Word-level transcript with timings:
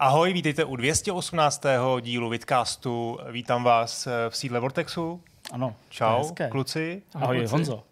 Ahoj, 0.00 0.32
vítejte 0.32 0.64
u 0.64 0.76
218. 0.76 1.62
dílu 2.00 2.28
Vidcastu. 2.28 3.18
Vítám 3.30 3.64
vás 3.64 4.06
eh, 4.06 4.10
v 4.28 4.36
sídle 4.36 4.60
Vortexu. 4.60 5.22
Ano. 5.52 5.76
Čau, 5.88 6.18
hezké. 6.18 6.48
kluci. 6.48 7.02
Ahoj, 7.14 7.38
kluci. 7.38 7.52
Honzo. 7.52 7.84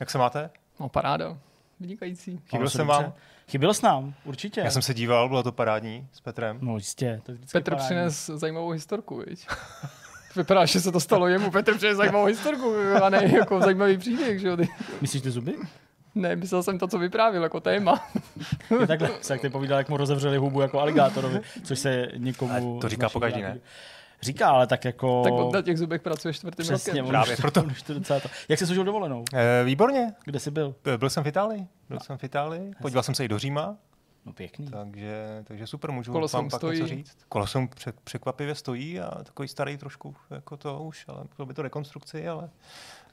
Jak 0.00 0.10
se 0.10 0.18
máte? 0.18 0.50
No 0.80 0.88
paráda. 0.88 1.38
Vynikající. 1.80 2.40
Chyběl 2.50 2.68
jsem 2.70 2.86
dobře. 2.86 3.02
vám? 3.02 3.12
Chyběl 3.48 3.74
s 3.74 3.82
nám, 3.82 4.14
určitě. 4.24 4.60
Já 4.60 4.70
jsem 4.70 4.82
se 4.82 4.94
díval, 4.94 5.28
bylo 5.28 5.42
to 5.42 5.52
parádní 5.52 6.08
s 6.12 6.20
Petrem. 6.20 6.58
No 6.60 6.76
jistě. 6.76 7.20
To 7.24 7.30
je 7.32 7.36
vždycky 7.36 7.58
Petr 7.58 7.70
parádní. 7.70 7.86
přines 7.86 8.26
zajímavou 8.26 8.70
historku, 8.70 9.22
viď? 9.26 9.46
Vypadá, 10.36 10.64
že 10.64 10.80
se 10.80 10.92
to 10.92 11.00
stalo 11.00 11.28
jemu. 11.28 11.50
Petr 11.50 11.76
přines 11.76 11.96
zajímavou 11.96 12.24
historku 12.24 12.74
a 13.02 13.08
ne 13.08 13.30
jako 13.36 13.60
zajímavý 13.60 13.98
příběh, 13.98 14.40
že 14.40 14.48
jo? 14.48 14.56
Myslíš 15.00 15.22
ty 15.22 15.30
zuby? 15.30 15.54
Ne, 16.14 16.36
myslel 16.36 16.62
jsem 16.62 16.78
to, 16.78 16.88
co 16.88 16.98
vyprávěl 16.98 17.42
jako 17.42 17.60
téma. 17.60 18.08
Je 18.80 18.86
takhle, 18.86 19.10
se 19.20 19.32
jak 19.34 19.40
ty 19.40 19.50
povídal, 19.50 19.78
jak 19.78 19.88
mu 19.88 19.96
rozevřeli 19.96 20.36
hubu 20.36 20.60
jako 20.60 20.80
aligátorovi, 20.80 21.40
což 21.64 21.78
se 21.78 22.08
někomu... 22.16 22.52
Ale 22.52 22.80
to 22.80 22.88
říká 22.88 23.08
pokaždý, 23.08 23.42
ne? 23.42 23.58
Říká, 24.22 24.48
ale 24.50 24.66
tak 24.66 24.84
jako... 24.84 25.22
Tak 25.22 25.32
on 25.32 25.52
na 25.52 25.62
těch 25.62 25.78
zubech 25.78 26.02
pracuje 26.02 26.34
čtvrtým 26.34 26.62
Přesně, 26.64 26.92
rokem. 26.92 27.06
Právě 27.08 27.36
proto. 27.36 27.64
Jak 28.48 28.58
jsi 28.58 28.66
služil 28.66 28.84
dovolenou? 28.84 29.24
E, 29.34 29.64
výborně, 29.64 30.12
Kde 30.24 30.40
jsi 30.40 30.50
byl? 30.50 30.74
B- 30.84 30.98
byl 30.98 31.10
jsem 31.10 31.24
v 31.24 31.26
Itálii. 31.26 31.66
Byl 31.88 32.00
jsem 32.00 32.18
v 32.18 32.24
Itálii, 32.24 32.72
podíval 32.82 33.02
jsem 33.02 33.14
se 33.14 33.24
i 33.24 33.28
do 33.28 33.38
Říma, 33.38 33.76
No 34.26 34.32
pěkný. 34.32 34.66
takže, 34.70 35.26
takže 35.44 35.66
super, 35.66 35.90
můžu 35.92 36.12
Koloseum 36.12 36.44
vám 36.44 36.50
pak 36.50 36.60
stojí. 36.60 36.74
něco 36.80 36.88
říct. 36.94 37.16
Koloseum 37.28 37.68
pře- 37.68 37.92
překvapivě 38.04 38.54
stojí 38.54 39.00
a 39.00 39.24
takový 39.24 39.48
starý 39.48 39.76
trošku, 39.76 40.14
jako 40.30 40.56
to 40.56 40.82
už, 40.82 41.04
ale 41.08 41.24
bylo 41.36 41.46
by 41.46 41.54
to 41.54 41.62
rekonstrukci, 41.62 42.28
ale 42.28 42.50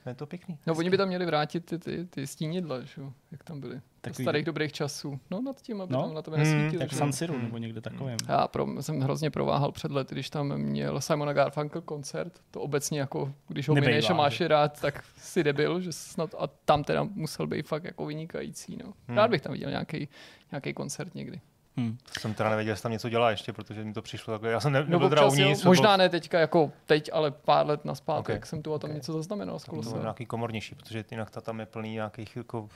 je 0.05 0.15
to 0.15 0.25
pěkný. 0.25 0.57
No 0.67 0.73
oni 0.75 0.89
by 0.89 0.97
tam 0.97 1.07
měli 1.07 1.25
vrátit 1.25 1.65
ty, 1.65 1.79
ty, 1.79 2.05
ty 2.05 2.27
stínidla, 2.27 2.81
že 2.81 3.01
jo? 3.01 3.13
Jak 3.31 3.43
tam 3.43 3.59
byly. 3.59 3.81
Takový- 4.01 4.23
starých 4.23 4.45
dobrých 4.45 4.71
časů. 4.73 5.19
No 5.31 5.41
nad 5.41 5.61
tím, 5.61 5.81
aby 5.81 5.93
No. 5.93 6.01
tam 6.01 6.13
na 6.13 6.21
tebe 6.21 6.37
Hmm, 6.37 6.45
nesvítili. 6.45 6.79
Tak 6.79 6.89
že 6.89 6.95
v? 6.95 6.97
San 6.99 7.13
Siru 7.13 7.37
nebo 7.41 7.57
někde 7.57 7.81
takovém. 7.81 8.17
Já 8.27 8.47
pro, 8.47 8.67
jsem 8.81 8.99
hrozně 9.01 9.29
prováhal 9.31 9.71
před 9.71 9.91
lety, 9.91 10.15
když 10.15 10.29
tam 10.29 10.57
měl 10.57 11.01
Simona 11.01 11.33
Garfunkel 11.33 11.81
koncert. 11.81 12.33
To 12.51 12.61
obecně 12.61 12.99
jako, 12.99 13.33
když 13.47 13.69
ho 13.69 13.75
Nebejvá, 13.75 13.91
mineš 13.91 14.09
a 14.09 14.13
máš 14.13 14.39
je 14.39 14.47
rád, 14.47 14.81
tak 14.81 15.03
si 15.17 15.43
debil, 15.43 15.81
že 15.81 15.91
snad 15.91 16.35
a 16.39 16.47
tam 16.47 16.83
teda 16.83 17.03
musel 17.03 17.47
být 17.47 17.67
fakt 17.67 17.83
jako 17.83 18.05
vynikající. 18.05 18.77
No. 18.83 18.93
Hmm. 19.07 19.17
Rád 19.17 19.27
bych 19.31 19.41
tam 19.41 19.53
viděl 19.53 19.69
nějaký, 19.69 20.07
nějaký 20.51 20.73
koncert 20.73 21.15
někdy. 21.15 21.41
Hm. 21.79 21.97
Jsem 22.19 22.33
teda 22.33 22.49
nevěděl, 22.49 22.71
jestli 22.71 22.83
tam 22.83 22.91
něco 22.91 23.09
dělá 23.09 23.31
ještě, 23.31 23.53
protože 23.53 23.83
mi 23.83 23.93
to 23.93 24.01
přišlo 24.01 24.33
takhle. 24.33 24.51
Já 24.51 24.59
jsem 24.59 24.71
ne, 24.73 24.79
No 24.79 24.85
nebyl 24.89 25.09
teda 25.09 25.21
občas, 25.21 25.37
jo, 25.39 25.45
uvnitř, 25.45 25.63
možná 25.65 25.97
ne 25.97 26.09
teďka 26.09 26.39
jako 26.39 26.71
teď, 26.85 27.09
ale 27.13 27.31
pár 27.31 27.67
let 27.67 27.85
naspátek 27.85 28.19
Okay. 28.19 28.35
okay. 28.35 28.47
jsem 28.47 28.61
tu 28.61 28.73
a 28.73 28.79
tam 28.79 28.89
Okay. 28.89 28.95
něco 28.95 29.13
zaznamenal 29.13 29.59
z 29.59 29.63
To 29.65 29.71
bylo 29.71 29.83
Kolosea. 29.83 30.01
nějaký 30.01 30.25
komornější, 30.25 30.75
protože 30.75 31.03
jinak 31.11 31.29
ta 31.29 31.41
tam 31.41 31.59
je 31.59 31.65
plný 31.65 31.93
nějakých 31.93 32.35
jako, 32.35 32.69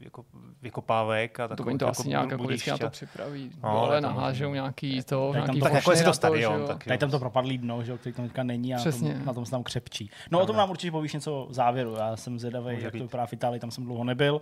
jako 0.00 0.24
vykopávek 0.62 1.40
a 1.40 1.48
To 1.48 1.56
takových 1.56 1.66
oni 1.72 1.78
to 1.78 1.84
jako 1.84 1.90
asi 2.00 2.08
nějak 2.08 2.30
jako 2.30 2.44
vždycky 2.44 2.70
na 2.70 2.78
to 2.78 2.90
připraví. 2.90 3.50
No, 3.62 3.68
No, 3.72 3.78
ale 3.84 4.00
to 4.00 4.06
nahážou 4.06 4.54
nějaký 4.54 5.02
to, 5.02 5.32
tam 5.32 5.32
nějaký 5.32 5.58
to- 5.60 5.64
Tak 5.64 5.72
jako 5.74 5.92
to 5.92 6.02
na 6.06 6.12
stadion, 6.12 6.66
Tady 6.84 6.98
tam 6.98 7.10
to 7.10 7.18
propadlý 7.18 7.58
dno, 7.58 7.82
že, 7.84 7.90
jo, 7.92 7.98
který 7.98 8.12
tam 8.14 8.24
teďka 8.24 8.42
není 8.42 8.74
a 8.74 8.76
na 8.76 8.82
tom, 8.82 8.92
Přesně. 8.92 9.22
na 9.24 9.32
tom 9.32 9.44
se 9.44 9.50
tam 9.50 9.62
křepčí. 9.62 10.10
No 10.30 10.40
o 10.40 10.46
tom 10.46 10.56
nám 10.56 10.70
určitě 10.70 10.90
povíš 10.90 11.12
něco 11.12 11.46
závěru. 11.50 11.94
Já 11.94 12.16
jsem 12.16 12.38
zvědavý, 12.38 12.76
jak 12.82 12.92
to 12.92 12.98
vypadá 12.98 13.26
v 13.26 13.32
Itálii, 13.32 13.60
tam 13.60 13.70
jsem 13.70 13.84
dlouho 13.84 14.04
nebyl. 14.04 14.40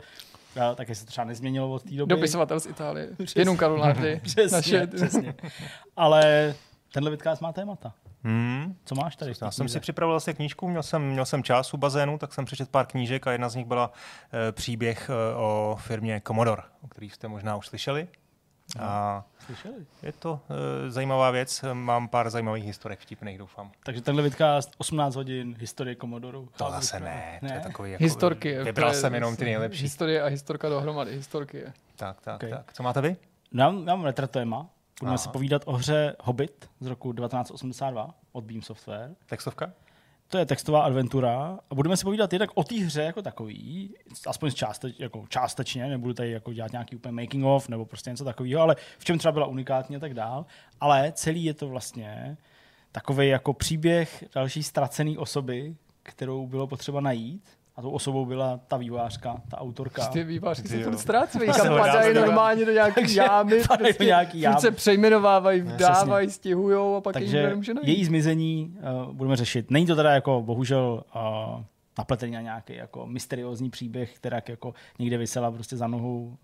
A 0.60 0.74
taky 0.74 0.94
se 0.94 1.04
to 1.04 1.10
třeba 1.10 1.24
nezměnilo 1.24 1.70
od 1.70 1.82
té 1.82 1.94
doby. 1.94 2.14
Dopisovatel 2.14 2.60
z 2.60 2.66
Itálie. 2.66 3.08
Přesně. 3.16 3.40
Jenom 3.40 3.56
Karolárdy. 3.56 4.20
Přesně, 4.24 4.56
Naše, 4.56 4.86
přesně. 4.86 5.34
Ale 5.96 6.54
tenhle 6.92 7.10
vidcast 7.10 7.42
má 7.42 7.52
témata. 7.52 7.92
Hmm. 8.24 8.76
Co 8.84 8.94
máš 8.94 9.16
tady? 9.16 9.32
Já 9.42 9.50
jsem 9.50 9.68
si 9.68 9.80
připravil 9.80 10.16
asi 10.16 10.34
knížku, 10.34 10.68
měl 10.68 10.82
jsem, 10.82 11.02
měl 11.02 11.24
jsem 11.24 11.42
čas 11.42 11.74
u 11.74 11.76
bazénu, 11.76 12.18
tak 12.18 12.34
jsem 12.34 12.44
přečetl 12.44 12.70
pár 12.70 12.86
knížek 12.86 13.26
a 13.26 13.32
jedna 13.32 13.48
z 13.48 13.54
nich 13.54 13.66
byla 13.66 13.92
e, 14.48 14.52
příběh 14.52 15.10
e, 15.10 15.34
o 15.36 15.76
firmě 15.80 16.22
Commodore, 16.26 16.62
o 16.82 16.88
kterých 16.88 17.14
jste 17.14 17.28
možná 17.28 17.56
už 17.56 17.66
slyšeli. 17.66 18.08
A 18.78 19.24
Slyšeli? 19.46 19.86
je 20.02 20.12
to 20.12 20.40
e, 20.86 20.90
zajímavá 20.90 21.30
věc, 21.30 21.64
mám 21.72 22.08
pár 22.08 22.30
zajímavých 22.30 22.64
historek 22.64 23.00
vtipných, 23.00 23.38
doufám. 23.38 23.70
Takže 23.84 24.00
tenhle 24.02 24.22
vidcast 24.22 24.70
18 24.78 25.14
hodin 25.16 25.56
historie 25.58 25.94
Komodoru. 25.94 26.48
To 26.56 26.70
zase 26.70 27.00
ne, 27.00 27.38
to 27.40 27.46
je 27.52 27.60
takový 27.60 27.90
jako, 27.92 28.04
Historky. 28.04 28.58
Vybral 28.62 28.94
jsem 28.94 29.14
jenom 29.14 29.36
ty 29.36 29.44
nejlepší. 29.44 29.82
Historie 29.82 30.22
a 30.22 30.26
historka 30.26 30.68
dohromady. 30.68 31.16
Historky. 31.16 31.64
Tak, 31.96 32.20
tak, 32.20 32.34
Okay. 32.36 32.50
tak. 32.50 32.72
Co 32.72 32.82
máte 32.82 33.00
vy? 33.00 33.16
No, 33.52 33.62
já, 33.64 33.68
já 33.70 33.96
mám 33.96 34.04
retro 34.04 34.26
téma. 34.28 34.66
Budeme 35.00 35.10
Aha. 35.14 35.18
si 35.18 35.28
povídat 35.28 35.62
o 35.64 35.72
hře 35.72 36.16
Hobbit 36.20 36.70
z 36.80 36.86
roku 36.86 37.12
1982 37.12 38.14
od 38.32 38.44
Beam 38.44 38.62
Software. 38.62 39.10
Textovka? 39.26 39.70
To 40.28 40.38
je 40.38 40.46
textová 40.46 40.82
adventura 40.82 41.58
a 41.70 41.74
budeme 41.74 41.96
si 41.96 42.04
povídat 42.04 42.32
jednak 42.32 42.50
o 42.54 42.64
té 42.64 42.74
hře 42.74 43.02
jako 43.02 43.22
takový, 43.22 43.94
aspoň 44.26 44.50
částe, 44.50 44.92
jako 44.98 45.24
částečně, 45.28 45.86
nebudu 45.86 46.14
tady 46.14 46.30
jako 46.30 46.52
dělat 46.52 46.72
nějaký 46.72 46.96
úplně 46.96 47.12
making 47.12 47.44
of 47.44 47.68
nebo 47.68 47.84
prostě 47.84 48.10
něco 48.10 48.24
takového, 48.24 48.62
ale 48.62 48.76
v 48.98 49.04
čem 49.04 49.18
třeba 49.18 49.32
byla 49.32 49.46
unikátní 49.46 49.96
a 49.96 49.98
tak 49.98 50.14
dál. 50.14 50.46
Ale 50.80 51.12
celý 51.12 51.44
je 51.44 51.54
to 51.54 51.68
vlastně 51.68 52.36
takový 52.92 53.28
jako 53.28 53.52
příběh 53.52 54.24
další 54.34 54.62
ztracený 54.62 55.18
osoby, 55.18 55.76
kterou 56.02 56.46
bylo 56.46 56.66
potřeba 56.66 57.00
najít. 57.00 57.57
A 57.78 57.82
tou 57.82 57.90
osobou 57.90 58.26
byla 58.26 58.60
ta 58.68 58.76
vývářka, 58.76 59.42
ta 59.50 59.58
autorka. 59.60 60.06
Ty 60.06 60.24
vývářky 60.24 60.62
Ty 60.62 60.68
se 60.68 60.84
furt 60.84 60.98
ztrácejí, 60.98 61.50
hledá, 61.50 61.76
padají 61.78 62.14
normálně 62.14 62.64
do 62.64 62.72
nějaký 62.72 62.94
Takže 62.94 63.20
jámy, 63.20 63.50
padají 63.68 63.78
do 63.78 63.84
prostě 63.84 64.04
nějaký 64.04 64.44
furt 64.44 64.60
se 64.60 64.66
jámy. 64.66 64.76
přejmenovávají, 64.76 65.62
Přesně. 65.62 65.76
vdávají, 65.76 66.30
stěhujou 66.30 66.96
a 66.96 67.00
pak 67.00 67.12
Takže 67.12 67.42
nemůže 67.48 67.74
najít. 67.74 67.88
její 67.88 68.04
zmizení 68.04 68.76
uh, 69.06 69.12
budeme 69.14 69.36
řešit. 69.36 69.70
Není 69.70 69.86
to 69.86 69.96
teda 69.96 70.10
jako 70.10 70.42
bohužel 70.46 71.02
uh, 71.56 71.62
napletený 71.98 72.32
na 72.32 72.40
nějaký 72.40 72.74
jako 72.76 73.06
mysteriózní 73.06 73.70
příběh, 73.70 74.14
která 74.16 74.40
jako 74.48 74.74
někde 74.98 75.18
vysela 75.18 75.50
prostě 75.50 75.76
za 75.76 75.86
nohou 75.86 76.36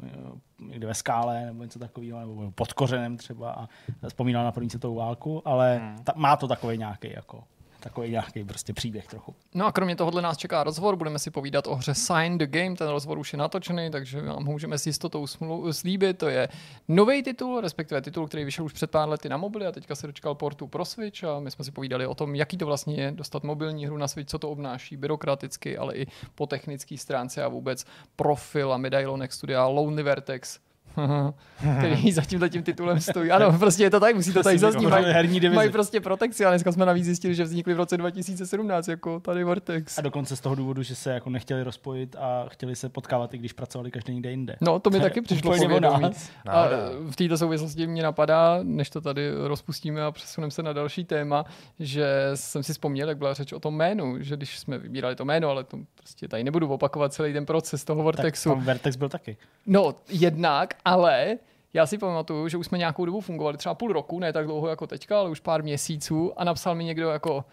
uh, 0.61 0.69
někde 0.69 0.87
ve 0.87 0.95
skále 0.95 1.47
nebo 1.47 1.63
něco 1.63 1.79
takového, 1.79 2.21
nebo 2.21 2.51
pod 2.55 2.73
kořenem 2.73 3.17
třeba 3.17 3.51
a 3.53 3.69
vzpomínala 4.09 4.45
na 4.45 4.53
první 4.53 4.71
světovou 4.71 4.95
válku, 4.95 5.43
ale 5.45 5.77
Hmm. 5.79 5.99
ta, 6.05 6.13
má 6.17 6.37
to 6.37 6.49
takový 6.49 6.79
nějaký 6.79 7.11
jako 7.17 7.45
takový 7.85 8.11
nějaký 8.11 8.45
prostě 8.45 8.73
příběh 8.73 9.07
trochu. 9.07 9.35
No 9.55 9.67
a 9.67 9.73
kromě 9.73 9.97
tohohle 9.97 10.23
nás 10.23 10.37
čeká 10.37 10.65
rozhovor, 10.65 10.97
budeme 10.97 11.19
si 11.19 11.31
povídat 11.31 11.67
o 11.67 11.75
hře 11.75 11.95
Sign 11.95 12.39
the 12.39 12.47
Game, 12.47 12.77
ten 12.77 12.89
rozhovor 12.89 13.19
už 13.19 13.33
je 13.33 13.39
natočený, 13.39 13.91
takže 13.91 14.21
vám 14.21 14.45
můžeme 14.45 14.79
s 14.79 14.87
jistotou 14.87 15.25
smlu- 15.25 15.73
slíbit. 15.73 16.19
To 16.19 16.29
je 16.29 16.49
nový 16.89 17.23
titul, 17.23 17.61
respektive 17.61 18.01
titul, 18.03 18.27
který 18.27 18.45
vyšel 18.45 18.65
už 18.65 18.73
před 18.73 18.91
pár 18.91 19.09
lety 19.09 19.29
na 19.29 19.37
mobily 19.37 19.67
a 19.67 19.73
teďka 19.73 19.95
se 19.95 20.07
dočkal 20.07 20.35
portu 20.35 20.67
pro 20.67 20.85
Switch 20.85 21.25
a 21.25 21.41
my 21.41 21.51
jsme 21.51 21.65
si 21.65 21.71
povídali 21.71 22.07
o 22.07 22.15
tom, 22.15 22.35
jaký 22.35 22.57
to 22.57 22.67
vlastně 22.67 22.95
je 22.95 23.11
dostat 23.13 23.45
mobilní 23.45 23.87
hru 23.87 23.97
na 23.97 24.09
Switch, 24.09 24.31
co 24.31 24.39
to 24.39 24.51
obnáší 24.51 24.97
byrokraticky, 24.97 25.79
ale 25.79 25.97
i 25.97 26.07
po 26.35 26.47
technické 26.47 26.99
stránce 26.99 27.45
a 27.45 27.49
vůbec 27.49 27.85
profil 28.17 28.73
a 28.73 28.77
medailonek 28.77 29.33
studia 29.33 29.67
Lonely 29.67 30.03
Vertex. 30.03 30.59
který 31.79 32.13
za 32.13 32.23
tímhle 32.23 32.49
tím 32.51 32.63
titulem 32.63 33.01
stojí. 33.01 33.31
Ano, 33.31 33.59
prostě 33.59 33.83
je 33.83 33.91
to 33.91 34.01
tak, 34.01 34.15
musí 34.15 34.33
to 34.33 34.43
tady 34.43 34.59
zaznít. 34.59 34.89
Mají, 34.89 35.05
herní 35.07 35.41
divizi. 35.41 35.57
mají 35.57 35.71
prostě 35.71 36.01
protekci 36.01 36.45
a 36.45 36.51
dneska 36.51 36.73
jsme 36.73 36.87
navíc 36.87 37.05
zjistili, 37.05 37.35
že 37.35 37.45
vznikly 37.45 37.75
v 37.75 37.77
roce 37.77 37.97
2017 37.97 38.89
jako 38.89 39.21
tady 39.21 39.45
Vortex. 39.45 39.99
A 39.99 40.03
dokonce 40.03 40.37
z 40.37 40.41
toho 40.41 40.55
důvodu, 40.55 40.83
že 40.83 40.95
se 40.95 41.11
jako 41.13 41.31
nechtěli 41.31 41.63
rozpojit 41.63 42.17
a 42.19 42.45
chtěli 42.49 42.77
se 42.77 42.89
potkávat, 42.89 43.35
i 43.35 43.39
když 43.39 43.53
pracovali 43.53 43.91
každý 43.91 44.13
někde 44.13 44.31
jinde. 44.31 44.57
No, 44.61 44.79
to 44.79 44.91
mi 44.91 45.01
taky 45.01 45.21
přišlo 45.21 45.51
povědomí. 45.53 46.03
nás. 46.03 46.31
A 46.47 46.55
Náhoda. 46.55 46.77
v 47.11 47.17
této 47.17 47.39
souvislosti 47.39 47.87
mě 47.87 48.03
napadá, 48.03 48.59
než 48.63 48.91
to 48.91 49.01
tady 49.01 49.31
rozpustíme 49.47 50.03
a 50.05 50.11
přesuneme 50.13 50.51
se 50.51 50.63
na 50.63 50.73
další 50.73 51.05
téma, 51.05 51.45
že 51.79 52.07
jsem 52.35 52.63
si 52.63 52.73
vzpomněl, 52.73 53.09
jak 53.09 53.19
byla 53.19 53.35
řeč 53.35 53.53
o 53.53 53.61
tom 53.61 53.75
jménu, 53.75 54.17
že 54.23 54.37
když 54.37 54.59
jsme 54.59 54.79
vybírali 54.79 55.17
to 55.17 55.25
jméno, 55.25 55.49
ale 55.49 55.65
to 55.65 55.79
prostě 55.95 56.29
tady 56.29 56.45
nebudu 56.45 56.69
opakovat 56.69 57.13
celý 57.13 57.33
ten 57.33 57.47
proces 57.47 57.85
toho 57.85 57.99
Tak 57.99 58.05
Vortexu. 58.05 58.49
tam 58.49 58.61
Vertex 58.65 58.97
byl 58.97 59.09
taky. 59.09 59.37
No, 59.67 59.95
jednak, 60.09 60.75
ale 60.85 61.39
já 61.75 61.87
si 61.87 61.99
pamatuju, 61.99 62.49
že 62.49 62.57
už 62.57 62.67
jsme 62.67 62.79
nějakou 62.79 63.05
dobu 63.05 63.21
fungovali, 63.21 63.57
třeba 63.57 63.75
půl 63.75 63.93
roku, 63.93 64.19
ne 64.21 64.33
tak 64.33 64.47
dlouho 64.47 64.69
jako 64.69 64.87
teďka, 64.87 65.19
ale 65.19 65.31
už 65.31 65.41
pár 65.41 65.63
měsíců 65.63 66.33
a 66.37 66.45
napsal 66.45 66.75
mi 66.75 66.85
někdo 66.85 67.11
jako, 67.11 67.45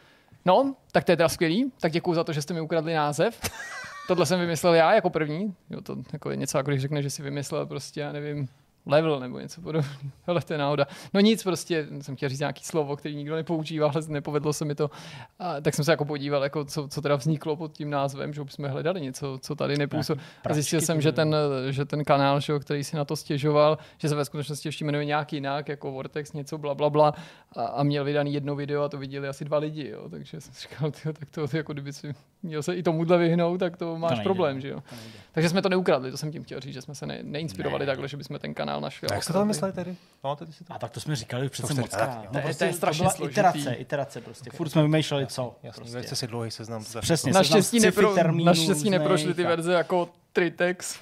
no, 0.46 0.76
tak 0.92 1.04
to 1.04 1.12
je 1.12 1.18
teda 1.18 1.30
skvělý, 1.30 1.72
tak 1.82 1.92
děkuji 1.92 2.14
za 2.14 2.24
to, 2.24 2.34
že 2.34 2.42
jste 2.42 2.54
mi 2.54 2.62
ukradli 2.62 2.94
název. 2.94 3.40
Tohle 4.08 4.26
jsem 4.26 4.40
vymyslel 4.40 4.74
já 4.74 4.94
jako 4.94 5.10
první. 5.10 5.56
Jo, 5.70 5.82
to 5.82 5.98
jako 6.14 6.30
je 6.30 6.36
něco, 6.36 6.58
jako 6.58 6.72
když 6.72 6.82
řekne, 6.82 7.02
že 7.02 7.10
si 7.10 7.24
vymyslel 7.24 7.66
prostě, 7.66 8.02
já 8.02 8.12
nevím, 8.12 8.48
level 8.86 9.20
nebo 9.20 9.40
něco 9.40 9.62
podobného. 9.62 9.96
Hele, 10.24 10.42
to 10.42 10.54
je 10.54 10.60
náhoda. 10.60 10.88
No 11.14 11.20
nic, 11.20 11.44
prostě 11.44 11.88
jsem 12.02 12.16
chtěl 12.16 12.30
říct 12.30 12.40
nějaký 12.40 12.64
slovo, 12.64 12.96
který 12.96 13.16
nikdo 13.16 13.36
nepoužívá, 13.36 13.92
ale 13.96 14.04
nepovedlo 14.08 14.54
se 14.54 14.66
mi 14.66 14.76
to. 14.76 14.92
A, 15.40 15.62
tak 15.62 15.76
jsem 15.76 15.86
se 15.86 15.92
jako 15.92 16.06
podíval, 16.06 16.44
jako 16.44 16.66
co, 16.66 16.88
co 16.88 17.02
teda 17.02 17.16
vzniklo 17.16 17.56
pod 17.56 17.72
tím 17.72 17.90
názvem, 17.90 18.34
že 18.34 18.42
jsme 18.48 18.70
hledali 18.70 19.02
něco, 19.02 19.40
co 19.42 19.56
tady 19.56 19.78
nepůsobí. 19.78 20.22
A 20.50 20.54
zjistil 20.54 20.82
jsem, 20.82 21.02
že 21.02 21.12
ten, 21.12 21.36
že 21.70 21.86
ten 21.86 22.04
kanál, 22.04 22.40
že, 22.40 22.60
který 22.60 22.84
si 22.84 22.96
na 22.96 23.06
to 23.06 23.16
stěžoval, 23.16 23.78
že 23.98 24.10
se 24.10 24.16
ve 24.16 24.26
skutečnosti 24.26 24.68
ještě 24.68 24.86
jmenuje 24.86 25.06
nějak 25.06 25.34
jinak, 25.34 25.70
jako 25.70 25.92
Vortex, 25.92 26.34
něco 26.34 26.58
bla, 26.58 26.76
bla, 26.76 26.90
bla 26.90 27.14
a, 27.56 27.66
a 27.66 27.84
měl 27.84 28.04
vydaný 28.04 28.34
jedno 28.34 28.56
video 28.56 28.84
a 28.84 28.90
to 28.90 28.98
viděli 28.98 29.28
asi 29.28 29.46
dva 29.46 29.58
lidi, 29.58 29.88
jo. 29.88 30.10
takže 30.10 30.42
jsem 30.42 30.54
si 30.54 30.62
říkal, 30.62 30.92
tyjo, 30.92 31.14
tak 31.14 31.30
to 31.30 31.58
jako 31.58 31.74
kdyby 31.74 31.94
si 31.94 32.14
měl 32.44 32.64
se 32.64 32.76
i 32.76 32.84
tomuhle 32.84 33.18
vyhnout, 33.18 33.58
tak 33.58 33.78
to 33.78 33.98
máš 33.98 34.12
nejde, 34.12 34.24
problém, 34.24 34.56
no. 34.56 34.62
že 34.62 34.70
jo. 34.70 34.84
To. 34.90 34.96
Takže 35.32 35.50
jsme 35.50 35.62
to 35.62 35.70
neukradli, 35.70 36.12
to 36.12 36.18
jsem 36.18 36.32
tím 36.32 36.44
chtěl 36.44 36.60
říct, 36.60 36.74
že 36.74 36.82
jsme 36.82 36.96
se 36.96 37.06
ne, 37.06 37.20
neinspirovali 37.24 37.86
Ne. 37.86 37.86
takhle, 37.86 38.08
že 38.08 38.18
bychom 38.18 38.40
ten 38.40 38.54
kanál 38.54 38.71
A 38.72 38.88
a 39.10 39.14
jak 39.14 39.24
jste 39.24 39.34
to 39.34 39.46
mysleli 39.46 39.74
tedy? 39.74 39.96
Pamatujete 40.22 40.54
si 40.54 40.64
to? 40.64 40.74
A 40.74 40.80
tak 40.80 40.92
to 40.92 41.00
jsme 41.00 41.16
říkali 41.16 41.46
už 41.46 41.52
přece 41.52 41.74
moc 41.74 41.90
krát. 41.96 42.22
To, 42.26 42.32
To 42.32 42.38
je- 42.38 42.44
prostě, 42.44 42.60
to 42.60 42.64
je 42.66 42.74
strašně 42.74 43.02
byla 43.04 43.12
složitý. 43.14 43.34
iterace, 43.34 43.74
iterace 43.74 44.22
prostě. 44.22 44.50
Furt 44.50 44.70
jsme 44.70 44.82
vymýšleli 44.82 45.28
co. 45.28 45.56
Jasně, 45.64 45.80
prostě. 45.82 45.94
velice 45.94 46.16
si 46.16 46.28
dlouhý 46.28 46.52
seznam. 46.52 46.84
to 46.84 47.02
Přesně. 47.02 47.34
Naštěstí, 47.34 47.80
nepro, 47.80 48.16
naštěstí 48.44 48.90
neprošly 48.90 49.34
ty 49.34 49.44
verze 49.44 49.74
jako 49.74 50.10
Tritex, 50.34 51.00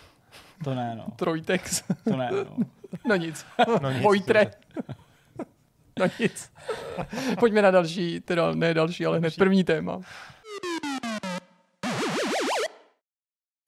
To 0.63 0.75
ne, 0.75 0.95
no. 0.95 1.05
Trojtex, 1.15 1.83
To 2.03 2.15
ne, 2.17 2.29
no. 2.31 2.65
no 3.09 3.15
nic. 3.15 3.45
No 3.81 3.91
nic, 3.91 4.03
Vojtre. 4.03 4.51
No 5.99 6.05
nic. 6.19 6.51
Pojďme 7.39 7.61
na 7.61 7.71
další, 7.71 8.19
teda 8.19 8.51
ne 8.55 8.73
další, 8.73 9.05
ale 9.05 9.17
hned 9.17 9.35
první 9.35 9.63
téma. 9.63 9.99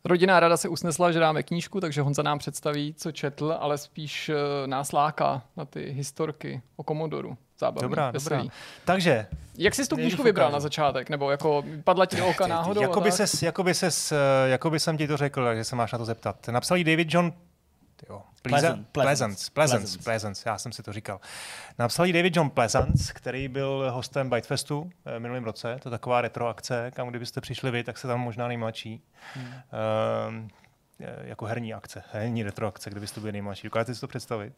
Rodinná 0.06 0.40
rada 0.40 0.58
se 0.58 0.70
usnesla, 0.70 1.12
že 1.12 1.20
dáme 1.20 1.44
knížku, 1.44 1.80
takže 1.80 2.02
Honza 2.02 2.24
nám 2.24 2.40
představí, 2.40 2.94
co 2.98 3.12
četl, 3.12 3.58
ale 3.60 3.78
spíš 3.78 4.30
uh, 4.30 4.36
nás 4.68 4.92
láká 4.92 5.42
na 5.58 5.66
ty 5.66 5.92
historky 5.92 6.62
o 6.76 6.84
Komodoru. 6.84 7.38
Zábavný, 7.60 7.82
Dobrá, 7.90 8.12
veselý. 8.12 8.38
dobrá. 8.44 8.56
Takže, 8.86 9.28
Jak 9.58 9.76
jsi 9.76 9.88
tu 9.88 9.96
knížku 9.96 10.24
vybral 10.24 10.48
ukážu. 10.48 10.54
na 10.54 10.60
začátek? 10.60 11.10
Nebo 11.10 11.32
jako 11.32 11.64
padla 11.84 12.06
ti 12.06 12.16
do 12.16 12.28
oka 12.28 12.48
náhodou? 12.48 12.82
jakoby, 12.82 13.12
ses, 13.12 13.44
jakoby, 13.44 13.74
ses, 13.74 14.12
eh, 14.12 14.16
jakoby 14.46 14.80
jsem 14.80 14.98
ti 14.98 15.08
to 15.08 15.18
řekl, 15.18 15.46
takže 15.46 15.64
se 15.64 15.76
máš 15.76 15.92
na 15.92 15.98
to 15.98 16.06
zeptat. 16.06 16.48
Napsal 16.48 16.78
ji 16.78 16.84
David 16.84 17.14
John 17.14 17.34
Jo, 18.10 18.22
Pleasant, 18.42 18.88
Pleasant, 18.88 18.92
Pleasance, 18.92 19.52
Pleasance, 19.54 19.80
Pleasance. 19.82 20.04
Pleasance, 20.04 20.50
já 20.50 20.58
jsem 20.58 20.72
si 20.72 20.84
to 20.84 20.94
říkal. 20.94 21.20
Napsal 21.80 22.06
ji 22.06 22.14
David 22.14 22.36
John 22.36 22.50
Pleasance, 22.50 23.14
který 23.14 23.48
byl 23.48 23.92
hostem 23.92 24.30
Bytefestu 24.30 24.90
eh, 25.06 25.20
minulým 25.20 25.44
roce. 25.44 25.80
To 25.82 25.90
je 25.90 25.92
taková 25.92 26.22
retro 26.22 26.48
akce, 26.48 26.92
kam 26.92 27.08
kdybyste 27.08 27.42
přišli 27.42 27.72
vy, 27.72 27.84
tak 27.84 27.98
se 27.98 28.08
tam 28.08 28.20
možná 28.20 28.48
nejmladší. 28.48 29.04
Hmm. 29.34 29.48
Uh, 29.48 30.48
jako 31.24 31.46
herní 31.46 31.74
akce, 31.74 32.04
herní 32.12 32.44
retro 32.44 32.68
akce, 32.68 32.90
kde 32.90 33.00
byste 33.00 33.20
byli 33.20 33.32
nejmladší. 33.32 33.68
Dokážete 33.68 33.96
si 33.96 34.02
to 34.02 34.08
představit? 34.08 34.54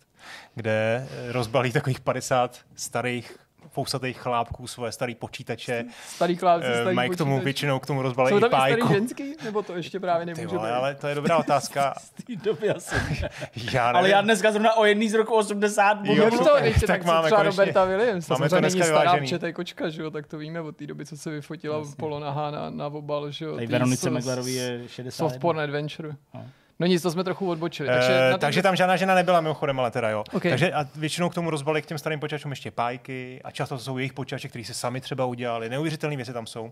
Kde 0.56 1.08
eh, 1.12 1.32
rozbalí 1.32 1.72
takových 1.72 2.00
50 2.00 2.60
starých 2.76 3.38
fousatých 3.70 4.18
chlápků 4.18 4.68
svoje 4.68 4.92
starý 4.92 5.16
počítače, 5.16 5.86
Starý 6.08 6.38
klávesy, 6.38 6.68
eh, 6.74 6.82
starý 6.82 6.96
mají 6.96 7.10
k 7.10 7.16
tomu 7.18 7.32
počítač. 7.32 7.44
většinou 7.46 7.80
k 7.80 7.86
tomu 7.86 8.02
rozbalí 8.02 8.30
Jsou 8.30 8.38
i 8.38 8.42
tam 8.42 8.50
i 8.50 8.54
starý 8.56 8.72
pájku. 8.82 8.94
ženský? 8.94 9.36
Nebo 9.44 9.62
to 9.64 9.76
ještě 9.76 10.00
právě 10.00 10.26
Ty 10.26 10.34
nemůže 10.42 10.58
vole, 10.58 10.70
být? 10.70 10.76
ale 10.76 10.96
to 10.96 11.08
je 11.08 11.16
dobrá 11.16 11.38
otázka. 11.38 11.94
Z 12.02 12.10
té 12.10 12.36
doby 12.36 12.70
asi. 12.70 12.96
ne. 12.96 13.30
Já 13.74 13.84
Ale 13.84 13.94
nevím. 13.94 14.12
já 14.12 14.22
dneska 14.22 14.52
zrovna 14.52 14.74
o 14.78 14.86
jedný 14.86 15.10
z 15.10 15.14
roku 15.14 15.34
80 15.34 15.98
Jo, 16.04 16.14
Jo, 16.16 16.30
to, 16.32 16.38
super, 16.38 16.74
tak, 16.74 16.84
tak 16.88 17.06
máme 17.06 17.26
třeba 17.28 17.42
konečně- 17.42 17.60
Roberta 17.62 17.86
Williams, 17.86 18.28
to 18.28 18.34
máme 18.34 18.46
to 18.46 18.50
samozřejmě 18.50 18.60
dneska 18.60 18.78
není 18.80 18.86
stará 18.88 19.02
vyvážený. 19.02 19.28
včetej 19.28 19.54
kočka, 19.54 19.90
že 19.90 20.02
jo, 20.02 20.12
tak 20.12 20.28
to 20.28 20.38
víme 20.38 20.62
od 20.62 20.76
té 20.78 20.88
doby, 20.88 21.06
co 21.06 21.18
se 21.18 21.30
vyfotila 21.30 21.78
Jasně. 21.78 21.96
polonaha 21.98 22.52
na, 22.52 22.70
na 22.70 22.88
obal, 22.88 23.32
že 23.32 23.46
jo. 23.46 23.58
Veronice 23.68 24.10
Meglerový 24.10 24.54
je 24.54 24.82
60. 24.88 25.18
Soft 25.18 25.40
porn 25.40 25.60
adventure. 25.60 26.10
No. 26.34 26.46
No 26.80 26.88
nic, 26.88 27.02
to 27.02 27.12
jsme 27.12 27.24
trochu 27.24 27.50
odbočili. 27.50 27.90
Takže, 27.90 28.08
Takže, 28.08 28.32
na 28.32 28.38
takže 28.38 28.62
tam 28.62 28.76
žádná 28.76 28.96
žena 28.96 29.16
nebyla 29.16 29.42
mimochodem, 29.42 29.80
ale 29.80 29.92
teda 29.92 30.10
jo. 30.10 30.24
Ok. 30.34 30.42
Takže 30.44 30.74
a 30.74 30.86
většinou 30.96 31.30
k 31.30 31.34
tomu 31.36 31.50
rozbali 31.50 31.82
k 31.82 31.86
těm 31.86 31.98
starým 31.98 32.20
počítačům 32.20 32.52
ještě 32.52 32.72
pájky 32.72 33.42
a 33.44 33.52
často 33.52 33.78
to 33.78 33.84
jsou 33.84 33.98
jejich 33.98 34.14
počítače, 34.14 34.48
které 34.50 34.66
si 34.66 34.74
sami 34.74 35.02
třeba 35.02 35.26
udělali. 35.26 35.70
Neuvěřitelné 35.70 36.16
věci 36.16 36.34
tam 36.34 36.48
jsou. 36.48 36.72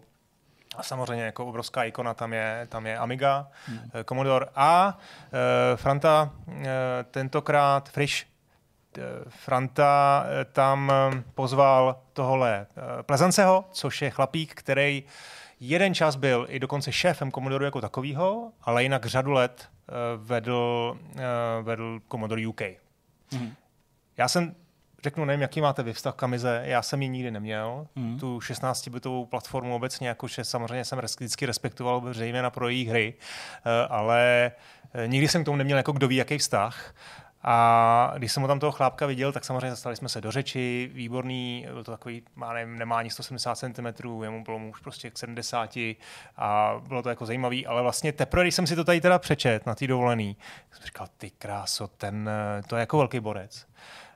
A 0.77 0.83
samozřejmě 0.83 1.23
jako 1.23 1.45
obrovská 1.45 1.83
ikona 1.83 2.13
tam 2.13 2.33
je, 2.33 2.67
tam 2.69 2.85
je 2.85 2.97
Amiga, 2.97 3.47
hmm. 3.65 3.79
Commodore 4.09 4.45
a 4.55 4.97
uh, 4.97 5.77
Franta 5.77 6.29
uh, 6.47 6.55
tentokrát 7.11 7.89
Frisch 7.89 8.23
eh, 8.97 9.01
Franta 9.27 10.25
eh, 10.41 10.45
tam 10.45 10.91
eh, 10.91 11.23
pozval 11.35 11.99
tohle 12.13 12.67
eh, 12.77 13.03
Plezanceho, 13.03 13.65
což 13.71 14.01
je 14.01 14.09
chlapík, 14.09 14.53
který 14.53 15.03
jeden 15.59 15.93
čas 15.93 16.15
byl 16.15 16.45
i 16.49 16.59
dokonce 16.59 16.91
šéfem 16.91 17.31
Commodore 17.31 17.65
jako 17.65 17.81
takového, 17.81 18.51
ale 18.61 18.83
jinak 18.83 19.05
řadu 19.05 19.31
let 19.31 19.65
eh, 19.65 19.80
vedl, 20.17 20.97
eh, 21.17 21.21
vedl 21.61 21.99
Commodore 22.11 22.47
UK. 22.47 22.61
Mhm. 23.33 23.53
Já 24.17 24.27
jsem 24.27 24.55
řeknu, 25.03 25.25
nevím, 25.25 25.41
jaký 25.41 25.61
máte 25.61 25.83
vy 25.83 25.93
vztah 25.93 26.15
k 26.15 26.23
Amize, 26.23 26.61
já 26.65 26.81
jsem 26.81 27.01
ji 27.01 27.09
nikdy 27.09 27.31
neměl, 27.31 27.87
Mhm. 27.95 28.19
tu 28.19 28.39
16-bitovou 28.41 29.25
platformu 29.25 29.75
obecně, 29.75 30.07
jakože 30.07 30.43
samozřejmě 30.43 30.85
jsem 30.85 30.99
vždycky 30.99 31.45
respektoval 31.45 32.13
zřejmě 32.13 32.43
pro 32.49 32.69
její 32.69 32.85
hry, 32.85 33.13
eh, 33.65 33.87
ale 33.89 34.51
eh, 34.93 35.07
nikdy 35.07 35.27
jsem 35.27 35.41
k 35.41 35.45
tomu 35.45 35.57
neměl 35.57 35.77
jako 35.77 35.91
kdo 35.91 36.07
ví, 36.07 36.15
jaký 36.15 36.37
vztah. 36.37 36.95
A 37.43 38.13
když 38.17 38.31
jsem 38.31 38.41
ho 38.41 38.47
tam 38.47 38.59
toho 38.59 38.71
chlápka 38.71 39.05
viděl, 39.05 39.31
tak 39.31 39.45
samozřejmě 39.45 39.69
zastali 39.69 39.95
jsme 39.95 40.09
se 40.09 40.21
do 40.21 40.31
řeči, 40.31 40.91
výborný, 40.93 41.67
byl 41.73 41.83
to 41.83 41.91
takový, 41.91 42.23
má, 42.35 42.53
nevím, 42.53 42.77
nemá 42.77 42.97
ani 42.97 43.09
170 43.09 43.55
cm, 43.55 44.23
jemu 44.23 44.43
bylo 44.43 44.59
mu 44.59 44.69
už 44.69 44.79
prostě 44.79 45.09
k 45.09 45.17
70 45.17 45.77
a 46.37 46.75
bylo 46.87 47.03
to 47.03 47.09
jako 47.09 47.25
zajímavý, 47.25 47.67
ale 47.67 47.81
vlastně 47.81 48.11
teprve, 48.11 48.43
když 48.43 48.55
jsem 48.55 48.67
si 48.67 48.75
to 48.75 48.83
tady 48.83 49.01
teda 49.01 49.19
přečet 49.19 49.65
na 49.65 49.75
té 49.75 49.87
dovolený, 49.87 50.37
jsem 50.71 50.85
říkal, 50.85 51.07
ty 51.17 51.29
kráso, 51.29 51.87
ten, 51.87 52.29
eh, 52.29 52.63
to 52.67 52.75
je 52.75 52.79
jako 52.79 52.97
velký 52.97 53.19
borec. 53.19 53.67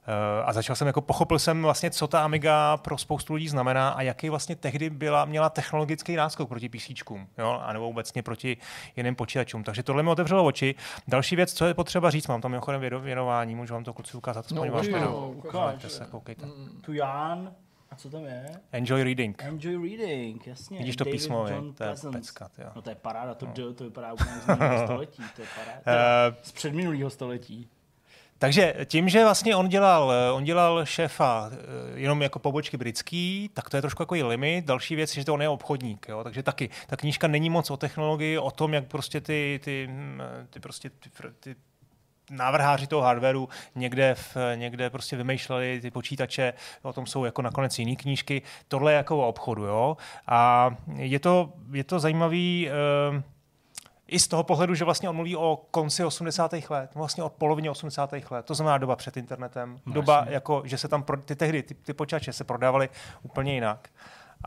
Eh, 0.07 0.43
A 0.43 0.53
začal 0.53 0.75
jsem 0.75 0.87
jako 0.87 1.01
pochopil 1.01 1.39
jsem 1.39 1.61
vlastně, 1.61 1.91
co 1.91 2.07
ta 2.07 2.23
Amiga 2.23 2.77
pro 2.77 2.97
spoustu 2.97 3.33
lidí 3.33 3.47
znamená 3.47 3.89
a 3.89 4.01
jaký 4.01 4.29
vlastně 4.29 4.55
tehdy 4.55 4.89
byla, 4.89 5.25
měla 5.25 5.49
technologický 5.49 6.15
náskok 6.15 6.49
proti 6.49 6.69
PC, 6.69 6.89
jo, 7.37 7.61
a 7.63 7.73
nebo 7.73 7.89
obecně 7.89 8.23
proti 8.23 8.57
jiným 8.95 9.15
počítačům. 9.15 9.63
Takže 9.63 9.83
tohle 9.83 10.03
mi 10.03 10.09
otevřelo 10.09 10.45
oči. 10.45 10.75
Další 11.07 11.35
věc, 11.35 11.53
co 11.53 11.65
je 11.65 11.73
potřeba 11.73 12.09
říct, 12.09 12.27
mám 12.27 12.41
tam 12.41 12.51
mimochodem 12.51 12.81
věnování, 13.01 13.55
můžu 13.55 13.73
vám 13.73 13.83
to 13.83 13.93
kluci 13.93 14.17
ukázat, 14.17 14.45
aspoň 14.45 14.71
No, 14.91 14.99
no, 14.99 15.29
Ukážte 15.29 15.89
se, 15.89 16.07
koukejte. 16.11 16.47
Tu 16.81 16.93
Jan. 16.93 17.53
A 17.91 17.95
co 17.95 18.09
tam 18.09 18.23
je? 18.25 18.45
Enjoy 18.71 19.03
reading. 19.03 19.43
Enjoy 19.43 19.89
reading, 19.89 20.47
jasně. 20.47 20.77
Vidíš 20.77 20.95
to 20.95 21.03
David 21.03 21.13
písmo, 21.13 21.47
je? 21.47 21.53
John 21.53 21.73
to 21.73 21.83
je 21.83 21.95
pecka, 22.11 22.49
jo. 22.57 22.69
No 22.75 22.81
to 22.81 22.89
je 22.89 22.95
paráda, 22.95 23.33
to 23.33 23.45
D, 23.45 23.73
to 23.73 23.83
vypadá 23.83 24.13
úplně 24.13 24.31
z 24.31 24.47
minulého 24.47 24.85
století, 24.85 25.23
to 25.35 25.41
je 25.41 25.47
paráda. 25.55 25.81
Eh, 25.85 26.35
z 26.43 26.51
předminulého 26.51 27.09
století. 27.09 27.69
Takže 28.39 28.73
tím, 28.85 29.09
že 29.09 29.23
vlastně 29.23 29.55
on 29.55 29.69
dělal, 29.69 30.13
on 30.33 30.43
dělal 30.43 30.85
šéfa 30.85 31.49
eh, 31.51 31.55
jenom 31.99 32.21
jako 32.21 32.39
pobočky 32.39 32.77
britský, 32.77 33.49
tak 33.53 33.69
to 33.69 33.77
je 33.77 33.81
trošku 33.81 34.01
jako 34.01 34.15
limit. 34.27 34.65
Další 34.65 34.95
věc 34.95 35.15
je, 35.15 35.21
že 35.21 35.25
to 35.25 35.33
on 35.33 35.41
je 35.41 35.49
obchodník. 35.49 36.05
Jo? 36.09 36.23
Takže 36.23 36.43
taky 36.43 36.69
ta 36.87 36.97
knížka 36.97 37.27
není 37.27 37.49
moc 37.49 37.71
o 37.71 37.77
technologii, 37.77 38.37
o 38.37 38.51
tom, 38.51 38.73
jak 38.73 38.85
prostě 38.85 39.21
ty, 39.21 39.59
ty, 39.63 39.87
hm, 39.91 40.21
ty, 40.49 40.59
prostě 40.59 40.89
ty, 40.89 41.09
ty 41.39 41.55
návrháři 42.29 42.87
toho 42.87 43.01
hardwareu 43.01 43.49
někde, 43.75 44.15
v, 44.15 44.37
někde 44.55 44.89
prostě 44.89 45.15
vymýšleli 45.15 45.79
ty 45.81 45.91
počítače, 45.91 46.53
o 46.81 46.93
tom 46.93 47.05
jsou 47.05 47.25
jako 47.25 47.41
nakonec 47.41 47.79
jiné 47.79 47.95
knížky. 47.95 48.41
Tohle 48.67 48.91
je 48.91 48.95
jako 48.95 49.17
o 49.17 49.27
obchodu, 49.27 49.63
jo. 49.63 49.97
A 50.27 50.69
je 50.95 51.19
to, 51.19 51.53
je 51.71 51.83
to 51.83 51.99
zajímavý, 51.99 52.69
eh, 52.69 53.23
i 54.07 54.19
z 54.19 54.27
toho 54.27 54.43
pohledu, 54.43 54.75
že 54.75 54.85
vlastně 54.85 55.09
on 55.09 55.15
mluví 55.15 55.35
o 55.35 55.61
konci 55.71 56.05
80. 56.05 56.51
let, 56.69 56.95
vlastně 56.95 57.23
od 57.23 57.33
polovině 57.33 57.71
80. 57.71 58.11
let, 58.31 58.45
to 58.45 58.55
znamená 58.55 58.77
doba 58.77 58.95
před 58.95 59.17
internetem, 59.17 59.79
No, 59.85 59.93
doba, 59.93 60.17
jasně. 60.17 60.33
jako, 60.33 60.61
že 60.65 60.77
se 60.77 60.87
tam, 60.87 61.03
pro, 61.03 61.17
ty 61.17 61.35
tehdy, 61.35 61.63
ty, 61.63 61.73
ty 61.73 61.93
počítače 61.93 62.33
se 62.33 62.43
prodávaly 62.43 62.89
úplně 63.23 63.53
jinak. 63.53 63.89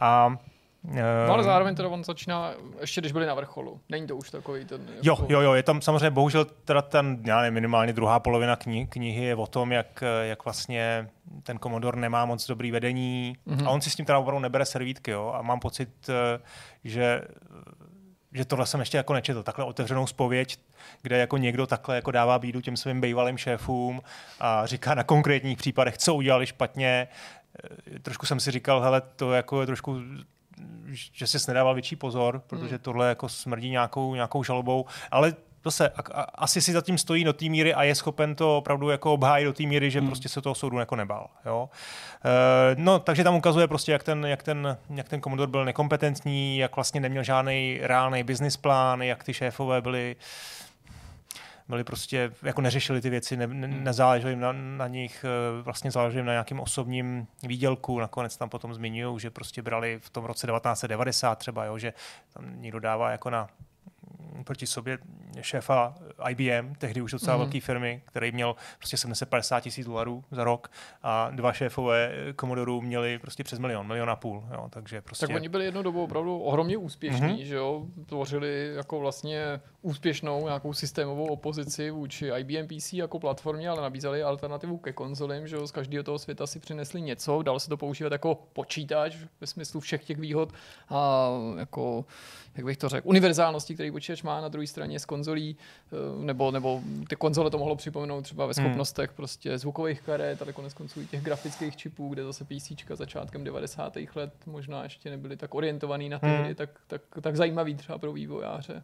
A 0.01 0.37
No 0.85 1.03
ale 1.33 1.41
eh, 1.41 1.45
zároveň 1.45 1.75
teda 1.75 1.89
on 1.89 2.05
začíná, 2.05 2.51
ještě 2.81 3.01
když 3.01 3.13
byli 3.13 3.27
na 3.27 3.35
vrcholu. 3.35 3.81
Není 3.89 4.07
to 4.07 4.17
už 4.17 4.31
takový 4.31 4.65
ten... 4.65 4.81
Jo, 5.03 5.13
jako- 5.13 5.27
jo, 5.33 5.41
jo, 5.41 5.53
je 5.55 5.63
tam 5.63 5.83
samozřejmě 5.83 6.11
bohužel 6.11 6.45
teda 6.45 6.83
ten, 6.83 7.19
já 7.27 7.41
nevím, 7.41 7.55
minimálně 7.55 7.93
druhá 7.93 8.21
polovina 8.21 8.57
kni- 8.57 8.87
knihy 8.89 9.25
je 9.25 9.35
o 9.35 9.47
tom, 9.47 9.73
jak, 9.73 10.05
jak 10.23 10.45
vlastně 10.45 11.09
ten 11.43 11.59
Commodore 11.59 12.01
nemá 12.01 12.25
moc 12.25 12.47
dobrý 12.47 12.71
vedení 12.71 13.37
Mhm. 13.47 13.59
mm-hmm. 13.59 13.67
a 13.67 13.71
on 13.71 13.81
si 13.81 13.91
s 13.91 13.97
tím 13.97 14.05
teda 14.05 14.19
opravdu 14.19 14.41
nebere 14.41 14.65
servítky, 14.65 15.11
jo, 15.11 15.33
a 15.35 15.43
mám 15.43 15.61
pocit, 15.61 15.89
eh, 16.09 16.41
že 16.85 17.23
že 18.33 18.45
tohle 18.45 18.67
jsem 18.67 18.81
ještě 18.81 18.97
jako 18.97 19.13
nečetl, 19.13 19.43
takhle 19.43 19.65
otevřenou 19.65 20.07
spověď, 20.07 20.59
kde 21.03 21.19
jako 21.19 21.37
někdo 21.37 21.67
takhle 21.67 21.97
jako 21.97 22.11
dává 22.11 22.39
bídu 22.39 22.61
těm 22.61 22.77
svým 22.77 23.01
bývalým 23.01 23.39
šéfům 23.39 24.03
a 24.41 24.67
říká 24.67 24.95
na 24.95 25.05
konkrétních 25.05 25.59
případech, 25.59 25.99
co 25.99 26.15
udělali 26.15 26.47
špatně. 26.47 27.09
Eh, 27.95 27.99
Trošku 27.99 28.27
jsem 28.27 28.41
si 28.41 28.51
říkal, 28.51 28.81
hele, 28.81 29.01
to 29.01 29.33
jako 29.33 29.61
je 29.61 29.67
trošku 29.67 30.01
že 30.93 31.27
jsi 31.27 31.39
nedával 31.49 31.75
větší 31.75 31.97
pozor, 31.97 32.43
protože 32.47 32.79
tohle 32.79 33.09
jako 33.09 33.29
smrdí 33.29 33.71
nějakou, 33.71 34.15
nějakou 34.15 34.45
žalobou, 34.45 34.87
ale 35.11 35.35
zase 35.65 35.89
a, 35.89 36.01
a, 36.13 36.23
asi 36.23 36.61
si 36.61 36.73
zatím 36.73 36.99
stojí 36.99 37.25
do 37.25 37.33
té 37.33 37.45
míry 37.45 37.75
a 37.75 37.83
je 37.83 37.95
schopen 37.95 38.35
to 38.35 38.59
opravdu 38.59 38.91
jako 38.91 39.13
obhájit 39.13 39.47
do 39.47 39.53
té 39.53 39.63
míry, 39.63 39.91
že 39.91 39.99
hmm. 39.99 40.09
prostě 40.09 40.29
se 40.29 40.41
toho 40.41 40.55
soudu 40.55 40.79
jako 40.79 40.97
nebál. 40.97 41.31
Jo? 41.47 41.69
E, 42.25 42.75
no, 42.79 42.99
takže 42.99 43.25
tam 43.25 43.35
ukazuje 43.35 43.69
prostě, 43.69 43.93
jak 43.93 44.03
ten, 44.03 44.27
jak, 44.27 44.43
ten, 44.43 44.79
jak 44.95 45.09
ten 45.09 45.21
Commodore 45.21 45.51
byl 45.51 45.65
nekompetentní, 45.65 46.59
jak 46.59 46.77
vlastně 46.77 47.01
neměl 47.01 47.23
žádný 47.23 47.79
reálný 47.83 48.23
business 48.23 48.57
plán, 48.57 49.03
jak 49.03 49.25
ty 49.25 49.35
šéfové 49.35 49.81
byli 49.81 50.17
byli 51.69 51.85
prostě, 51.85 52.31
jako 52.43 52.61
neřešili 52.61 53.01
ty 53.01 53.11
věci, 53.11 53.37
ne, 53.37 53.47
ne, 53.47 53.69
nezáleželo 53.69 54.31
jim 54.31 54.41
na, 54.41 54.53
na 54.53 54.89
nich, 54.89 55.25
eh, 55.25 55.63
vlastně 55.63 55.91
záleželo 55.91 56.19
jim 56.19 56.27
na 56.27 56.33
nějakém 56.33 56.61
osobním 56.61 57.27
výdělku, 57.43 58.01
nakonec 58.01 58.37
tam 58.37 58.49
potom 58.49 58.75
zmiňují, 58.75 59.21
že 59.21 59.31
prostě 59.31 59.63
brali 59.63 59.99
v 60.03 60.11
tom 60.11 60.25
roce 60.25 60.47
1990 60.47 61.35
třeba, 61.35 61.65
jo, 61.65 61.79
že 61.79 61.93
tam 62.33 62.63
někdo 62.63 62.81
dává 62.81 63.11
jako 63.11 63.31
na 63.31 63.49
proti 64.45 64.67
sobě 64.67 64.99
šéfa 65.41 65.95
IBM, 66.31 66.75
tehdy 66.75 67.01
už 67.01 67.13
docela 67.13 67.37
mm-hmm. 67.37 67.41
velké 67.41 67.61
firmy, 67.61 68.03
který 68.05 68.33
měl 68.33 68.57
prostě 68.79 68.97
750 68.97 69.61
tisíc 69.61 69.87
dolarů 69.87 70.25
za 70.31 70.45
rok 70.45 70.71
a 71.03 71.31
dva 71.31 71.53
šéfové 71.53 72.13
Commodore 72.41 72.73
měli 72.87 73.19
prostě 73.19 73.45
přes 73.45 73.59
milion, 73.59 73.87
milion 73.87 74.11
a 74.11 74.17
půl. 74.17 74.45
Jo, 74.53 74.67
takže 74.71 75.01
prostě... 75.01 75.27
Tak 75.27 75.37
oni 75.37 75.49
byli 75.49 75.65
jednou 75.65 75.83
dobou 75.83 76.05
opravdu 76.05 76.39
ohromně 76.39 76.77
úspěšní, 76.77 77.29
Mhm. 77.29 77.45
že 77.45 77.55
jo? 77.55 77.87
Tvořili 78.07 78.75
jako 78.75 79.01
vlastně 79.01 79.61
úspěšnou 79.83 80.45
nějakou 80.45 80.73
systémovou 80.73 81.27
opozici 81.27 81.91
vůči 81.91 82.31
IBM 82.39 82.67
PC 82.67 82.93
jako 82.93 83.19
platformě, 83.19 83.69
ale 83.69 83.83
nabízeli 83.83 84.23
alternativu 84.23 84.79
ke 84.79 84.93
konzolím, 84.93 85.47
že 85.47 85.57
jo? 85.57 85.67
Z 85.67 85.73
každého 85.73 86.05
toho 86.05 86.19
světa 86.19 86.47
si 86.47 86.61
přinesli 86.61 87.01
něco, 87.03 87.43
dalo 87.43 87.61
se 87.61 87.69
to 87.69 87.77
používat 87.77 88.13
jako 88.13 88.35
počítač 88.53 89.17
ve 89.41 89.47
smyslu 89.47 89.81
všech 89.81 90.05
těch 90.05 90.19
výhod 90.19 90.53
a 90.89 91.29
jako, 91.59 92.05
jak 92.59 92.65
bych 92.67 92.77
to 92.77 92.89
řekl, 92.89 93.09
univerzálnosti, 93.09 93.75
který 93.75 93.91
počítač 93.91 94.23
má 94.23 94.41
na 94.41 94.49
druhé 94.49 94.67
straně 94.67 95.01
s 95.01 95.05
konzolí, 95.05 95.57
nebo, 96.19 96.51
nebo 96.51 96.81
ty 97.09 97.17
konzole 97.17 97.51
to 97.51 97.59
mohlo 97.59 97.77
připomenout 97.77 98.23
třeba 98.23 98.47
ve 98.47 98.53
Hmm. 98.57 98.65
schopnostech 98.67 99.13
prostě 99.13 99.59
zvukových 99.59 100.01
karet, 100.01 100.43
ale 100.43 100.53
konec 100.53 100.75
konců 100.75 101.01
i 101.01 101.07
těch 101.07 101.23
grafických 101.23 101.77
čipů, 101.77 102.09
kde 102.09 102.25
zase 102.25 102.45
PC 102.45 102.73
začátkem 102.95 103.45
90. 103.45 103.97
let 104.15 104.33
možná 104.47 104.83
ještě 104.83 105.11
nebyli 105.11 105.37
tak 105.37 105.55
orientovaný 105.55 106.09
na 106.09 106.19
ty 106.19 106.27
Hmm. 106.27 106.55
tak, 106.55 106.71
tak, 106.87 107.03
tak 107.21 107.37
zajímavý 107.37 107.75
třeba 107.75 107.99
pro 107.99 108.13
vývojáře. 108.13 108.83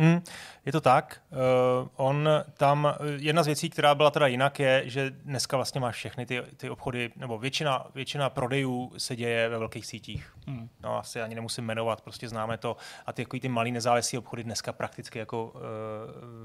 Hmm, 0.00 0.22
je 0.66 0.72
to 0.72 0.80
tak. 0.80 1.22
Uh, 1.30 1.88
on 1.96 2.28
tam, 2.56 2.94
jedna 3.16 3.42
z 3.42 3.46
věcí, 3.46 3.70
která 3.70 3.94
byla 3.94 4.10
teda 4.10 4.26
jinak, 4.26 4.58
je, 4.58 4.82
že 4.86 5.10
dneska 5.10 5.56
vlastně 5.56 5.80
máš 5.80 5.94
všechny 5.94 6.26
ty, 6.26 6.42
ty 6.56 6.70
obchody, 6.70 7.10
nebo 7.16 7.38
většina, 7.38 7.86
většina 7.94 8.30
prodejů 8.30 8.92
se 8.98 9.16
děje 9.16 9.48
ve 9.48 9.58
velkých 9.58 9.86
sítích. 9.86 10.32
Hmm. 10.46 10.68
No, 10.82 10.98
asi 10.98 11.22
ani 11.22 11.34
nemusím 11.34 11.64
jmenovat, 11.64 12.00
prostě 12.00 12.28
známe 12.28 12.58
to. 12.58 12.76
A 13.06 13.12
ty, 13.12 13.22
jako 13.22 13.38
ty 13.38 13.48
malý 13.48 13.72
nezávislý 13.72 14.18
obchody 14.18 14.44
dneska 14.44 14.72
prakticky 14.72 15.18
jako 15.18 15.44
uh, 15.44 15.60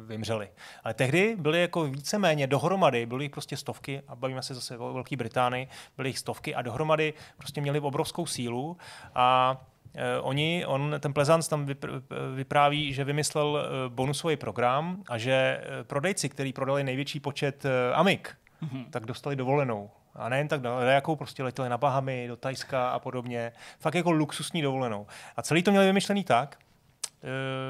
vymřely. 0.07 0.50
Ale 0.83 0.93
tehdy 0.93 1.35
byly 1.39 1.62
jako 1.62 1.83
víceméně 1.83 2.47
dohromady, 2.47 3.05
byly 3.05 3.25
jich 3.25 3.31
prostě 3.31 3.57
stovky, 3.57 4.01
a 4.07 4.15
bavíme 4.15 4.43
se 4.43 4.55
zase 4.55 4.77
o 4.77 4.93
Velké 4.93 5.17
Británii, 5.17 5.67
byly 5.97 6.09
jich 6.09 6.19
stovky 6.19 6.55
a 6.55 6.62
dohromady 6.62 7.13
prostě 7.38 7.62
měli 7.62 7.79
obrovskou 7.79 8.25
sílu 8.25 8.77
a 9.15 9.57
Eh, 9.57 9.75
oni, 10.21 10.65
on, 10.65 10.95
ten 10.99 11.13
Plezant 11.13 11.47
tam 11.47 11.65
vypr- 11.65 12.01
vypráví, 12.35 12.93
že 12.93 13.03
vymyslel 13.03 13.59
eh, 13.59 13.89
bonusový 13.89 14.35
program 14.37 15.03
a 15.09 15.17
že 15.17 15.31
eh, 15.31 15.83
prodejci, 15.83 16.29
kteří 16.29 16.53
prodali 16.53 16.83
největší 16.83 17.19
počet 17.19 17.65
eh, 17.65 17.93
Amik, 17.93 18.35
Mhm. 18.61 18.85
tak 18.89 19.05
dostali 19.05 19.35
dovolenou. 19.35 19.89
A 20.15 20.29
nejen 20.29 20.47
tak, 20.47 20.65
ale 20.65 20.93
jakou 20.93 21.15
prostě 21.15 21.43
letěli 21.43 21.69
na 21.69 21.77
Bahamy, 21.77 22.27
do 22.27 22.35
Tajska 22.35 22.89
a 22.89 22.99
podobně. 22.99 23.51
Fakt 23.79 23.95
jako 23.95 24.11
luxusní 24.11 24.61
dovolenou. 24.61 25.07
A 25.37 25.41
celý 25.41 25.63
to 25.63 25.71
měli 25.71 25.85
vymyšlený 25.85 26.23
tak, 26.23 26.57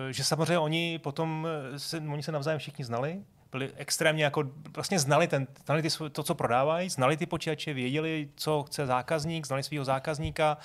eh, 0.10 0.14
že 0.14 0.24
samozřejmě 0.24 0.60
oni 0.60 1.00
potom, 1.04 1.48
eh, 1.76 1.80
se, 1.80 1.98
oni 2.12 2.24
se 2.24 2.32
navzájem 2.32 2.60
všichni 2.60 2.86
znali, 2.86 3.22
byli 3.52 3.72
extrémně 3.76 4.24
jako, 4.24 4.44
vlastně 4.76 5.00
znali, 5.00 5.28
ten, 5.28 5.48
znali 5.66 5.82
ty, 5.82 5.90
to, 6.12 6.24
co 6.24 6.36
prodávají, 6.36 6.90
znali 6.90 7.18
ty 7.18 7.26
počítače, 7.26 7.74
věděli, 7.74 8.30
co 8.36 8.64
chce 8.64 8.86
zákazník, 8.86 9.48
znali 9.48 9.64
svého 9.64 9.86
zákazníka 9.86 10.58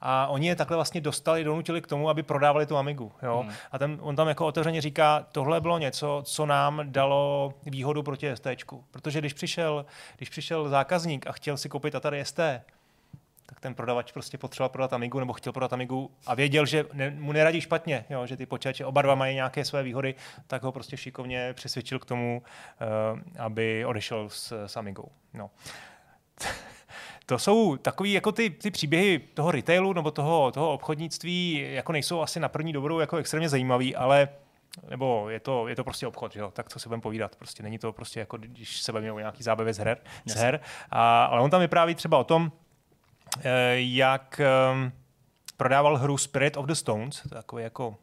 a 0.00 0.26
oni 0.26 0.48
je 0.48 0.56
takhle 0.56 0.76
vlastně 0.76 1.00
dostali, 1.00 1.44
donutili 1.44 1.82
k 1.82 1.86
tomu, 1.86 2.08
aby 2.08 2.22
prodávali 2.22 2.66
tu 2.66 2.76
Amigu. 2.76 3.12
Jo? 3.22 3.40
Hmm. 3.46 3.52
A 3.72 3.78
ten, 3.78 3.98
on 4.00 4.16
tam 4.16 4.28
jako 4.28 4.46
otevřeně 4.46 4.80
říká, 4.80 5.26
tohle 5.32 5.60
bylo 5.60 5.78
něco, 5.78 6.22
co 6.24 6.46
nám 6.46 6.80
dalo 6.84 7.54
výhodu 7.66 8.02
proti 8.02 8.36
ST. 8.36 8.46
Protože 8.90 9.18
když 9.18 9.32
přišel, 9.32 9.86
když 10.16 10.28
přišel 10.28 10.68
zákazník 10.68 11.26
a 11.26 11.32
chtěl 11.32 11.56
si 11.56 11.68
koupit 11.68 11.94
Atari 11.94 12.24
ST, 12.24 12.40
tak 13.48 13.60
ten 13.60 13.74
prodavač 13.74 14.12
prostě 14.12 14.38
potřeboval 14.38 14.68
prodat 14.68 14.92
Amigu 14.92 15.18
nebo 15.18 15.32
chtěl 15.32 15.52
prodat 15.52 15.72
Amigu 15.72 16.10
a 16.26 16.34
věděl, 16.34 16.66
že 16.66 16.84
ne, 16.92 17.10
mu 17.10 17.32
neradí 17.32 17.60
špatně, 17.60 18.04
jo, 18.10 18.26
že 18.26 18.36
ty 18.36 18.46
počítače 18.46 18.84
oba 18.84 19.02
dva 19.02 19.14
mají 19.14 19.34
nějaké 19.34 19.64
své 19.64 19.82
výhody, 19.82 20.14
tak 20.46 20.62
ho 20.62 20.72
prostě 20.72 20.96
šikovně 20.96 21.52
přesvědčil 21.52 21.98
k 21.98 22.04
tomu, 22.04 22.42
uh, 23.12 23.20
aby 23.38 23.84
odešel 23.84 24.28
s, 24.28 24.66
s 24.66 24.76
Amigou. 24.76 25.08
No. 25.34 25.50
To 27.26 27.38
jsou 27.38 27.76
takový 27.76 28.12
jako 28.12 28.32
ty, 28.32 28.50
ty 28.50 28.70
příběhy 28.70 29.18
toho 29.18 29.50
retailu 29.50 29.92
nebo 29.92 30.10
toho, 30.10 30.52
toho 30.52 30.72
obchodnictví, 30.72 31.66
jako 31.70 31.92
nejsou 31.92 32.20
asi 32.20 32.40
na 32.40 32.48
první 32.48 32.72
dobrou 32.72 32.98
jako 32.98 33.16
extrémně 33.16 33.48
zajímavý, 33.48 33.96
ale 33.96 34.28
nebo 34.90 35.30
je 35.30 35.40
to, 35.40 35.68
je 35.68 35.76
to 35.76 35.84
prostě 35.84 36.06
obchod, 36.06 36.32
že 36.32 36.40
jo? 36.40 36.50
tak 36.50 36.68
co 36.68 36.78
si 36.78 36.88
budeme 36.88 37.02
povídat. 37.02 37.36
Prostě 37.36 37.62
není 37.62 37.78
to 37.78 37.92
prostě 37.92 38.20
jako, 38.20 38.36
když 38.36 38.80
se 38.80 38.92
bavíme 38.92 39.12
o 39.12 39.18
nějaký 39.18 39.42
zábavě 39.42 39.74
z 39.74 39.78
her, 39.78 39.98
z 40.26 40.34
her. 40.34 40.60
A, 40.90 41.24
ale 41.24 41.40
on 41.40 41.50
tam 41.50 41.60
vypráví 41.60 41.94
třeba 41.94 42.18
o 42.18 42.24
tom, 42.24 42.52
jak 43.74 44.40
ehm, 44.40 44.92
prodával 45.56 45.96
hru 45.96 46.18
Spirit 46.18 46.56
of 46.56 46.66
the 46.66 46.72
Stones, 46.72 47.22
takový 47.30 47.62
jako 47.62 47.96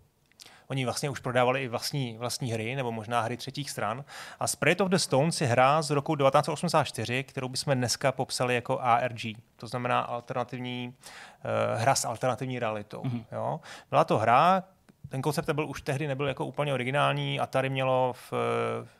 Oni 0.68 0.86
vlastně 0.86 1.10
už 1.10 1.20
prodávali 1.20 1.64
i 1.64 1.68
vlastní, 1.68 2.18
vlastní 2.18 2.52
hry, 2.52 2.76
nebo 2.76 2.92
možná 2.92 3.22
hry 3.22 3.38
třetích 3.38 3.70
stran. 3.72 4.06
A 4.40 4.48
Spirit 4.48 4.82
of 4.82 4.90
the 4.90 4.96
Stones 4.96 5.42
je 5.42 5.48
hra 5.48 5.82
z 5.82 5.90
roku 5.90 6.16
1984, 6.16 7.24
kterou 7.24 7.50
bychom 7.50 7.74
dneska 7.74 8.12
popsali 8.12 8.56
jako 8.56 8.80
ARG. 8.80 9.22
To 9.56 9.68
znamená 9.68 10.00
alternativní, 10.00 10.94
uh, 10.96 11.82
hra 11.82 11.96
s 11.96 12.06
alternativní 12.06 12.60
realitou. 12.60 13.04
Mm-hmm. 13.04 13.26
Jo? 13.32 13.60
Byla 13.90 14.04
to 14.04 14.18
hra, 14.18 14.64
ten 15.10 15.22
koncept 15.22 15.50
byl 15.50 15.70
už 15.70 15.82
tehdy 15.82 16.08
nebyl 16.08 16.28
jako 16.28 16.46
úplně 16.46 16.74
originální. 16.74 17.40
Atari 17.40 17.70
mělo 17.70 18.14
v, 18.14 18.32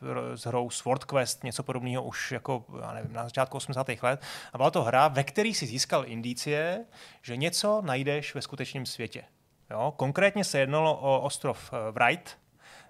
v, 0.00 0.36
s 0.36 0.46
hrou 0.46 0.70
Sword 0.70 1.04
Quest 1.04 1.44
něco 1.44 1.62
podobného 1.62 2.02
už 2.02 2.32
jako, 2.32 2.64
já 2.80 2.92
nevím, 2.92 3.12
na 3.12 3.24
začátku 3.24 3.56
80. 3.56 3.86
let. 4.02 4.22
A 4.52 4.58
byla 4.58 4.70
to 4.70 4.82
hra, 4.82 5.08
ve 5.08 5.24
které 5.24 5.54
si 5.54 5.66
získal 5.66 6.04
indicie, 6.06 6.84
že 7.22 7.36
něco 7.36 7.82
najdeš 7.84 8.34
ve 8.34 8.42
skutečném 8.42 8.86
světě. 8.86 9.24
Jo? 9.70 9.94
Konkrétně 9.96 10.44
se 10.44 10.58
jednalo 10.58 10.96
o 10.96 11.20
ostrov 11.20 11.72
eh, 11.72 11.90
Wright, 11.90 12.38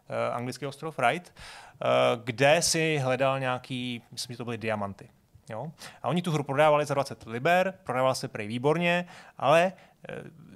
eh, 0.09 0.33
anglický 0.33 0.67
ostrov 0.67 0.99
Wright, 0.99 1.35
eh, 1.35 1.87
kde 2.25 2.63
si 2.63 2.99
hledal 2.99 3.41
nějaký, 3.41 4.03
myslím, 4.13 4.35
že 4.35 4.39
to 4.39 4.45
byly 4.45 4.59
diamanty. 4.59 5.09
Jo? 5.51 5.73
A 6.03 6.09
oni 6.09 6.23
tu 6.23 6.33
hru 6.33 6.43
prodávali 6.43 6.87
za 6.87 6.95
20 6.95 7.27
liber, 7.27 7.75
prodával 7.85 8.15
se 8.15 8.29
prej 8.29 8.47
výborně, 8.47 9.07
ale 9.39 9.73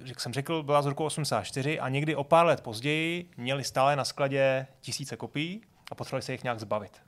jak 0.03 0.19
jsem 0.19 0.33
řekl, 0.33 0.63
byla 0.63 0.81
z 0.81 0.85
roku 0.85 1.05
84 1.05 1.79
a 1.79 1.89
někdy 1.89 2.15
o 2.15 2.23
pár 2.23 2.45
let 2.45 2.61
později 2.61 3.29
měli 3.37 3.63
stále 3.63 3.95
na 3.95 4.05
skladě 4.05 4.67
tisíce 4.81 5.17
kopií 5.17 5.61
a 5.91 5.95
potřebovali 5.95 6.21
se 6.21 6.31
jich 6.31 6.43
nějak 6.43 6.59
zbavit. 6.59 7.01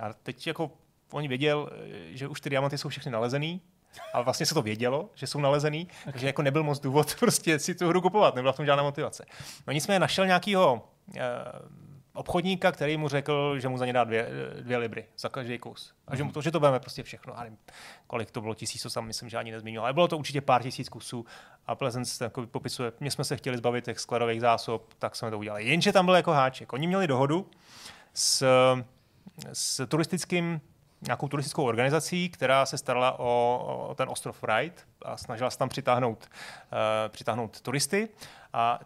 A 0.00 0.12
teď 0.12 0.46
jako 0.46 0.70
oni 1.12 1.28
věděl, 1.28 1.70
že 2.10 2.28
už 2.28 2.40
ty 2.40 2.50
diamanty 2.50 2.78
jsou 2.78 2.88
všechny 2.88 3.12
nalezený, 3.12 3.60
ale 4.12 4.24
vlastně 4.24 4.46
se 4.46 4.54
to 4.54 4.62
vědělo, 4.62 5.10
že 5.14 5.26
jsou 5.26 5.40
nalezený, 5.40 5.88
okay. 6.00 6.12
takže 6.12 6.26
jako 6.26 6.42
nebyl 6.42 6.62
moc 6.62 6.80
důvod 6.80 7.14
prostě 7.20 7.58
si 7.58 7.74
tu 7.74 7.88
hru 7.88 8.00
kupovat, 8.00 8.34
nebyla 8.34 8.52
v 8.52 8.56
tom 8.56 8.66
žádná 8.66 8.82
motivace. 8.82 9.24
No 9.66 9.72
nicméně 9.72 9.98
našel 9.98 10.26
nějakýho 10.26 10.88
uh, 11.08 11.16
obchodníka, 12.14 12.72
který 12.72 12.96
mu 12.96 13.08
řekl, 13.08 13.58
že 13.58 13.68
mu 13.68 13.78
za 13.78 13.86
ně 13.86 13.92
dá 13.92 14.04
dvě, 14.04 14.28
dvě 14.60 14.76
libry 14.76 15.06
za 15.18 15.28
každý 15.28 15.58
kus. 15.58 15.94
A 16.06 16.16
že, 16.16 16.24
mu 16.24 16.32
to, 16.32 16.42
že 16.42 16.50
to 16.50 16.60
budeme 16.60 16.80
prostě 16.80 17.02
všechno. 17.02 17.38
A 17.38 17.42
nevím, 17.42 17.58
kolik 18.06 18.30
to 18.30 18.40
bylo 18.40 18.54
tisíc, 18.54 18.82
to 18.82 18.90
tam 18.90 19.06
myslím, 19.06 19.28
že 19.28 19.36
ani 19.36 19.50
nezmínil. 19.50 19.82
Ale 19.82 19.92
bylo 19.92 20.08
to 20.08 20.18
určitě 20.18 20.40
pár 20.40 20.62
tisíc 20.62 20.88
kusů. 20.88 21.26
A 21.66 21.74
Pleasance 21.74 22.24
jako 22.24 22.46
popisuje, 22.46 22.92
my 23.00 23.10
jsme 23.10 23.24
se 23.24 23.36
chtěli 23.36 23.56
zbavit 23.56 23.84
těch 23.84 24.00
skladových 24.00 24.40
zásob, 24.40 24.94
tak 24.98 25.16
jsme 25.16 25.30
to 25.30 25.38
udělali. 25.38 25.64
Jenže 25.64 25.92
tam 25.92 26.04
byl 26.04 26.14
jako 26.14 26.32
háček. 26.32 26.72
Oni 26.72 26.86
měli 26.86 27.06
dohodu 27.06 27.50
s, 28.14 28.46
s 29.52 29.86
turistickým 29.86 30.60
nějakou 31.02 31.28
turistickou 31.28 31.64
organizací, 31.64 32.28
která 32.28 32.66
se 32.66 32.78
starala 32.78 33.18
o, 33.18 33.86
o 33.88 33.94
ten 33.94 34.08
ostrov 34.08 34.42
Wright 34.42 34.86
a 35.02 35.16
snažila 35.16 35.50
se 35.50 35.58
tam 35.58 35.68
přitáhnout, 35.68 36.26
uh, 36.26 36.78
přitáhnout 37.08 37.60
turisty. 37.60 38.08
A 38.52 38.80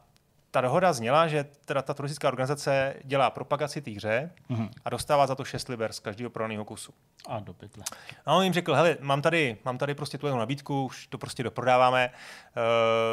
ta 0.57 0.61
dohoda 0.61 0.93
zněla, 0.93 1.29
že 1.29 1.45
teda 1.65 1.83
ta 1.83 1.95
turistická 1.95 2.29
organizace 2.29 2.95
dělá 3.05 3.31
propagaci 3.31 3.81
té 3.81 3.91
hře 3.91 4.31
mm-hmm. 4.51 4.69
a 4.85 4.91
dostává 4.91 5.27
za 5.27 5.35
to 5.35 5.45
6 5.45 5.69
liber 5.69 5.93
z 5.93 6.01
každého 6.01 6.31
prodaného 6.31 6.65
kusu. 6.65 6.93
A 7.29 7.41
do 7.41 7.55
pytle. 7.55 7.85
A 8.27 8.35
on 8.35 8.45
jim 8.45 8.53
řekl, 8.53 8.75
hele, 8.75 8.97
mám 9.01 9.23
tady, 9.23 9.57
mám 9.65 9.79
tady 9.79 9.95
prostě 9.95 10.19
tu 10.19 10.37
nabídku, 10.37 10.85
už 10.85 11.07
to 11.07 11.19
prostě 11.19 11.43
doprodáváme, 11.43 12.11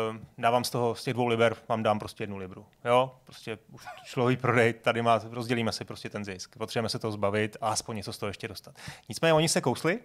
uh, 0.10 0.18
dávám 0.38 0.64
z 0.64 0.70
toho, 0.70 0.96
z 0.96 1.04
těch 1.04 1.14
dvou 1.14 1.28
liber, 1.28 1.56
vám 1.70 1.84
dám 1.84 2.00
prostě 2.00 2.24
jednu 2.24 2.38
libru. 2.38 2.66
Jo, 2.86 3.16
prostě 3.24 3.58
už 3.72 3.86
šlo 4.06 4.36
prodej, 4.42 4.74
tady 4.74 5.02
má, 5.02 5.22
rozdělíme 5.32 5.72
si 5.72 5.86
prostě 5.86 6.10
ten 6.10 6.26
zisk. 6.26 6.58
Potřebujeme 6.58 6.90
se 6.90 7.00
toho 7.00 7.12
zbavit 7.12 7.58
a 7.62 7.70
aspoň 7.70 7.96
něco 7.96 8.14
z 8.14 8.18
toho 8.18 8.28
ještě 8.28 8.48
dostat. 8.48 8.76
Nicméně 9.10 9.34
oni 9.34 9.50
se 9.50 9.62
kousli, 9.62 10.00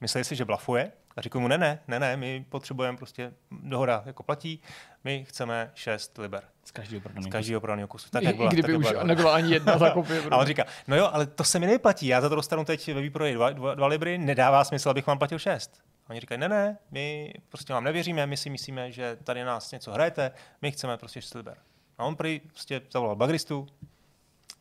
mysleli 0.00 0.24
si, 0.24 0.36
že 0.36 0.44
blafuje 0.44 0.92
a 1.16 1.20
říkají 1.20 1.42
mu, 1.42 1.48
ne, 1.48 1.58
ne, 1.58 1.78
ne, 1.88 1.98
ne, 1.98 2.16
my 2.16 2.46
potřebujeme 2.48 2.98
prostě, 2.98 3.32
dohoda 3.50 4.02
jako 4.06 4.22
platí, 4.22 4.62
my 5.04 5.24
chceme 5.24 5.70
6 5.74 6.18
liber. 6.18 6.44
Z 6.64 6.70
každého 6.70 7.00
prodaného 7.00 7.30
Z 7.30 7.32
každého 7.32 7.60
prodaného 7.60 7.88
kusu. 7.88 8.10
Tak, 8.10 8.22
I, 8.22 8.26
jak 8.26 8.36
byla, 8.36 8.50
i 8.50 8.52
kdyby 8.52 8.72
tak 8.72 8.80
už 8.80 8.90
byla, 8.90 9.04
nebyla 9.04 9.34
ani 9.34 9.52
jedna 9.52 9.78
za 9.78 9.90
kopie. 9.90 10.22
A 10.30 10.36
on 10.36 10.46
říká, 10.46 10.64
no 10.88 10.96
jo, 10.96 11.10
ale 11.12 11.26
to 11.26 11.44
se 11.44 11.58
mi 11.58 11.66
neplatí, 11.66 12.06
já 12.06 12.20
za 12.20 12.28
to 12.28 12.34
dostanu 12.34 12.64
teď 12.64 12.94
ve 12.94 13.00
výprodeji 13.00 13.34
dva, 13.34 13.50
dva, 13.50 13.74
dva 13.74 13.86
libry, 13.86 14.18
nedává 14.18 14.64
smysl, 14.64 14.90
abych 14.90 15.06
vám 15.06 15.18
platil 15.18 15.38
6. 15.38 15.80
A 16.06 16.10
oni 16.10 16.20
říkají, 16.20 16.40
ne, 16.40 16.48
ne, 16.48 16.78
my 16.90 17.34
prostě 17.48 17.72
vám 17.72 17.84
nevěříme, 17.84 18.26
my 18.26 18.36
si 18.36 18.50
myslíme, 18.50 18.92
že 18.92 19.16
tady 19.24 19.44
nás 19.44 19.72
něco 19.72 19.92
hrajete, 19.92 20.30
my 20.62 20.72
chceme 20.72 20.96
prostě 20.96 21.22
6 21.22 21.34
liber. 21.34 21.56
A 21.98 22.04
on 22.04 22.16
prý 22.16 22.40
prostě 22.40 22.80
zavolal 22.90 23.16
bagristu, 23.16 23.66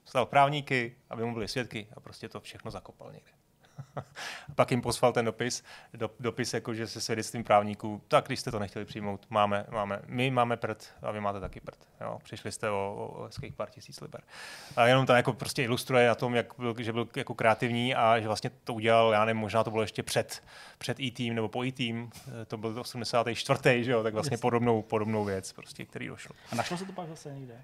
stal 0.06 0.26
právníky, 0.26 0.96
aby 1.10 1.26
mu 1.26 1.34
byli 1.34 1.48
svědky 1.48 1.88
a 1.96 2.00
prostě 2.00 2.30
to 2.30 2.42
všechno 2.42 2.72
zakopal 2.72 3.12
někde. 3.12 3.32
a 3.96 4.04
pak 4.56 4.72
jim 4.72 4.82
poslal 4.82 5.14
ten 5.14 5.26
dopis, 5.26 5.64
do, 5.94 6.10
dopis 6.20 6.54
jako, 6.54 6.74
že 6.74 6.88
se 6.88 7.02
svědectvím 7.02 7.44
právníků, 7.44 8.02
tak 8.08 8.26
když 8.26 8.40
jste 8.40 8.52
to 8.52 8.60
nechtěli 8.60 8.86
přijmout, 8.86 9.26
máme, 9.30 9.66
máme, 9.70 10.00
my 10.06 10.32
máme 10.32 10.58
prd 10.58 10.94
a 11.02 11.12
vy 11.12 11.20
máte 11.22 11.40
taky 11.40 11.60
prd. 11.60 11.78
Jo? 12.02 12.20
Přišli 12.24 12.52
jste 12.52 12.70
o, 12.70 12.96
o 13.18 13.24
hezkých 13.24 13.54
pár 13.54 13.70
tisíc 13.70 14.02
liber. 14.02 14.22
A 14.76 14.88
jenom 14.88 15.06
to 15.06 15.14
jako 15.14 15.34
prostě 15.34 15.64
ilustruje 15.64 16.08
na 16.08 16.16
tom, 16.16 16.36
jak 16.36 16.54
byl, 16.58 16.76
že 16.80 16.94
byl 16.94 17.08
jako 17.16 17.34
kreativní 17.34 17.96
a 17.96 18.20
že 18.20 18.28
vlastně 18.28 18.50
to 18.64 18.74
udělal, 18.74 19.12
já 19.12 19.26
nevím, 19.26 19.42
možná 19.42 19.64
to 19.64 19.72
bylo 19.72 19.84
ještě 19.84 20.04
před, 20.04 20.44
před 20.78 21.00
e-team 21.00 21.36
nebo 21.36 21.48
po 21.48 21.64
e-team, 21.64 22.12
to 22.48 22.58
byl 22.58 22.80
84. 22.80 23.84
Že 23.84 23.92
jo? 23.92 24.04
tak 24.04 24.14
vlastně 24.14 24.38
podobnou, 24.38 24.82
podobnou 24.82 25.26
věc, 25.26 25.54
prostě, 25.54 25.86
který 25.86 26.08
došlo. 26.08 26.36
A 26.52 26.56
našlo 26.56 26.78
se 26.78 26.86
to 26.86 26.92
pak 26.92 27.08
zase 27.08 27.34
někde? 27.34 27.62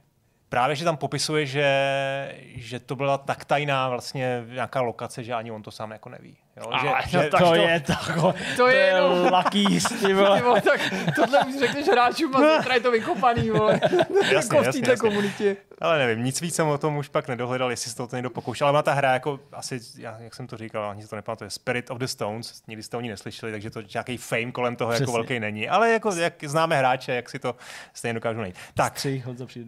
Právě, 0.54 0.76
že 0.76 0.86
tam 0.86 0.98
popisuje, 0.98 1.46
že, 1.46 2.36
že 2.56 2.80
to 2.80 2.96
byla 2.96 3.18
tak 3.18 3.46
tajná 3.46 3.90
vlastně 3.90 4.46
nějaká 4.48 4.82
lokace, 4.82 5.24
že 5.24 5.34
ani 5.34 5.52
on 5.52 5.64
to 5.64 5.72
sám 5.72 5.92
jako 5.92 6.10
neví. 6.10 6.38
Jo, 6.58 6.64
Ale 6.72 6.80
že, 7.08 7.18
no, 7.18 7.24
že, 7.24 7.30
tak 7.30 7.42
to, 7.42 7.56
je 7.56 7.80
tako, 7.80 8.22
to 8.34 8.38
je 8.38 8.56
to 8.58 8.68
je 8.68 8.76
jenom- 8.86 9.34
lucky, 9.34 9.66
ty 9.66 9.96
Ty 10.08 10.14
vole. 10.14 10.42
vole, 10.42 10.62
tak 10.62 10.82
tohle 11.16 11.40
už 11.46 11.60
řekneš 11.60 11.88
hráčům 11.88 12.36
a 12.36 12.58
zítra 12.58 12.74
je 12.74 12.80
to 12.80 12.92
vykopaný, 12.92 13.50
vole. 13.50 13.80
jasně, 14.32 14.58
jako 14.58 14.72
v 14.72 14.82
této 14.82 14.98
komunitě. 15.02 15.58
Ale 15.82 15.98
nevím, 16.00 16.24
nic 16.24 16.42
víc 16.42 16.56
jsem 16.56 16.68
o 16.68 16.78
tom 16.78 16.98
už 16.98 17.08
pak 17.10 17.28
nedohledal, 17.28 17.70
jestli 17.72 17.92
se 17.92 17.98
to 17.98 18.16
někdo 18.16 18.30
pokoušel. 18.30 18.68
Ale 18.68 18.74
má 18.74 18.82
ta 18.82 18.94
hra 18.94 19.14
jako 19.14 19.40
asi, 19.54 19.80
já, 19.98 20.18
jak 20.20 20.36
jsem 20.36 20.48
to 20.48 20.58
říkal, 20.58 20.90
ani 20.90 21.02
si 21.04 21.08
to 21.08 21.16
nepamatuje, 21.16 21.50
Spirit 21.50 21.92
of 21.92 21.98
the 21.98 22.06
Stones, 22.06 22.62
nikdy 22.68 22.84
jste 22.84 22.98
o 22.98 23.02
ní 23.02 23.10
neslyšeli, 23.10 23.52
takže 23.52 23.70
to 23.70 23.82
nějaký 23.94 24.18
fame 24.18 24.52
kolem 24.52 24.76
toho 24.76 24.92
jako 24.92 25.04
Přesně. 25.04 25.14
velký 25.14 25.40
není. 25.40 25.70
Ale 25.70 25.92
jako 25.92 26.16
jak 26.16 26.34
známe 26.44 26.78
hráče, 26.78 27.16
jak 27.16 27.30
si 27.30 27.40
to 27.40 27.56
stejně 27.94 28.14
dokážu 28.14 28.40
najít. 28.40 28.56
Tak. 28.74 29.08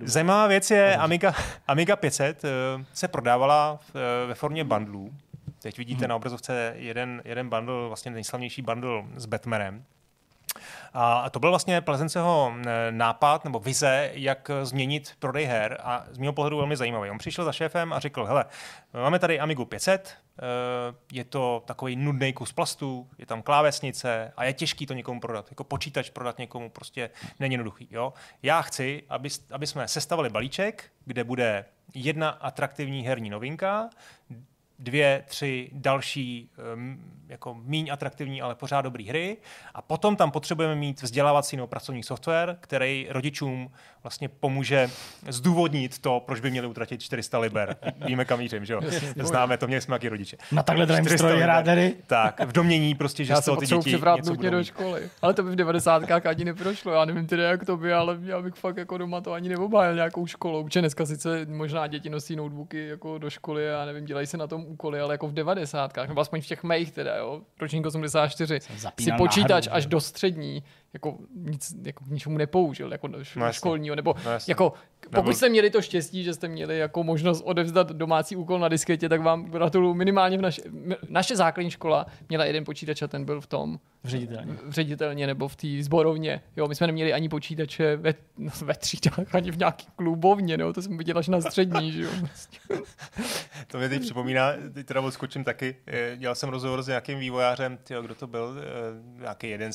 Zajímavá 0.03 0.47
věc 0.47 0.71
je, 0.71 0.97
Amiga, 0.97 1.33
Amiga 1.67 1.95
500 1.95 2.45
eh, 2.45 2.49
se 2.93 3.07
prodávala 3.07 3.79
eh, 3.89 4.27
ve 4.27 4.33
formě 4.33 4.63
bundlů. 4.63 5.11
Teď 5.65 5.77
vidíte 5.77 6.07
na 6.07 6.15
obrazovce 6.15 6.73
jeden, 6.75 7.21
jeden 7.25 7.49
bundle, 7.49 7.87
vlastně 7.87 8.11
nejslavnější 8.11 8.61
bundle 8.61 9.03
s 9.15 9.25
Batmanem. 9.25 9.85
A 10.93 11.29
to 11.29 11.39
byl 11.39 11.49
vlastně 11.49 11.81
Plezenceho 11.81 12.53
eh, 12.57 12.91
nápad 12.91 13.43
nebo 13.43 13.59
vize, 13.59 14.11
jak 14.13 14.51
změnit 14.63 15.13
prodej 15.19 15.45
her 15.45 15.77
a 15.83 16.05
z 16.11 16.17
mého 16.17 16.33
pohledu 16.33 16.57
velmi 16.57 16.77
zajímavý. 16.77 17.09
On 17.09 17.17
přišel 17.17 17.45
za 17.45 17.51
šéfem 17.51 17.93
a 17.93 17.99
řekl, 17.99 18.25
hele, 18.25 18.45
máme 18.93 19.19
tady 19.19 19.39
Amigu 19.39 19.65
500, 19.65 20.17
eh, 20.37 20.41
je 21.11 21.23
to 21.23 21.63
takový 21.65 21.95
nudný 21.95 22.33
kus 22.33 22.51
plastu, 22.51 23.09
je 23.17 23.25
tam 23.25 23.41
klávesnice 23.41 24.33
a 24.37 24.43
je 24.43 24.53
těžký 24.53 24.85
to 24.85 24.93
někomu 24.93 25.19
prodat. 25.19 25.47
Jako 25.49 25.63
počítač 25.63 26.09
prodat 26.09 26.37
někomu 26.37 26.69
prostě 26.69 27.09
není 27.39 27.53
jednoduchý. 27.53 27.87
Jo? 27.91 28.13
Já 28.43 28.61
chci, 28.61 29.03
aby, 29.09 29.29
aby 29.51 29.67
jsme 29.67 29.87
sestavili 29.87 30.29
balíček, 30.29 30.91
kde 31.05 31.23
bude 31.23 31.65
jedna 31.93 32.29
atraktivní 32.29 33.01
herní 33.01 33.29
novinka, 33.29 33.89
dvě, 34.79 35.23
tři 35.27 35.69
další 35.73 36.49
jako 37.27 37.57
míň 37.63 37.89
atraktivní, 37.91 38.41
ale 38.41 38.55
pořád 38.55 38.81
dobrý 38.81 39.07
hry 39.07 39.37
a 39.73 39.81
potom 39.81 40.15
tam 40.15 40.31
potřebujeme 40.31 40.75
mít 40.75 41.01
vzdělávací 41.01 41.55
nebo 41.55 41.67
pracovní 41.67 42.03
software, 42.03 42.57
který 42.59 43.07
rodičům 43.09 43.71
vlastně 44.03 44.29
pomůže 44.29 44.89
zdůvodnit 45.27 45.99
to, 45.99 46.23
proč 46.25 46.39
by 46.39 46.51
měli 46.51 46.67
utratit 46.67 47.01
400 47.01 47.39
liber. 47.39 47.75
Víme, 48.05 48.25
kam 48.25 48.39
mířím, 48.39 48.65
že 48.65 48.73
jo? 48.73 48.81
Známe 49.15 49.57
to, 49.57 49.67
měli 49.67 49.81
jsme 49.81 49.95
taky 49.95 50.09
rodiče. 50.09 50.37
Na 50.51 50.63
takhle 50.63 50.85
drahém 50.85 51.05
400 51.05 51.27
stroji 51.27 51.43
hry. 51.43 51.95
Tak, 52.07 52.39
v 52.45 52.51
domění 52.51 52.95
prostě, 52.95 53.25
že 53.25 53.33
Já 53.33 53.41
z 53.41 53.43
se 53.43 53.45
toho 53.45 53.57
ty 53.57 53.65
děti 53.65 53.91
něco 54.15 54.35
budou 54.35 54.49
do 54.49 54.57
mít. 54.57 54.63
školy. 54.63 55.09
Ale 55.21 55.33
to 55.33 55.43
by 55.43 55.51
v 55.51 55.55
90. 55.55 56.03
ani 56.11 56.45
neprošlo. 56.45 56.91
Já 56.91 57.05
nevím 57.05 57.27
tedy, 57.27 57.43
jak 57.43 57.65
to 57.65 57.77
by, 57.77 57.93
ale 57.93 58.17
já 58.21 58.41
bych 58.41 58.53
fakt 58.53 58.77
jako 58.77 58.97
doma 58.97 59.21
to 59.21 59.33
ani 59.33 59.49
neobhájil 59.49 59.95
nějakou 59.95 60.27
školou. 60.27 60.63
Protože 60.63 60.79
dneska 60.79 61.05
sice 61.05 61.45
možná 61.45 61.87
děti 61.87 62.09
nosí 62.09 62.35
notebooky 62.35 62.87
jako 62.87 63.17
do 63.17 63.29
školy 63.29 63.73
a 63.73 63.85
nevím, 63.85 64.05
dělají 64.05 64.27
se 64.27 64.37
na 64.37 64.47
tom 64.47 64.64
úkoly, 64.65 64.99
ale 64.99 65.13
jako 65.13 65.27
v 65.27 65.33
90. 65.33 65.97
nebo 66.07 66.21
aspoň 66.21 66.41
v 66.41 66.45
těch 66.45 66.63
mých 66.63 66.91
teda, 66.91 67.15
jo, 67.15 67.41
ročník 67.61 67.85
84, 67.85 68.59
si 69.01 69.11
počítač 69.17 69.67
náhradu, 69.67 69.77
až 69.77 69.85
do 69.85 70.01
střední, 70.01 70.63
jako 70.93 71.17
nic 71.35 71.75
jako 71.85 72.03
k 72.03 72.07
ničemu 72.07 72.37
nepoužil, 72.37 72.91
jako 72.91 73.07
do 73.07 73.17
No 73.35 73.53
školního, 73.53 73.95
nebo 73.95 74.15
No 74.25 74.31
jako 74.47 74.73
pokud 75.15 75.33
jste 75.33 75.49
měli 75.49 75.69
to 75.69 75.81
štěstí, 75.81 76.23
že 76.23 76.33
jste 76.33 76.47
měli 76.47 76.77
jako 76.77 77.03
možnost 77.03 77.41
odevzdat 77.45 77.91
domácí 77.91 78.35
úkol 78.35 78.59
na 78.59 78.67
disketě, 78.67 79.09
tak 79.09 79.21
vám 79.21 79.45
gratuluju 79.45 79.93
minimálně 79.93 80.37
v 80.37 80.41
naše, 80.41 80.61
naše 81.09 81.35
základní 81.35 81.71
škola 81.71 82.05
měla 82.29 82.45
jeden 82.45 82.65
počítač 82.65 83.01
a 83.01 83.07
ten 83.07 83.25
byl 83.25 83.41
v 83.41 83.47
tom 83.47 83.79
V 84.03 84.09
ředitelně. 84.09 84.53
v 84.65 84.71
ředitelně 84.71 85.27
nebo 85.27 85.47
v 85.47 85.55
té 85.55 85.67
zborovně. 85.79 86.41
Jo, 86.55 86.67
my 86.67 86.75
jsme 86.75 86.87
neměli 86.87 87.13
ani 87.13 87.29
počítače 87.29 87.95
ve, 87.95 88.13
no, 88.37 88.51
ve 88.61 88.73
třídách, 88.73 89.35
ani 89.35 89.51
v 89.51 89.57
nějaký 89.57 89.87
klubovně, 89.95 90.57
no, 90.57 90.73
to 90.73 90.81
jsem 90.81 90.97
viděl 90.97 91.17
až 91.17 91.27
na 91.27 91.41
střední, 91.41 91.91
že 91.91 92.01
jo. 92.01 92.09
To 93.67 93.77
mě 93.77 93.89
teď 93.89 94.01
připomíná, 94.01 94.51
teď 94.73 94.85
teda 94.85 95.01
odskočím 95.01 95.43
taky, 95.43 95.75
eh, 95.87 96.17
dělal 96.17 96.35
jsem 96.35 96.49
rozhovor 96.49 96.83
s 96.83 96.87
nějakým 96.87 97.19
vývojářem, 97.19 97.77
tyjo, 97.77 98.01
kdo 98.01 98.15
to 98.15 98.27
byl, 98.27 98.55
eh, 98.59 99.21
nějaký 99.21 99.49
jeden, 99.49 99.71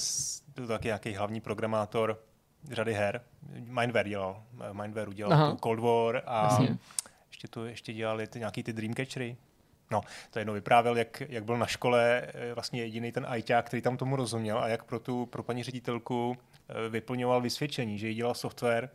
byl 0.54 0.66
to 0.66 0.72
taky 0.72 0.88
nějaký 0.88 1.12
hlavní 1.12 1.40
programátor 1.40 2.18
řady 2.73 2.95
her, 2.95 3.21
Mindware 3.52 4.09
dělal, 4.09 4.43
eh, 4.71 4.73
Mindware 4.83 5.09
udělal 5.09 5.33
Aha. 5.33 5.50
tu 5.50 5.57
Cold 5.57 5.81
War 5.81 6.23
a 6.26 6.45
Jasně. 6.45 6.79
ještě, 7.29 7.49
to, 7.49 7.64
ještě 7.64 7.93
dělali 7.93 8.26
ty, 8.26 8.38
nějaký 8.38 8.62
ty 8.62 8.73
Dreamcatchery. 8.73 9.37
No, 9.90 10.00
to 10.31 10.38
jednou 10.38 10.55
vyprávěl, 10.55 10.97
jak, 10.97 11.23
jak 11.29 11.45
byl 11.45 11.59
na 11.59 11.67
škole 11.67 12.23
eh, 12.26 12.55
vlastně 12.55 12.81
jediný 12.81 13.12
ten 13.12 13.26
ajťák, 13.29 13.67
který 13.67 13.82
tam 13.82 13.97
tomu 13.97 14.17
rozuměl 14.17 14.58
a 14.58 14.69
jak 14.69 14.84
pro 14.84 15.00
tu 15.00 15.26
pro 15.26 15.43
paní 15.43 15.63
ředitelku 15.63 16.37
eh, 16.69 16.89
vyplňoval 16.89 17.41
vysvědčení, 17.41 17.99
že 17.99 18.08
jí 18.08 18.15
dělal 18.15 18.34
software, 18.34 18.91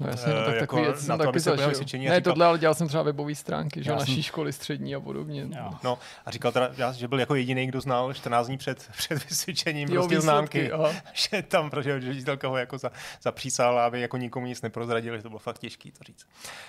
No 0.00 0.06
jasně, 0.08 0.32
no, 0.32 0.38
Eh, 0.40 0.44
tak 0.44 0.54
jako 0.54 0.60
takový 0.60 0.82
věc 0.82 1.06
na 1.06 1.16
to, 1.16 1.24
taky 1.24 1.40
zažil. 1.40 1.70
cvičení 1.70 2.06
Ne, 2.06 2.16
říkal- 2.16 2.32
tohle, 2.32 2.46
ale 2.46 2.58
dělal 2.58 2.74
jsem 2.74 2.88
třeba 2.88 3.02
webové 3.02 3.34
stránky, 3.34 3.82
že 3.82 3.90
naší 3.92 4.14
jsem- 4.14 4.22
školy 4.22 4.52
střední 4.52 4.94
a 4.94 5.00
podobně. 5.00 5.46
Jo. 5.58 5.70
No 5.84 5.98
a 6.26 6.30
říkal 6.30 6.52
teda, 6.52 6.70
já- 6.76 6.92
že 6.92 7.08
byl 7.08 7.20
jako 7.20 7.34
jediný, 7.34 7.66
kdo 7.66 7.80
znal 7.80 8.14
14 8.14 8.46
dní 8.46 8.58
před, 8.58 8.88
před 8.96 9.28
vysvědčením 9.28 9.88
Jo, 9.88 10.00
prostě 10.02 10.20
známky, 10.20 10.72
aha. 10.72 10.90
že 11.12 11.42
tam, 11.42 11.70
protože 11.70 12.00
ředitelka 12.00 12.48
ho 12.48 12.56
jako 12.56 12.78
za, 12.78 12.90
zapřísala, 13.22 13.86
aby 13.86 14.00
jako 14.00 14.16
nikomu 14.16 14.46
nic 14.46 14.62
neprozradil, 14.62 15.16
že 15.16 15.22
to 15.22 15.28
bylo 15.28 15.38
fakt 15.38 15.58
těžký 15.58 15.90
to 15.90 16.04
říct. 16.04 16.26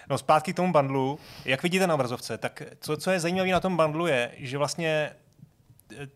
No 0.09 0.17
zpátky 0.17 0.53
k 0.53 0.55
tomu 0.55 0.71
bundlu, 0.73 1.19
jak 1.45 1.63
vidíte 1.63 1.87
na 1.87 1.93
obrazovce, 1.95 2.37
tak 2.37 2.61
co, 2.79 2.97
co 2.97 3.11
je 3.11 3.19
zajímavé 3.19 3.51
na 3.51 3.59
tom 3.59 3.77
bundlu 3.77 4.07
je, 4.07 4.31
že 4.37 4.57
vlastně 4.57 5.09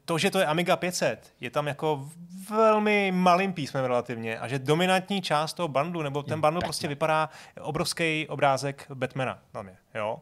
to, 0.06 0.18
že 0.18 0.32
to 0.32 0.40
je 0.40 0.46
Amiga 0.46 0.76
500, 0.76 1.34
je 1.42 1.50
tam 1.50 1.68
jako 1.68 2.10
velmi 2.50 3.12
malým 3.16 3.54
písmem 3.54 3.86
relativně 3.86 4.40
a 4.40 4.48
že 4.48 4.60
dominantní 4.60 5.22
část 5.22 5.54
toho 5.54 5.68
bundlu, 5.68 6.02
nebo 6.02 6.24
ten 6.24 6.42
bundle 6.42 6.62
prostě 6.62 6.88
vypadá 6.88 7.30
obrovský 7.62 8.28
obrázek 8.30 8.86
Batmana 8.94 9.40
na 9.54 9.62
mě, 9.62 9.78
jo. 9.96 10.20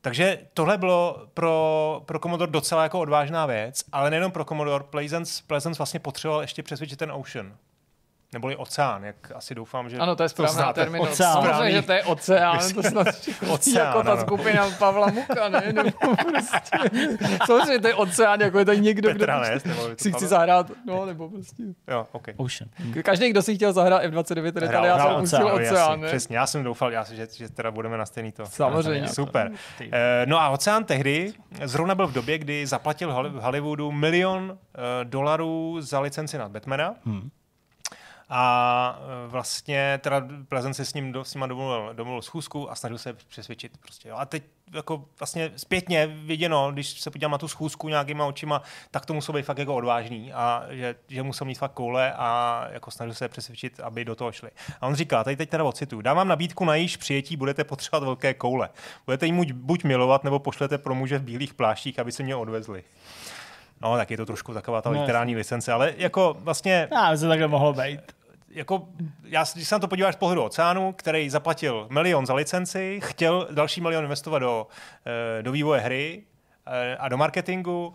Takže 0.00 0.38
tohle 0.54 0.78
bylo 0.78 1.26
pro, 1.34 2.02
pro 2.06 2.18
Commodore 2.18 2.52
docela 2.52 2.82
jako 2.82 3.00
odvážná 3.00 3.46
věc, 3.46 3.84
ale 3.92 4.10
nejenom 4.10 4.32
pro 4.32 4.44
Commodore, 4.44 4.84
Pleasance, 4.84 5.42
Pleasance 5.46 5.78
vlastně 5.78 6.00
potřeboval 6.00 6.40
ještě 6.40 6.62
přesvědčit 6.62 6.98
ten 6.98 7.12
Ocean. 7.12 7.56
Neboli 8.36 8.56
oceán, 8.56 9.04
jak 9.04 9.16
asi 9.34 9.54
doufám, 9.54 9.88
že 9.88 9.98
Ano, 9.98 10.16
to 10.16 10.22
je 10.22 10.28
správná 10.28 10.72
terminologie. 10.72 11.12
Oceán. 11.12 11.32
Samozřejmě, 11.32 11.72
že 11.72 11.82
to 11.82 11.92
je 11.92 12.02
oceán, 12.04 12.58
to 12.74 12.82
snad 12.82 13.06
Oceán, 13.48 13.86
jako 13.86 14.02
ta 14.02 14.16
skupina 14.16 14.66
Pavla 14.78 15.06
Muka, 15.06 15.48
ne? 15.48 15.72
Nebo 15.72 15.90
prostě, 16.30 16.76
samozřejmě 17.46 17.78
to 17.78 17.88
je 17.88 17.94
oceán, 17.94 18.40
jako 18.40 18.58
je 18.58 18.64
to 18.64 18.72
někdo, 18.72 19.10
kdo 19.10 19.18
Petra, 19.18 19.38
prostě 19.40 19.68
ne? 19.68 19.74
Nebo 19.74 19.88
si 19.98 20.12
chci 20.12 20.26
zahrát, 20.26 20.70
no, 20.86 21.06
nebo 21.06 21.28
prostě. 21.28 21.62
Jo, 21.88 22.06
okay. 22.12 22.34
Ocean. 22.36 22.70
Každý, 23.02 23.30
kdo 23.30 23.42
si 23.42 23.54
chtěl 23.54 23.72
zahrát 23.72 24.02
F29 24.02 24.52
retaliátor, 24.60 25.20
pustil 25.20 25.46
oceán, 25.46 25.72
oceán, 25.72 26.00
ne? 26.00 26.06
přesně, 26.08 26.36
já 26.36 26.46
jsem 26.46 26.64
doufal, 26.64 26.92
já, 26.92 27.04
že, 27.04 27.26
že 27.36 27.48
teda 27.48 27.70
budeme 27.70 27.96
na 27.98 28.06
stejný 28.06 28.32
to. 28.32 28.46
Samozřejmě. 28.46 29.08
Super. 29.08 29.50
Eh, 29.92 30.26
No 30.26 30.40
a 30.40 30.48
Oceán 30.48 30.84
tehdy 30.84 31.32
zrovna 31.64 31.94
byl 31.94 32.06
v 32.06 32.12
době, 32.12 32.38
kdy 32.38 32.66
zaplatil 32.66 33.12
Hollywoodu 33.40 33.92
milion 33.92 34.58
eh, 34.74 35.04
dolarů 35.04 35.76
za 35.80 36.00
licenci 36.00 36.38
na 36.38 36.48
Batmana. 36.48 36.94
Hmm. 37.04 37.30
A 38.28 38.98
eh, 39.00 39.28
vlastně 39.28 40.00
teda 40.02 40.22
Plezen 40.48 40.74
si 40.74 40.84
s 40.84 40.94
ním 40.94 41.12
do, 41.12 41.24
s 41.24 41.34
nima 41.34 41.46
domluvil, 41.46 41.90
domluvil 41.94 42.22
schůzku 42.22 42.70
a 42.70 42.74
snažil 42.74 42.98
se 42.98 43.12
přesvědčit. 43.12 43.78
Prostě. 43.78 44.08
jo. 44.08 44.16
A 44.18 44.26
teď 44.26 44.42
jako 44.72 45.04
vlastně 45.18 45.52
zpětně 45.56 46.06
viděno, 46.06 46.72
když 46.72 47.00
se 47.00 47.10
podívám 47.10 47.30
na 47.32 47.38
tu 47.38 47.48
schůzku 47.48 47.88
nějakýma 47.88 48.26
očima, 48.26 48.62
tak 48.90 49.06
to 49.06 49.14
musel 49.14 49.34
být 49.34 49.42
fakt 49.42 49.58
jako 49.58 49.74
odvážný 49.74 50.32
a 50.32 50.64
že, 50.70 50.94
že 51.08 51.22
musel 51.22 51.46
mít 51.46 51.58
fakt 51.58 51.72
koule 51.72 52.12
a 52.16 52.62
jako 52.70 52.90
snažil 52.90 53.14
se 53.14 53.28
přesvědčit, 53.28 53.80
aby 53.80 54.04
do 54.04 54.14
toho 54.14 54.32
šli. 54.32 54.50
A 54.80 54.86
on 54.86 54.94
říká, 54.94 55.24
tady 55.24 55.36
teď 55.36 55.50
teda 55.50 55.64
ocitu, 55.64 56.00
dávám 56.00 56.28
nabídku 56.28 56.64
na 56.64 56.74
již 56.74 56.96
přijetí, 56.96 57.36
budete 57.36 57.64
potřebovat 57.64 58.04
velké 58.04 58.34
koule. 58.34 58.68
Budete 59.06 59.26
jí 59.26 59.52
buď, 59.52 59.84
milovat, 59.84 60.24
nebo 60.24 60.38
pošlete 60.38 60.78
pro 60.78 60.94
muže 60.94 61.18
v 61.18 61.22
bílých 61.22 61.54
pláštích, 61.54 61.98
aby 61.98 62.12
se 62.12 62.22
mě 62.22 62.36
odvezli. 62.36 62.84
No, 63.82 63.96
tak 63.96 64.10
je 64.10 64.16
to 64.16 64.26
trošku 64.26 64.54
taková 64.54 64.82
ta 64.82 64.90
No, 64.90 65.00
literární 65.00 65.36
licence, 65.36 65.72
ale 65.72 65.94
jako 65.96 66.36
vlastně 66.40 66.88
Já, 66.92 67.10
by 67.10 67.18
se 67.18 67.28
takhle 67.28 67.48
mohlo 67.48 67.72
být. 67.72 68.15
Jako, 68.50 68.88
já, 69.24 69.44
když 69.54 69.68
se 69.68 69.74
na 69.74 69.78
to 69.78 69.88
podíváš 69.88 70.14
z 70.14 70.18
pohledu 70.18 70.42
oceánu, 70.42 70.92
který 70.92 71.30
zaplatil 71.30 71.86
milion 71.90 72.26
za 72.26 72.34
licenci, 72.34 73.00
chtěl 73.04 73.48
další 73.50 73.80
milion 73.80 74.04
investovat 74.04 74.38
do, 74.38 74.66
eh, 75.38 75.42
do 75.42 75.52
vývoje 75.52 75.80
hry 75.80 76.22
eh, 76.66 76.96
a 76.96 77.08
do 77.08 77.16
marketingu, 77.16 77.94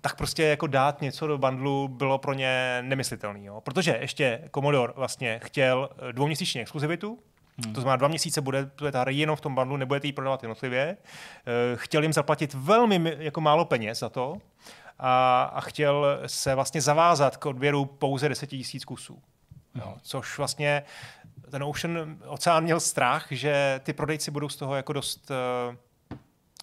tak 0.00 0.16
prostě 0.16 0.42
jako 0.42 0.66
dát 0.66 1.00
něco 1.00 1.26
do 1.26 1.38
bundlu 1.38 1.88
bylo 1.88 2.18
pro 2.18 2.32
ně 2.32 2.78
nemyslitelný. 2.82 3.44
Jo? 3.44 3.60
Protože 3.60 3.98
ještě 4.00 4.48
Commodore 4.54 4.92
vlastně 4.96 5.40
chtěl 5.44 5.88
eh, 6.08 6.12
dvouměsíční 6.12 6.60
exkluzivitu, 6.60 7.18
Hmm. 7.64 7.74
To 7.74 7.80
znamená, 7.80 7.96
dva 7.96 8.08
měsíce 8.08 8.40
bude 8.40 8.70
bude 8.78 8.92
ta 8.92 9.00
hra 9.00 9.10
jenom 9.10 9.36
v 9.36 9.40
tom 9.40 9.54
bundlu, 9.54 9.76
nebudete 9.76 10.06
ji 10.06 10.12
prodávat 10.12 10.42
jednotlivě. 10.42 10.96
Chtěl 11.74 12.02
jim 12.02 12.12
zaplatit 12.12 12.54
velmi 12.54 12.98
mi- 12.98 13.16
jako 13.18 13.40
málo 13.40 13.64
peněz 13.64 13.98
za 13.98 14.08
to 14.08 14.36
a, 14.98 15.42
a 15.42 15.60
chtěl 15.60 16.06
se 16.26 16.54
vlastně 16.54 16.80
zavázat 16.80 17.36
k 17.36 17.46
odběru 17.46 17.84
pouze 17.84 18.28
10 18.28 18.52
000 18.52 18.64
kusů. 18.86 19.22
Jo, 19.74 19.96
což 20.02 20.38
vlastně 20.38 20.82
ten 21.50 21.62
Ocean, 21.62 22.18
oceán 22.26 22.64
měl 22.64 22.80
strach, 22.80 23.26
že 23.30 23.80
ty 23.84 23.92
prodejci 23.92 24.30
budou 24.30 24.48
z 24.48 24.56
toho 24.56 24.74
jako 24.74 24.92
dost 24.92 25.30
uh, 25.30 25.76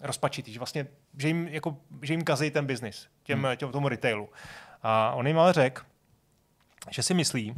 rozpačitý, 0.01 0.53
že 0.53 0.59
vlastně, 0.59 0.87
že 1.17 1.27
jim, 1.27 1.47
jako, 1.47 1.77
že 2.01 2.13
jim 2.13 2.23
kazí 2.23 2.51
ten 2.51 2.65
biznis, 2.65 3.07
těm, 3.23 3.43
hmm. 3.43 3.57
těm, 3.57 3.71
tomu 3.71 3.89
retailu. 3.89 4.29
A 4.83 5.11
on 5.11 5.27
jim 5.27 5.39
ale 5.39 5.53
řekl, 5.53 5.83
že 6.89 7.03
si 7.03 7.13
myslí, 7.13 7.55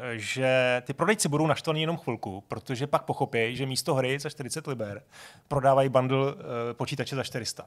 eh, 0.00 0.18
že 0.18 0.82
ty 0.86 0.92
prodejci 0.92 1.28
budou 1.28 1.46
naštvaní 1.46 1.80
jenom 1.80 1.96
chvilku, 1.96 2.40
protože 2.48 2.86
pak 2.86 3.02
pochopí, 3.02 3.56
že 3.56 3.66
místo 3.66 3.94
hry 3.94 4.18
za 4.18 4.30
40 4.30 4.66
liber 4.66 5.02
prodávají 5.48 5.88
bundle 5.88 6.32
uh, 6.32 6.40
počítače 6.72 7.16
za 7.16 7.22
400. 7.22 7.66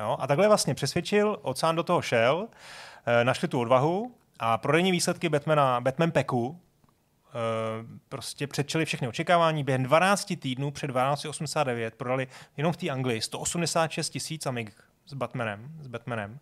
Jo? 0.00 0.16
A 0.20 0.26
takhle 0.26 0.48
vlastně 0.48 0.74
přesvědčil, 0.74 1.38
Oceán 1.42 1.76
do 1.76 1.82
toho 1.82 2.02
šel, 2.02 2.48
eh, 3.06 3.24
našli 3.24 3.48
tu 3.48 3.60
odvahu 3.60 4.14
a 4.42 4.58
prodejní 4.58 4.92
výsledky 4.92 5.28
Batmana, 5.28 5.80
Batman 5.80 6.10
Packu 6.10 6.60
eh, 6.60 7.32
prostě 8.08 8.46
předčili 8.46 8.84
všechny 8.84 9.08
očekávání. 9.08 9.64
Během 9.64 9.82
12 9.82 10.32
týdnů 10.40 10.70
před 10.70 10.86
1289 10.86 11.94
prodali 11.94 12.28
jenom 12.56 12.72
v 12.72 12.76
té 12.76 12.88
Anglii 12.88 13.20
186 13.20 14.10
tisíc 14.10 14.46
Amig 14.46 14.72
s 15.06 15.14
Batmanem, 15.14 15.68
s 15.80 15.86
Batmanem 15.86 16.38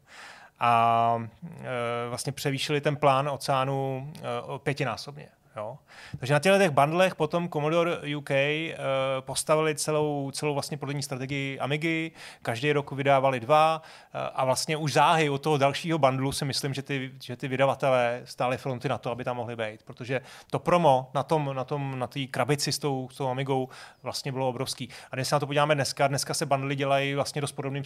a 0.61 1.23
e, 1.61 2.09
vlastně 2.09 2.33
převýšili 2.33 2.81
ten 2.81 2.97
plán 2.97 3.29
oceánu 3.29 4.13
e, 4.17 4.59
pětinásobně. 4.59 5.29
Jo. 5.59 5.79
Takže 6.18 6.35
na 6.35 6.40
těchto 6.40 6.59
těch 6.59 6.71
bundlech 6.71 7.14
potom 7.14 7.49
Commodore 7.49 8.16
UK 8.16 8.31
uh, 8.31 8.37
eh, 8.37 8.77
postavili 9.21 9.75
celou, 9.75 10.31
celou 10.31 10.55
vlastně 10.55 10.77
prodejní 10.77 11.03
strategii 11.03 11.59
Amigy, 11.59 12.11
každý 12.42 12.73
rok 12.73 12.92
vydávali 12.92 13.40
dva 13.40 13.83
uh, 13.83 14.21
a 14.35 14.44
vlastně 14.44 14.77
už 14.77 14.92
záhy 14.92 15.31
od 15.31 15.38
toho 15.42 15.59
dalšího 15.59 15.99
bundlu 15.99 16.33
si 16.33 16.44
myslím, 16.44 16.75
že 16.75 16.83
ty, 16.83 17.11
že 17.23 17.37
ty 17.37 17.49
vydavatelé 17.49 18.23
stály 18.25 18.59
fronty 18.59 18.88
na 18.88 18.99
to, 18.99 19.11
aby 19.11 19.25
tam 19.25 19.37
mohli 19.37 19.57
být, 19.57 19.83
protože 19.83 20.21
to 20.51 20.59
promo 20.59 21.11
na 21.14 21.23
tom, 21.23 21.51
na 21.55 21.64
tom, 21.64 21.99
na 21.99 22.07
té 22.07 22.27
krabici 22.27 22.73
s 22.73 22.79
tou, 22.79 23.09
s 23.12 23.16
tou 23.16 23.29
Amigou 23.29 23.68
vlastně 24.03 24.33
bylo 24.33 24.49
obrovský. 24.49 24.88
A 25.11 25.16
když 25.16 25.29
se 25.29 25.35
na 25.35 25.40
to 25.40 25.47
podíváme 25.47 25.75
dneska, 25.75 26.07
dneska 26.07 26.35
se 26.35 26.47
bundly 26.47 26.77
dělají 26.77 27.14
vlastně 27.14 27.40
dost 27.40 27.53
podobným 27.53 27.85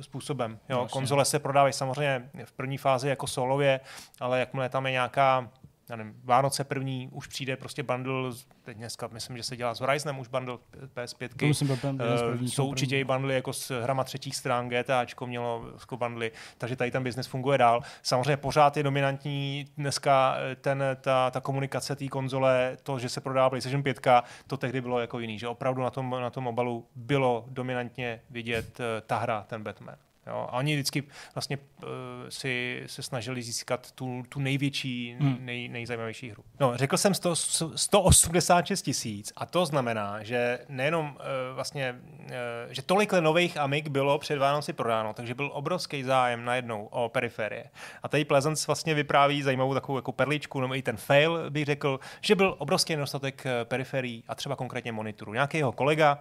způsobem. 0.00 0.58
Jo. 0.68 0.76
Vlastně. 0.76 0.92
Konzole 0.92 1.24
se 1.24 1.38
prodávají 1.38 1.72
samozřejmě 1.72 2.30
v 2.44 2.52
první 2.52 2.78
fázi 2.78 3.08
jako 3.08 3.26
solově, 3.26 3.80
ale 4.20 4.40
jakmile 4.40 4.68
tam 4.68 4.86
je 4.86 4.92
nějaká 4.92 5.48
já 5.88 5.96
nevím, 5.96 6.14
Vánoce 6.24 6.64
první 6.64 7.08
už 7.12 7.26
přijde 7.26 7.56
prostě 7.56 7.82
bundle, 7.82 8.32
teď 8.62 8.76
dneska 8.76 9.08
myslím, 9.12 9.36
že 9.36 9.42
se 9.42 9.56
dělá 9.56 9.74
s 9.74 9.80
Horizonem 9.80 10.18
už 10.18 10.28
bundle 10.28 10.58
PS5. 10.94 11.28
To 11.36 11.46
myslím, 11.46 11.70
uh, 11.70 12.46
jsou 12.46 12.66
určitě 12.66 12.98
i 12.98 13.04
bundly 13.04 13.34
jako 13.34 13.52
s 13.52 13.82
hrama 13.82 14.04
třetích 14.04 14.36
stran, 14.36 14.68
GTAčko 14.68 15.26
mělo 15.26 15.64
jako 15.80 15.96
bundly, 15.96 16.32
takže 16.58 16.76
tady 16.76 16.90
ten 16.90 17.02
biznes 17.02 17.26
funguje 17.26 17.58
dál. 17.58 17.80
Samozřejmě 18.02 18.36
pořád 18.36 18.76
je 18.76 18.82
dominantní 18.82 19.66
dneska 19.76 20.36
eh, 20.38 20.56
ten, 20.56 20.82
ta, 21.00 21.30
ta 21.30 21.40
komunikace 21.40 21.96
té 21.96 22.08
konzole, 22.08 22.76
to, 22.82 22.98
že 22.98 23.08
se 23.08 23.20
prodává 23.20 23.50
PlayStation 23.50 23.82
5, 23.82 24.00
to 24.46 24.56
tehdy 24.56 24.80
bylo 24.80 25.00
jako 25.00 25.18
jiný, 25.18 25.38
že 25.38 25.48
opravdu 25.48 25.82
na 25.82 25.90
tom, 25.90 26.10
na 26.10 26.30
tom 26.30 26.46
obalu 26.46 26.86
bylo 26.94 27.44
dominantně 27.48 28.22
vidět 28.30 28.80
uh, 28.80 28.86
ta 29.06 29.18
hra, 29.18 29.44
ten 29.48 29.62
Batman. 29.62 29.96
Jo? 30.28 30.46
A 30.50 30.52
oni 30.52 30.74
vždycky 30.74 31.02
vlastně 31.34 31.56
uh, 31.56 31.88
si 32.28 32.82
se 32.86 33.02
snažili 33.02 33.42
získat 33.42 33.92
tu, 33.92 34.22
tu 34.28 34.40
největší, 34.40 35.16
hmm. 35.20 35.36
nej, 35.40 35.68
nejzajímavější 35.68 36.30
hru. 36.30 36.44
No, 36.60 36.76
řekl 36.76 36.96
jsem 36.96 37.14
100, 37.14 37.36
186 37.76 38.82
tisíc 38.82 39.32
a 39.36 39.46
to 39.46 39.66
znamená, 39.66 40.22
že 40.22 40.58
nejenom 40.68 41.06
uh, 41.06 41.54
vlastně, 41.54 41.94
uh, 42.20 42.28
že 42.70 42.82
tolik 42.82 43.12
nových 43.12 43.56
Amig 43.56 43.88
bylo 43.88 44.18
před 44.18 44.38
Vánoci 44.38 44.72
prodáno, 44.72 45.12
takže 45.12 45.34
byl 45.34 45.50
obrovský 45.52 46.02
zájem 46.02 46.44
najednou 46.44 46.86
o 46.86 47.08
periferie. 47.08 47.64
A 48.02 48.08
tady 48.08 48.24
Pleasance 48.24 48.66
vlastně 48.66 48.94
vypráví 48.94 49.42
zajímavou 49.42 49.74
takovou 49.74 49.98
jako 49.98 50.12
perličku, 50.12 50.60
nebo 50.60 50.76
i 50.76 50.82
ten 50.82 50.96
fail 50.96 51.50
bych 51.50 51.64
řekl, 51.64 52.00
že 52.20 52.34
byl 52.34 52.54
obrovský 52.58 52.96
nedostatek 52.96 53.44
periferií 53.64 54.24
a 54.28 54.34
třeba 54.34 54.56
konkrétně 54.56 54.92
monitorů. 54.92 55.32
Nějaký 55.32 55.58
jeho 55.58 55.72
kolega 55.72 56.18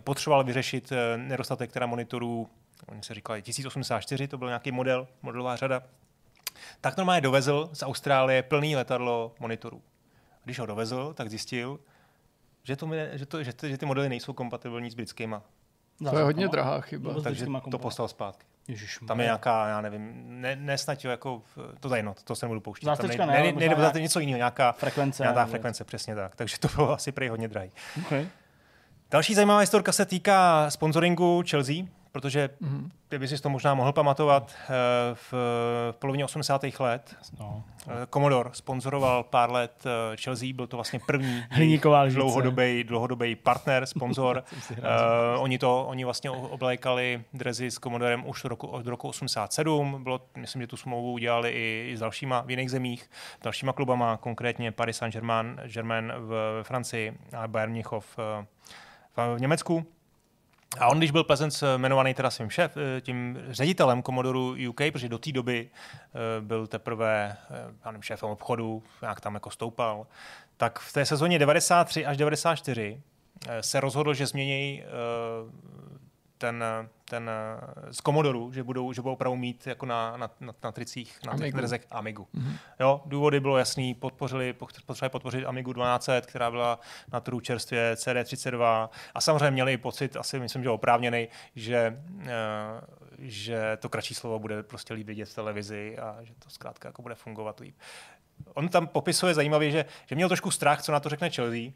potřeboval 0.00 0.44
vyřešit 0.44 0.92
nedostatek 1.16 1.72
teda 1.72 1.86
monitorů 1.86 2.48
oni 2.86 3.02
se 3.02 3.14
říkali 3.14 3.42
1084, 3.42 4.28
to 4.28 4.38
byl 4.38 4.48
nějaký 4.48 4.72
model, 4.72 5.08
modelová 5.22 5.56
řada, 5.56 5.82
tak 6.80 6.96
normálně 6.96 7.20
dovezl 7.20 7.70
z 7.72 7.82
Austrálie 7.82 8.42
plný 8.42 8.76
letadlo 8.76 9.34
monitorů. 9.40 9.82
Když 10.44 10.58
ho 10.58 10.66
dovezl, 10.66 11.14
tak 11.14 11.30
zjistil, 11.30 11.80
že, 12.62 12.76
to, 12.76 12.88
že, 13.12 13.26
to, 13.26 13.44
že, 13.44 13.52
to, 13.52 13.68
že 13.68 13.78
ty 13.78 13.86
modely 13.86 14.08
nejsou 14.08 14.32
kompatibilní 14.32 14.90
s 14.90 14.94
britskýma. 14.94 15.42
To 16.10 16.18
je 16.18 16.24
hodně 16.24 16.48
drahá 16.48 16.80
chyba. 16.80 17.12
No, 17.12 17.22
takže 17.22 17.46
to 17.70 17.78
poslal 17.78 18.08
zpátky. 18.08 18.46
Ježišmarja. 18.68 19.08
Tam 19.08 19.20
je 19.20 19.24
nějaká, 19.24 19.68
já 19.68 19.80
nevím, 19.80 20.12
ne, 20.40 20.56
nesnad 20.56 21.04
jako, 21.04 21.42
to 21.80 21.88
tady 21.88 22.02
no, 22.02 22.14
to 22.24 22.34
se 22.34 22.46
nebudu 22.46 22.60
pouštět. 22.60 22.86
Tam 22.86 23.08
nejde, 23.08 23.26
ne, 23.26 23.32
nejde, 23.32 23.58
nejde, 23.58 23.76
nejde 23.76 24.00
něco 24.00 24.20
jiného, 24.20 24.36
nějaká 24.36 24.72
frekvence. 24.72 25.22
Nějaká 25.22 25.46
frekvence, 25.46 25.84
přesně 25.84 26.14
tak. 26.14 26.36
Takže 26.36 26.58
to 26.58 26.68
bylo 26.68 26.92
asi 26.92 27.12
prej 27.12 27.28
hodně 27.28 27.48
drahý. 27.48 27.70
Okay. 28.06 28.28
Další 29.10 29.34
zajímavá 29.34 29.60
historka 29.60 29.92
se 29.92 30.06
týká 30.06 30.70
sponsoringu 30.70 31.42
Chelsea 31.50 31.74
protože 32.16 32.48
mm-hmm. 32.62 32.90
ty 33.08 33.18
bys 33.18 33.30
si 33.30 33.42
to 33.42 33.50
možná 33.50 33.74
mohl 33.74 33.92
pamatovat, 33.92 34.54
eh, 34.64 34.68
v, 35.14 35.32
v 35.92 35.96
polovině 35.98 36.24
80. 36.24 36.62
let 36.78 37.16
no. 37.40 37.62
Eh, 37.88 38.06
Commodore 38.12 38.50
sponzoroval 38.52 39.22
pár 39.22 39.50
let 39.50 39.84
eh, 39.86 40.16
Chelsea, 40.16 40.52
byl 40.54 40.66
to 40.66 40.76
vlastně 40.76 41.00
první 41.06 41.78
dlouhodobý, 42.08 42.84
dlouhodobý 42.84 43.34
partner, 43.34 43.86
sponzor. 43.96 44.44
uh, 44.70 44.76
oni, 45.38 45.58
to, 45.58 45.86
oni 45.86 46.04
vlastně 46.04 46.30
oblékali 46.30 47.24
drezy 47.34 47.70
s 47.70 47.78
Commodorem 47.78 48.26
už 48.26 48.44
roku, 48.44 48.66
od 48.66 48.86
roku 48.86 49.08
87, 49.08 50.02
bylo, 50.02 50.20
myslím, 50.36 50.62
že 50.62 50.66
tu 50.66 50.76
smlouvu 50.76 51.12
udělali 51.12 51.50
i, 51.50 51.88
i 51.92 51.96
s 51.96 52.00
dalšíma 52.00 52.40
v 52.40 52.50
jiných 52.50 52.70
zemích, 52.70 53.10
dalšíma 53.42 53.72
klubama, 53.72 54.16
konkrétně 54.16 54.72
Paris 54.72 54.96
Saint-Germain 54.96 55.60
Germain 55.66 56.12
v, 56.16 56.28
v 56.62 56.66
Francii 56.66 57.18
a 57.36 57.48
Bayern 57.48 57.72
Mnichov 57.72 58.06
v, 58.16 58.46
v 59.36 59.40
Německu. 59.40 59.86
A 60.78 60.88
on, 60.88 60.98
když 60.98 61.10
byl 61.10 61.24
Pleasance 61.24 61.74
jmenovaný 61.74 62.14
teda 62.14 62.30
svým 62.30 62.50
šéf, 62.50 62.76
eh, 62.76 63.00
tím 63.00 63.38
ředitelem 63.48 64.02
Commodore 64.02 64.68
UK, 64.68 64.80
protože 64.92 65.08
do 65.08 65.18
té 65.18 65.32
doby 65.32 65.68
eh, 65.68 66.40
byl 66.40 66.66
teprve 66.66 67.36
eh, 67.50 67.74
nevím, 67.86 68.02
šéfem 68.02 68.28
obchodu, 68.28 68.82
nějak 69.02 69.20
tam 69.20 69.34
jako 69.34 69.50
stoupal, 69.50 70.06
tak 70.56 70.78
v 70.78 70.92
té 70.92 71.04
sezóně 71.04 71.38
93 71.38 72.06
až 72.06 72.16
94 72.16 73.00
se 73.60 73.80
rozhodl, 73.80 74.14
že 74.14 74.26
změní 74.26 74.82
ten, 76.38 76.64
ten 77.04 77.30
z 77.90 77.96
Commodore, 77.96 78.54
že 78.54 78.62
budou, 78.62 78.92
že 78.92 79.02
budou 79.02 79.12
opravdu 79.12 79.36
mít 79.36 79.66
jako 79.66 79.86
na, 79.86 80.16
na, 80.16 80.30
na, 80.40 80.54
na 80.64 80.72
tricích, 80.72 81.18
na 81.26 81.32
Amigu. 81.32 81.68
těch 81.68 81.86
Amigu. 81.90 82.28
Mm-hmm. 82.34 82.58
Jo, 82.80 83.02
důvody 83.06 83.40
bylo 83.40 83.58
jasný, 83.58 83.94
podpořili, 83.94 84.52
potřebovali 84.52 85.10
podpořit 85.10 85.44
Amigu 85.44 85.72
1200, 85.72 86.20
která 86.20 86.50
byla 86.50 86.80
na 87.12 87.20
trhu 87.20 87.40
čerstvě 87.40 87.94
CD32 87.94 88.88
a 89.14 89.20
samozřejmě 89.20 89.50
měli 89.50 89.76
pocit, 89.76 90.16
asi 90.16 90.38
myslím, 90.38 90.62
že 90.62 90.70
oprávněný, 90.70 91.28
že, 91.54 92.02
uh, 92.16 92.24
že 93.18 93.76
to 93.80 93.88
kratší 93.88 94.14
slovo 94.14 94.38
bude 94.38 94.62
prostě 94.62 94.94
líp 94.94 95.06
vidět 95.06 95.24
v 95.24 95.34
televizi 95.34 95.98
a 95.98 96.18
že 96.22 96.34
to 96.38 96.50
zkrátka 96.50 96.88
jako 96.88 97.02
bude 97.02 97.14
fungovat 97.14 97.60
líp. 97.60 97.76
On 98.54 98.68
tam 98.68 98.86
popisuje 98.86 99.34
zajímavě, 99.34 99.70
že, 99.70 99.84
že 100.06 100.14
měl 100.14 100.28
trošku 100.28 100.50
strach, 100.50 100.82
co 100.82 100.92
na 100.92 101.00
to 101.00 101.08
řekne 101.08 101.30
Chelsea, 101.30 101.70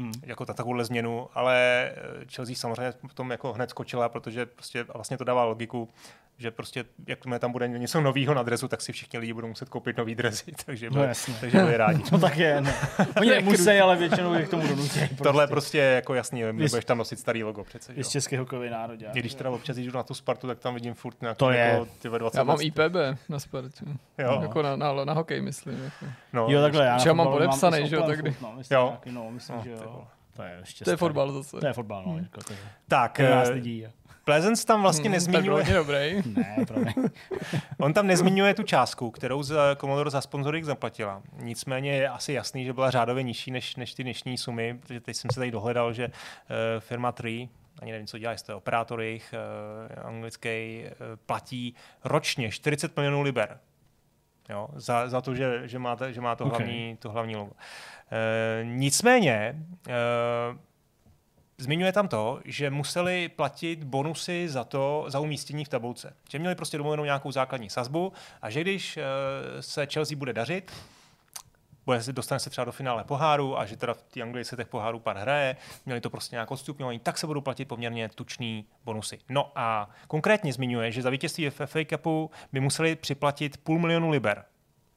hmm. 0.00 0.12
jako 0.22 0.46
ta 0.46 0.54
takovouhle 0.54 0.84
změnu, 0.84 1.28
ale 1.34 1.90
eh, 1.90 2.24
Chelsea 2.34 2.54
samozřejmě 2.54 2.92
v 3.08 3.14
tom 3.14 3.30
jako 3.30 3.52
hned 3.52 3.70
skočila, 3.70 4.08
protože 4.08 4.46
prostě 4.46 4.82
vlastně 4.82 5.18
to 5.18 5.24
dává 5.24 5.44
logiku, 5.44 5.88
že 6.40 6.50
prostě 6.50 6.84
jak 7.06 7.18
tam 7.38 7.52
bude 7.52 7.68
něco 7.68 8.00
nového 8.00 8.34
na 8.34 8.42
dresu, 8.42 8.68
tak 8.68 8.80
si 8.80 8.92
všichni 8.92 9.18
lidi 9.18 9.32
budou 9.32 9.48
muset 9.48 9.68
koupit 9.68 9.96
nový 9.96 10.14
dresy, 10.14 10.52
takže 10.66 10.90
byli, 10.90 11.08
no 11.08 11.34
takže 11.40 11.58
byli 11.58 11.76
rádi. 11.76 12.02
no 12.12 12.18
tak 12.18 12.36
je, 12.36 12.60
no. 12.60 12.70
Oni 13.16 13.30
nemusí, 13.30 13.70
ale 13.70 13.96
většinou 13.96 14.34
je 14.34 14.42
k 14.42 14.48
tomu 14.48 14.68
donutí. 14.68 14.88
Prostě. 14.88 15.16
Tohle 15.22 15.46
prostě 15.46 15.78
jako 15.78 16.14
jasný, 16.14 16.42
nebudeš 16.42 16.84
tam 16.84 16.98
nosit 16.98 17.18
starý 17.18 17.44
logo 17.44 17.64
přece. 17.64 17.92
Je 17.96 18.04
z 18.04 18.08
český 18.08 18.36
hokejový 18.36 18.70
národ. 18.70 19.00
I 19.14 19.18
když 19.18 19.34
teda 19.34 19.50
občas 19.50 19.76
jdu 19.76 19.92
na 19.92 20.02
tu 20.02 20.14
Spartu, 20.14 20.46
tak 20.46 20.58
tam 20.58 20.74
vidím 20.74 20.94
furt 20.94 21.20
nějakou 21.20 21.38
to 21.38 21.50
je. 21.50 21.58
Jako, 21.58 21.86
ty 21.98 22.08
20 22.08 22.38
Já 22.38 22.44
mám 22.44 22.58
IPB 22.60 22.96
na 23.28 23.38
Spartu. 23.38 23.84
Jo. 24.18 24.38
Jako 24.42 24.62
na, 24.62 24.76
na, 24.76 25.04
na, 25.04 25.12
hokej, 25.12 25.40
myslím. 25.40 25.84
Jako. 25.84 26.12
No, 26.32 26.46
jo, 26.48 26.60
takhle 26.60 26.84
já. 26.84 26.98
Já 27.06 27.12
mám 27.12 27.28
podepsaný, 27.28 27.88
že 27.88 27.96
jo, 27.96 28.02
tak 28.02 28.22
no, 28.40 28.52
myslím, 28.56 28.76
jo. 28.78 28.86
Nějaký, 28.86 29.12
no, 29.12 29.30
myslím, 29.30 29.56
no, 29.56 29.62
že 29.64 29.70
jo. 29.70 30.04
To 30.36 30.42
je, 30.42 30.56
ještě 30.60 30.84
to 30.84 30.90
je 30.90 30.96
fotbal 30.96 31.32
zase. 31.32 31.60
To 31.60 31.66
je 31.66 31.72
fotbal, 31.72 32.02
no. 32.06 32.12
Hmm. 32.12 32.22
Jako 32.22 32.40
to 32.40 32.52
je, 32.52 32.58
tak, 32.88 33.20
uh, 33.46 33.52
lidí, 33.52 33.86
Pleasance 34.24 34.66
tam 34.66 34.82
vlastně 34.82 35.04
hmm, 35.04 35.12
nezmiňuje... 35.12 35.64
Tak 35.64 35.74
dobrý. 35.74 36.22
ne, 36.26 36.66
On 37.78 37.92
tam 37.92 38.06
nezmiňuje 38.06 38.54
tu 38.54 38.62
částku, 38.62 39.10
kterou 39.10 39.42
za 39.42 39.76
Commodore 39.80 40.10
za 40.10 40.20
sponsoring 40.20 40.64
zaplatila. 40.64 41.22
Nicméně 41.36 41.92
je 41.92 42.08
asi 42.08 42.32
jasný, 42.32 42.64
že 42.64 42.72
byla 42.72 42.90
řádově 42.90 43.22
nižší 43.22 43.50
než, 43.50 43.76
než 43.76 43.94
ty 43.94 44.02
dnešní 44.02 44.38
sumy, 44.38 44.78
protože 44.80 45.00
teď 45.00 45.16
jsem 45.16 45.30
se 45.30 45.40
tady 45.40 45.50
dohledal, 45.50 45.92
že 45.92 46.06
uh, 46.06 46.12
firma 46.78 47.12
3 47.12 47.48
ani 47.82 47.92
nevím, 47.92 48.06
co 48.06 48.18
dělá, 48.18 48.32
jestli 48.32 48.46
to 48.46 48.52
je 48.52 48.56
operátor 48.56 49.00
jejich 49.00 49.34
uh, 49.98 50.06
anglický, 50.06 50.82
uh, 50.84 50.90
platí 51.26 51.74
ročně 52.04 52.50
40 52.50 52.96
milionů 52.96 53.22
liber. 53.22 53.58
Jo, 54.50 54.68
za, 54.74 55.08
za 55.08 55.20
to, 55.20 55.34
že, 55.34 55.68
že, 55.68 55.78
má, 55.78 55.96
že 56.10 56.20
má 56.20 56.36
to, 56.36 56.44
okay. 56.44 56.58
hlavní, 56.58 56.96
to 56.96 57.10
hlavní 57.10 57.36
logo. 57.36 57.52
E, 58.12 58.64
nicméně, 58.64 59.32
e, 59.88 59.94
zmiňuje 61.60 61.92
tam 61.92 62.08
to, 62.08 62.40
že 62.44 62.70
museli 62.70 63.28
platit 63.28 63.84
bonusy 63.84 64.48
za 64.48 64.64
to, 64.64 65.04
za 65.08 65.20
umístění 65.20 65.64
v 65.64 65.68
tabulce. 65.68 66.14
Že 66.30 66.38
měli 66.38 66.54
prostě 66.54 66.76
domluvenou 66.76 67.04
nějakou 67.04 67.32
základní 67.32 67.70
sazbu 67.70 68.12
a 68.42 68.50
že 68.50 68.60
když 68.60 68.96
e, 68.96 69.02
se 69.60 69.86
Chelsea 69.86 70.16
bude 70.16 70.32
dařit, 70.32 70.72
bude, 71.86 72.00
dostane 72.12 72.38
se 72.38 72.50
třeba 72.50 72.64
do 72.64 72.72
finále 72.72 73.04
poháru 73.04 73.58
a 73.58 73.66
že 73.66 73.76
teda 73.76 73.94
v 73.94 74.02
té 74.02 74.22
Anglii 74.22 74.44
se 74.44 74.56
těch 74.56 74.68
pohárů 74.68 74.98
pár 74.98 75.16
hraje, 75.16 75.56
měli 75.86 76.00
to 76.00 76.10
prostě 76.10 76.36
nějak 76.36 76.50
odstupňování, 76.50 76.98
tak 76.98 77.18
se 77.18 77.26
budou 77.26 77.40
platit 77.40 77.64
poměrně 77.64 78.08
tučný 78.08 78.66
bonusy. 78.84 79.18
No 79.28 79.52
a 79.54 79.90
konkrétně 80.08 80.52
zmiňuje, 80.52 80.92
že 80.92 81.02
za 81.02 81.10
vítězství 81.10 81.50
v 81.50 81.66
FA 81.66 81.84
Cupu 81.90 82.30
by 82.52 82.60
museli 82.60 82.96
připlatit 82.96 83.56
půl 83.56 83.78
milionu 83.78 84.10
liber. 84.10 84.44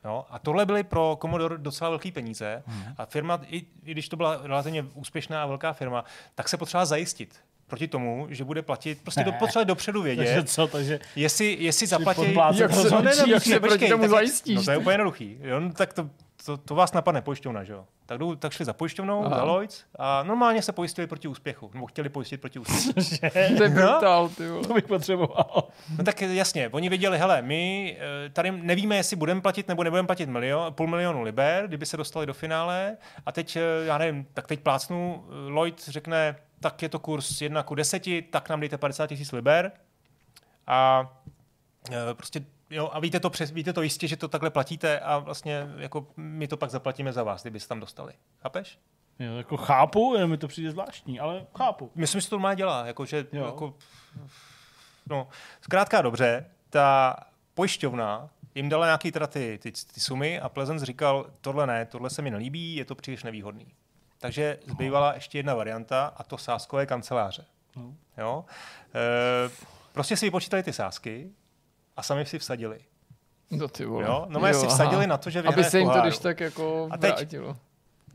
Jo? 0.06 0.26
A 0.30 0.40
tohle 0.40 0.66
byly 0.66 0.84
pro 0.84 1.18
Commodore 1.22 1.58
docela 1.58 1.90
velké 1.90 2.12
peníze. 2.12 2.64
Hmm. 2.66 2.84
A 2.98 3.06
firma, 3.06 3.40
i, 3.50 3.58
i 3.86 3.92
když 3.92 4.10
to 4.10 4.16
byla 4.18 4.40
relativně 4.44 4.86
úspěšná 4.94 5.44
a 5.44 5.46
velká 5.46 5.74
firma, 5.74 6.06
tak 6.36 6.50
se 6.50 6.58
potřeba 6.58 6.86
zajistit. 6.86 7.36
proti 7.68 7.88
tomu, 7.88 8.28
že 8.30 8.44
bude 8.44 8.62
platit, 8.62 9.02
prostě 9.04 9.24
do, 9.24 9.32
potřebuje 9.32 9.66
dopředu 9.66 10.02
Takže 10.04 10.24
vědět, 10.24 10.50
co, 10.50 10.68
takže 10.68 11.00
jestli, 11.16 11.58
jestli 11.60 11.88
zaplatí... 11.88 12.34
Jak 12.56 12.72
se- 12.72 12.84
rozhodčí, 12.84 13.30
jak 13.30 13.44
se 13.44 13.60
proti 13.60 13.90
tomu 13.90 14.08
zajistíš, 14.08 14.56
No 14.56 14.64
to 14.64 14.72
je 14.72 14.78
úplně 14.78 14.94
jednoduchý. 14.94 15.38
Jo, 15.42 15.60
no, 15.60 15.74
tak 15.74 15.94
to, 15.94 16.10
to, 16.46 16.58
to, 16.58 16.76
vás 16.76 16.94
napadne 16.94 17.22
pojišťovna, 17.22 17.64
že 17.64 17.74
jo? 17.74 17.86
Tak, 18.06 18.18
jdou, 18.18 18.36
tak 18.36 18.52
šli 18.52 18.66
za 18.66 18.74
pojišťovnou, 18.74 19.26
Aha. 19.26 19.36
za 19.36 19.44
Lloyds 19.44 19.84
a 20.00 20.24
normálně 20.24 20.62
se 20.62 20.72
pojistili 20.72 21.08
proti 21.08 21.28
úspěchu, 21.28 21.72
nebo 21.74 21.86
chtěli 21.86 22.10
pojistit 22.10 22.42
proti 22.42 22.60
úspěchu. 22.60 22.94
To 23.58 23.64
je 23.64 23.70
brutál, 23.70 24.30
ty 24.30 24.50
vole. 24.50 24.68
to 24.68 24.74
bych 24.74 24.88
potřeboval. 24.88 25.68
No 25.98 26.04
tak 26.04 26.22
jasně, 26.22 26.70
oni 26.70 26.90
věděli, 26.90 27.18
hele, 27.18 27.42
my 27.42 27.98
eh, 28.00 28.30
tady 28.30 28.52
nevíme, 28.52 28.96
jestli 28.96 29.16
budeme 29.16 29.42
platit 29.42 29.68
nebo 29.68 29.84
nebudeme 29.84 30.06
platit 30.06 30.30
milion, 30.30 30.74
půl 30.74 30.88
milionu 30.88 31.22
liber, 31.22 31.68
kdyby 31.68 31.86
se 31.86 31.98
dostali 31.98 32.26
do 32.26 32.34
finále. 32.34 32.98
A 33.26 33.32
teď, 33.32 33.56
eh, 33.56 33.62
já 33.86 33.98
nevím, 33.98 34.28
tak 34.34 34.48
teď 34.48 34.60
plácnu, 34.60 35.26
eh, 35.28 35.52
Lloyd 35.52 35.88
řekne, 35.88 36.36
tak 36.60 36.82
je 36.82 36.90
to 36.90 37.00
kurz 37.00 37.42
1 37.42 37.64
ku 37.64 37.76
10, 37.76 38.22
tak 38.22 38.50
nám 38.50 38.60
dejte 38.60 38.78
50 38.78 39.08
tisíc 39.08 39.32
liber. 39.32 39.72
A 40.68 41.12
prostě 42.14 42.46
Jo, 42.74 42.90
a 42.94 43.00
víte 43.00 43.20
to, 43.20 43.30
přes, 43.30 43.52
víte 43.52 43.74
to 43.74 43.82
jistě, 43.82 44.08
že 44.08 44.18
to 44.18 44.28
takhle 44.28 44.50
platíte 44.50 45.00
a 45.00 45.18
vlastně 45.18 45.68
jako 45.78 46.08
my 46.18 46.48
to 46.48 46.58
pak 46.58 46.70
zaplatíme 46.70 47.14
za 47.14 47.24
vás, 47.24 47.42
kdybyste 47.42 47.70
tam 47.70 47.80
dostali. 47.80 48.14
Chápeš? 48.42 48.80
Jo, 49.20 49.38
jako 49.38 49.58
chápu, 49.58 50.14
jenom 50.14 50.32
mi 50.32 50.38
to 50.38 50.48
přijde 50.48 50.72
zvláštní, 50.72 51.20
ale 51.20 51.46
chápu. 51.58 51.92
Myslím, 51.96 52.22
že 52.22 52.30
to 52.30 52.40
má 52.40 52.54
dělá, 52.54 52.86
jako, 52.86 53.06
že, 53.06 53.26
Jo. 53.32 53.46
jako, 53.46 53.74
no, 55.10 55.28
zkrátka 55.62 56.02
dobře, 56.02 56.46
ta 56.70 57.16
pojišťovna 57.54 58.30
jim 58.56 58.70
dala 58.70 58.86
nějaký 58.86 59.12
teda 59.12 59.28
ty, 59.28 59.60
ty, 59.62 59.72
ty 59.72 60.00
sumy 60.00 60.40
a 60.40 60.50
Pleasant 60.50 60.82
říkal, 60.82 61.26
tohle 61.42 61.68
ne, 61.68 61.86
tohle 61.86 62.10
se 62.10 62.22
mi 62.22 62.32
nelíbí, 62.32 62.76
je 62.76 62.86
to 62.86 62.96
příliš 62.96 63.24
nevýhodný. 63.24 63.68
Takže 64.20 64.60
zbývala 64.66 65.14
ještě 65.14 65.38
jedna 65.38 65.56
varianta 65.56 66.14
a 66.18 66.24
to 66.24 66.38
sáskové 66.38 66.86
kanceláře. 66.86 67.46
No. 67.76 67.94
Jo? 68.18 68.46
E, 68.96 69.50
prostě 69.94 70.18
si 70.18 70.26
vypočítali 70.26 70.64
ty 70.64 70.74
sásky 70.74 71.32
a 71.98 72.04
sami 72.04 72.26
si 72.26 72.40
vsadili. 72.40 72.80
No 73.52 73.68
ty 73.68 73.86
vole. 73.86 74.06
Jo? 74.06 74.26
No 74.30 74.40
si 74.40 74.46
aha. 74.46 74.68
vsadili 74.68 75.08
na 75.08 75.18
to, 75.18 75.30
že 75.30 75.40
Aby 75.40 75.48
vyhraje 75.48 75.70
se 75.72 75.80
jim 75.80 75.90
to 75.90 76.02
když 76.02 76.18
tak 76.18 76.40
jako 76.40 76.88
A 76.92 76.98
teď- 76.98 77.16
vrátilo. 77.16 77.58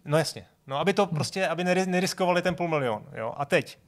No 0.04 0.18
jasně. 0.18 0.46
No, 0.66 0.78
aby 0.78 0.92
to 0.92 1.06
prostě, 1.06 1.48
aby 1.48 1.64
neri- 1.64 1.86
neriskovali 1.86 2.42
ten 2.42 2.54
půl 2.54 2.68
milion. 2.68 3.04
Jo? 3.16 3.34
A 3.36 3.44
teď, 3.44 3.78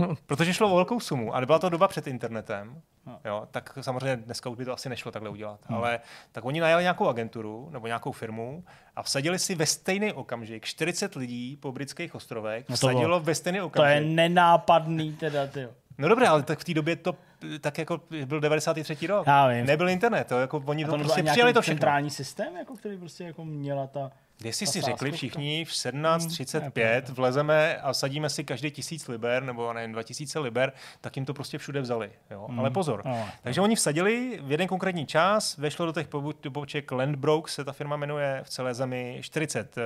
uh, 0.00 0.14
protože 0.26 0.54
šlo 0.54 0.72
o 0.72 0.76
velkou 0.76 1.00
sumu 1.00 1.34
a 1.36 1.46
byla 1.46 1.58
to 1.58 1.68
doba 1.68 1.88
před 1.88 2.06
internetem, 2.06 2.82
No. 3.06 3.20
jo, 3.24 3.46
tak 3.50 3.78
samozřejmě 3.80 4.16
dneska 4.16 4.50
už 4.50 4.56
by 4.58 4.64
to 4.64 4.72
asi 4.72 4.88
nešlo 4.88 5.10
takhle 5.12 5.30
udělat. 5.30 5.60
Ale 5.68 6.00
tak 6.32 6.44
oni 6.44 6.60
najali 6.60 6.82
nějakou 6.82 7.08
agenturu 7.08 7.68
nebo 7.72 7.86
nějakou 7.86 8.12
firmu 8.12 8.64
a 8.96 9.02
vsadili 9.02 9.38
si 9.38 9.54
ve 9.54 9.66
stejný 9.66 10.12
okamžik 10.12 10.64
40 10.64 11.14
lidí 11.14 11.56
po 11.56 11.72
britských 11.72 12.14
ostrovech, 12.14 12.64
No 12.68 12.76
to 12.76 12.86
bylo- 12.86 12.92
vsadilo 12.92 13.20
ve 13.20 13.34
stejný 13.34 13.56
To 13.58 13.62
je 13.62 13.66
okamžik. 13.66 14.06
nenápadný 14.16 15.12
teda, 15.12 15.46
ty. 15.46 15.68
No 15.98 16.08
dobré, 16.08 16.28
ale 16.28 16.42
tak 16.42 16.58
v 16.58 16.64
té 16.64 16.74
době 16.74 16.96
to 16.96 17.16
tak 17.60 17.78
jako 17.78 18.00
byl 18.26 18.40
93. 18.40 19.06
rok. 19.06 19.26
Já 19.26 19.48
vím. 19.48 19.66
Nebyl 19.66 19.88
internet, 19.88 20.26
to 20.26 20.40
jako 20.40 20.62
oni 20.66 20.84
to 20.84 20.90
to 20.90 20.98
prostě 20.98 21.22
přijali 21.22 21.52
to 21.52 21.62
všechno. 21.62 21.76
centrální 21.76 22.10
systém, 22.10 22.56
jako, 22.56 22.76
který 22.76 22.98
prostě 22.98 23.24
jako 23.24 23.44
měla 23.44 23.86
ta... 23.86 24.10
Ta 24.42 24.52
si 24.52 24.80
řekli 24.80 25.12
všichni 25.12 25.64
v 25.64 25.68
Hmm, 25.68 25.98
17.35 26.00 27.02
vlezeme 27.12 27.76
a 27.76 27.94
sadíme 27.94 28.30
si 28.30 28.44
každý 28.44 28.70
tisíc 28.70 29.08
liber, 29.08 29.42
nebo 29.42 29.72
nevím, 29.72 29.92
2000 29.92 30.38
liber, 30.38 30.72
tak 31.00 31.16
jim 31.16 31.24
to 31.24 31.34
prostě 31.34 31.58
všude 31.58 31.80
vzali. 31.80 32.10
Jo? 32.30 32.46
Hmm. 32.48 32.60
Ale 32.60 32.70
pozor. 32.70 33.02
No. 33.04 33.28
Takže 33.42 33.60
oni 33.60 33.76
vsadili 33.76 34.40
v 34.42 34.50
jeden 34.50 34.68
konkrétní 34.68 35.06
čas, 35.06 35.56
vešlo 35.56 35.86
do 35.86 35.92
těch 35.92 36.08
poboček 36.08 36.92
Landbroke, 36.92 37.50
se 37.50 37.64
ta 37.64 37.72
firma 37.72 37.96
jmenuje 37.96 38.40
v 38.44 38.50
celé 38.50 38.74
zemi 38.74 39.18
40 39.22 39.76
uh, 39.76 39.82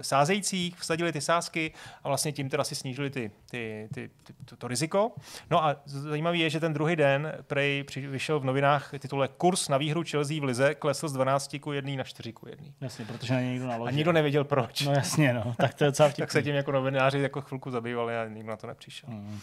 sázejících, 0.00 0.76
vsadili 0.78 1.12
ty 1.12 1.20
sázky 1.20 1.72
a 2.04 2.08
vlastně 2.08 2.32
tím 2.32 2.48
teda 2.48 2.64
si 2.64 2.74
snížili 2.74 3.10
ty, 3.10 3.30
ty, 3.50 3.88
ty, 3.94 4.10
ty, 4.22 4.32
to, 4.44 4.56
to 4.56 4.68
riziko. 4.68 5.12
No 5.50 5.64
a 5.64 5.76
zajímavý 5.84 6.40
je, 6.40 6.50
že 6.50 6.60
ten 6.60 6.72
druhý 6.72 6.96
den 6.96 7.32
prej 7.46 7.84
při, 7.84 8.06
vyšel 8.06 8.40
v 8.40 8.44
novinách 8.44 8.90
titule 8.98 9.28
Kurs 9.28 9.68
na 9.68 9.76
výhru 9.76 10.02
Chelsea 10.10 10.40
v 10.40 10.44
Lize 10.44 10.74
klesl 10.74 11.08
z 11.08 11.12
12 11.12 11.56
ku 11.60 11.72
1 11.72 11.96
na 11.96 12.04
4 12.04 12.32
ku 12.32 12.48
1. 12.48 12.66
Jasně, 12.80 13.04
protože 13.04 13.34
na 13.34 13.40
ně 13.40 13.63
někdo 13.64 13.74
A 13.74 13.78
naložil. 13.78 13.96
nikdo 13.96 14.12
nevěděl 14.12 14.44
proč. 14.44 14.80
No 14.82 14.92
jasně, 14.92 15.32
no. 15.34 15.54
Tak 15.56 15.74
to 15.74 15.84
je 15.84 15.88
docela 15.90 16.08
tak 16.16 16.32
se 16.32 16.42
tím 16.42 16.54
jako 16.54 16.72
novináři 16.72 17.18
jako 17.20 17.40
chvilku 17.40 17.70
zabývali 17.70 18.16
a 18.18 18.24
nikdo 18.24 18.50
na 18.50 18.56
to 18.56 18.66
nepřišel. 18.66 19.10
Mm. 19.10 19.40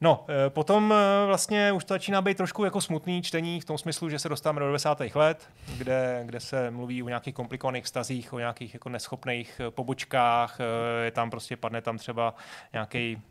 No, 0.00 0.26
eh, 0.28 0.50
potom 0.50 0.92
eh, 0.96 1.26
vlastně 1.26 1.72
už 1.72 1.84
to 1.84 1.94
začíná 1.94 2.22
být 2.22 2.36
trošku 2.36 2.64
jako 2.64 2.80
smutný 2.80 3.22
čtení 3.22 3.60
v 3.60 3.64
tom 3.64 3.78
smyslu, 3.78 4.08
že 4.08 4.18
se 4.18 4.28
dostáváme 4.28 4.60
do 4.60 4.66
90. 4.66 5.00
let, 5.14 5.48
kde, 5.78 6.22
kde 6.26 6.40
se 6.40 6.70
mluví 6.70 7.02
o 7.02 7.08
nějakých 7.08 7.34
komplikovaných 7.34 7.84
vztazích, 7.84 8.32
o 8.32 8.38
nějakých 8.38 8.74
jako 8.74 8.88
neschopných 8.88 9.60
eh, 9.66 9.70
pobočkách, 9.70 10.58
je 11.04 11.10
tam 11.10 11.30
prostě, 11.30 11.56
padne 11.56 11.82
tam 11.82 11.98
třeba 11.98 12.34
nějaký 12.72 13.22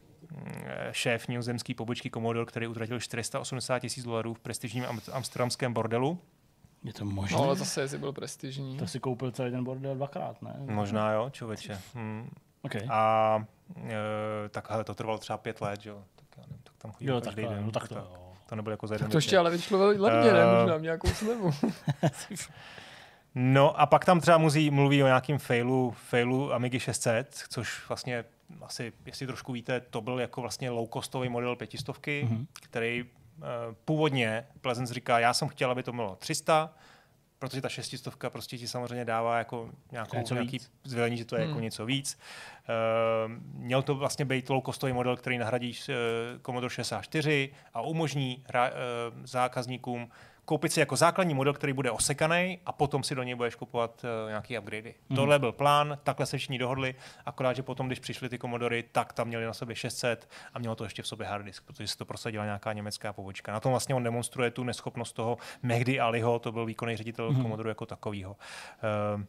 šéf 0.92 1.28
nizozemský 1.28 1.74
pobočky 1.74 2.10
Commodore, 2.10 2.46
který 2.46 2.68
utratil 2.68 3.00
480 3.00 3.80
tisíc 3.80 4.04
dolarů 4.04 4.34
v 4.34 4.40
prestižním 4.40 4.86
am- 4.86 5.00
amsterdamském 5.12 5.74
bordelu. 5.74 6.20
Je 6.86 6.94
to 6.94 7.06
možné? 7.06 7.38
No, 7.38 7.44
ale 7.44 7.56
zase, 7.56 7.82
jestli 7.82 7.98
byl 7.98 8.14
prestižní. 8.14 8.78
To 8.78 8.88
si 8.88 9.00
koupil 9.00 9.32
celý 9.32 9.52
ten 9.52 9.64
bordel 9.64 9.96
dvakrát, 9.96 10.42
ne? 10.42 10.56
Možná 10.60 11.12
jo, 11.12 11.30
člověče. 11.30 11.82
Hmm. 11.96 12.30
Okay. 12.62 12.82
A 12.90 13.46
e, 13.86 14.50
tak 14.50 14.70
hele, 14.72 14.84
to 14.84 14.96
trvalo 14.96 15.18
třeba 15.18 15.38
pět 15.38 15.62
let, 15.62 15.82
že 15.82 15.90
jo. 15.90 16.04
Tak, 16.16 16.26
já 16.38 16.44
nevím, 16.48 16.64
tak 16.64 16.74
tam 16.78 16.92
chodil 16.92 17.14
Jo, 17.16 17.22
každý 17.22 17.36
takhle, 17.42 17.56
den. 17.56 17.66
no, 17.66 17.72
tak 17.72 17.88
to 17.88 17.96
to, 17.96 18.00
jo. 18.00 18.34
to 18.50 18.56
nebylo 18.56 18.72
jako 18.74 18.88
za 18.88 18.96
jeden 18.96 19.12
To 19.12 19.18
ještě 19.18 19.38
ale 19.38 19.52
vyšlo 19.52 19.80
levně, 19.80 20.34
ne? 20.34 20.40
Eh, 20.42 20.60
Možná 20.62 20.78
nějakou 20.78 21.08
slevu. 21.08 21.52
No 23.36 23.80
a 23.80 23.86
pak 23.86 24.06
tam 24.06 24.20
třeba 24.20 24.38
mluví, 24.38 24.72
mluví 24.72 25.04
o 25.04 25.06
nějakým 25.06 25.38
failu, 25.38 25.92
failu 26.10 26.54
Amigy 26.54 26.80
600, 26.80 27.36
což 27.50 27.88
vlastně 27.90 28.26
asi, 28.62 28.94
jestli 29.06 29.28
trošku 29.28 29.52
víte, 29.54 29.80
to 29.80 30.02
byl 30.02 30.20
jako 30.20 30.42
vlastně 30.42 30.72
low-costový 30.72 31.30
model 31.30 31.56
pětistovky, 31.56 32.24
Mhm. 32.24 32.36
mm-hmm. 32.38 32.46
který 32.54 33.04
uh, 33.04 33.10
původně 33.86 34.48
Pleasance 34.62 34.94
říká, 34.94 35.20
já 35.20 35.34
jsem 35.34 35.48
chtěl, 35.48 35.72
aby 35.72 35.84
to 35.84 35.94
bylo 35.94 36.16
300, 36.16 36.74
protože 37.40 37.62
ta 37.62 37.70
šestistovka 37.70 38.30
prostě 38.30 38.58
ti 38.58 38.68
samozřejmě 38.68 39.06
dává 39.06 39.38
jako 39.38 39.70
nějakou, 39.92 40.18
Něco 40.18 40.34
nějaký 40.34 40.52
víc. 40.52 40.72
zvelení, 40.84 41.18
že 41.18 41.26
to 41.26 41.36
je 41.36 41.42
Hmm. 41.42 41.50
jako 41.50 41.60
něco 41.60 41.86
víc. 41.86 42.20
Uh, 43.28 43.32
měl 43.54 43.82
to 43.82 43.96
vlastně 43.96 44.26
být 44.26 44.50
low-costový 44.50 44.94
model, 44.94 45.18
který 45.18 45.38
nahradí 45.38 45.72
uh, 45.90 45.96
Commodore 46.46 46.74
64 46.74 47.54
a 47.74 47.82
umožní 47.82 48.44
hra, 48.48 48.70
uh, 48.70 48.74
zákazníkům 49.26 50.10
koupit 50.46 50.74
si 50.74 50.80
jako 50.80 50.96
základní 50.96 51.34
model, 51.34 51.54
který 51.54 51.74
bude 51.74 51.92
osekaný 51.92 52.60
a 52.66 52.72
potom 52.72 53.04
si 53.04 53.16
do 53.16 53.24
něj 53.24 53.36
budeš 53.36 53.56
kupovat 53.56 54.04
uh, 54.04 54.30
nějaký 54.30 54.60
upgradey. 54.60 54.94
Mm. 55.10 55.16
Tohle 55.16 55.40
byl 55.40 55.52
plán, 55.52 55.98
takhle 56.04 56.26
se 56.26 56.38
všichni 56.38 56.58
dohodli, 56.58 56.96
akorát, 57.26 57.54
že 57.54 57.64
potom, 57.64 57.88
když 57.88 58.00
přišly 58.00 58.30
ty 58.30 58.40
Commodory, 58.40 58.84
tak 58.92 59.14
tam 59.14 59.28
měli 59.28 59.46
na 59.46 59.54
sobě 59.54 59.76
600 59.76 60.30
a 60.54 60.60
mělo 60.60 60.76
to 60.76 60.84
ještě 60.84 61.02
v 61.02 61.08
sobě 61.08 61.28
hard 61.28 61.46
disk, 61.46 61.64
protože 61.66 61.88
si 61.88 61.98
to 61.98 62.06
prosadila 62.06 62.46
nějaká 62.46 62.74
německá 62.74 63.14
pobočka. 63.14 63.52
Na 63.52 63.60
tom 63.60 63.72
vlastně 63.72 63.96
on 63.96 64.04
demonstruje 64.04 64.52
tu 64.52 64.64
neschopnost 64.64 65.14
toho 65.14 65.38
Mehdi 65.64 66.00
Aliho, 66.00 66.40
to 66.40 66.52
byl 66.52 66.66
výkonný 66.66 66.98
ředitel 66.98 67.32
mm. 67.32 67.42
Commodore 67.42 67.72
jako 67.72 67.86
takového. 67.86 68.36
Uh, 69.16 69.24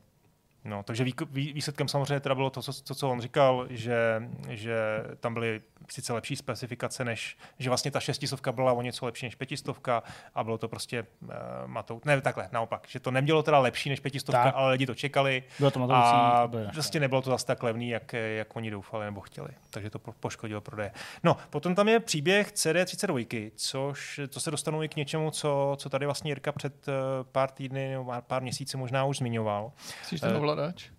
No, 0.67 0.83
takže 0.83 1.05
výsledkem 1.31 1.89
samozřejmě 1.89 2.21
teda 2.21 2.35
bylo 2.35 2.51
to, 2.51 2.63
co, 2.63 2.83
to, 2.83 2.95
co 2.95 3.11
on 3.11 3.21
říkal, 3.21 3.67
že, 3.71 4.23
že 4.49 4.77
tam 5.21 5.35
byly 5.35 5.61
sice 5.89 6.13
lepší 6.13 6.37
specifikace, 6.37 7.05
než 7.05 7.37
že 7.59 7.71
vlastně 7.71 7.91
ta 7.91 8.01
šestistovka 8.01 8.53
byla 8.53 8.73
o 8.73 8.83
něco 8.83 9.07
lepší 9.07 9.27
než 9.27 9.35
pětistovka 9.35 10.03
a 10.35 10.45
bylo 10.45 10.59
to 10.59 10.69
prostě 10.69 11.07
uh, 11.23 11.29
matou. 11.67 12.01
Ne, 12.05 12.21
takhle, 12.21 12.49
naopak, 12.53 12.85
že 12.89 13.01
to 13.01 13.11
nemělo 13.11 13.43
teda 13.43 13.59
lepší 13.59 13.89
než 13.91 14.01
pětistovka, 14.01 14.43
Tak. 14.45 14.55
ale 14.57 14.73
lidi 14.73 14.87
to 14.87 14.95
čekali 14.95 15.43
Bylo 15.59 15.71
to 15.71 15.79
matoucí, 15.79 15.99
a 16.01 16.43
to 16.43 16.49
bylo 16.49 16.63
naštvané. 16.63 16.73
prostě 16.73 17.01
nebylo 17.01 17.23
to 17.23 17.31
zase 17.31 17.47
tak 17.47 17.63
levný, 17.63 17.89
jak, 17.89 18.13
jak 18.13 18.57
oni 18.57 18.71
doufali 18.71 19.05
nebo 19.05 19.21
chtěli. 19.21 19.49
Takže 19.71 19.91
to 19.91 19.99
po- 19.99 20.13
poškodilo 20.13 20.61
prodeje. 20.61 20.91
No, 21.25 21.37
potom 21.51 21.75
tam 21.75 21.89
je 21.89 22.01
příběh 22.01 22.53
CD32, 22.53 23.51
což 23.57 24.21
to 24.29 24.41
se 24.41 24.51
dostanu 24.51 24.83
i 24.83 24.89
k 24.89 24.97
něčemu, 24.97 25.31
co, 25.31 25.75
co 25.79 25.89
tady 25.91 26.07
vlastně 26.07 26.31
Jirka 26.31 26.53
před 26.53 26.89
eh, 26.89 26.93
pár 27.33 27.51
týdny 27.51 27.89
nebo 27.91 28.05
pár- 28.29 28.43
měsíců 28.43 28.79
možná 28.79 29.05
už 29.05 29.19
zmiňoval. 29.19 29.73
Jsi 30.05 30.19
ten 30.19 30.31
Eh, 30.31 30.39
ovladač? 30.57 30.91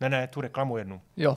Ne, 0.00 0.08
ne, 0.08 0.26
tu 0.26 0.40
reklamu 0.40 0.78
jednu. 0.78 1.00
Jo. 1.16 1.36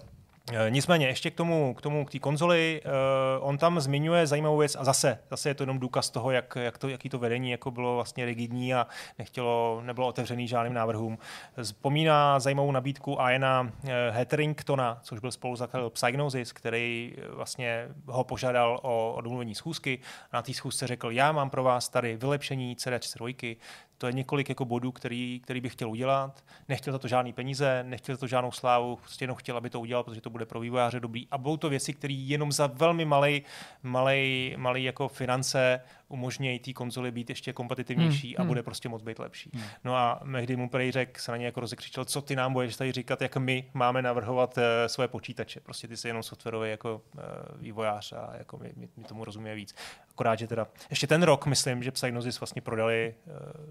E, 0.51 0.69
Nicméně 0.69 1.07
ještě 1.07 1.31
k 1.31 1.35
tomu, 1.35 1.73
k 1.73 1.81
tomu, 1.81 2.05
k 2.05 2.11
té 2.11 2.19
konzoli, 2.19 2.81
uh, 2.85 3.47
on 3.47 3.57
tam 3.57 3.79
zmiňuje 3.79 4.27
zajímavou 4.27 4.57
věc 4.57 4.75
a 4.79 4.83
zase, 4.83 5.19
zase 5.29 5.49
je 5.49 5.53
to 5.53 5.63
jenom 5.63 5.79
důkaz 5.79 6.09
toho, 6.09 6.31
jak, 6.31 6.57
jak 6.61 6.77
to, 6.77 6.89
jaký 6.89 7.09
to 7.09 7.19
vedení 7.19 7.51
jako 7.51 7.71
bylo 7.71 7.95
vlastně 7.95 8.25
rigidní 8.25 8.73
a 8.73 8.87
nechtělo, 9.19 9.81
nebylo 9.85 10.07
otevřený 10.07 10.47
žádným 10.47 10.73
návrhům. 10.73 11.17
Vzpomíná 11.61 12.39
zajímavou 12.39 12.71
nabídku 12.71 13.17
Iana 13.29 13.61
uh, 13.61 13.89
Hetheringtona, 14.09 14.99
což 15.03 15.19
byl 15.19 15.31
spoluzakladatel 15.31 15.89
Psygnosis, 15.89 16.51
který 16.51 17.15
eh, 17.17 17.27
vlastně 17.27 17.87
ho 18.05 18.23
požádal 18.23 18.79
o, 18.83 19.13
o 19.13 19.21
domluvení 19.21 19.55
schůzky. 19.55 19.99
Na 20.33 20.41
té 20.41 20.53
schůzce 20.53 20.87
řekl, 20.87 21.11
já 21.11 21.31
mám 21.31 21.49
pro 21.49 21.63
vás 21.63 21.89
tady 21.89 22.17
vylepšení 22.17 22.75
CD32, 22.75 23.57
to 23.97 24.07
je 24.07 24.13
několik 24.13 24.49
jako 24.49 24.65
bodů, 24.65 24.91
který, 24.91 25.39
který 25.43 25.61
bych 25.61 25.73
chtěl 25.73 25.89
udělat. 25.89 26.43
Nechtěl 26.69 26.93
za 26.93 26.99
to 26.99 27.07
žádný 27.07 27.33
peníze, 27.33 27.83
nechtěl 27.83 28.15
za 28.15 28.19
to 28.19 28.27
žádnou 28.27 28.51
slávu, 28.51 28.95
prostě 28.95 29.23
jenom 29.23 29.37
chtěl, 29.37 29.57
aby 29.57 29.69
to 29.69 29.79
udělal, 29.79 30.03
protože 30.03 30.21
to 30.21 30.29
bude 30.29 30.45
pro 30.45 30.59
vývojáře 30.59 30.99
dobrý. 30.99 31.27
A 31.31 31.37
budou 31.37 31.57
to 31.57 31.69
věci, 31.69 31.93
které 31.93 32.13
jenom 32.13 32.51
za 32.51 32.67
velmi 32.67 33.05
malej, 33.05 33.41
malej, 33.83 34.55
malej 34.57 34.83
jako 34.83 35.07
finance 35.07 35.81
umožnějí 36.07 36.59
té 36.59 36.73
konzoli 36.73 37.11
být 37.11 37.29
ještě 37.29 37.53
kompetitivnější 37.53 38.27
Hmm, 38.27 38.35
a 38.37 38.41
hmm. 38.41 38.47
bude 38.47 38.63
prostě 38.63 38.89
moc 38.89 39.03
být 39.03 39.19
lepší. 39.19 39.51
No 39.83 39.95
a 39.95 40.19
Mehdi 40.23 40.55
mu 40.55 40.69
prej 40.69 40.91
řekl, 40.91 41.21
se 41.21 41.31
na 41.31 41.37
ně 41.37 41.45
jako 41.45 41.59
rozekřičel, 41.59 42.05
co 42.05 42.21
ty 42.21 42.35
nám 42.35 42.53
budeš 42.53 42.75
tady 42.75 42.91
říkat, 42.91 43.21
jak 43.21 43.37
my 43.37 43.69
máme 43.73 44.01
navrhovat 44.01 44.57
uh, 44.57 44.63
svoje 44.87 45.07
počítače. 45.07 45.59
Prostě 45.59 45.87
ty 45.87 45.97
jsi 45.97 46.07
jenom 46.07 46.23
softwarový 46.23 46.69
jako 46.69 47.01
uh, 47.15 47.21
vývojář 47.61 48.13
a 48.13 48.29
jako 48.37 48.57
my, 48.57 48.73
my, 48.75 48.87
my 48.97 49.03
tomu 49.03 49.25
rozumíme 49.25 49.55
víc. 49.55 49.75
Akorát, 50.11 50.39
že 50.39 50.47
teda 50.47 50.67
ještě 50.89 51.07
ten 51.07 51.23
rok, 51.23 51.45
myslím, 51.45 51.83
že 51.83 51.91
Psygnosis 51.91 52.39
vlastně 52.39 52.61
prodali 52.61 53.15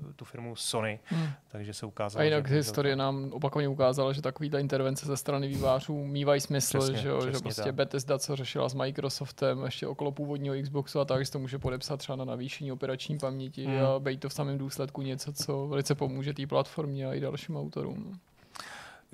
uh, 0.04 0.12
tu 0.12 0.24
firmu 0.24 0.56
Sony, 0.56 1.00
Hmm. 1.04 1.28
takže 1.48 1.74
se 1.74 1.86
ukázalo, 1.86 2.20
A 2.20 2.24
jinak 2.24 2.48
že- 2.48 2.54
historie 2.54 2.96
nám 2.96 3.30
opakovaně 3.32 3.68
ukázala, 3.68 4.12
že 4.12 4.22
takovýhle 4.22 4.60
intervence 4.60 5.06
ze 5.06 5.16
strany 5.16 5.48
vývářů 5.48 6.04
mývají 6.04 6.40
smysl, 6.40 6.78
Přesně, 6.78 6.96
že, 6.98 7.08
jo, 7.08 7.20
že 7.20 7.30
přesně 7.30 7.42
prostě 7.42 7.62
tak. 7.62 7.74
Bethesda, 7.74 8.18
co 8.18 8.36
řešila 8.36 8.68
s 8.68 8.74
Microsoftem 8.74 9.64
ještě 9.64 9.86
okolo 9.86 10.12
původního 10.12 10.54
Xboxu 10.62 11.00
a 11.00 11.04
tak, 11.04 11.30
to 11.30 11.38
může 11.38 11.58
podepsat 11.58 11.96
třeba 11.96 12.16
na 12.16 12.33
navýšení 12.34 12.72
operační 12.72 13.18
paměti 13.18 13.64
Hmm. 13.64 13.86
a 13.86 13.98
být 13.98 14.20
to 14.20 14.28
v 14.28 14.32
samém 14.32 14.58
důsledku 14.58 15.02
něco, 15.02 15.32
co 15.32 15.66
velice 15.66 15.94
pomůže 15.94 16.34
té 16.34 16.46
platformě 16.46 17.06
a 17.06 17.14
i 17.14 17.20
dalším 17.20 17.56
autorům. 17.56 18.20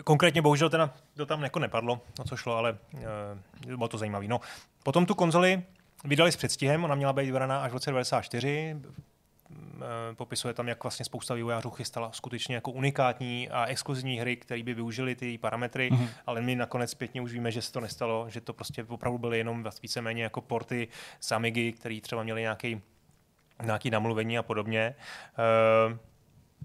Konkrétně 0.04 0.42
bohužel 0.42 0.70
teda 0.70 0.94
to 1.16 1.26
tam 1.26 1.42
jako 1.42 1.58
nepadlo, 1.58 2.00
o 2.20 2.24
co 2.24 2.36
šlo, 2.36 2.56
ale 2.56 2.78
uh, 2.92 3.00
bylo 3.76 3.88
to 3.88 3.98
zajímavé. 3.98 4.28
No, 4.28 4.40
potom 4.82 5.06
tu 5.06 5.14
konzoli 5.14 5.62
vydali 6.04 6.32
s 6.32 6.36
předstihem, 6.36 6.84
ona 6.84 6.94
měla 6.94 7.12
být 7.12 7.26
vybraná 7.26 7.60
až 7.60 7.70
v 7.70 7.74
roce 7.74 7.90
94. 7.90 8.76
Eh, 9.80 10.14
Popisuje 10.14 10.54
tam, 10.54 10.68
jak 10.68 10.82
vlastně 10.82 11.04
spousta 11.04 11.34
vývojářů 11.34 11.70
chystala 11.70 12.12
skutečně 12.12 12.54
jako 12.54 12.70
unikátní 12.70 13.48
a 13.48 13.66
exkluzivní 13.66 14.18
hry, 14.18 14.36
které 14.36 14.62
by 14.62 14.74
využily 14.74 15.14
ty 15.14 15.26
její 15.26 15.38
parametry, 15.38 15.90
mm-hmm. 15.90 16.08
ale 16.26 16.40
my 16.40 16.56
nakonec 16.56 16.90
zpětně 16.90 17.20
už 17.20 17.32
víme, 17.32 17.50
že 17.50 17.62
se 17.62 17.72
to 17.72 17.80
nestalo, 17.80 18.30
že 18.30 18.40
to 18.40 18.52
prostě 18.52 18.84
opravdu 18.84 19.18
byly 19.18 19.38
jenom 19.38 19.64
víceméně 19.82 20.22
jako 20.22 20.40
porty 20.40 20.88
z 21.20 21.32
Amigy, 21.32 21.72
které 21.72 22.00
třeba 22.00 22.22
měly 22.22 22.40
nějaký 22.40 22.80
nějaký 23.62 23.90
namluvení 23.90 24.38
a 24.38 24.42
podobně. 24.42 24.94
Uh, 25.90 25.96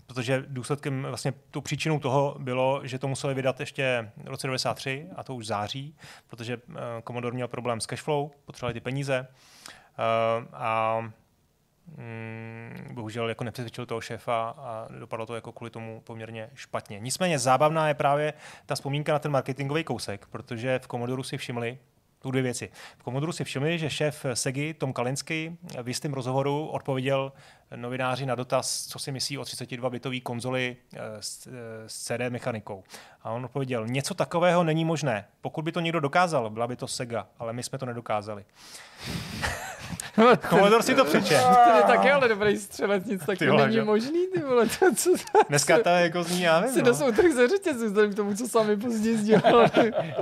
protože 0.08 0.44
důsledkem, 0.48 1.04
vlastně 1.04 1.34
tou 1.52 1.62
příčinou 1.62 2.00
toho 2.00 2.36
bylo, 2.40 2.82
že 2.84 3.00
to 3.00 3.08
museli 3.08 3.34
vydat 3.34 3.60
ještě 3.60 4.12
v 4.24 4.28
roce 4.28 4.48
93, 4.48 5.08
a 5.16 5.24
to 5.24 5.36
už 5.36 5.48
září, 5.48 5.96
protože 6.28 6.58
uh, 6.58 6.74
Commodore 7.08 7.34
měl 7.34 7.48
problém 7.48 7.82
s 7.82 7.86
cashflow, 7.86 8.30
potřebovali 8.46 8.74
ty 8.74 8.80
peníze 8.80 9.28
uh, 9.28 10.46
a 10.54 11.00
mm, 11.98 12.90
bohužel 12.94 13.30
jako 13.30 13.44
nepřesvědčil 13.44 13.86
toho 13.86 14.02
šéfa 14.02 14.56
a 14.58 14.88
dopadlo 15.00 15.26
to 15.26 15.36
jako 15.36 15.52
kvůli 15.52 15.72
tomu 15.72 16.02
poměrně 16.02 16.50
špatně. 16.54 17.00
Nicméně 17.00 17.40
zábavná 17.40 17.88
je 17.88 17.94
právě 17.94 18.34
ta 18.66 18.76
vzpomínka 18.76 19.14
na 19.14 19.20
ten 19.20 19.32
marketingový 19.32 19.84
kousek, 19.84 20.28
protože 20.28 20.80
v 20.80 20.88
Commodore 20.88 21.24
si 21.24 21.38
všimli, 21.38 21.78
tu 22.26 22.32
dvě 22.32 22.44
věci. 22.44 22.70
V 22.98 23.04
Commodore 23.04 23.34
si 23.34 23.44
všimli, 23.44 23.80
že 23.80 23.90
šéf 23.90 24.26
Segy 24.34 24.74
Tom 24.74 24.94
Kalinský 24.94 25.58
v 25.84 25.88
jistém 25.88 26.14
rozhovoru 26.14 26.68
odpověděl 26.68 27.32
novináři 27.76 28.26
na 28.26 28.36
dotaz, 28.36 28.88
co 28.88 29.00
si 29.00 29.12
myslí 29.12 29.38
o 29.38 29.42
32-bitové 29.42 30.22
konzoli 30.22 30.78
eh, 30.94 31.00
s, 31.20 31.48
eh, 31.48 31.52
s 31.88 32.04
CD 32.04 32.30
mechanikou. 32.30 32.84
A 33.24 33.32
on 33.32 33.46
odpověděl, 33.46 33.88
něco 33.88 34.14
takového 34.14 34.64
není 34.64 34.86
možné. 34.86 35.28
Pokud 35.42 35.66
by 35.66 35.72
to 35.72 35.80
někdo 35.80 36.00
dokázal, 36.00 36.50
byla 36.50 36.68
by 36.68 36.76
to 36.76 36.88
Sega, 36.88 37.28
ale 37.40 37.54
my 37.54 37.64
jsme 37.64 37.78
to 37.78 37.86
nedokázali. 37.86 38.46
Commodore 40.50 40.84
si 40.84 40.96
to 40.96 41.06
přeče. 41.06 41.40
Ten 41.66 41.76
je 41.76 41.84
taky 41.84 42.12
ale 42.12 42.28
dobrý 42.28 42.58
střelec, 42.58 43.06
nic 43.06 43.26
takového 43.26 43.58
není 43.58 43.74
že? 43.74 43.84
možný, 43.84 44.28
ty 44.34 44.40
vole, 44.40 44.66
to, 44.80 44.96
co 44.96 45.10
Dneska 45.50 45.80
to 45.84 45.90
je 45.90 46.04
jako 46.04 46.24
zní, 46.24 46.42
já 46.42 46.62
si 46.62 46.68
nevím, 46.68 46.84
no. 46.84 46.92
nosou 46.92 47.12
trh 47.12 47.32
ze 47.32 47.48
řetězu, 47.48 47.86
vzhledem 47.86 48.14
k 48.14 48.16
tomu, 48.16 48.36
co 48.36 48.48
sami 48.48 48.78
později 48.78 49.18
sdělali. 49.18 49.70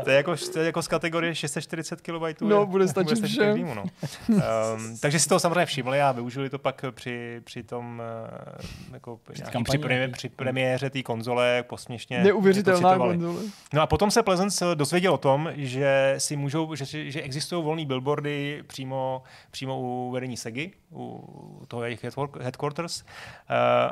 To 0.04 0.10
je 0.10 0.16
jako, 0.16 0.36
to 0.54 0.60
je 0.60 0.66
jako 0.66 0.82
z 0.82 0.88
kategorie 0.88 1.36
640 1.36 2.02
KB. 2.02 2.42
No, 2.42 2.60
je- 2.60 2.66
bude 2.66 2.88
stačit 2.88 3.26
všem. 3.26 3.48
každému, 3.48 3.74
no. 3.74 3.84
um, 4.30 4.98
takže 5.02 5.20
si 5.20 5.30
toho 5.30 5.40
samozřejmě 5.40 5.66
všimli 5.66 6.02
a 6.02 6.12
využili 6.12 6.50
to 6.50 6.60
pak 6.60 6.86
při, 6.92 7.42
při 7.44 7.64
tom 7.64 8.02
uh, 8.02 8.94
jako 8.94 9.20
nějaký, 9.36 9.52
kampaní 9.52 9.64
při, 9.64 9.78
premiéře, 9.78 10.00
nějaký. 10.00 10.14
při 10.14 10.30
premiéře 10.30 10.90
té 10.90 11.04
konzole 11.04 11.64
posměšně. 11.68 12.24
Neuvěřitelná 12.24 12.80
to 12.80 12.88
citovali. 12.88 13.18
konzole. 13.18 13.42
No 13.74 13.82
a 13.82 13.88
potom 13.88 14.12
se 14.12 14.24
Pleasance 14.24 14.66
dozvěděl 14.76 15.14
o 15.14 15.18
tom, 15.18 15.50
že 15.56 16.16
si 16.18 16.36
můžou, 16.36 16.76
že, 16.76 17.12
že 17.12 17.22
existují 17.22 17.64
volné 17.64 17.86
billboardy 17.86 18.64
přímo, 18.68 19.24
přímo 19.52 19.83
u 19.84 20.12
vedení 20.12 20.38
Segy, 20.38 20.72
u 20.92 21.66
toho 21.68 21.84
jejich 21.84 22.04
headquarters, 22.40 23.02
uh, 23.02 23.08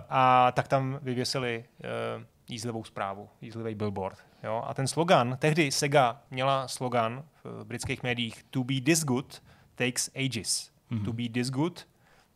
a 0.10 0.52
tak 0.52 0.68
tam 0.68 1.00
vyvěsili 1.02 1.66
uh, 1.80 2.24
jízlivou 2.50 2.84
zprávu, 2.84 3.30
jízlivý 3.42 3.76
billboard. 3.76 4.18
Jo? 4.44 4.64
A 4.68 4.74
ten 4.74 4.88
slogan, 4.88 5.38
tehdy 5.40 5.72
Sega 5.72 6.22
měla 6.32 6.68
slogan 6.68 7.24
v 7.44 7.66
britských 7.66 8.04
médiích 8.04 8.44
To 8.50 8.64
be 8.64 8.82
this 8.82 9.04
good 9.04 9.44
takes 9.76 10.10
ages. 10.16 10.72
Mm-hmm. 10.92 11.06
To 11.06 11.14
be 11.14 11.30
this 11.30 11.50
good 11.50 11.88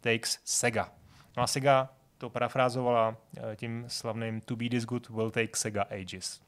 takes 0.01 0.39
Sega. 0.43 0.91
No 1.37 1.43
a 1.43 1.47
Sega 1.47 1.89
to 2.17 2.29
parafrázovala 2.29 3.15
eh, 3.37 3.55
tím 3.55 3.85
slavným 3.87 4.41
To 4.41 4.55
be 4.55 4.69
this 4.69 4.85
good 4.85 5.09
will 5.09 5.31
take 5.31 5.57
Sega 5.57 5.85
ages. 5.89 6.41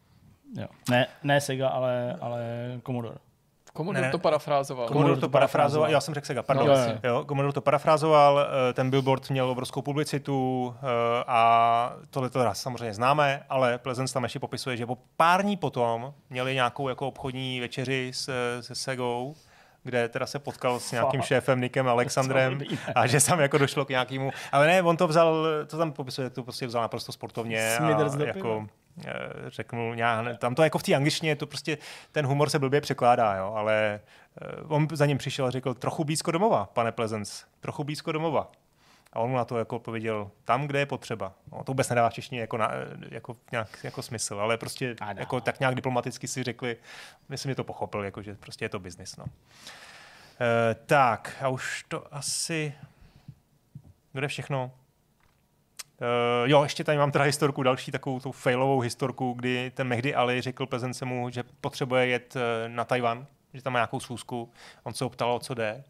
Jo. 0.59 0.67
Ne, 0.89 1.07
ne 1.23 1.41
Sega, 1.41 1.69
ale, 1.69 2.17
ale 2.21 2.41
Commodore. 2.85 3.17
Commodore 3.77 4.05
Ne, 4.05 4.11
to 4.11 4.19
parafrázoval. 4.19 4.87
Commodore 4.87 5.19
to 5.21 5.29
parafrázoval, 5.29 5.89
já 5.89 6.01
jsem 6.01 6.13
řekl 6.13 6.27
Sega, 6.27 6.43
pardon. 6.43 6.67
No, 6.67 6.73
jasně. 6.73 6.99
jo, 7.03 7.25
Commodore 7.27 7.53
to 7.53 7.61
parafrázoval, 7.61 8.39
eh, 8.39 8.73
ten 8.73 8.89
billboard 8.89 9.29
měl 9.29 9.49
obrovskou 9.49 9.81
publicitu 9.81 10.75
eh, 10.77 11.23
a 11.27 11.93
tohle 12.09 12.29
to 12.29 12.49
samozřejmě 12.53 12.93
známe, 12.93 13.43
ale 13.49 13.77
Pleasance 13.77 14.13
tam 14.13 14.23
ještě 14.23 14.39
popisuje, 14.39 14.77
že 14.77 14.85
po 14.85 14.97
pár 15.17 15.43
dní 15.43 15.57
potom 15.57 16.13
měli 16.29 16.53
nějakou 16.53 16.89
jako 16.89 17.07
obchodní 17.07 17.59
večeři 17.59 18.11
s, 18.13 18.29
se 18.61 18.75
Segou, 18.75 19.35
kde 19.83 20.09
teda 20.09 20.25
se 20.25 20.39
potkal 20.39 20.79
s 20.79 20.91
nějakým 20.91 21.21
šéfem 21.21 21.61
Nikem 21.61 21.87
Alexandrem 21.87 22.59
a 22.95 23.07
že 23.07 23.25
tam 23.25 23.39
jako 23.39 23.57
došlo 23.57 23.85
k 23.85 23.89
nějakému, 23.89 24.31
ale 24.51 24.67
ne, 24.67 24.81
on 24.81 24.97
to 24.97 25.07
vzal, 25.07 25.45
to 25.67 25.77
tam 25.77 25.91
popisuje, 25.91 26.29
to 26.29 26.43
prostě 26.43 26.67
vzal 26.67 26.81
naprosto 26.81 27.11
sportovně 27.11 27.75
Smithers 27.77 28.15
a 28.15 28.23
jako 28.23 28.67
eh, 29.05 29.11
řeknul, 29.47 29.93
já, 29.95 30.25
tam 30.37 30.55
to 30.55 30.63
jako 30.63 30.77
v 30.77 30.83
té 30.83 30.93
angličtině, 30.93 31.35
to 31.35 31.47
prostě 31.47 31.77
ten 32.11 32.25
humor 32.25 32.49
se 32.49 32.59
blbě 32.59 32.81
překládá, 32.81 33.35
jo, 33.35 33.53
ale 33.55 33.99
eh, 34.41 34.45
on 34.67 34.87
za 34.93 35.05
ním 35.05 35.17
přišel 35.17 35.45
a 35.45 35.51
řekl, 35.51 35.73
trochu 35.73 36.03
blízko 36.03 36.31
domova, 36.31 36.65
pane 36.65 36.91
Pleasance, 36.91 37.45
trochu 37.59 37.83
blízko 37.83 38.11
domova. 38.11 38.51
A 39.13 39.19
on 39.19 39.29
mu 39.29 39.35
na 39.35 39.45
to 39.45 39.57
jako 39.57 39.75
odpověděl, 39.75 40.31
tam, 40.45 40.67
kde 40.67 40.79
je 40.79 40.85
potřeba. 40.85 41.33
No, 41.51 41.63
to 41.63 41.71
vůbec 41.71 41.89
nedává 41.89 42.09
v 42.09 42.13
češtině 42.13 42.41
jako, 42.41 42.57
na, 42.57 42.71
jako, 43.09 43.37
nějak, 43.51 43.83
jako 43.83 44.01
smysl, 44.01 44.39
ale 44.39 44.57
prostě 44.57 44.95
jako, 45.17 45.41
tak 45.41 45.59
nějak 45.59 45.75
diplomaticky 45.75 46.27
si 46.27 46.43
řekli, 46.43 46.77
myslím, 47.29 47.51
že 47.51 47.55
to 47.55 47.63
pochopil, 47.63 48.03
jako, 48.03 48.21
že 48.21 48.35
prostě 48.35 48.65
je 48.65 48.69
to 48.69 48.79
biznis. 48.79 49.17
No. 49.17 49.25
E, 50.41 50.75
tak, 50.75 51.37
a 51.41 51.47
už 51.47 51.85
to 51.87 52.15
asi 52.15 52.73
bude 54.13 54.27
všechno. 54.27 54.71
Uh, 56.01 56.49
jo, 56.49 56.63
ještě 56.63 56.83
tady 56.83 56.97
mám 56.97 57.11
teda 57.11 57.23
historku, 57.25 57.63
další 57.63 57.91
takovou 57.91 58.19
tou 58.19 58.31
failovou 58.31 58.79
historku, 58.79 59.33
kdy 59.33 59.71
ten 59.75 59.87
Mehdi 59.87 60.13
Ali 60.15 60.41
řekl 60.41 60.65
Plzencemu, 60.65 61.29
že 61.29 61.43
potřebuje 61.61 62.07
jet 62.07 62.35
uh, 62.35 62.41
na 62.67 62.85
Tajvan, 62.85 63.25
že 63.53 63.61
tam 63.61 63.73
má 63.73 63.79
nějakou 63.79 63.99
schůzku. 63.99 64.51
On 64.83 64.93
se 64.93 65.03
ho 65.03 65.09
ptal, 65.09 65.31
o 65.31 65.39
co 65.39 65.53
jde 65.53 65.83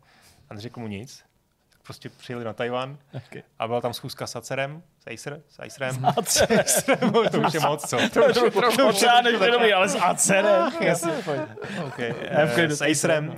a 0.50 0.54
neřekl 0.54 0.80
mu 0.80 0.88
nic. 0.88 1.24
Tak 1.72 1.82
prostě 1.82 2.10
přijeli 2.10 2.46
na 2.46 2.54
Tajvan 2.54 2.98
Okay. 3.13 3.43
a 3.60 3.67
byla 3.67 3.82
tam 3.82 3.93
schůzka 3.93 4.28
s 4.28 4.36
Acerem, 4.36 4.84
s 5.00 5.13
Acer, 5.13 5.41
s 5.50 5.60
Acerem. 5.60 5.96
S 5.96 6.17
Acerem, 6.17 7.12
to 7.32 7.39
už 7.39 7.54
je 7.54 7.60
moc, 7.60 7.89
co? 7.89 7.98
To 8.13 8.26
už 8.26 8.36
je 8.36 8.52
trochu 8.52 8.78
pořádek 8.86 9.36
ale 9.76 9.89
s 9.89 9.96
Acerem. 9.96 10.72
Okay. 11.88 12.12
Uh, 12.12 12.70
s 12.70 12.82
Acerem 12.82 13.30
uh, 13.30 13.36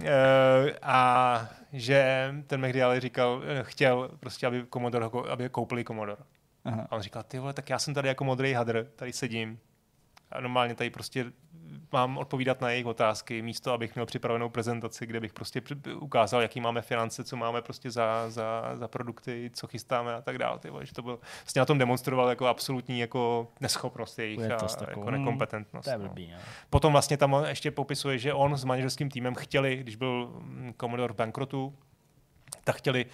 a 0.82 1.50
že 1.74 2.34
ten 2.48 2.62
Mehdi 2.62 2.82
Ali 2.84 3.00
říkal, 3.00 3.42
eh, 3.46 3.64
chtěl 3.64 4.10
prostě, 4.20 4.48
aby 4.48 4.66
Commodore, 4.74 5.06
aby 5.30 5.50
koupili 5.50 5.84
Commodore. 5.84 6.22
Aha. 6.70 6.88
A 6.90 6.96
on 6.96 7.02
říkal, 7.02 7.24
ty 7.24 7.40
vole, 7.40 7.54
tak 7.54 7.70
já 7.70 7.80
jsem 7.80 7.94
tady 7.94 8.08
jako 8.08 8.24
modrý 8.24 8.54
hadr, 8.54 8.88
tady 8.96 9.14
sedím. 9.14 9.60
A 10.32 10.42
normálně 10.42 10.76
tady 10.76 10.90
prostě 10.90 11.26
mám 11.92 12.18
odpovídat 12.18 12.62
na 12.62 12.70
jejich 12.70 12.86
otázky, 12.86 13.42
místo 13.42 13.74
abych 13.74 13.96
měl 13.96 14.06
připravenou 14.06 14.50
prezentaci, 14.50 15.06
kde 15.06 15.20
bych 15.20 15.34
prostě 15.34 15.62
ukázal, 15.96 16.42
jaký 16.42 16.62
máme 16.62 16.82
finance, 16.82 17.24
co 17.24 17.38
máme 17.38 17.62
prostě 17.62 17.92
za, 17.92 18.30
za, 18.30 18.76
za 18.76 18.88
produkty, 18.88 19.52
co 19.54 19.68
chystáme 19.68 20.14
a 20.14 20.22
tak 20.22 20.38
dále. 20.38 20.60
Ty 20.60 20.70
vole, 20.70 20.86
že 20.86 20.94
to 20.94 21.02
byl, 21.02 21.20
vlastně 21.44 21.60
na 21.60 21.66
tom 21.66 21.78
demonstroval 21.78 22.30
jako 22.30 22.48
absolutní 22.48 23.00
jako 23.00 23.48
neschopnost 23.62 24.20
jejich 24.20 24.52
a 24.52 24.58
takovou. 24.58 24.86
jako 24.88 25.12
Mm, 25.12 25.18
nekompetentnost. 25.18 25.86
To 25.86 25.92
je 25.92 25.98
no. 25.98 26.08
blbý, 26.08 26.32
no. 26.32 26.38
Potom 26.70 26.92
vlastně 26.92 27.18
tam 27.18 27.34
on 27.34 27.46
ještě 27.46 27.72
popisuje, 27.72 28.18
že 28.18 28.34
on 28.34 28.58
s 28.58 28.64
manažerským 28.64 29.10
týmem 29.10 29.36
chtěli, 29.36 29.78
když 29.78 29.96
byl 29.96 30.28
mm, 30.40 30.74
Commodore 30.80 31.14
v 31.14 31.18
bankrotu, 31.18 31.76
tak 32.64 32.76
chtěli 32.76 33.06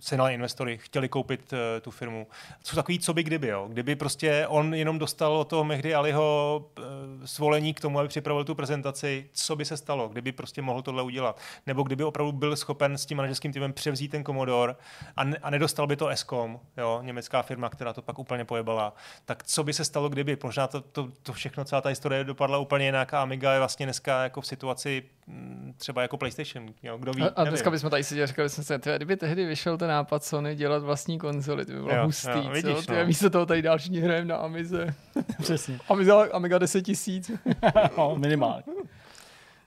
sehnali 0.00 0.34
investory, 0.34 0.78
chtěli 0.78 1.08
koupit 1.08 1.52
uh, 1.52 1.58
tu 1.80 1.90
firmu. 1.90 2.26
Jsou 2.64 2.76
takový, 2.76 2.98
co 2.98 3.14
by 3.14 3.22
kdyby, 3.22 3.48
jo. 3.48 3.68
Kdyby 3.68 3.96
prostě 3.96 4.46
on 4.48 4.74
jenom 4.74 4.98
dostal 4.98 5.36
od 5.36 5.48
toho 5.48 5.64
Mehdi 5.64 5.94
Aliho 5.94 6.64
uh, 6.78 6.84
svolení 7.24 7.74
k 7.74 7.80
tomu, 7.80 7.98
aby 7.98 8.08
připravil 8.08 8.44
tu 8.44 8.54
prezentaci, 8.54 9.28
co 9.32 9.56
by 9.56 9.64
se 9.64 9.76
stalo, 9.76 10.08
kdyby 10.08 10.32
prostě 10.32 10.62
mohl 10.62 10.82
tohle 10.82 11.02
udělat. 11.02 11.40
Nebo 11.66 11.82
kdyby 11.82 12.04
opravdu 12.04 12.32
byl 12.32 12.56
schopen 12.56 12.98
s 12.98 13.06
tím 13.06 13.16
manažerským 13.16 13.52
týmem 13.52 13.72
převzít 13.72 14.08
ten 14.08 14.24
Commodore 14.24 14.74
a, 15.16 15.24
ne, 15.24 15.36
a 15.42 15.50
nedostal 15.50 15.86
by 15.86 15.96
to 15.96 16.08
Escom, 16.08 16.60
jo, 16.76 17.00
německá 17.02 17.42
firma, 17.42 17.68
která 17.68 17.92
to 17.92 18.02
pak 18.02 18.18
úplně 18.18 18.44
pojebala. 18.44 18.94
Tak 19.24 19.42
co 19.44 19.64
by 19.64 19.72
se 19.72 19.84
stalo, 19.84 20.08
kdyby? 20.08 20.36
Možná 20.42 20.66
to, 20.66 20.80
to, 20.80 21.08
to 21.22 21.32
všechno, 21.32 21.64
celá 21.64 21.80
ta 21.80 21.88
historie 21.88 22.24
dopadla 22.24 22.58
úplně 22.58 22.84
jinak 22.84 23.14
a 23.14 23.22
Amiga 23.22 23.52
je 23.52 23.58
vlastně 23.58 23.86
dneska 23.86 24.22
jako 24.22 24.40
v 24.40 24.46
situaci 24.46 25.02
mm, 25.26 25.74
třeba 25.76 26.02
jako 26.02 26.16
PlayStation, 26.16 26.66
jo, 26.82 26.98
kdo 26.98 27.12
ví, 27.12 27.22
A, 27.22 27.26
a 27.26 27.32
nevím. 27.38 27.50
dneska 27.50 27.70
bychom 27.70 27.90
tady 27.90 28.04
seděli 28.04 28.22
a 28.22 28.26
říkali 28.26 28.50
jsme 28.50 28.78
tyhle, 28.78 28.98
kdyby 28.98 29.16
tehdy 29.16 29.46
vyšel 29.46 29.61
nenašel 29.62 29.78
ten 29.78 29.88
nápad 29.88 30.24
Sony 30.24 30.54
dělat 30.56 30.82
vlastní 30.82 31.18
konzoli, 31.18 31.64
to 31.66 31.72
by 31.72 31.78
bylo 31.78 31.94
Jo, 31.94 32.04
hustý, 32.04 32.28
jo, 32.28 32.42
co? 32.42 32.50
vidíš, 32.50 32.86
Ty, 32.86 32.92
no. 32.94 33.06
místo 33.06 33.30
toho 33.30 33.46
tady 33.46 33.62
další 33.62 34.00
hrajeme 34.00 34.28
na 34.28 34.36
Amize. 34.36 34.94
Přesně. 35.42 35.78
Amiga, 35.88 36.26
Amiga 36.32 36.58
10 36.58 36.82
tisíc. 36.82 37.30
no, 37.98 38.16
minimálně. 38.16 38.62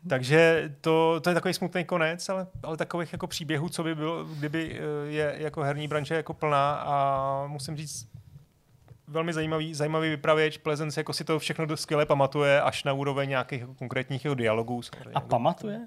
Takže 0.10 0.72
to, 0.82 1.20
to 1.24 1.30
je 1.30 1.34
takový 1.34 1.54
smutný 1.54 1.84
konec, 1.86 2.30
ale, 2.30 2.48
ale 2.64 2.78
takových 2.78 3.14
jako 3.14 3.28
příběhů, 3.28 3.70
co 3.70 3.84
by 3.84 3.96
bylo, 3.96 4.24
kdyby 4.26 4.80
eh, 4.80 5.12
je 5.12 5.36
jako 5.38 5.62
herní 5.62 5.88
branže 5.88 6.16
jako 6.16 6.34
plná 6.34 6.74
a 6.76 7.44
musím 7.48 7.78
říct, 7.78 8.08
velmi 9.08 9.34
zajímavý, 9.34 9.74
zajímavý 9.74 10.10
vypravěč. 10.10 10.58
Pleasence 10.58 11.00
jako 11.00 11.14
si 11.14 11.24
to 11.24 11.40
všechno 11.40 11.66
do- 11.66 11.78
skvěle 11.78 12.06
pamatuje 12.06 12.62
až 12.62 12.84
na 12.84 12.94
úroveň 12.94 13.30
nějakých 13.30 13.62
jako 13.62 13.74
konkrétních 13.74 14.26
jako 14.26 14.36
dialogů. 14.36 14.82
samozřejmě. 14.82 15.12
A 15.14 15.20
pamatuje? 15.20 15.82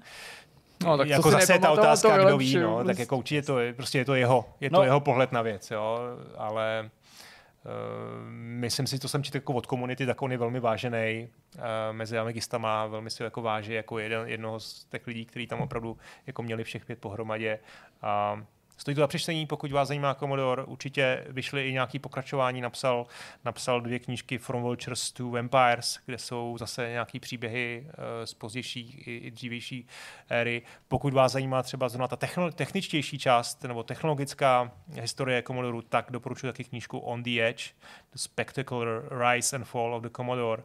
No, 0.85 0.97
tak 0.97 1.07
jako 1.07 1.23
to 1.23 1.31
zase 1.31 1.53
je 1.53 1.59
ta 1.59 1.71
otázka, 1.71 2.17
to 2.17 2.25
kdo 2.25 2.37
ví, 2.37 2.57
no, 2.57 2.77
tak 2.77 2.85
prostě. 2.85 3.01
jako 3.01 3.17
určitě 3.17 3.41
to 3.41 3.59
je, 3.59 3.73
prostě 3.73 3.97
je 3.97 4.05
to 4.05 4.15
jeho, 4.15 4.45
je 4.61 4.69
to 4.69 4.75
No. 4.77 4.83
jeho 4.83 4.99
pohled 4.99 5.31
na 5.31 5.41
věc, 5.41 5.71
jo, 5.71 5.99
ale 6.37 6.89
uh, 7.65 7.71
myslím 8.33 8.87
si, 8.87 8.99
to 8.99 9.07
jsem 9.07 9.23
četl 9.23 9.37
jako 9.37 9.53
od 9.53 9.65
komunity, 9.65 10.05
tak 10.05 10.21
on 10.21 10.31
je 10.31 10.37
velmi 10.37 10.59
vážený 10.59 11.27
uh, 11.55 11.61
mezi 11.91 12.17
amigistama, 12.17 12.85
velmi 12.85 13.09
si 13.09 13.23
jako 13.23 13.41
váží 13.41 13.73
jako 13.73 13.99
jeden, 13.99 14.27
jednoho 14.27 14.59
z 14.59 14.85
těch 14.85 15.07
lidí, 15.07 15.25
kteří 15.25 15.47
tam 15.47 15.61
opravdu 15.61 15.97
jako 16.27 16.43
měli 16.43 16.63
všech 16.63 16.85
pět 16.85 16.99
pohromadě. 16.99 17.59
A 18.01 18.43
Stojí 18.79 18.95
to 18.95 19.01
za 19.01 19.07
přečtení, 19.07 19.45
pokud 19.45 19.71
vás 19.71 19.87
zajímá 19.87 20.15
Commodore, 20.15 20.63
určitě 20.63 21.25
vyšly 21.29 21.67
i 21.67 21.73
nějaký 21.73 21.99
pokračování, 21.99 22.61
napsal, 22.61 23.05
napsal 23.45 23.81
dvě 23.81 23.99
knížky 23.99 24.37
From 24.37 24.61
Vultures 24.61 25.11
to 25.11 25.29
Vampires, 25.29 25.99
kde 26.05 26.17
jsou 26.17 26.57
zase 26.59 26.89
nějaký 26.89 27.19
příběhy 27.19 27.85
uh, 27.87 27.93
z 28.25 28.33
pozdější 28.33 29.03
i, 29.05 29.17
i 29.17 29.31
dřívější 29.31 29.87
éry. 30.29 30.61
Pokud 30.87 31.13
vás 31.13 31.31
zajímá 31.31 31.63
třeba 31.63 31.89
zrovna 31.89 32.07
ta 32.07 32.15
techno, 32.15 32.51
techničtější 32.51 33.19
část 33.19 33.63
nebo 33.63 33.83
technologická 33.83 34.71
historie 34.93 35.43
Commodore, 35.43 35.87
tak 35.89 36.05
doporučuji 36.09 36.47
taky 36.47 36.63
knížku 36.63 36.99
On 36.99 37.23
the 37.23 37.41
Edge, 37.41 37.63
The 38.11 38.17
Spectacular 38.17 39.03
Rise 39.11 39.55
and 39.55 39.63
Fall 39.63 39.95
of 39.95 40.03
the 40.03 40.09
Commodore, 40.09 40.63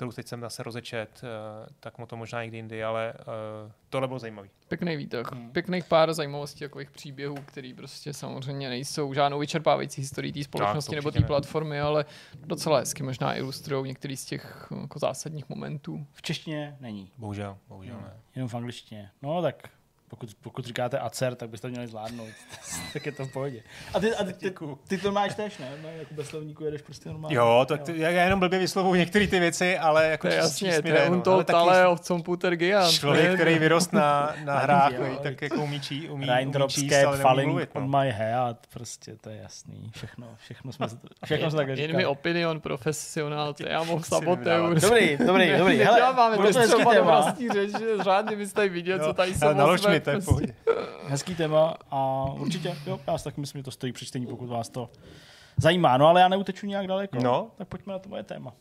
kterou 0.00 0.12
teď 0.12 0.28
jsem 0.28 0.40
zase 0.40 0.62
rozečet, 0.62 1.20
uh, 1.22 1.68
tak 1.80 1.98
mu 1.98 2.06
to 2.06 2.16
možná 2.16 2.42
někdy 2.42 2.56
jindy, 2.56 2.84
ale 2.84 3.14
uh, 3.18 3.72
tohle 3.88 4.08
bylo 4.08 4.18
zajímavý. 4.18 4.50
Pěkný 4.68 4.96
výtok. 4.96 5.32
Hmm. 5.32 5.50
Pěkných 5.52 5.84
pár 5.84 6.14
zajímavostí, 6.14 6.60
takových 6.60 6.90
příběhů, 6.90 7.34
který 7.44 7.74
prostě 7.74 8.12
samozřejmě 8.12 8.68
nejsou 8.68 9.14
žádnou 9.14 9.38
vyčerpávající 9.38 10.00
historií 10.00 10.32
té 10.32 10.44
společnosti 10.44 10.96
nebo 10.96 11.10
té 11.10 11.20
ne. 11.20 11.26
platformy, 11.26 11.80
ale 11.80 12.04
docela 12.46 12.78
hezky 12.78 13.02
možná 13.02 13.36
ilustrují 13.36 13.88
některý 13.88 14.16
z 14.16 14.24
těch 14.24 14.72
jako 14.80 14.98
zásadních 14.98 15.48
momentů. 15.48 16.06
V 16.12 16.22
češtině 16.22 16.76
není, 16.80 17.12
Bohužel, 17.18 17.58
bohužel 17.68 17.96
ne. 17.96 18.12
jenom 18.34 18.48
v 18.48 18.54
angličtině. 18.54 19.10
No 19.22 19.42
tak 19.42 19.68
pokud, 20.10 20.30
pokud 20.40 20.64
říkáte 20.64 20.98
ACER, 20.98 21.34
tak 21.34 21.50
byste 21.50 21.68
to 21.68 21.70
měli 21.70 21.86
zvládnout. 21.86 22.28
tak 22.92 23.06
je 23.06 23.12
to 23.12 23.24
v 23.24 23.32
pohodě. 23.32 23.62
A 23.94 24.00
ty, 24.00 24.14
a 24.14 24.24
ty, 24.24 24.32
ty, 24.32 24.54
ty 24.88 24.98
to 24.98 25.12
máš 25.12 25.34
tež, 25.34 25.58
ne? 25.58 25.70
No, 25.82 25.88
jako 25.88 26.14
bez 26.14 26.26
slovníku 26.28 26.64
jedeš 26.64 26.82
prostě 26.82 27.08
normálně. 27.08 27.36
Jo, 27.36 27.64
tak 27.68 27.82
ty, 27.82 28.00
já 28.00 28.08
jenom 28.08 28.40
blbě 28.40 28.58
vyslovuju 28.58 28.94
některé 28.94 29.26
ty 29.26 29.40
věci, 29.40 29.78
ale 29.78 30.06
jako 30.06 30.26
To 30.26 30.32
je 30.32 30.38
jasně, 30.38 30.82
to 30.82 30.88
mi 30.88 30.94
je 30.94 31.10
no. 31.10 31.16
on 31.16 31.22
to 31.22 31.32
Ale 31.32 31.44
taky 31.44 31.56
tale 31.56 31.86
of 31.88 32.00
computer 32.00 32.56
gigant. 32.56 32.92
Člověk, 32.92 33.28
ne? 33.28 33.34
který 33.34 33.58
vyrost 33.58 33.92
na, 33.92 34.34
na 34.44 34.58
hrách, 34.64 34.92
jo, 34.92 35.18
tak 35.22 35.42
jako 35.42 35.56
umí, 35.62 35.80
čí, 35.80 36.08
umí, 36.08 36.26
umí 36.46 36.68
číst, 36.68 36.92
ale 37.06 37.18
falling 37.18 37.48
mluvit. 37.48 37.70
on 37.72 37.90
No. 37.90 37.98
my 37.98 38.10
head, 38.10 38.66
prostě 38.72 39.16
to 39.16 39.30
je 39.30 39.36
jasný. 39.36 39.90
Všechno, 39.94 40.26
všechno 40.44 40.72
jsme, 40.72 40.86
všechno 41.24 41.50
jsme 41.50 41.56
takhle 41.56 41.72
Jen 41.76 41.80
mi 41.80 41.86
říkali. 41.86 42.06
opinion 42.06 42.60
profesionál, 42.60 43.54
to 43.54 43.68
já 43.68 43.82
mohu 43.82 44.02
saboteu. 44.02 44.74
Dobrý, 44.74 45.16
dobrý, 45.26 45.52
dobrý. 45.58 45.78
Hele, 45.78 46.36
bude 46.36 46.52
to 46.52 46.68
to 46.84 46.90
téma. 46.90 47.34
řádně 48.02 48.36
byste 48.36 48.54
tady 48.54 48.68
vidět, 48.68 49.02
co 49.04 49.12
tady 49.12 49.34
se 49.34 49.54
to 50.00 50.10
je 50.10 50.20
v 50.20 50.24
prostě. 50.24 50.30
pohodě. 50.30 50.54
Hezký 51.06 51.34
téma 51.34 51.76
a 51.90 52.24
určitě, 52.32 52.76
jo, 52.86 53.00
já 53.06 53.18
si 53.18 53.24
taky 53.24 53.40
myslím, 53.40 53.58
že 53.58 53.64
to 53.64 53.70
stojí 53.70 53.92
přečtení, 53.92 54.26
pokud 54.26 54.46
vás 54.46 54.68
to 54.68 54.90
zajímá. 55.56 55.96
No 55.96 56.06
ale 56.06 56.20
já 56.20 56.28
neuteču 56.28 56.66
nějak 56.66 56.86
daleko. 56.86 57.18
No. 57.22 57.50
Tak 57.58 57.68
pojďme 57.68 57.92
na 57.92 57.98
to 57.98 58.08
moje 58.08 58.22
téma. 58.22 58.52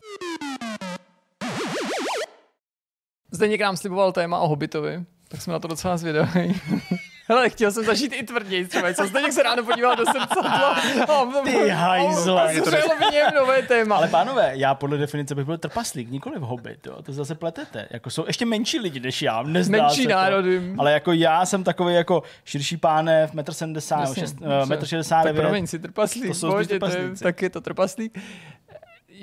Zdeněk 3.32 3.62
nám 3.62 3.78
sliboval 3.78 4.12
téma 4.12 4.40
o 4.40 4.48
Hobbitovi, 4.48 5.06
tak 5.28 5.42
jsme 5.42 5.54
na 5.54 5.60
to 5.60 5.68
docela 5.68 5.98
zvědaví. 5.98 6.62
Hele, 7.30 7.50
chtěl 7.50 7.72
jsem 7.72 7.84
začít 7.86 8.14
i 8.14 8.24
tvrději, 8.24 8.68
třeba 8.68 8.94
co 8.94 9.08
Zdeněk 9.08 9.34
se 9.34 9.44
ráno 9.44 9.64
podíval 9.64 9.96
do 9.96 10.04
a- 10.10 11.42
Ty 11.44 11.70
hajzle. 11.70 12.42
a 12.44 12.62
střelil 12.62 12.90
v 13.10 13.12
něm 13.14 13.28
nové 13.36 13.62
téma. 13.62 13.96
Ale 13.96 14.08
pánové, 14.08 14.52
já 14.56 14.76
podle 14.76 14.98
definice 14.98 15.36
bych 15.36 15.46
byl 15.46 15.58
trpaslík, 15.58 16.10
nikoli 16.12 16.40
v 16.40 16.42
hobbit, 16.42 16.88
jo. 16.88 17.02
To 17.02 17.14
zase 17.14 17.36
pletete. 17.36 17.88
Jako 17.92 18.10
jsou 18.10 18.24
ještě 18.28 18.46
menší 18.46 18.80
lidi 18.80 19.00
než 19.00 19.22
já, 19.22 19.44
nezdá 19.44 19.78
Menší 19.78 20.02
se 20.02 20.08
to. 20.08 20.14
národy. 20.16 20.74
Ale 20.78 20.92
jako 20.92 21.12
já 21.12 21.46
jsem 21.46 21.64
takový 21.64 21.96
jako 21.96 22.24
širší 22.46 22.78
pánev, 22.78 23.34
1,70 23.34 23.96
m, 23.96 24.02
Jasně, 24.02 24.24
1,69 24.24 24.76
dobře. 24.76 25.30
m, 25.30 25.36
Tak 25.36 25.36
promiň, 25.36 25.68
si 25.68 25.80
trpaslík, 25.80 26.28
To 26.28 26.34
jsou 26.34 26.48
pohodě, 26.48 26.68
trpaslíci. 26.68 27.24
tak 27.24 27.42
je 27.42 27.50
to 27.50 27.62
trpaslík. 27.62 28.20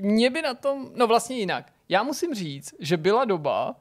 Mě 0.00 0.30
by 0.30 0.42
na 0.42 0.54
tom, 0.54 0.88
no 0.94 1.06
vlastně 1.06 1.36
jinak. 1.36 1.66
Já 1.88 2.02
musím 2.02 2.34
říct, 2.34 2.74
že 2.80 2.96
byla 2.96 3.24
doba, 3.24 3.74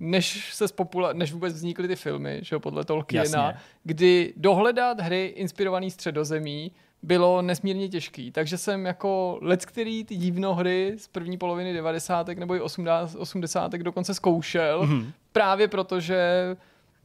než 0.00 0.54
se 0.54 0.64
spopula- 0.68 1.12
než 1.14 1.32
vůbec 1.32 1.54
vznikly 1.54 1.88
ty 1.88 1.96
filmy, 1.96 2.38
že 2.42 2.54
jo, 2.56 2.60
podle 2.60 2.84
Tolkiena, 2.84 3.24
Jasně. 3.46 3.60
kdy 3.84 4.32
dohledat 4.36 5.00
hry 5.00 5.26
inspirovaný 5.36 5.90
středozemí 5.90 6.72
bylo 7.02 7.42
nesmírně 7.42 7.88
těžký. 7.88 8.30
Takže 8.32 8.58
jsem 8.58 8.86
jako 8.86 9.38
let, 9.42 9.66
který 9.66 10.04
ty 10.04 10.16
divnohry 10.16 10.94
z 10.98 11.08
první 11.08 11.38
poloviny 11.38 11.72
90. 11.74 12.28
nebo 12.38 12.54
i 12.54 12.60
80. 12.60 13.14
80. 13.18 13.72
dokonce 13.82 14.14
zkoušel, 14.14 14.82
Mhm. 14.86 14.98
mm-hmm. 15.00 15.12
právě 15.32 15.68
protože 15.68 16.16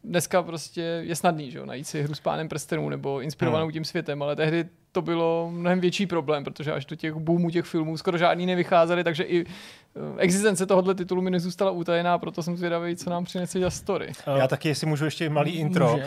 dneska 0.03 0.43
prostě 0.43 0.81
je 0.81 1.15
snadný, 1.15 1.51
že 1.51 1.57
jo, 1.57 1.65
najít 1.65 1.87
si 1.87 2.01
hru 2.03 2.13
s 2.15 2.19
pánem 2.19 2.49
prstenů 2.49 2.89
nebo 2.89 3.21
inspirovanou 3.21 3.71
tím 3.71 3.85
světem, 3.85 4.23
ale 4.23 4.35
tehdy 4.35 4.65
to 4.93 5.01
bylo 5.01 5.49
mnohem 5.51 5.79
větší 5.79 6.07
problém, 6.07 6.43
protože 6.43 6.73
až 6.73 6.85
do 6.85 6.95
těch 6.95 7.13
boomů 7.13 7.49
těch 7.49 7.65
filmů 7.65 7.97
skoro 7.97 8.17
žádný 8.17 8.45
nevycházely, 8.45 9.03
takže 9.03 9.23
i 9.23 9.45
eh, 9.45 9.99
existence 10.17 10.65
tohohle 10.65 10.95
titulu 10.95 11.21
mi 11.21 11.31
nezůstala 11.31 11.71
utajená, 11.71 12.17
proto 12.17 12.43
jsem 12.43 12.57
zvědavý, 12.57 12.95
co 12.95 13.09
nám 13.09 13.23
přinese 13.25 13.59
za 13.59 13.69
story. 13.69 14.11
Já 14.35 14.47
taky, 14.47 14.69
jestli 14.69 14.87
můžu 14.87 15.05
ještě 15.05 15.29
malý 15.29 15.51
Můžeš. 15.51 15.61
intro, 15.61 15.93
uh, 15.93 16.01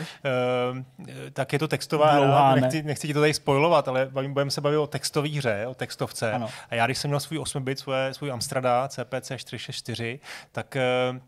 tak 1.32 1.52
je 1.52 1.58
to 1.58 1.68
textová 1.68 2.16
Dlouhá, 2.16 2.54
nechci, 2.54 2.82
nechci 2.82 3.06
ti 3.06 3.14
to 3.14 3.20
tady 3.20 3.34
spoilovat, 3.34 3.88
ale 3.88 4.10
budeme 4.28 4.50
se 4.50 4.60
bavit 4.60 4.76
o 4.76 4.86
textové 4.86 5.28
hře, 5.28 5.66
o 5.66 5.74
textovce. 5.74 6.32
Ano. 6.32 6.48
A 6.70 6.74
já, 6.74 6.86
když 6.86 6.98
jsem 6.98 7.08
měl 7.08 7.20
svůj 7.20 7.38
8-bit, 7.38 7.78
svoje, 7.78 8.14
svůj 8.14 8.32
Amstrada 8.32 8.88
CPC 8.88 9.32
464, 9.36 10.20
tak 10.52 10.76
uh, 11.12 11.18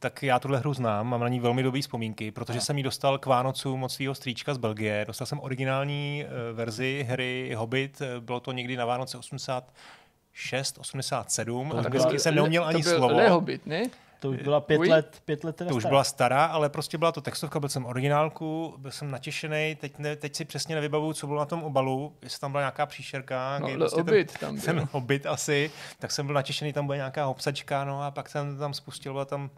tak 0.00 0.22
já 0.22 0.38
tuhle 0.38 0.58
hru 0.58 0.74
znám, 0.74 1.06
mám 1.08 1.20
na 1.20 1.28
ní 1.28 1.40
velmi 1.40 1.62
dobré 1.62 1.80
vzpomínky, 1.82 2.30
protože 2.30 2.52
Ano. 2.58 2.60
jsem 2.60 2.76
ji 2.78 2.82
dostal 2.84 3.18
k 3.18 3.26
Vánocům 3.26 3.82
od 3.84 3.88
svého 3.88 4.14
strýčka 4.14 4.54
z 4.54 4.58
Belgie. 4.58 5.04
Dostal 5.06 5.26
jsem 5.26 5.40
originální 5.40 6.24
uh, 6.24 6.56
verzi 6.56 7.06
hry 7.08 7.52
Hobbit, 7.56 8.00
eh, 8.02 8.20
bylo 8.20 8.40
to 8.40 8.52
někdy 8.52 8.76
na 8.76 8.84
Vánoce 8.84 9.18
86, 9.18 10.78
87, 10.78 11.70
To 11.82 11.90
byla- 11.90 12.10
jsem 12.18 12.34
neuměl 12.34 12.64
ani 12.64 12.82
to 12.82 12.88
byl 12.90 12.98
slovo. 12.98 13.28
Hobbit, 13.30 13.66
ne? 13.66 13.82
To 14.20 14.30
už 14.30 14.36
byla 14.36 14.60
pět 14.60 14.78
Uj. 14.78 14.88
let, 14.88 15.22
pět 15.24 15.44
let 15.44 15.56
teda 15.56 15.70
To 15.70 15.76
už 15.76 15.82
stará. 15.82 15.90
byla 15.90 16.04
stará, 16.04 16.44
ale 16.44 16.68
prostě 16.68 16.98
byla 16.98 17.12
to 17.12 17.20
textovka, 17.20 17.60
byl 17.60 17.68
jsem 17.68 17.86
originálku, 17.86 18.74
byl 18.78 18.90
jsem 18.90 19.10
natěšený, 19.10 19.76
teď, 19.80 19.98
ne, 19.98 20.16
teď 20.16 20.36
si 20.36 20.44
přesně 20.44 20.74
nevybavuju, 20.74 21.12
co 21.12 21.26
bylo 21.26 21.38
na 21.38 21.44
tom 21.46 21.62
obalu, 21.62 22.12
jestli 22.22 22.40
tam 22.40 22.50
byla 22.52 22.60
nějaká 22.62 22.86
příšerka, 22.86 23.58
No, 23.58 23.68
prostě 23.74 24.00
Hobbit 24.00 24.38
tam 24.38 24.54
ten, 24.56 24.64
ten 24.64 24.76
byl. 24.76 24.88
hobit 24.92 25.26
asi, 25.26 25.70
tak 25.98 26.10
jsem 26.10 26.26
byl 26.26 26.34
natěšený, 26.34 26.72
tam 26.72 26.86
bude 26.86 26.96
nějaká 26.98 27.24
hopsačka, 27.24 27.84
no 27.84 28.02
a 28.02 28.10
pak 28.10 28.28
jsem 28.28 28.58
tam 28.58 28.74
spustil, 28.74 29.12
byla 29.12 29.24
tam 29.24 29.50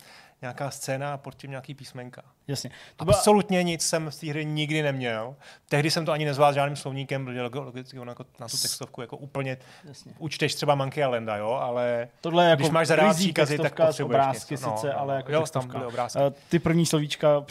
nějaká 0.42 0.70
scéna 0.70 1.14
a 1.14 1.16
pod 1.16 1.34
tím 1.34 1.50
nějaký 1.50 1.74
písmenka. 1.74 2.22
Jasně. 2.48 2.70
To 2.96 3.04
byla, 3.04 3.16
Absolutně 3.16 3.62
nic 3.62 3.82
jsem 3.82 4.10
z 4.10 4.16
té 4.16 4.26
hry 4.26 4.44
nikdy 4.44 4.82
neměl. 4.82 5.36
Tehdy 5.68 5.90
jsem 5.90 6.04
to 6.04 6.12
ani 6.12 6.24
nezvládl 6.24 6.54
žádným 6.54 6.76
slovníkem, 6.76 7.24
protože 7.24 7.42
logicky 7.42 7.98
ono 7.98 8.10
jako 8.10 8.24
na 8.40 8.48
tu 8.48 8.56
textovku 8.56 9.00
jako 9.00 9.16
úplně 9.16 9.56
jasně. 9.84 10.12
učteš 10.18 10.54
třeba 10.54 10.74
Monkey 10.74 11.04
Islanda, 11.04 11.36
jo, 11.36 11.50
ale 11.50 12.08
Tohle 12.20 12.48
jako 12.48 12.60
Když 12.60 12.70
máš 12.70 12.86
zadávat 12.86 13.16
příkazy, 13.16 13.58
tak 13.58 13.76
potřebuješ 13.76 14.20
obrázky 14.20 14.54
něco. 14.54 14.70
No, 14.70 14.76
sice, 14.76 14.88
no, 14.88 15.00
ale 15.00 15.16
jako 15.16 15.32
jo, 15.32 15.44
tam 15.52 15.68
byly 15.68 15.86
obrázky. 15.86 16.18
Eh, 16.26 16.32
Ty 16.48 16.58
první 16.58 16.86
slovíčka 16.86 17.44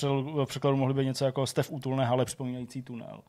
překladu 0.46 0.78
mohly 0.78 0.94
být 0.94 1.06
něco 1.06 1.26
jako 1.26 1.48
jste 1.48 1.64
v 1.64 1.72
útulné 1.72 2.06
hale 2.06 2.26
připomínající 2.26 2.82
tunel. 2.82 3.20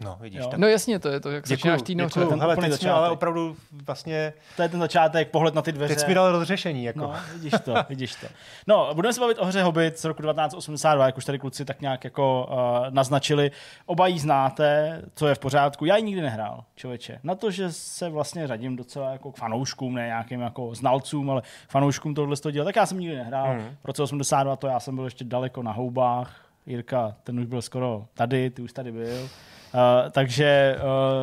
No 0.00 0.16
vidíš, 0.20 0.40
Jo. 0.40 0.48
tak 0.48 0.58
No 0.60 0.66
jasně, 0.66 0.98
to 0.98 1.08
je 1.08 1.20
to, 1.20 1.30
jak 1.30 1.46
začínáš 1.46 1.82
tý 1.82 1.94
noře. 1.94 2.08
děkuju. 2.08 2.24
Děkuju, 2.24 2.30
ten 2.30 2.40
hele, 2.40 2.56
teď 2.56 2.60
mě 2.62 2.66
ale 2.68 2.76
začátek. 3.00 3.12
opravdu 3.12 3.56
vlastně, 3.86 4.32
To 4.56 4.62
je 4.62 4.68
ten 4.68 4.80
začátek, 4.80 5.30
pohled 5.30 5.54
na 5.54 5.62
ty 5.62 5.72
dveře. 5.72 5.94
teď 5.94 6.02
jsi 6.02 6.08
mi 6.08 6.14
dal 6.14 6.32
rozřešení, 6.32 6.84
jako. 6.84 6.98
No, 7.00 7.14
vidíš 7.32 7.52
to, 7.64 7.74
vidíš 7.88 8.14
to. 8.14 8.26
No, 8.66 8.90
budeme 8.94 9.12
se 9.12 9.20
bavit 9.20 9.38
o 9.38 9.44
hře 9.44 9.62
Hobbit 9.62 9.98
z 9.98 10.04
roku 10.04 10.22
1982, 10.22 11.06
jak 11.06 11.16
už 11.18 11.24
tady 11.24 11.38
kluci 11.38 11.64
tak 11.64 11.80
nějak 11.80 12.04
jako 12.04 12.48
uh, 12.50 12.86
naznačili. 12.94 13.50
Oba 13.86 14.06
ji 14.06 14.18
znáte, 14.18 15.02
co 15.14 15.26
je 15.28 15.34
v 15.34 15.38
pořádku. 15.38 15.84
Já 15.84 15.96
ji 15.96 16.02
nikdy 16.02 16.20
nehrál, 16.22 16.64
člověče. 16.76 17.20
Na 17.22 17.34
to, 17.34 17.50
že 17.50 17.72
se 17.72 18.08
vlastně 18.08 18.46
řadím 18.46 18.76
docela 18.76 19.10
jako 19.10 19.32
k 19.32 19.36
fanouškům, 19.36 19.94
ne 19.94 20.06
nějakým 20.06 20.40
jako 20.40 20.74
znalcům, 20.74 21.30
ale 21.30 21.42
fanouškům 21.68 22.14
tohle 22.14 22.36
z 22.36 22.40
toho 22.40 22.50
dělat, 22.52 22.64
tak 22.64 22.76
já 22.76 22.86
jsem 22.86 22.98
nikdy 23.00 23.16
nehrál. 23.16 23.46
Hmm. 23.46 23.76
V 23.82 23.84
roce 23.84 24.02
82 24.02 24.56
to 24.56 24.66
já 24.66 24.80
jsem 24.80 24.94
byl 24.94 25.04
ještě 25.04 25.24
daleko 25.24 25.62
na 25.62 25.72
houbách. 25.72 26.44
Jirka, 26.66 27.14
ten 27.24 27.40
už 27.40 27.46
byl 27.46 27.62
skoro 27.62 28.04
tady, 28.14 28.50
ty 28.50 28.62
už 28.62 28.72
tady 28.72 28.92
byl. 28.92 29.28
Uh, 29.74 30.10
takže, 30.10 30.76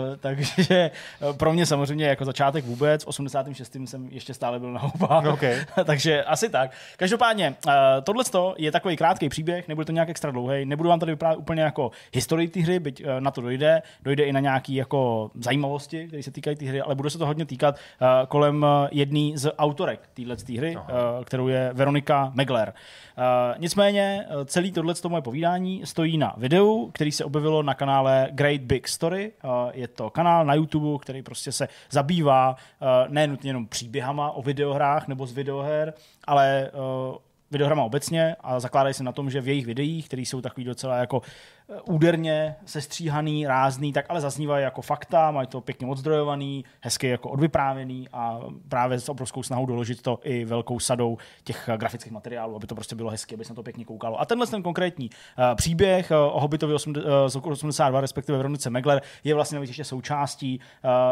uh, 0.10 0.16
takže 0.18 0.92
pro 1.38 1.54
mě 1.54 1.66
samozřejmě 1.66 2.06
jako 2.06 2.26
začátek 2.26 2.66
vůbec, 2.66 3.04
v 3.04 3.08
86. 3.08 3.76
jsem 3.86 4.08
ještě 4.12 4.34
stále 4.34 4.60
byl 4.60 4.74
na 4.74 4.80
hubách, 4.80 5.26
Okay. 5.26 5.66
takže 5.86 6.24
asi 6.24 6.50
tak. 6.50 6.72
Každopádně, 6.98 7.56
uh, 7.68 7.74
tohle 8.04 8.24
je 8.58 8.72
takový 8.72 8.98
krátký 8.98 9.30
příběh, 9.30 9.68
nebude 9.68 9.86
to 9.86 9.92
nějak 9.92 10.10
extra 10.10 10.32
dlouhý, 10.32 10.66
nebudu 10.66 10.90
vám 10.90 11.00
tady 11.00 11.12
vyprávět 11.12 11.40
úplně 11.40 11.62
jako 11.62 11.92
historii 12.14 12.48
té 12.48 12.60
hry, 12.60 12.80
byť 12.80 13.04
uh, 13.04 13.08
na 13.20 13.32
to 13.32 13.42
dojde, 13.42 13.82
dojde 14.04 14.24
i 14.24 14.34
na 14.34 14.40
nějaké 14.40 14.74
jako 14.74 15.32
zajímavosti, 15.40 16.08
které 16.08 16.24
se 16.24 16.32
týkají 16.32 16.56
té 16.56 16.66
hry, 16.66 16.82
ale 16.82 16.96
bude 16.96 17.10
se 17.10 17.18
to 17.18 17.26
hodně 17.26 17.46
týkat 17.46 17.76
uh, 17.76 18.08
kolem 18.28 18.66
jedné 18.92 19.38
z 19.38 19.52
autorek 19.58 20.10
téhle 20.14 20.36
hry, 20.58 20.78
uh, 20.78 20.84
kterou 21.24 21.48
je 21.48 21.70
Veronika 21.74 22.32
Megler. 22.34 22.74
Uh, 23.18 23.24
nicméně 23.58 24.26
celý 24.46 24.72
tohle 24.72 24.94
moje 25.08 25.22
povídání 25.22 25.82
stojí 25.86 26.18
na 26.18 26.34
videu, 26.38 26.90
který 26.94 27.12
se 27.12 27.26
objevilo 27.26 27.64
na 27.64 27.74
kanále 27.74 28.30
Great 28.36 28.62
Big 28.62 28.88
Story. 28.88 29.32
Uh, 29.44 29.52
je 29.74 29.88
to 29.88 30.10
kanál 30.10 30.46
na 30.46 30.54
YouTube, 30.54 31.00
který 31.02 31.22
prostě 31.22 31.52
se 31.52 31.68
zabývá 31.92 32.50
uh, 32.56 33.14
ne 33.14 33.28
nutně 33.28 33.50
jenom 33.50 33.68
příběhama 33.68 34.32
o 34.32 34.42
videohrách 34.42 35.08
nebo 35.08 35.26
z 35.26 35.34
videoher, 35.34 35.94
ale 36.28 36.72
uh, 36.74 37.16
videohrama 37.52 37.84
obecně 37.84 38.36
a 38.40 38.60
zakládají 38.60 38.94
se 38.94 39.04
na 39.04 39.12
tom, 39.12 39.30
že 39.30 39.42
v 39.42 39.48
jejich 39.48 39.66
videích, 39.66 40.08
které 40.08 40.22
jsou 40.22 40.42
takový 40.42 40.66
docela 40.66 40.98
jako 40.98 41.22
Eh, 41.65 41.65
úderně 41.86 42.56
sestříhaný, 42.66 43.48
rázný, 43.48 43.94
tak 43.94 44.06
ale 44.10 44.22
zaznívají 44.22 44.64
jako 44.64 44.82
fakta, 44.82 45.32
mají 45.32 45.48
to 45.48 45.62
pěkně 45.62 45.88
odzdrojovaný, 45.88 46.66
hezky 46.82 47.08
jako 47.08 47.30
odvyprávěný 47.30 48.08
a 48.14 48.40
právě 48.70 49.00
s 49.00 49.10
obrovskou 49.10 49.44
snahou 49.44 49.66
doložit 49.66 50.02
to 50.02 50.20
i 50.24 50.46
velkou 50.46 50.80
sadou 50.80 51.18
těch 51.44 51.70
eh, 51.70 51.78
grafických 51.78 52.12
materiálů, 52.12 52.56
aby 52.56 52.68
to 52.68 52.76
prostě 52.76 52.96
bylo 52.96 53.10
hezky, 53.10 53.36
aby 53.36 53.46
se 53.46 53.54
na 53.54 53.56
to 53.56 53.64
pěkně 53.64 53.86
koukalo. 53.86 54.22
A 54.22 54.26
tenhle 54.26 54.48
ten 54.48 54.64
konkrétní 54.64 55.10
uh, 55.10 55.56
příběh 55.56 56.12
o 56.12 56.40
Hobbitovi 56.40 56.74
82, 56.74 58.02
respektive 58.02 58.38
Veronice 58.38 58.70
Megler, 58.70 59.02
je 59.24 59.36
vlastně 59.36 59.60
ještě 59.60 59.84
součástí 59.84 60.60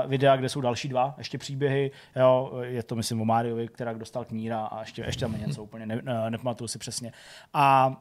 videa, 0.08 0.36
kde 0.36 0.50
jsou 0.50 0.62
další 0.62 0.90
dva 0.90 1.16
ještě 1.18 1.38
příběhy. 1.38 1.92
Jo, 2.16 2.52
je 2.62 2.84
to, 2.84 2.96
myslím, 2.96 3.22
o 3.22 3.26
Máriovi, 3.26 3.68
která 3.68 3.94
dostal 3.94 4.26
kníra 4.26 4.66
a 4.66 4.80
ještě, 4.80 5.02
ještě 5.02 5.26
tam 5.26 5.42
něco 5.48 5.64
úplně, 5.64 5.86
ne, 5.86 6.00
ne, 6.04 6.30
nepamatuju 6.32 6.68
si 6.68 6.80
přesně. 6.80 7.12
A 7.54 7.96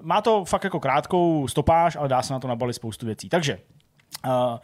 má 0.00 0.22
to 0.22 0.44
fakt 0.44 0.64
jako 0.64 0.80
krátkou 0.80 1.48
stopáž 1.48 1.81
uděláš, 1.82 1.96
ale 1.96 2.08
dá 2.08 2.22
se 2.22 2.32
na 2.32 2.40
to 2.40 2.48
nabalit 2.48 2.76
spoustu 2.76 3.06
věcí. 3.06 3.28
Takže 3.28 3.58
uh, 4.26 4.58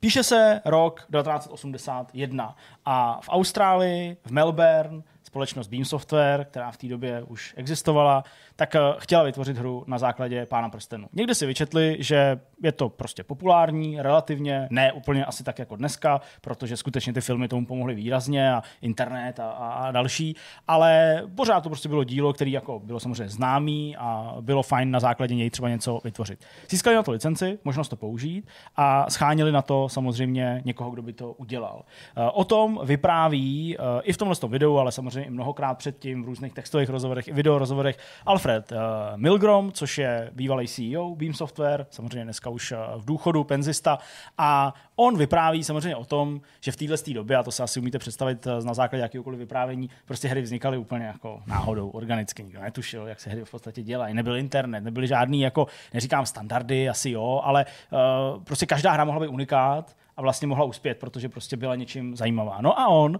píše 0.00 0.22
se 0.22 0.60
rok 0.64 1.00
1981 1.00 2.56
a 2.84 3.20
v 3.20 3.28
Austrálii, 3.28 4.16
v 4.24 4.30
Melbourne, 4.30 5.02
společnost 5.32 5.68
Beam 5.68 5.84
Software, 5.84 6.44
která 6.50 6.70
v 6.70 6.76
té 6.76 6.86
době 6.86 7.22
už 7.22 7.54
existovala, 7.56 8.24
tak 8.56 8.74
eh, 8.74 8.80
chtěla 8.98 9.22
vytvořit 9.22 9.58
hru 9.58 9.84
na 9.86 9.98
základě 9.98 10.46
Pána 10.46 10.68
prstenu. 10.68 11.08
Někde 11.12 11.34
si 11.34 11.46
vyčetli, 11.46 11.96
že 12.00 12.40
je 12.62 12.72
to 12.72 12.88
prostě 12.88 13.24
populární, 13.24 14.00
relativně, 14.00 14.68
ne 14.70 14.92
úplně 14.92 15.24
asi 15.24 15.44
tak 15.44 15.58
jako 15.58 15.76
dneska, 15.76 16.20
protože 16.40 16.76
skutečně 16.76 17.12
ty 17.12 17.20
filmy 17.20 17.48
tomu 17.48 17.66
pomohly 17.66 17.94
výrazně 17.94 18.52
a 18.52 18.62
internet 18.82 19.40
a, 19.40 19.50
a, 19.50 19.90
další, 19.90 20.36
ale 20.68 21.22
pořád 21.34 21.60
to 21.60 21.68
prostě 21.68 21.88
bylo 21.88 22.04
dílo, 22.04 22.32
který 22.32 22.52
jako 22.52 22.78
bylo 22.78 23.00
samozřejmě 23.00 23.28
známý 23.28 23.96
a 23.96 24.36
bylo 24.40 24.62
fajn 24.62 24.90
na 24.90 25.00
základě 25.00 25.34
něj 25.34 25.50
třeba 25.50 25.68
něco 25.68 26.00
vytvořit. 26.04 26.44
Získali 26.68 26.96
na 26.96 27.02
to 27.02 27.10
licenci, 27.10 27.58
možnost 27.64 27.88
to 27.88 27.96
použít 27.96 28.48
a 28.76 29.10
schánili 29.10 29.52
na 29.52 29.62
to 29.62 29.88
samozřejmě 29.88 30.62
někoho, 30.64 30.90
kdo 30.90 31.02
by 31.02 31.12
to 31.12 31.32
udělal. 31.32 31.84
Eh, 32.16 32.30
o 32.32 32.44
tom 32.44 32.80
vypráví 32.84 33.76
eh, 33.78 34.02
i 34.02 34.12
v 34.12 34.16
tomhle 34.16 34.36
videu, 34.48 34.76
ale 34.76 34.92
samozřejmě 34.92 35.21
i 35.24 35.30
mnohokrát 35.30 35.74
předtím 35.74 36.22
v 36.22 36.26
různých 36.26 36.52
textových 36.52 36.88
rozhovorech 36.88 37.28
i 37.28 37.32
video 37.32 37.58
rozhovorech 37.58 37.98
Alfred 38.26 38.72
uh, 38.72 38.78
Milgrom, 39.16 39.72
což 39.72 39.98
je 39.98 40.30
bývalý 40.32 40.68
CEO 40.68 41.14
Beam 41.14 41.34
Software, 41.34 41.86
samozřejmě 41.90 42.24
dneska 42.24 42.50
už 42.50 42.72
uh, 42.72 42.78
v 42.96 43.04
důchodu, 43.04 43.44
penzista, 43.44 43.98
a 44.38 44.74
on 44.96 45.18
vypráví 45.18 45.64
samozřejmě 45.64 45.96
o 45.96 46.04
tom, 46.04 46.40
že 46.60 46.72
v 46.72 46.76
téhle 46.76 46.96
době, 47.14 47.36
a 47.36 47.42
to 47.42 47.50
se 47.50 47.62
asi 47.62 47.80
umíte 47.80 47.98
představit 47.98 48.46
uh, 48.46 48.64
na 48.64 48.74
základě 48.74 49.02
jakéhokoliv 49.02 49.38
vyprávění, 49.38 49.90
prostě 50.04 50.28
hry 50.28 50.42
vznikaly 50.42 50.78
úplně 50.78 51.04
jako 51.04 51.42
náhodou, 51.46 51.90
organicky, 51.90 52.42
nikdo 52.42 52.60
netušil, 52.60 53.06
jak 53.06 53.20
se 53.20 53.30
hry 53.30 53.44
v 53.44 53.50
podstatě 53.50 53.82
dělají. 53.82 54.14
Nebyl 54.14 54.36
internet, 54.36 54.80
nebyly 54.80 55.06
žádný, 55.06 55.40
jako, 55.40 55.66
neříkám 55.94 56.26
standardy, 56.26 56.88
asi 56.88 57.10
jo, 57.10 57.40
ale 57.44 57.66
uh, 57.90 58.42
prostě 58.42 58.66
každá 58.66 58.92
hra 58.92 59.04
mohla 59.04 59.20
být 59.20 59.28
unikát 59.28 59.96
a 60.16 60.22
vlastně 60.22 60.48
mohla 60.48 60.64
uspět, 60.64 60.98
protože 60.98 61.28
prostě 61.28 61.56
byla 61.56 61.76
něčím 61.76 62.16
zajímavá. 62.16 62.58
No 62.60 62.80
a 62.80 62.88
on 62.88 63.14
uh, 63.14 63.18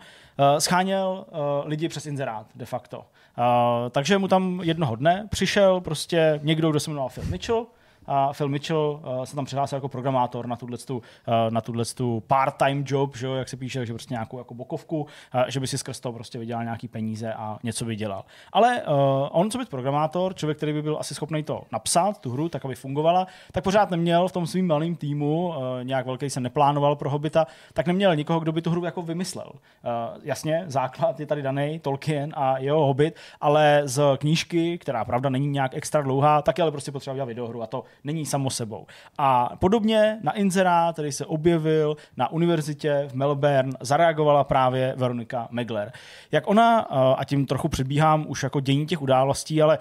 scháněl 0.58 1.26
uh, 1.30 1.38
lidi 1.68 1.88
přes 1.88 2.06
inzerát 2.06 2.46
de 2.54 2.66
facto. 2.66 2.98
Uh, 2.98 3.04
takže 3.90 4.18
mu 4.18 4.28
tam 4.28 4.60
jednoho 4.62 4.96
dne 4.96 5.28
přišel 5.30 5.80
prostě 5.80 6.40
někdo, 6.42 6.70
kdo 6.70 6.80
se 6.80 6.90
jmenoval 6.90 7.08
Phil 7.08 7.24
Mitchell, 7.24 7.66
a 8.06 8.32
Phil 8.32 8.48
Mitchell 8.48 9.00
uh, 9.04 9.22
se 9.24 9.36
tam 9.36 9.44
přihlásil 9.44 9.76
jako 9.76 9.88
programátor 9.88 10.46
na 10.46 10.56
tuhle 10.56 10.78
uh, 10.90 11.00
na 11.50 11.60
tuhle 11.60 11.84
part-time 12.26 12.84
job, 12.86 13.16
že, 13.16 13.26
jak 13.26 13.48
se 13.48 13.56
píše, 13.56 13.86
že 13.86 13.92
prostě 13.92 14.14
nějakou 14.14 14.38
jako 14.38 14.54
bokovku, 14.54 15.00
uh, 15.00 15.42
že 15.48 15.60
by 15.60 15.66
si 15.66 15.78
skrz 15.78 16.00
toho 16.00 16.12
prostě 16.12 16.38
vydělal 16.38 16.64
nějaký 16.64 16.88
peníze 16.88 17.32
a 17.32 17.58
něco 17.62 17.84
by 17.84 17.96
dělal. 17.96 18.24
Ale 18.52 18.82
on, 19.30 19.50
co 19.50 19.58
být 19.58 19.68
programátor, 19.68 20.34
člověk, 20.34 20.56
který 20.56 20.72
by 20.72 20.82
byl 20.82 20.96
asi 21.00 21.14
schopný 21.14 21.42
to 21.42 21.62
napsat, 21.72 22.20
tu 22.20 22.30
hru, 22.30 22.48
tak 22.48 22.64
aby 22.64 22.74
fungovala, 22.74 23.26
tak 23.52 23.64
pořád 23.64 23.90
neměl 23.90 24.28
v 24.28 24.32
tom 24.32 24.46
svým 24.46 24.66
malým 24.66 24.96
týmu, 24.96 25.54
nějak 25.82 26.06
velký 26.06 26.30
se 26.30 26.40
neplánoval 26.40 26.96
pro 26.96 27.10
Hobita, 27.10 27.46
tak 27.72 27.86
neměl 27.86 28.16
nikoho, 28.16 28.40
kdo 28.40 28.52
by 28.52 28.62
tu 28.62 28.70
hru 28.70 28.84
jako 28.84 29.02
vymyslel. 29.02 29.52
Jasně, 30.22 30.64
základ 30.66 31.20
je 31.20 31.26
tady 31.26 31.42
daný, 31.42 31.78
Tolkien 31.78 32.32
a 32.36 32.58
jeho 32.58 32.86
Hobbit, 32.86 33.16
ale 33.40 33.82
z 33.84 34.02
knížky, 34.16 34.78
která 34.78 35.04
pravda 35.04 35.30
není 35.30 35.46
nějak 35.46 35.74
extra 35.74 36.02
dlouhá, 36.02 36.42
tak 36.42 36.60
ale 36.60 36.70
prostě 36.70 36.92
potřeba 36.92 37.14
dělat 37.14 37.26
videohru 37.26 37.62
a 37.62 37.66
to 37.66 37.84
není 38.04 38.26
samo 38.26 38.50
sebou. 38.50 38.86
A 39.18 39.56
podobně 39.56 40.18
na 40.22 40.32
inzerát, 40.32 40.94
který 40.94 41.12
se 41.12 41.26
objevil 41.26 41.96
na 42.16 42.32
univerzitě 42.32 43.04
v 43.08 43.14
Melbourne, 43.14 43.72
zareagovala 43.80 44.44
právě 44.44 44.94
Veronika 44.96 45.48
Megler. 45.50 45.92
Jak 46.32 46.48
ona, 46.48 46.78
a 47.18 47.24
tím 47.24 47.46
trochu 47.46 47.68
předbíhám 47.68 48.24
už 48.28 48.42
jako 48.42 48.60
dění 48.60 48.86
těch 48.86 49.02
událostí, 49.02 49.62
ale 49.62 49.78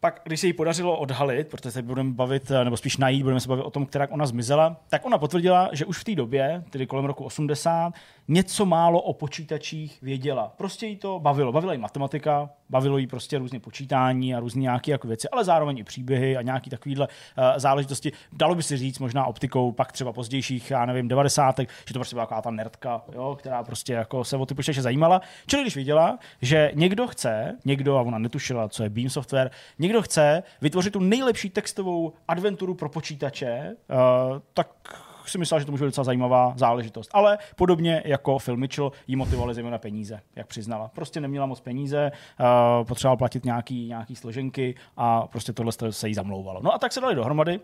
pak, 0.00 0.20
když 0.24 0.40
se 0.40 0.46
jí 0.46 0.52
podařilo 0.52 0.98
odhalit, 0.98 1.48
protože 1.48 1.70
se 1.70 1.82
budeme 1.82 2.12
bavit, 2.12 2.52
nebo 2.64 2.76
spíš 2.76 2.96
najít, 2.96 3.22
budeme 3.22 3.40
se 3.40 3.48
bavit 3.48 3.62
o 3.62 3.70
tom, 3.70 3.86
která 3.86 4.08
ona 4.10 4.26
zmizela, 4.26 4.76
tak 4.88 5.06
ona 5.06 5.18
potvrdila, 5.18 5.68
že 5.72 5.84
už 5.84 5.98
v 5.98 6.04
té 6.04 6.14
době, 6.14 6.64
tedy 6.70 6.86
kolem 6.86 7.04
roku 7.04 7.24
80, 7.24 7.92
něco 8.28 8.66
málo 8.66 9.00
o 9.00 9.12
počítačích 9.12 9.98
věděla. 10.02 10.52
Prostě 10.56 10.86
jí 10.86 10.96
to 10.96 11.20
bavilo. 11.20 11.52
Bavila 11.52 11.72
jí 11.72 11.78
matematika, 11.78 12.50
bavilo 12.72 12.98
jí 12.98 13.06
prostě 13.06 13.38
různě 13.38 13.60
počítání 13.60 14.34
a 14.34 14.40
různé 14.40 14.62
nějaké 14.62 14.90
jako 14.90 15.08
věci, 15.08 15.28
ale 15.28 15.44
zároveň 15.44 15.78
i 15.78 15.84
příběhy 15.84 16.36
a 16.36 16.42
nějaké 16.42 16.70
takovéhle 16.70 17.08
uh, 17.08 17.44
záležitosti. 17.56 18.12
Dalo 18.32 18.54
by 18.54 18.62
si 18.62 18.76
říct 18.76 18.98
možná 18.98 19.26
optikou 19.26 19.72
pak 19.72 19.92
třeba 19.92 20.12
pozdějších, 20.12 20.70
já 20.70 20.86
nevím, 20.86 21.08
90. 21.08 21.58
že 21.58 21.66
to 21.92 21.98
prostě 21.98 22.16
byla 22.16 22.26
taková 22.26 22.42
ta 22.42 22.50
nerdka, 22.50 23.02
jo, 23.14 23.36
která 23.38 23.62
prostě 23.62 23.92
jako 23.92 24.24
se 24.24 24.36
o 24.36 24.46
ty 24.46 24.54
počítače 24.54 24.82
zajímala. 24.82 25.20
Čili 25.46 25.62
když 25.62 25.76
viděla, 25.76 26.18
že 26.42 26.70
někdo 26.74 27.06
chce, 27.06 27.58
někdo, 27.64 27.96
a 27.96 28.02
ona 28.02 28.18
netušila, 28.18 28.68
co 28.68 28.82
je 28.82 28.90
Beam 28.90 29.10
Software, 29.10 29.50
někdo 29.78 30.02
chce 30.02 30.42
vytvořit 30.60 30.92
tu 30.92 31.00
nejlepší 31.00 31.50
textovou 31.50 32.12
adventuru 32.28 32.74
pro 32.74 32.88
počítače, 32.88 33.76
uh, 33.90 34.38
tak 34.54 34.68
si 35.30 35.38
myslel, 35.38 35.60
že 35.60 35.66
to 35.66 35.72
může 35.72 35.84
být 35.84 35.88
docela 35.88 36.04
zajímavá 36.04 36.52
záležitost. 36.56 37.10
Ale 37.12 37.38
podobně 37.56 38.02
jako 38.04 38.38
Phil 38.38 38.56
Mitchell 38.56 38.92
jí 39.06 39.16
motivovali 39.16 39.54
zejména 39.54 39.78
peníze, 39.78 40.20
jak 40.36 40.46
přiznala. 40.46 40.88
Prostě 40.94 41.20
neměla 41.20 41.46
moc 41.46 41.60
peníze, 41.60 42.12
uh, 42.40 42.86
potřebovala 42.86 43.16
platit 43.16 43.44
nějaký, 43.44 43.88
nějaký 43.88 44.16
složenky 44.16 44.74
a 44.96 45.26
prostě 45.26 45.52
tohle 45.52 45.72
se 45.90 46.08
jí 46.08 46.14
zamlouvalo. 46.14 46.60
No 46.62 46.74
a 46.74 46.78
tak 46.78 46.92
se 46.92 47.00
dali 47.00 47.14
dohromady 47.14 47.60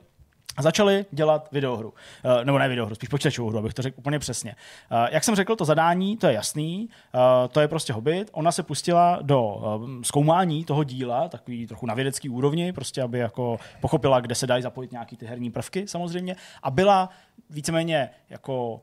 začali 0.62 1.06
dělat 1.10 1.48
videohru. 1.52 1.88
Uh, 1.88 2.44
nebo 2.44 2.58
ne 2.58 2.68
videohru, 2.68 2.94
spíš 2.94 3.08
počítačovou 3.08 3.48
hru, 3.48 3.58
abych 3.58 3.74
to 3.74 3.82
řekl 3.82 3.98
úplně 3.98 4.18
přesně. 4.18 4.54
Uh, 4.92 5.06
jak 5.10 5.24
jsem 5.24 5.34
řekl, 5.34 5.56
to 5.56 5.64
zadání, 5.64 6.16
to 6.16 6.26
je 6.26 6.32
jasný, 6.32 6.88
uh, 7.14 7.20
to 7.48 7.60
je 7.60 7.68
prostě 7.68 7.92
hobit. 7.92 8.30
Ona 8.32 8.52
se 8.52 8.62
pustila 8.62 9.18
do 9.22 9.62
zkoumání 10.02 10.64
toho 10.64 10.84
díla, 10.84 11.28
takový 11.28 11.66
trochu 11.66 11.86
na 11.86 11.94
vědecký 11.94 12.28
úrovni, 12.28 12.72
prostě 12.72 13.02
aby 13.02 13.18
jako 13.18 13.58
pochopila, 13.80 14.20
kde 14.20 14.34
se 14.34 14.46
dají 14.46 14.62
zapojit 14.62 14.92
nějaký 14.92 15.16
ty 15.16 15.26
herní 15.26 15.50
prvky 15.50 15.88
samozřejmě. 15.88 16.36
A 16.62 16.70
byla 16.70 17.08
víceméně 17.50 18.10
jako 18.30 18.80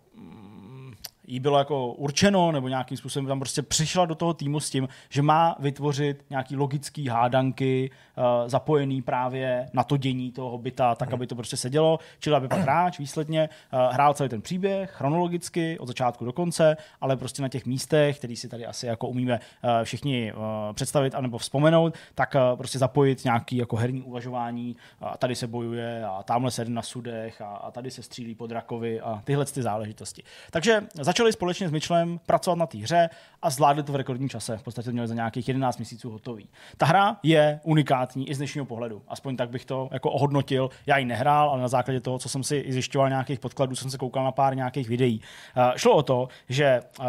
jí 1.28 1.40
bylo 1.40 1.58
jako 1.58 1.88
určeno, 1.88 2.52
nebo 2.52 2.68
nějakým 2.68 2.98
způsobem 2.98 3.28
tam 3.28 3.40
prostě 3.40 3.62
přišla 3.62 4.06
do 4.06 4.16
toho 4.16 4.34
týmu 4.34 4.60
s 4.60 4.70
tím, 4.70 4.88
že 5.10 5.22
má 5.22 5.56
vytvořit 5.60 6.26
nějaký 6.30 6.56
logický 6.56 7.08
hádanky 7.08 7.92
uh, 8.18 8.24
zapojený 8.50 9.02
právě 9.02 9.70
na 9.74 9.84
to 9.84 9.98
dění 9.98 10.32
toho 10.32 10.58
byta, 10.58 10.96
tak, 10.96 11.14
aby 11.14 11.28
to 11.28 11.36
prostě 11.36 11.58
sedělo, 11.58 12.00
čili 12.20 12.36
aby 12.36 12.48
pak 12.48 12.60
hráč 12.66 13.00
výsledně 13.00 13.50
uh, 13.74 13.94
hrál 13.94 14.14
celý 14.14 14.30
ten 14.30 14.42
příběh 14.42 14.92
chronologicky 14.92 15.80
od 15.80 15.88
začátku 15.88 16.26
do 16.26 16.34
konce, 16.34 16.78
ale 17.02 17.18
prostě 17.18 17.42
na 17.42 17.50
těch 17.50 17.66
místech, 17.66 18.18
který 18.18 18.36
si 18.36 18.48
tady 18.48 18.66
asi 18.66 18.86
jako 18.86 19.08
umíme 19.08 19.34
uh, 19.34 19.70
všichni 19.84 20.34
uh, 20.34 20.42
představit 20.74 21.16
anebo 21.16 21.38
vzpomenout, 21.38 21.98
tak 22.16 22.36
uh, 22.36 22.58
prostě 22.58 22.80
zapojit 22.80 23.24
nějaký 23.24 23.58
jako 23.58 23.76
herní 23.76 24.02
uvažování, 24.02 24.76
a 25.02 25.18
tady 25.18 25.36
se 25.36 25.48
bojuje 25.48 26.06
a 26.06 26.24
tamhle 26.24 26.52
se 26.52 26.66
na 26.66 26.82
sudech 26.82 27.42
a, 27.42 27.48
a 27.48 27.72
tady 27.72 27.92
se 27.92 28.04
střílí 28.04 28.36
pod 28.36 28.52
rakovy 28.52 29.02
a 29.02 29.22
tyhle 29.24 29.46
ty 29.46 29.62
záležitosti. 29.62 30.24
Takže 30.52 30.84
za 30.94 31.14
začali 31.16 31.34
společně 31.34 31.70
s 31.70 31.72
Mitchellem 31.72 32.20
pracovat 32.26 32.55
na 32.55 32.66
té 32.66 32.78
hře 32.78 33.09
a 33.41 33.49
zvládli 33.49 33.84
to 33.84 33.91
v 33.91 33.95
rekordním 33.95 34.30
čase. 34.30 34.57
V 34.57 34.63
podstatě 34.63 34.86
to 34.86 34.91
měli 34.91 35.07
za 35.07 35.13
nějakých 35.13 35.47
11 35.47 35.78
měsíců 35.78 36.09
hotový. 36.09 36.49
Ta 36.78 36.86
hra 36.86 37.18
je 37.24 37.59
unikátní 37.63 38.30
i 38.30 38.36
z 38.36 38.38
dnešního 38.38 38.66
pohledu. 38.66 39.01
Aspoň 39.07 39.38
tak 39.38 39.49
bych 39.49 39.66
to 39.66 39.89
jako 39.91 40.11
ohodnotil. 40.11 40.70
Já 40.86 40.97
ji 40.97 41.05
nehrál, 41.05 41.49
ale 41.49 41.61
na 41.61 41.68
základě 41.68 41.99
toho, 41.99 42.20
co 42.20 42.30
jsem 42.30 42.43
si 42.43 42.66
zjišťoval 42.68 43.09
nějakých 43.09 43.39
podkladů, 43.39 43.76
jsem 43.76 43.91
se 43.91 43.97
koukal 43.97 44.24
na 44.24 44.32
pár 44.32 44.55
nějakých 44.55 44.89
videí. 44.89 45.22
Uh, 45.57 45.76
šlo 45.76 45.95
o 45.95 46.03
to, 46.03 46.28
že 46.49 46.82
uh, 46.99 47.05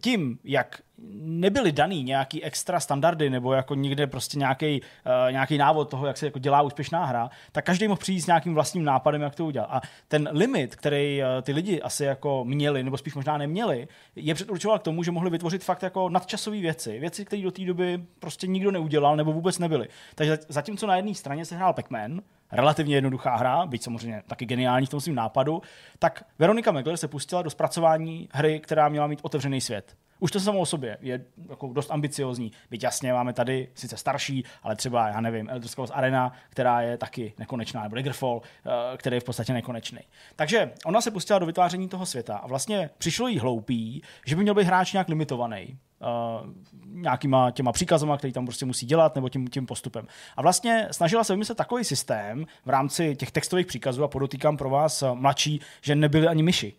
tím, 0.00 0.38
jak 0.44 0.82
nebyly 1.22 1.72
daný 1.72 2.02
nějaký 2.02 2.44
extra 2.44 2.80
standardy 2.80 3.30
nebo 3.30 3.52
jako 3.52 3.74
někde 3.74 4.06
prostě 4.06 4.38
nějaký, 4.38 4.80
uh, 4.80 5.32
nějaký 5.32 5.58
návod 5.58 5.90
toho, 5.90 6.06
jak 6.06 6.16
se 6.16 6.26
jako 6.26 6.38
dělá 6.38 6.62
úspěšná 6.62 7.04
hra, 7.04 7.30
tak 7.52 7.64
každý 7.64 7.88
mohl 7.88 7.98
přijít 7.98 8.20
s 8.20 8.26
nějakým 8.26 8.54
vlastním 8.54 8.84
nápadem, 8.84 9.22
jak 9.22 9.34
to 9.34 9.46
udělat. 9.46 9.68
A 9.70 9.80
ten 10.08 10.28
limit, 10.32 10.76
který 10.76 11.22
uh, 11.22 11.42
ty 11.42 11.52
lidi 11.52 11.82
asi 11.82 12.04
jako 12.04 12.44
měli, 12.44 12.82
nebo 12.82 12.98
spíš 12.98 13.14
možná 13.14 13.38
neměli, 13.38 13.88
je 14.16 14.34
předurčoval 14.34 14.78
k 14.78 14.82
tomu, 14.82 15.02
že 15.02 15.10
mohli 15.10 15.30
vytvořit 15.30 15.64
fakt 15.64 15.82
jako 15.82 16.08
nadčasové 16.08 16.60
věci. 16.60 16.98
Věci, 16.98 17.24
které 17.24 17.42
do 17.42 17.50
té 17.50 17.64
doby 17.64 18.04
prostě 18.18 18.46
nikdo 18.46 18.70
neudělal 18.70 19.16
nebo 19.16 19.32
vůbec 19.32 19.58
nebyly. 19.58 19.88
Takže 20.14 20.38
zatímco 20.48 20.86
na 20.86 20.96
jedné 20.96 21.14
straně 21.14 21.44
se 21.44 21.56
hrál 21.56 21.72
Pac-Man, 21.72 22.20
relativně 22.52 22.94
jednoduchá 22.94 23.36
hra, 23.36 23.66
byť 23.66 23.82
samozřejmě 23.82 24.22
taky 24.26 24.46
geniální 24.46 24.86
v 24.86 24.90
tom 24.90 25.00
svém 25.00 25.14
nápadu, 25.14 25.62
tak 25.98 26.24
Veronika 26.38 26.72
Megler 26.72 26.96
se 26.96 27.08
pustila 27.08 27.42
do 27.42 27.50
zpracování 27.50 28.28
hry, 28.32 28.60
která 28.60 28.88
měla 28.88 29.06
mít 29.06 29.20
otevřený 29.22 29.60
svět. 29.60 29.96
Už 30.22 30.30
to 30.30 30.40
samo 30.40 30.60
o 30.60 30.66
sobě 30.66 30.98
je 31.00 31.24
jako 31.48 31.72
dost 31.72 31.90
ambiciozní. 31.90 32.52
Byť 32.70 32.82
jasně 32.82 33.12
máme 33.12 33.32
tady 33.32 33.68
sice 33.74 33.96
starší, 33.96 34.44
ale 34.62 34.76
třeba, 34.76 35.08
já 35.08 35.20
nevím, 35.20 35.50
Elder 35.50 35.68
Scrolls 35.68 35.90
Arena, 35.94 36.32
která 36.50 36.80
je 36.80 36.96
taky 36.98 37.34
nekonečná, 37.38 37.82
nebo 37.82 37.94
Daggerfall, 37.94 38.42
eh, 38.42 38.96
který 38.96 39.16
je 39.16 39.20
v 39.20 39.24
podstatě 39.24 39.52
nekonečný. 39.52 39.98
Takže 40.36 40.72
ona 40.84 41.00
se 41.00 41.10
pustila 41.10 41.38
do 41.38 41.46
vytváření 41.46 41.88
toho 41.88 42.06
světa 42.06 42.36
a 42.36 42.46
vlastně 42.46 42.90
přišlo 42.98 43.28
jí 43.28 43.38
hloupý, 43.38 44.02
že 44.26 44.36
by 44.36 44.42
měl 44.42 44.54
být 44.54 44.64
hráč 44.64 44.92
nějak 44.92 45.08
limitovaný 45.08 45.78
uh, 46.02 46.50
nějakýma 46.84 47.50
těma 47.50 47.72
příkazama, 47.72 48.16
který 48.16 48.32
tam 48.32 48.46
prostě 48.46 48.66
musí 48.66 48.86
dělat, 48.86 49.14
nebo 49.14 49.28
tím, 49.28 49.48
tím 49.48 49.66
postupem. 49.66 50.06
A 50.36 50.42
vlastně 50.42 50.88
snažila 50.90 51.24
se 51.24 51.32
vymyslet 51.32 51.58
takový 51.58 51.84
systém 51.84 52.46
v 52.64 52.70
rámci 52.70 53.16
těch 53.16 53.30
textových 53.30 53.66
příkazů 53.66 54.04
a 54.04 54.08
podotýkám 54.08 54.56
pro 54.56 54.70
vás 54.70 55.02
uh, 55.02 55.14
mladší, 55.14 55.60
že 55.80 55.94
nebyly 55.94 56.26
ani 56.28 56.42
myši 56.42 56.74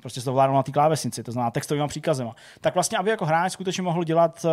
prostě 0.00 0.20
se 0.20 0.24
to 0.24 0.32
vládalo 0.32 0.56
na 0.56 0.62
té 0.62 0.72
klávesnici, 0.72 1.22
to 1.22 1.32
znamená 1.32 1.50
textovými 1.50 1.88
příkazema, 1.88 2.34
tak 2.60 2.74
vlastně, 2.74 2.98
aby 2.98 3.10
jako 3.10 3.26
hráč 3.26 3.52
skutečně 3.52 3.82
mohl 3.82 4.04
dělat, 4.04 4.44
uh, 4.44 4.50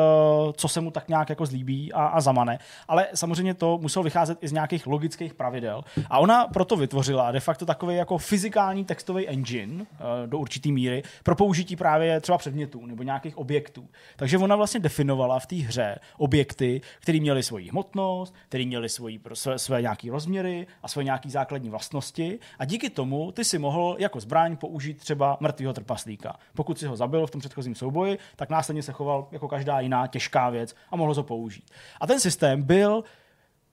co 0.54 0.68
se 0.68 0.82
mu 0.82 0.92
tak 0.92 1.08
nějak 1.08 1.30
jako 1.30 1.46
zlíbí 1.46 1.94
a, 1.94 2.06
a 2.06 2.22
zamane. 2.22 2.60
Ale 2.88 3.08
samozřejmě 3.16 3.54
to 3.54 3.78
muselo 3.78 4.04
vycházet 4.04 4.38
i 4.42 4.48
z 4.48 4.52
nějakých 4.52 4.88
logických 4.88 5.34
pravidel. 5.34 5.84
A 6.10 6.20
ona 6.20 6.48
proto 6.48 6.76
vytvořila 6.76 7.32
de 7.32 7.40
facto 7.40 7.66
takový 7.66 7.96
jako 7.96 8.18
fyzikální 8.18 8.86
textový 8.86 9.28
engine 9.28 9.74
uh, 9.74 9.88
do 10.26 10.38
určité 10.38 10.70
míry 10.70 11.04
pro 11.24 11.36
použití 11.36 11.76
právě 11.76 12.22
třeba 12.22 12.38
předmětů 12.38 12.86
nebo 12.86 13.04
nějakých 13.04 13.38
objektů. 13.38 13.88
Takže 14.16 14.38
ona 14.38 14.56
vlastně 14.56 14.80
definovala 14.80 15.40
v 15.40 15.46
té 15.46 15.56
hře 15.56 16.00
objekty, 16.18 16.82
které 17.00 17.20
měly 17.20 17.44
svoji 17.44 17.70
hmotnost, 17.70 18.34
které 18.50 18.66
měly 18.66 18.90
svoji, 18.90 19.20
své, 19.34 19.60
své 19.60 19.82
nějaké 19.82 20.12
rozměry 20.12 20.68
a 20.84 20.88
své 20.88 21.04
nějaké 21.04 21.30
základní 21.30 21.70
vlastnosti. 21.70 22.40
A 22.60 22.66
díky 22.66 22.90
tomu 22.90 23.32
ty 23.32 23.44
si 23.44 23.58
mohl 23.58 23.96
jako 24.00 24.20
zbraň 24.20 24.58
použít 24.58 24.85
použít 24.86 25.00
třeba 25.00 25.38
mrtvého 25.40 25.74
trpaslíka. 25.74 26.36
Pokud 26.54 26.80
si 26.80 26.86
ho 26.86 26.96
zabil 26.96 27.28
v 27.28 27.32
tom 27.32 27.40
předchozím 27.40 27.76
souboji, 27.76 28.18
tak 28.36 28.50
následně 28.50 28.84
se 28.84 28.92
choval 28.92 29.28
jako 29.32 29.48
každá 29.48 29.80
jiná 29.80 30.08
těžká 30.08 30.50
věc 30.50 30.76
a 30.92 30.96
mohl 30.96 31.14
ho 31.14 31.24
použít. 31.24 31.72
A 32.02 32.08
ten 32.08 32.20
systém 32.20 32.64
byl 32.64 33.04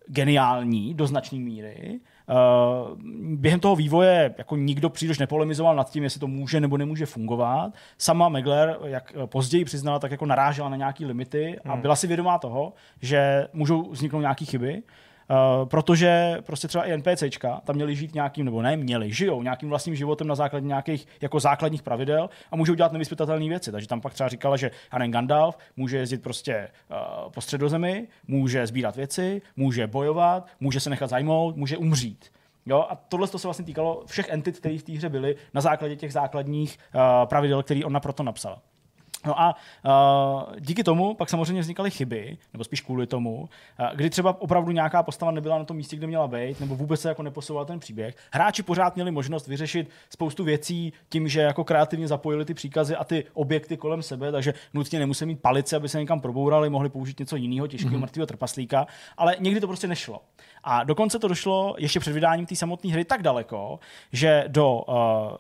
geniální 0.07 0.95
do 0.95 1.07
značné 1.07 1.39
míry. 1.39 2.01
Uh, 2.29 2.99
během 3.37 3.61
toho 3.61 3.77
vývoje 3.77 4.35
jako 4.39 4.57
nikdo 4.57 4.91
příliš 4.91 5.19
nepolemizoval 5.19 5.77
nad 5.77 5.91
tím, 5.91 6.05
jestli 6.05 6.21
to 6.21 6.27
může 6.27 6.61
nebo 6.61 6.77
nemůže 6.77 7.07
fungovat. 7.07 7.73
Sama 7.99 8.29
Megler, 8.29 8.79
jak 8.85 9.13
později 9.27 9.65
přiznala, 9.65 9.99
tak 9.99 10.11
jako 10.11 10.27
narážela 10.27 10.69
na 10.69 10.77
nějaké 10.77 11.07
limity 11.07 11.59
a 11.65 11.73
hmm. 11.73 11.83
byla 11.83 11.97
si 11.97 12.07
vědomá 12.07 12.39
toho, 12.39 12.73
že 13.03 13.49
můžou 13.53 13.91
vzniknout 13.91 14.21
nějaké 14.21 14.45
chyby 14.45 14.83
Uh, 15.33 15.69
protože 15.69 16.39
prostě 16.43 16.69
třeba 16.69 16.85
i 16.85 16.97
NPCčka 16.97 17.61
tam 17.65 17.77
měli 17.77 17.97
žít 17.97 18.15
nějakým, 18.15 18.45
nebo 18.45 18.63
ne, 18.63 18.77
měli, 18.77 19.13
žijou 19.13 19.43
nějakým 19.43 19.69
vlastním 19.69 19.95
životem 19.95 20.27
na 20.27 20.35
základě 20.35 20.67
nějakých 20.67 21.07
jako 21.21 21.41
základních 21.41 21.83
pravidel 21.83 22.31
a 22.51 22.57
můžou 22.57 22.75
dělat 22.75 22.93
nevyspytatelné 22.93 23.49
věci. 23.49 23.73
Takže 23.73 23.89
tam 23.89 24.01
pak 24.01 24.15
třeba 24.15 24.29
říkala, 24.29 24.57
že 24.57 24.71
Hanen 24.91 25.11
Gandalf 25.11 25.59
může 25.77 25.97
jezdit 25.97 26.23
prostě 26.23 26.69
uh, 26.91 27.33
po 27.33 27.41
středozemi, 27.41 28.09
může 28.29 28.67
sbírat 28.67 28.97
věci, 28.97 29.43
může 29.57 29.87
bojovat, 29.87 30.47
může 30.61 30.81
se 30.81 30.91
nechat 30.91 31.11
zajmout, 31.11 31.57
může 31.57 31.77
umřít. 31.77 32.33
Jo, 32.67 32.87
a 32.91 32.97
tohle 32.97 33.29
to 33.29 33.39
se 33.39 33.47
vlastně 33.47 33.65
týkalo 33.65 34.03
všech 34.07 34.29
entit, 34.29 34.59
které 34.59 34.79
v 34.79 34.83
té 34.83 34.93
hře 34.93 35.09
byly 35.09 35.37
na 35.55 35.61
základě 35.61 35.97
těch 35.97 36.13
základních 36.13 36.79
uh, 36.95 37.01
pravidel, 37.29 37.63
které 37.63 37.85
ona 37.85 38.01
proto 38.01 38.23
napsala. 38.23 38.63
No 39.27 39.41
a 39.41 39.57
uh, 39.85 40.57
díky 40.61 40.85
tomu 40.85 41.15
pak 41.15 41.31
samozřejmě 41.31 41.63
vznikaly 41.63 41.91
chyby, 41.91 42.39
nebo 42.53 42.65
spíš 42.65 42.81
kvůli 42.81 43.07
tomu, 43.07 43.41
uh, 43.41 43.87
kdy 43.95 44.11
třeba 44.11 44.41
opravdu 44.43 44.73
nějaká 44.73 45.03
postava 45.03 45.33
nebyla 45.33 45.59
na 45.59 45.65
tom 45.65 45.77
místě, 45.77 45.97
kde 45.97 46.07
měla 46.07 46.29
být, 46.29 46.61
nebo 46.61 46.77
vůbec 46.77 47.01
se 47.01 47.09
jako 47.09 47.23
neposouval 47.23 47.65
ten 47.65 47.79
příběh. 47.79 48.17
Hráči 48.33 48.63
pořád 48.63 48.95
měli 48.95 49.11
možnost 49.11 49.47
vyřešit 49.47 49.91
spoustu 50.11 50.45
věcí 50.45 50.93
tím, 51.09 51.29
že 51.29 51.41
jako 51.41 51.65
kreativně 51.65 52.09
zapojili 52.09 52.45
ty 52.45 52.55
příkazy 52.55 52.97
a 52.97 53.05
ty 53.05 53.25
objekty 53.35 53.77
kolem 53.77 54.03
sebe, 54.03 54.33
takže 54.33 54.55
nutně 54.75 54.99
nemuseli 54.99 55.27
mít 55.27 55.43
palice, 55.43 55.77
aby 55.77 55.89
se 55.89 55.99
někam 55.99 56.21
probourali, 56.21 56.71
mohli 56.71 56.89
použít 56.89 57.19
něco 57.19 57.37
jiného, 57.37 57.67
těžkého 57.67 57.97
mm-hmm. 57.97 58.01
mrtvého 58.01 58.27
trpaslíka, 58.27 58.87
ale 59.17 59.37
někdy 59.39 59.61
to 59.61 59.67
prostě 59.67 59.89
nešlo. 59.89 60.21
A 60.65 60.85
dokonce 60.85 61.19
to 61.19 61.29
došlo 61.29 61.75
ještě 61.79 62.01
před 62.01 62.13
vydáním 62.13 62.47
té 62.47 62.57
samotné 62.57 62.93
hry 62.93 63.05
tak 63.05 63.23
daleko, 63.23 63.79
že 64.13 64.45
do 64.49 64.75
uh, 64.75 64.95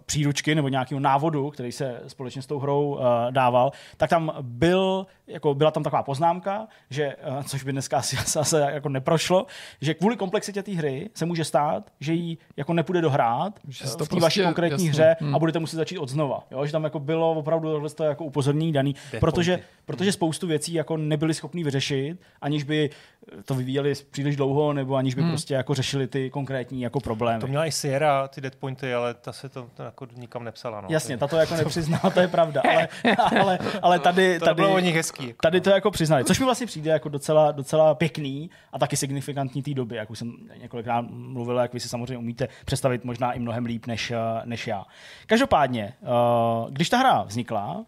příručky 0.06 0.54
nebo 0.54 0.68
nějakého 0.68 1.00
návodu, 1.00 1.50
který 1.50 1.72
se 1.72 2.00
společně 2.06 2.42
s 2.42 2.46
tou 2.46 2.58
hrou 2.58 2.88
uh, 2.88 3.00
dával, 3.30 3.72
tak 3.96 4.10
tam 4.10 4.32
byl, 4.40 5.06
jako 5.32 5.54
byla 5.54 5.70
tam 5.70 5.82
taková 5.82 6.02
poznámka, 6.02 6.66
že, 6.90 7.16
uh, 7.28 7.42
což 7.42 7.64
by 7.64 7.72
dneska 7.72 7.98
asi 7.98 8.16
zase 8.26 8.60
jako 8.60 8.88
neprošlo, 8.88 9.46
že 9.80 9.94
kvůli 9.94 10.16
komplexitě 10.16 10.62
té 10.62 10.72
hry 10.72 11.10
se 11.14 11.24
může 11.24 11.44
stát, 11.44 11.90
že 12.00 12.12
ji 12.12 12.38
jako 12.56 12.72
nepůjde 12.72 13.00
dohrát 13.00 13.60
že 13.68 13.84
v 13.84 13.90
té 13.90 13.96
prostě, 13.96 14.20
vaší 14.20 14.42
konkrétní 14.42 14.86
jasný. 14.86 14.88
hře 14.88 15.16
hmm. 15.20 15.34
a 15.34 15.38
budete 15.38 15.58
muset 15.58 15.76
začít 15.76 15.98
od 15.98 16.08
znova. 16.08 16.46
Jo? 16.50 16.66
Že 16.66 16.72
tam 16.72 16.84
jako 16.84 17.00
bylo 17.00 17.32
opravdu 17.32 17.72
tohle 17.72 18.08
jako 18.08 18.24
upozornění 18.24 18.72
daný, 18.72 18.94
protože, 19.20 19.60
protože 19.84 20.12
spoustu 20.12 20.46
věcí 20.46 20.72
jako 20.74 20.96
nebyli 20.96 21.34
schopni 21.34 21.64
vyřešit, 21.64 22.20
aniž 22.40 22.62
by 22.62 22.90
to 23.44 23.54
vyvíjeli 23.54 23.94
příliš 24.10 24.36
dlouho, 24.36 24.72
nebo 24.72 24.96
aniž 24.96 25.14
by 25.14 25.20
hmm. 25.20 25.30
prostě 25.30 25.54
jako 25.54 25.74
řešili 25.74 26.06
ty 26.06 26.30
konkrétní 26.30 26.82
jako 26.82 27.00
problémy. 27.00 27.40
To 27.40 27.46
měla 27.46 27.66
i 27.66 27.72
Sierra, 27.72 28.28
ty 28.28 28.40
deadpointy, 28.40 28.94
ale 28.94 29.14
ta 29.14 29.32
se 29.32 29.48
to, 29.48 29.68
to 29.74 29.82
jako 29.82 30.06
nikam 30.16 30.44
nepsala. 30.44 30.80
No. 30.80 30.88
Jasně, 30.90 31.18
ta 31.18 31.26
to 31.26 31.36
jako 31.36 31.54
nepřiznala, 31.64 32.10
to 32.14 32.20
je 32.20 32.28
pravda, 32.28 32.62
ale, 32.70 32.88
ale, 33.40 33.58
ale 33.82 33.98
tady, 33.98 34.38
to 34.38 34.44
tady, 34.44 34.54
bylo 34.54 34.74
o 34.74 34.78
nich 34.78 34.94
hezký. 34.94 35.21
Jako. 35.26 35.38
tady 35.42 35.60
to 35.60 35.70
jako 35.70 35.90
přiznali, 35.90 36.24
což 36.24 36.38
mi 36.38 36.44
vlastně 36.44 36.66
přijde 36.66 36.90
jako 36.90 37.08
docela, 37.08 37.52
docela 37.52 37.94
pěkný 37.94 38.50
a 38.72 38.78
taky 38.78 38.96
signifikantní 38.96 39.62
té 39.62 39.74
doby, 39.74 39.96
jak 39.96 40.10
už 40.10 40.18
jsem 40.18 40.32
několikrát 40.60 41.04
mluvil, 41.10 41.58
jak 41.58 41.72
vy 41.74 41.80
si 41.80 41.88
samozřejmě 41.88 42.18
umíte 42.18 42.48
představit 42.64 43.04
možná 43.04 43.32
i 43.32 43.38
mnohem 43.38 43.64
líp 43.64 43.86
než, 43.86 44.12
než 44.44 44.66
já. 44.66 44.84
Každopádně, 45.26 45.94
eh, 46.02 46.06
když 46.70 46.88
ta 46.88 46.98
hra 46.98 47.22
vznikla, 47.22 47.84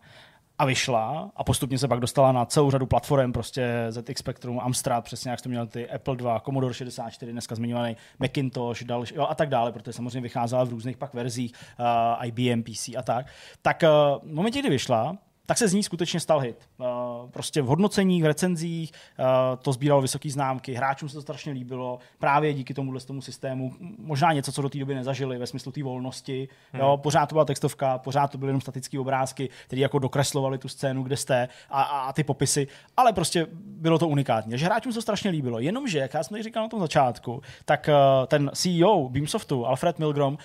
a 0.58 0.64
vyšla 0.64 1.30
a 1.36 1.44
postupně 1.44 1.78
se 1.78 1.88
pak 1.88 2.00
dostala 2.00 2.32
na 2.32 2.44
celou 2.44 2.70
řadu 2.70 2.86
platform, 2.86 3.32
prostě 3.32 3.86
ZX 3.90 4.18
Spectrum, 4.18 4.60
Amstrad, 4.60 5.04
přesně 5.04 5.30
jak 5.30 5.40
jste 5.40 5.48
měli 5.48 5.66
ty 5.66 5.90
Apple 5.90 6.16
2, 6.16 6.40
Commodore 6.40 6.74
64, 6.74 7.32
dneska 7.32 7.54
zmiňovaný 7.54 7.96
Macintosh 8.18 8.82
další, 8.82 9.14
jo, 9.14 9.26
a 9.28 9.34
tak 9.34 9.48
dále, 9.48 9.72
protože 9.72 9.92
samozřejmě 9.92 10.20
vycházela 10.20 10.64
v 10.64 10.68
různých 10.68 10.96
pak 10.96 11.14
verzích 11.14 11.52
uh, 11.78 12.26
IBM 12.26 12.62
PC 12.62 12.88
a 12.88 13.02
tak. 13.02 13.26
Tak 13.62 13.82
uh, 13.82 14.30
v 14.30 14.34
momentě, 14.34 14.60
kdy 14.60 14.70
vyšla, 14.70 15.16
tak 15.46 15.58
se 15.58 15.68
z 15.68 15.74
ní 15.74 15.82
skutečně 15.82 16.20
stal 16.20 16.40
hit. 16.40 16.68
Uh, 16.78 16.86
prostě 17.30 17.62
v 17.62 17.66
hodnoceních, 17.66 18.22
v 18.22 18.26
recenzích 18.26 18.92
uh, 19.18 19.26
to 19.62 19.72
sbíralo 19.72 20.02
vysoké 20.02 20.30
známky, 20.30 20.74
hráčům 20.74 21.08
se 21.08 21.14
to 21.14 21.22
strašně 21.22 21.52
líbilo, 21.52 21.98
právě 22.18 22.54
díky 22.54 22.74
tomuhle 22.74 23.00
tomu 23.00 23.20
systému. 23.20 23.72
Možná 23.98 24.32
něco, 24.32 24.52
co 24.52 24.62
do 24.62 24.68
té 24.68 24.78
doby 24.78 24.94
nezažili 24.94 25.38
ve 25.38 25.46
smyslu 25.46 25.72
té 25.72 25.82
volnosti. 25.82 26.48
Hmm. 26.72 26.82
Jo, 26.82 26.96
pořád 26.96 27.26
to 27.26 27.34
byla 27.34 27.44
textovka, 27.44 27.98
pořád 27.98 28.30
to 28.30 28.38
byly 28.38 28.48
jenom 28.48 28.60
statické 28.60 29.00
obrázky, 29.00 29.48
které 29.66 29.80
jako 29.80 29.98
dokreslovali 29.98 30.58
tu 30.58 30.68
scénu, 30.68 31.02
kde 31.02 31.16
jste 31.16 31.48
a, 31.70 31.82
a, 31.82 32.12
ty 32.12 32.24
popisy, 32.24 32.66
ale 32.96 33.12
prostě 33.12 33.46
bylo 33.66 33.98
to 33.98 34.08
unikátní. 34.08 34.50
Takže 34.50 34.66
hráčům 34.66 34.92
se 34.92 34.96
to 34.96 35.02
strašně 35.02 35.30
líbilo. 35.30 35.60
Jenomže, 35.60 35.98
jak 35.98 36.14
já 36.14 36.22
jsem 36.22 36.42
říkal 36.42 36.62
na 36.62 36.68
tom 36.68 36.80
začátku, 36.80 37.42
tak 37.64 37.88
uh, 37.88 38.26
ten 38.26 38.50
CEO 38.54 39.08
Beamsoftu, 39.08 39.66
Alfred 39.66 39.98
Milgrom, 39.98 40.38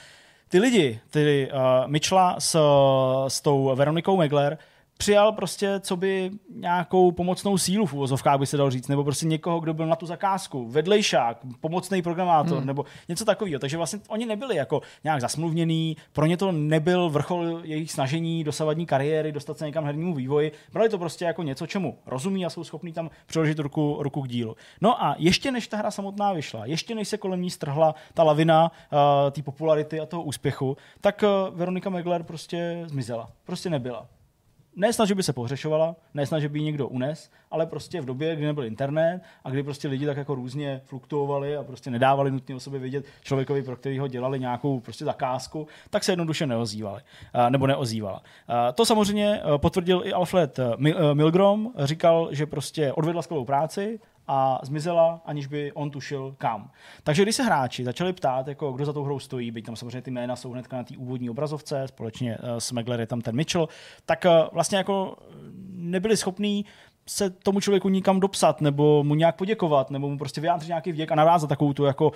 ty 0.50 0.60
lidi, 0.60 1.00
ty 1.10 1.52
uh, 1.54 1.60
Mitchella 1.88 2.40
s, 2.40 2.60
s 3.28 3.42
tou 3.42 3.76
Veronikou 3.76 4.18
Megler, 4.18 4.58
přijal 5.02 5.32
prostě, 5.32 5.80
co 5.80 5.98
by 5.98 6.32
nějakou 6.56 7.12
pomocnou 7.12 7.58
sílu 7.58 7.86
v 7.86 7.94
úvozovkách 7.94 8.40
by 8.40 8.46
se 8.46 8.58
dal 8.58 8.72
říct, 8.72 8.88
nebo 8.88 9.04
prostě 9.04 9.26
někoho, 9.26 9.60
kdo 9.60 9.74
byl 9.74 9.88
na 9.88 9.96
tu 9.96 10.06
zakázku, 10.06 10.66
vedlejšák, 10.66 11.38
pomocný 11.62 12.02
programátor, 12.02 12.58
hmm. 12.58 12.68
nebo 12.68 12.86
něco 13.08 13.26
takového. 13.26 13.60
Takže 13.60 13.78
vlastně 13.78 14.00
oni 14.08 14.26
nebyli 14.26 14.56
jako 14.56 14.82
nějak 15.04 15.22
zasmluvněný, 15.22 15.98
pro 16.14 16.26
ně 16.26 16.38
to 16.38 16.52
nebyl 16.52 17.10
vrchol 17.10 17.62
jejich 17.64 17.92
snažení 17.92 18.44
dosavadní 18.44 18.86
kariéry, 18.86 19.32
dostat 19.32 19.58
se 19.58 19.66
někam 19.66 19.86
hernímu 19.86 20.16
vývoji. 20.16 20.52
Brali 20.74 20.90
to 20.90 20.98
prostě 20.98 21.26
jako 21.26 21.44
něco, 21.44 21.68
čemu 21.68 21.98
rozumí 22.06 22.46
a 22.46 22.50
jsou 22.50 22.64
schopní 22.64 22.94
tam 22.94 23.10
přiložit 23.26 23.60
ruku, 23.60 23.98
ruku 24.00 24.22
k 24.22 24.28
dílu. 24.28 24.56
No 24.82 25.04
a 25.04 25.16
ještě 25.18 25.52
než 25.52 25.68
ta 25.68 25.78
hra 25.78 25.92
samotná 25.92 26.34
vyšla, 26.34 26.66
ještě 26.66 26.96
než 26.96 27.08
se 27.08 27.18
kolem 27.18 27.42
ní 27.42 27.50
strhla 27.50 27.96
ta 28.14 28.24
lavina 28.24 28.72
uh, 28.92 29.32
té 29.32 29.42
popularity 29.42 30.00
a 30.00 30.06
toho 30.06 30.24
úspěchu, 30.24 30.78
tak 31.02 31.24
uh, 31.24 31.58
Veronika 31.58 31.90
Megler 31.90 32.24
prostě 32.24 32.84
zmizela. 32.86 33.30
Prostě 33.46 33.70
nebyla 33.70 34.08
ne 34.76 34.94
snad, 34.94 35.06
že 35.06 35.16
by 35.16 35.24
se 35.24 35.34
pohřešovala, 35.34 35.96
ne 36.14 36.26
snad, 36.26 36.40
že 36.40 36.50
by 36.50 36.60
ji 36.60 36.66
někdo 36.66 36.88
unes, 36.88 37.32
ale 37.52 37.66
prostě 37.66 38.02
v 38.02 38.06
době, 38.06 38.36
kdy 38.36 38.46
nebyl 38.46 38.64
internet 38.64 39.22
a 39.44 39.50
kdy 39.50 39.64
prostě 39.64 39.88
lidi 39.88 40.06
tak 40.06 40.18
jako 40.18 40.36
různě 40.36 40.82
fluktuovali 40.86 41.58
a 41.58 41.64
prostě 41.64 41.92
nedávali 41.92 42.32
nutně 42.32 42.56
o 42.56 42.60
sobě 42.60 42.80
vidět 42.80 43.06
člověkovi, 43.22 43.64
pro 43.64 43.76
kterého 43.76 44.08
dělali 44.08 44.40
nějakou 44.40 44.80
prostě 44.80 45.06
zakázku, 45.06 45.68
tak 45.90 46.04
se 46.04 46.12
jednoduše 46.12 46.48
neozývali, 46.48 47.02
nebo 47.50 47.68
neozývala. 47.68 48.24
To 48.76 48.86
samozřejmě 48.86 49.42
e, 49.42 49.58
potvrdil 49.58 50.02
i 50.06 50.14
Alfred 50.14 50.60
Milgrom, 51.14 51.74
říkal, 51.78 52.30
že 52.32 52.46
prostě 52.46 52.94
odvedla 52.94 53.22
skvělou 53.22 53.46
práci 53.46 54.00
a 54.32 54.60
zmizela, 54.64 55.22
aniž 55.26 55.48
by 55.48 55.72
on 55.72 55.92
tušil 55.92 56.36
kam. 56.38 56.72
Takže 57.04 57.24
když 57.24 57.36
se 57.36 57.44
hráči 57.44 57.84
začali 57.84 58.14
ptát, 58.14 58.48
jako 58.48 58.72
kdo 58.72 58.86
za 58.86 58.94
tou 58.94 59.04
hrou 59.04 59.20
stojí, 59.20 59.52
byť 59.52 59.66
tam 59.66 59.76
samozřejmě 59.76 60.02
ty 60.02 60.12
jména 60.12 60.36
jsou 60.36 60.52
hnedka 60.52 60.78
na 60.78 60.84
té 60.84 60.98
úvodní 60.98 61.30
obrazovce, 61.30 61.88
společně 61.88 62.38
s 62.58 62.72
Megler 62.72 63.00
je 63.00 63.08
tam 63.08 63.22
ten 63.22 63.36
Mitchell, 63.36 63.68
tak 64.06 64.26
eh, 64.26 64.30
vlastně 64.52 64.78
jako 64.78 65.16
nebyli 65.72 66.18
schopní 66.18 66.66
se 67.10 67.30
tomu 67.30 67.60
člověku 67.60 67.90
nikam 67.90 68.20
dopsat, 68.20 68.62
nebo 68.62 69.04
mu 69.04 69.16
nějak 69.16 69.36
poděkovat, 69.36 69.92
nebo 69.92 70.10
mu 70.10 70.18
prostě 70.18 70.42
vyjádřit 70.42 70.68
nějaký 70.68 70.92
vděk 70.92 71.12
a 71.12 71.16
navázat 71.16 71.50
takovou 71.50 71.74
tu 71.74 71.86
jako, 71.86 72.08
uh, 72.08 72.12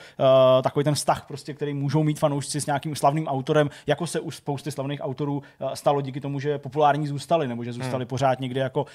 takový 0.62 0.84
ten 0.84 0.96
vztah, 0.96 1.26
prostě, 1.28 1.54
který 1.54 1.74
můžou 1.74 2.04
mít 2.04 2.20
fanoušci 2.20 2.62
s 2.62 2.66
nějakým 2.66 2.96
slavným 2.96 3.28
autorem, 3.28 3.70
jako 3.88 4.08
se 4.08 4.20
už 4.20 4.36
spousty 4.36 4.72
slavných 4.72 5.00
autorů 5.04 5.38
uh, 5.38 5.74
stalo 5.74 6.02
díky 6.02 6.22
tomu, 6.22 6.40
že 6.40 6.58
populární 6.58 7.08
zůstali, 7.08 7.48
nebo 7.48 7.64
že 7.64 7.74
zůstali 7.74 8.04
hmm. 8.04 8.08
pořád 8.08 8.40
někde 8.40 8.62
jako 8.62 8.82
uh, 8.82 8.88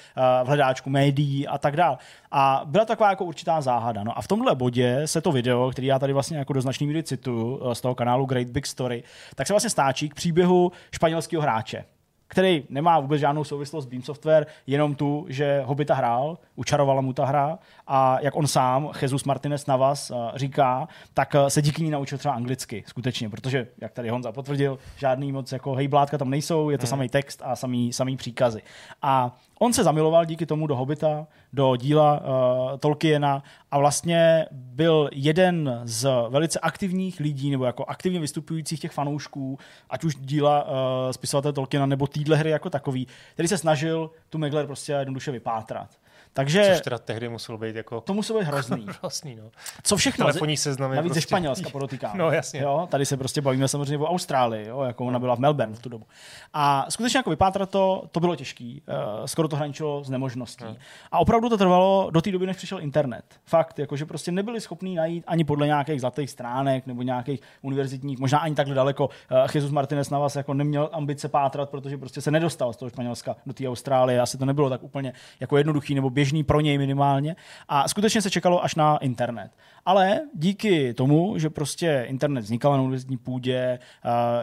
v 0.43 0.47
hledáčku 0.47 0.89
médií 0.89 1.47
a 1.47 1.57
tak 1.57 1.75
dál. 1.75 1.97
A 2.31 2.61
byla 2.65 2.85
taková 2.85 3.09
jako 3.09 3.25
určitá 3.25 3.61
záhada. 3.61 4.03
No 4.03 4.17
a 4.17 4.21
v 4.21 4.27
tomhle 4.27 4.55
bodě 4.55 5.01
se 5.05 5.21
to 5.21 5.31
video, 5.31 5.71
který 5.71 5.87
já 5.87 5.99
tady 5.99 6.13
vlastně 6.13 6.37
jako 6.37 6.53
do 6.53 6.61
značné 6.61 6.87
míry 6.87 7.03
cituju 7.03 7.61
z 7.73 7.81
toho 7.81 7.95
kanálu 7.95 8.25
Great 8.25 8.47
Big 8.47 8.65
Story, 8.65 9.03
tak 9.35 9.47
se 9.47 9.53
vlastně 9.53 9.69
stáčí 9.69 10.09
k 10.09 10.15
příběhu 10.15 10.71
španělského 10.91 11.41
hráče 11.41 11.85
který 12.29 12.63
nemá 12.69 12.99
vůbec 12.99 13.19
žádnou 13.19 13.43
souvislost 13.43 13.85
s 13.85 13.87
Beam 13.87 14.01
Software, 14.01 14.47
jenom 14.67 14.95
tu, 14.95 15.25
že 15.29 15.63
Hobita 15.65 15.93
hrál, 15.93 16.37
učarovala 16.55 17.01
mu 17.01 17.13
ta 17.13 17.25
hra 17.25 17.59
a 17.87 18.17
jak 18.21 18.35
on 18.35 18.47
sám, 18.47 18.91
Jesus 19.01 19.23
Martinez 19.23 19.65
Navas, 19.65 20.11
eh, 20.11 20.15
říká, 20.35 20.87
tak 21.13 21.35
eh, 21.35 21.49
se 21.49 21.61
díky 21.61 21.83
ní 21.83 21.91
naučil 21.91 22.17
třeba 22.17 22.33
anglicky, 22.33 22.83
skutečně, 22.87 23.29
protože, 23.29 23.67
jak 23.81 23.91
tady 23.91 24.09
Honza 24.09 24.31
potvrdil, 24.31 24.79
žádný 24.97 25.31
moc 25.31 25.51
jako 25.51 25.73
hejblátka 25.73 26.17
tam 26.17 26.29
nejsou, 26.29 26.69
je 26.69 26.77
to 26.77 26.83
hmm. 26.85 26.89
samý 26.89 27.09
text 27.09 27.41
a 27.45 27.55
samý, 27.55 27.93
samý 27.93 28.17
příkazy. 28.17 28.61
A 29.01 29.37
On 29.61 29.73
se 29.73 29.83
zamiloval 29.83 30.25
díky 30.25 30.45
tomu 30.45 30.67
do 30.67 30.75
Hobita, 30.75 31.27
do 31.53 31.75
díla 31.75 32.21
uh, 32.21 32.77
Tolkiena 32.77 33.43
a 33.71 33.79
vlastně 33.79 34.45
byl 34.51 35.09
jeden 35.13 35.81
z 35.83 36.09
velice 36.29 36.59
aktivních 36.59 37.19
lidí 37.19 37.51
nebo 37.51 37.65
jako 37.65 37.85
aktivně 37.85 38.19
vystupujících 38.19 38.79
těch 38.79 38.91
fanoušků, 38.91 39.59
ať 39.89 40.03
už 40.03 40.15
díla 40.15 40.63
uh, 40.63 40.71
spisovatele 41.11 41.53
Tolkiena 41.53 41.85
nebo 41.85 42.07
týdle 42.07 42.37
hry 42.37 42.49
jako 42.49 42.69
takový, 42.69 43.07
který 43.33 43.47
se 43.47 43.57
snažil 43.57 44.11
tu 44.29 44.37
Megler 44.37 44.65
prostě 44.65 44.91
jednoduše 44.91 45.31
vypátrat. 45.31 45.89
Takže, 46.33 46.71
Což 46.73 46.81
teda 46.81 46.97
tehdy 46.97 47.29
muselo 47.29 47.57
být 47.57 47.75
jako... 47.75 48.01
To 48.01 48.13
muselo 48.13 48.39
být 48.39 48.45
hrozný. 48.45 48.85
hrozný 48.99 49.35
no. 49.35 49.43
Co 49.83 49.97
všechno? 49.97 50.25
Telefonní 50.25 50.57
seznamy. 50.57 50.95
Navíc 50.95 51.09
prostě... 51.09 51.21
ze 51.21 51.27
Španělska 51.27 51.69
podotýkám. 51.69 52.17
No 52.17 52.31
jasně. 52.31 52.61
Jo, 52.61 52.87
tady 52.91 53.05
se 53.05 53.17
prostě 53.17 53.41
bavíme 53.41 53.67
samozřejmě 53.67 53.97
o 53.97 54.09
Austrálii, 54.09 54.67
jo, 54.67 54.81
jako 54.81 55.05
ona 55.05 55.19
byla 55.19 55.35
v 55.35 55.39
Melbourne 55.39 55.75
v 55.75 55.79
tu 55.79 55.89
dobu. 55.89 56.05
A 56.53 56.85
skutečně 56.89 57.17
jako 57.17 57.29
vypátrat 57.29 57.69
to, 57.69 58.03
to 58.11 58.19
bylo 58.19 58.35
těžký. 58.35 58.81
Uh, 58.87 59.25
skoro 59.25 59.47
to 59.47 59.55
hraničilo 59.55 60.03
s 60.03 60.09
nemožností. 60.09 60.63
Hmm. 60.63 60.75
A 61.11 61.19
opravdu 61.19 61.49
to 61.49 61.57
trvalo 61.57 62.09
do 62.11 62.21
té 62.21 62.31
doby, 62.31 62.45
než 62.45 62.57
přišel 62.57 62.79
internet. 62.79 63.23
Fakt, 63.45 63.79
jako, 63.79 63.95
že 63.95 64.05
prostě 64.05 64.31
nebyli 64.31 64.61
schopní 64.61 64.95
najít 64.95 65.23
ani 65.27 65.43
podle 65.43 65.67
nějakých 65.67 66.01
zlatých 66.01 66.29
stránek 66.29 66.87
nebo 66.87 67.01
nějakých 67.01 67.41
univerzitních, 67.61 68.19
možná 68.19 68.39
ani 68.39 68.55
takhle 68.55 68.75
daleko. 68.75 69.05
Uh, 69.05 69.37
Jesus 69.55 69.71
Martinez 69.71 70.09
na 70.09 70.19
vás 70.19 70.35
jako 70.35 70.53
neměl 70.53 70.89
ambice 70.91 71.29
pátrat, 71.29 71.69
protože 71.69 71.97
prostě 71.97 72.21
se 72.21 72.31
nedostal 72.31 72.73
z 72.73 72.77
toho 72.77 72.89
Španělska 72.89 73.35
do 73.45 73.53
té 73.53 73.67
Austrálie. 73.67 74.21
Asi 74.21 74.37
to 74.37 74.45
nebylo 74.45 74.69
tak 74.69 74.83
úplně 74.83 75.13
jako 75.39 75.57
jednoduchý 75.57 75.95
nebo 75.95 76.09
běžný 76.19 76.43
pro 76.43 76.61
něj 76.61 76.77
minimálně. 76.77 77.35
A 77.69 77.87
skutečně 77.87 78.21
se 78.21 78.29
čekalo 78.29 78.63
až 78.63 78.75
na 78.75 78.97
internet. 78.97 79.51
Ale 79.85 80.19
díky 80.35 80.93
tomu, 80.93 81.37
že 81.37 81.49
prostě 81.49 82.05
internet 82.07 82.41
vznikal 82.41 82.73
na 82.73 82.81
univerzitní 82.81 83.17
půdě, 83.17 83.79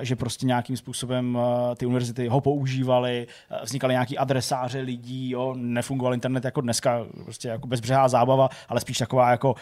že 0.01 0.17
prostě 0.17 0.47
nějakým 0.47 0.77
způsobem 0.77 1.39
ty 1.77 1.87
univerzity 1.87 2.29
ho 2.29 2.41
používaly, 2.41 3.27
vznikaly 3.63 3.95
nějaký 3.95 4.19
adresáře 4.19 4.81
lidí, 4.81 5.31
jo, 5.31 5.55
nefungoval 5.57 6.15
internet 6.15 6.45
jako 6.45 6.61
dneska, 6.61 7.05
prostě 7.25 7.49
jako 7.49 7.67
bezbřehá 7.67 8.09
zábava, 8.09 8.49
ale 8.69 8.81
spíš 8.81 8.99
taková 8.99 9.31
jako 9.31 9.55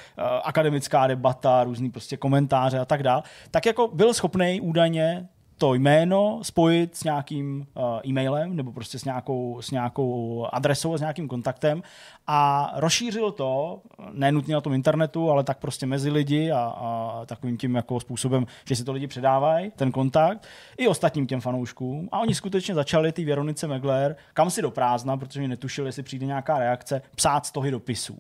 akademická 0.42 1.06
debata, 1.06 1.64
různý 1.64 1.90
prostě 1.90 2.16
komentáře 2.16 2.78
a 2.78 2.84
tak 2.84 3.02
dále, 3.02 3.22
tak 3.50 3.66
jako 3.66 3.88
byl 3.88 4.14
schopný 4.14 4.60
údajně 4.60 5.28
to 5.58 5.74
jméno 5.74 6.40
spojit 6.42 6.96
s 6.96 7.04
nějakým 7.04 7.66
uh, 7.74 8.00
e-mailem 8.06 8.56
nebo 8.56 8.72
prostě 8.72 8.98
s 8.98 9.04
nějakou, 9.04 9.62
s 9.62 9.70
nějakou 9.70 10.46
adresou, 10.52 10.96
s 10.96 11.00
nějakým 11.00 11.28
kontaktem 11.28 11.82
a 12.26 12.70
rozšířil 12.76 13.32
to, 13.32 13.80
nenutně 14.12 14.54
na 14.54 14.60
tom 14.60 14.72
internetu, 14.72 15.30
ale 15.30 15.44
tak 15.44 15.58
prostě 15.58 15.86
mezi 15.86 16.10
lidi 16.10 16.50
a, 16.50 16.58
a 16.60 17.22
takovým 17.26 17.56
tím 17.56 17.74
jako 17.74 18.00
způsobem, 18.00 18.46
že 18.64 18.76
si 18.76 18.84
to 18.84 18.92
lidi 18.92 19.06
předávají, 19.06 19.72
ten 19.76 19.92
kontakt, 19.92 20.46
i 20.76 20.88
ostatním 20.88 21.26
těm 21.26 21.40
fanouškům. 21.40 22.08
A 22.12 22.18
oni 22.18 22.34
skutečně 22.34 22.74
začali 22.74 23.12
ty 23.12 23.24
Věronice 23.24 23.66
Megler, 23.66 24.16
kam 24.34 24.50
si 24.50 24.62
do 24.62 24.70
prázdna, 24.70 25.16
protože 25.16 25.48
netušili, 25.48 25.88
jestli 25.88 26.02
přijde 26.02 26.26
nějaká 26.26 26.58
reakce, 26.58 27.02
psát 27.16 27.46
stohy 27.46 27.70
dopisů. 27.70 28.18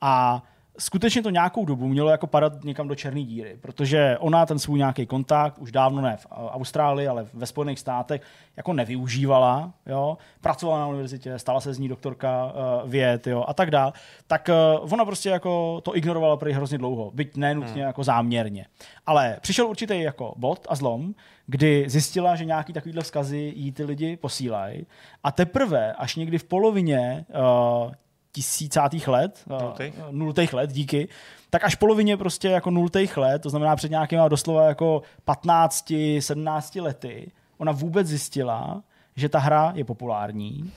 A 0.00 0.42
skutečně 0.78 1.22
to 1.22 1.30
nějakou 1.30 1.64
dobu 1.64 1.88
mělo 1.88 2.10
jako 2.10 2.26
padat 2.26 2.64
někam 2.64 2.88
do 2.88 2.94
černé 2.94 3.22
díry, 3.22 3.58
protože 3.60 4.16
ona 4.20 4.46
ten 4.46 4.58
svůj 4.58 4.78
nějaký 4.78 5.06
kontakt 5.06 5.58
už 5.58 5.72
dávno 5.72 6.02
ne 6.02 6.16
v 6.16 6.26
Austrálii, 6.30 7.08
ale 7.08 7.26
ve 7.34 7.46
Spojených 7.46 7.78
státech 7.78 8.22
jako 8.56 8.72
nevyužívala, 8.72 9.72
jo? 9.86 10.18
pracovala 10.40 10.78
na 10.78 10.86
univerzitě, 10.86 11.38
stala 11.38 11.60
se 11.60 11.74
z 11.74 11.78
ní 11.78 11.88
doktorka 11.88 12.44
uh, 12.44 12.90
věd 12.90 13.26
jo? 13.26 13.44
a 13.48 13.54
tak 13.54 13.70
dále, 13.70 13.92
tak 14.26 14.50
uh, 14.82 14.92
ona 14.92 15.04
prostě 15.04 15.28
jako 15.28 15.80
to 15.80 15.96
ignorovala 15.96 16.36
prý 16.36 16.52
hrozně 16.52 16.78
dlouho, 16.78 17.10
byť 17.14 17.36
nenutně 17.36 17.72
hmm. 17.72 17.86
jako 17.86 18.04
záměrně. 18.04 18.66
Ale 19.06 19.36
přišel 19.40 19.66
určitý 19.66 20.00
jako 20.00 20.34
bod 20.36 20.66
a 20.68 20.74
zlom, 20.74 21.14
kdy 21.46 21.84
zjistila, 21.88 22.36
že 22.36 22.44
nějaký 22.44 22.72
takovýhle 22.72 23.02
vzkazy 23.02 23.52
jí 23.56 23.72
ty 23.72 23.84
lidi 23.84 24.16
posílají 24.16 24.86
a 25.24 25.32
teprve 25.32 25.92
až 25.92 26.16
někdy 26.16 26.38
v 26.38 26.44
polovině 26.44 27.24
uh, 27.28 27.92
tisícátých 28.32 29.08
let, 29.08 29.44
eh, 29.46 29.62
nultých. 29.62 29.94
nultých 30.10 30.52
let, 30.52 30.72
díky, 30.72 31.08
tak 31.50 31.64
až 31.64 31.74
polovině 31.74 32.16
prostě 32.16 32.48
jako 32.48 32.70
nultých 32.70 33.16
let, 33.16 33.42
to 33.42 33.50
znamená 33.50 33.76
před 33.76 33.90
nějakýma 33.90 34.28
doslova 34.28 34.66
jako 34.66 35.02
15, 35.24 36.20
17 36.20 36.80
lety, 36.80 37.32
ona 37.58 37.72
vůbec 37.72 38.06
zjistila, 38.06 38.82
že 39.16 39.28
ta 39.28 39.38
hra 39.38 39.72
je 39.76 39.84
populární, 39.84 40.72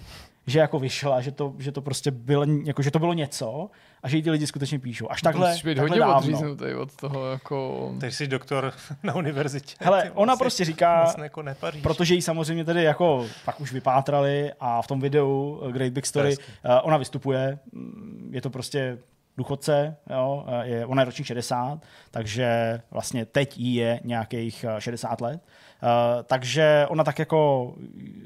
že 0.48 0.60
jako 0.60 0.80
vyšla, 0.80 1.22
že 1.22 1.32
to, 1.32 1.54
že 1.60 1.72
to 1.72 1.82
prostě 1.82 2.12
bylo, 2.12 2.46
jako, 2.66 2.82
že 2.82 2.92
to 2.92 3.00
bylo 3.00 3.14
něco 3.14 3.70
a 4.04 4.10
že 4.10 4.18
jí 4.18 4.24
ty 4.24 4.32
lidi 4.32 4.48
skutečně 4.48 4.80
píšou. 4.80 5.12
Až 5.12 5.22
takhle, 5.22 5.50
Musíš 5.50 5.64
být 5.64 5.76
takhle 5.76 6.06
hodně 6.06 6.40
dávno. 6.40 6.82
od 6.82 6.96
toho 6.96 7.32
jako... 7.32 7.92
Ty 8.00 8.12
jsi 8.12 8.28
doktor 8.28 8.74
na 9.04 9.16
univerzitě. 9.16 9.76
Hele, 9.80 10.12
ona 10.12 10.36
prostě 10.36 10.66
říká, 10.66 11.02
vlastně 11.02 11.24
jako 11.24 11.44
protože 11.82 12.16
jí 12.16 12.22
samozřejmě 12.22 12.66
tedy 12.66 12.84
jako 12.84 13.28
pak 13.46 13.62
už 13.62 13.74
vypátrali 13.74 14.52
a 14.60 14.82
v 14.82 14.88
tom 14.88 15.00
videu 15.00 15.62
Great 15.72 15.94
Big 15.94 16.06
Story 16.06 16.38
uh, 16.38 16.44
ona 16.84 16.98
vystupuje, 16.98 17.60
mm, 17.72 18.30
je 18.34 18.42
to 18.42 18.50
prostě 18.50 18.98
důchodce, 19.38 19.96
jo, 20.10 20.46
eh, 20.48 20.68
je, 20.68 20.86
ona 20.86 21.02
je 21.02 21.06
ročník 21.06 21.28
60, 21.28 21.80
takže 22.12 22.82
vlastně 22.92 23.26
teď 23.26 23.58
jí 23.58 23.76
je 23.76 24.00
nějakých 24.04 24.66
60 24.80 25.22
let. 25.22 25.42
Uh, 25.84 25.90
takže 26.24 26.86
ona 26.90 27.04
tak 27.04 27.20
jako 27.20 27.74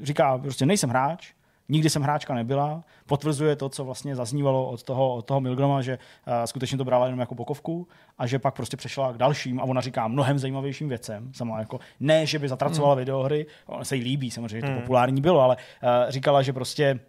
říká, 0.04 0.38
prostě 0.38 0.66
nejsem 0.66 0.90
hráč, 0.90 1.32
Nikdy 1.70 1.90
jsem 1.90 2.02
hráčka 2.02 2.34
nebyla. 2.34 2.84
Potvrzuje 3.06 3.56
to, 3.56 3.70
co 3.70 3.86
vlastně 3.86 4.16
zaznívalo 4.16 4.70
od 4.70 4.84
toho, 4.84 5.16
od 5.16 5.26
toho 5.26 5.42
Milgroma, 5.42 5.82
že 5.82 5.98
uh, 5.98 6.34
skutečně 6.46 6.78
to 6.78 6.86
brala 6.86 7.06
jenom 7.06 7.20
jako 7.20 7.36
pokovku 7.36 7.88
a 8.18 8.28
že 8.28 8.40
pak 8.40 8.56
prostě 8.56 8.78
přešla 8.78 9.14
k 9.14 9.18
dalším 9.18 9.60
a 9.60 9.64
ona 9.64 9.82
říká 9.82 10.08
mnohem 10.08 10.40
zajímavějším 10.40 10.90
věcem. 10.90 11.34
Sama 11.34 11.60
jako, 11.60 11.80
ne, 12.00 12.26
že 12.26 12.40
by 12.40 12.50
zatracovala 12.50 12.94
mm. 12.94 13.00
videohry, 13.00 13.46
on 13.66 13.86
se 13.86 13.96
jí 13.96 14.04
líbí, 14.04 14.32
samozřejmě, 14.32 14.62
že 14.62 14.66
to 14.68 14.72
mm. 14.72 14.82
populární 14.82 15.22
bylo, 15.22 15.42
ale 15.42 15.56
uh, 15.56 15.90
říkala, 16.12 16.42
že 16.42 16.54
prostě 16.54 17.00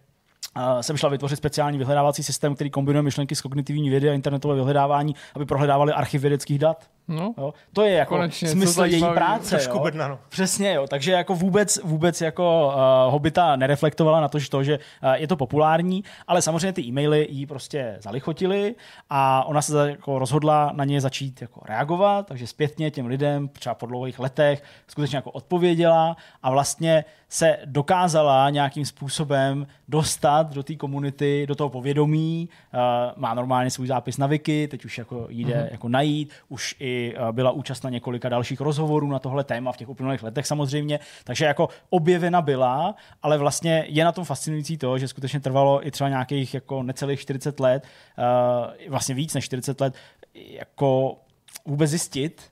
Uh, 0.57 0.79
jsem 0.79 0.97
šla 0.97 1.09
vytvořit 1.09 1.35
speciální 1.35 1.77
vyhledávací 1.77 2.23
systém, 2.23 2.55
který 2.55 2.69
kombinuje 2.69 3.03
myšlenky 3.03 3.35
z 3.35 3.41
kognitivní 3.41 3.89
vědy 3.89 4.09
a 4.09 4.13
internetové 4.13 4.55
vyhledávání, 4.55 5.15
aby 5.35 5.45
prohledávali 5.45 5.93
archiv 5.93 6.21
vědeckých 6.21 6.59
dat 6.59 6.89
No. 7.09 7.33
Jo? 7.37 7.53
To 7.73 7.81
je 7.81 7.93
jako 7.93 8.15
Konečně, 8.15 8.49
smysl 8.49 8.83
její 8.83 9.03
práce. 9.13 9.49
Trošku 9.49 9.77
jo? 9.77 9.83
bedna, 9.83 10.07
no. 10.07 10.19
Přesně, 10.29 10.73
jo. 10.73 10.87
Takže 10.87 11.11
jako 11.11 11.35
vůbec, 11.35 11.79
vůbec 11.83 12.21
jako 12.21 12.67
uh, 12.67 13.11
Hobita 13.11 13.55
nereflektovala 13.55 14.21
na 14.21 14.27
to, 14.27 14.39
že, 14.39 14.49
to, 14.49 14.63
že 14.63 14.79
uh, 15.03 15.11
je 15.11 15.27
to 15.27 15.35
populární, 15.35 16.03
ale 16.27 16.41
samozřejmě 16.41 16.73
ty 16.73 16.81
e-maily 16.81 17.27
jí 17.29 17.45
prostě 17.45 17.97
zalichotily 17.99 18.75
a 19.09 19.43
ona 19.47 19.61
se 19.61 19.71
za- 19.71 19.87
jako 19.87 20.19
rozhodla 20.19 20.71
na 20.75 20.85
ně 20.85 21.01
začít 21.01 21.41
jako 21.41 21.61
reagovat, 21.65 22.27
takže 22.27 22.47
zpětně 22.47 22.91
těm 22.91 23.05
lidem 23.05 23.47
třeba 23.47 23.75
po 23.75 23.85
dlouhých 23.85 24.19
letech 24.19 24.63
skutečně 24.87 25.15
jako 25.15 25.31
odpověděla 25.31 26.17
a 26.43 26.51
vlastně 26.51 27.05
se 27.29 27.57
dokázala 27.65 28.49
nějakým 28.49 28.85
způsobem 28.85 29.67
dostat 29.87 30.53
do 30.53 30.63
té 30.63 30.75
komunity, 30.75 31.45
do 31.47 31.55
toho 31.55 31.69
povědomí, 31.69 32.49
uh, 32.73 32.79
má 33.21 33.33
normálně 33.33 33.69
svůj 33.69 33.87
zápis 33.87 34.17
na 34.17 34.27
Wiki, 34.27 34.67
teď 34.67 34.85
už 34.85 34.97
jako 34.97 35.27
jde 35.29 35.53
mm-hmm. 35.53 35.67
jako 35.71 35.89
najít, 35.89 36.29
už 36.49 36.75
i 36.79 36.98
byla 37.31 37.51
účast 37.51 37.83
na 37.83 37.89
několika 37.89 38.29
dalších 38.29 38.61
rozhovorů 38.61 39.07
na 39.07 39.19
tohle 39.19 39.43
téma 39.43 39.71
v 39.71 39.77
těch 39.77 39.89
uplynulých 39.89 40.23
letech 40.23 40.47
samozřejmě, 40.47 40.99
takže 41.23 41.45
jako 41.45 41.69
objevena 41.89 42.41
byla, 42.41 42.95
ale 43.23 43.37
vlastně 43.37 43.85
je 43.87 44.03
na 44.05 44.11
tom 44.11 44.25
fascinující 44.25 44.77
to, 44.77 44.97
že 44.97 45.07
skutečně 45.07 45.39
trvalo 45.39 45.87
i 45.87 45.91
třeba 45.91 46.09
nějakých 46.09 46.53
jako 46.53 46.83
necelých 46.83 47.19
40 47.19 47.59
let, 47.59 47.83
uh, 48.17 48.91
vlastně 48.91 49.15
víc 49.15 49.33
než 49.33 49.45
40 49.45 49.81
let, 49.81 49.93
jako 50.33 51.17
vůbec 51.65 51.89
zjistit, 51.89 52.51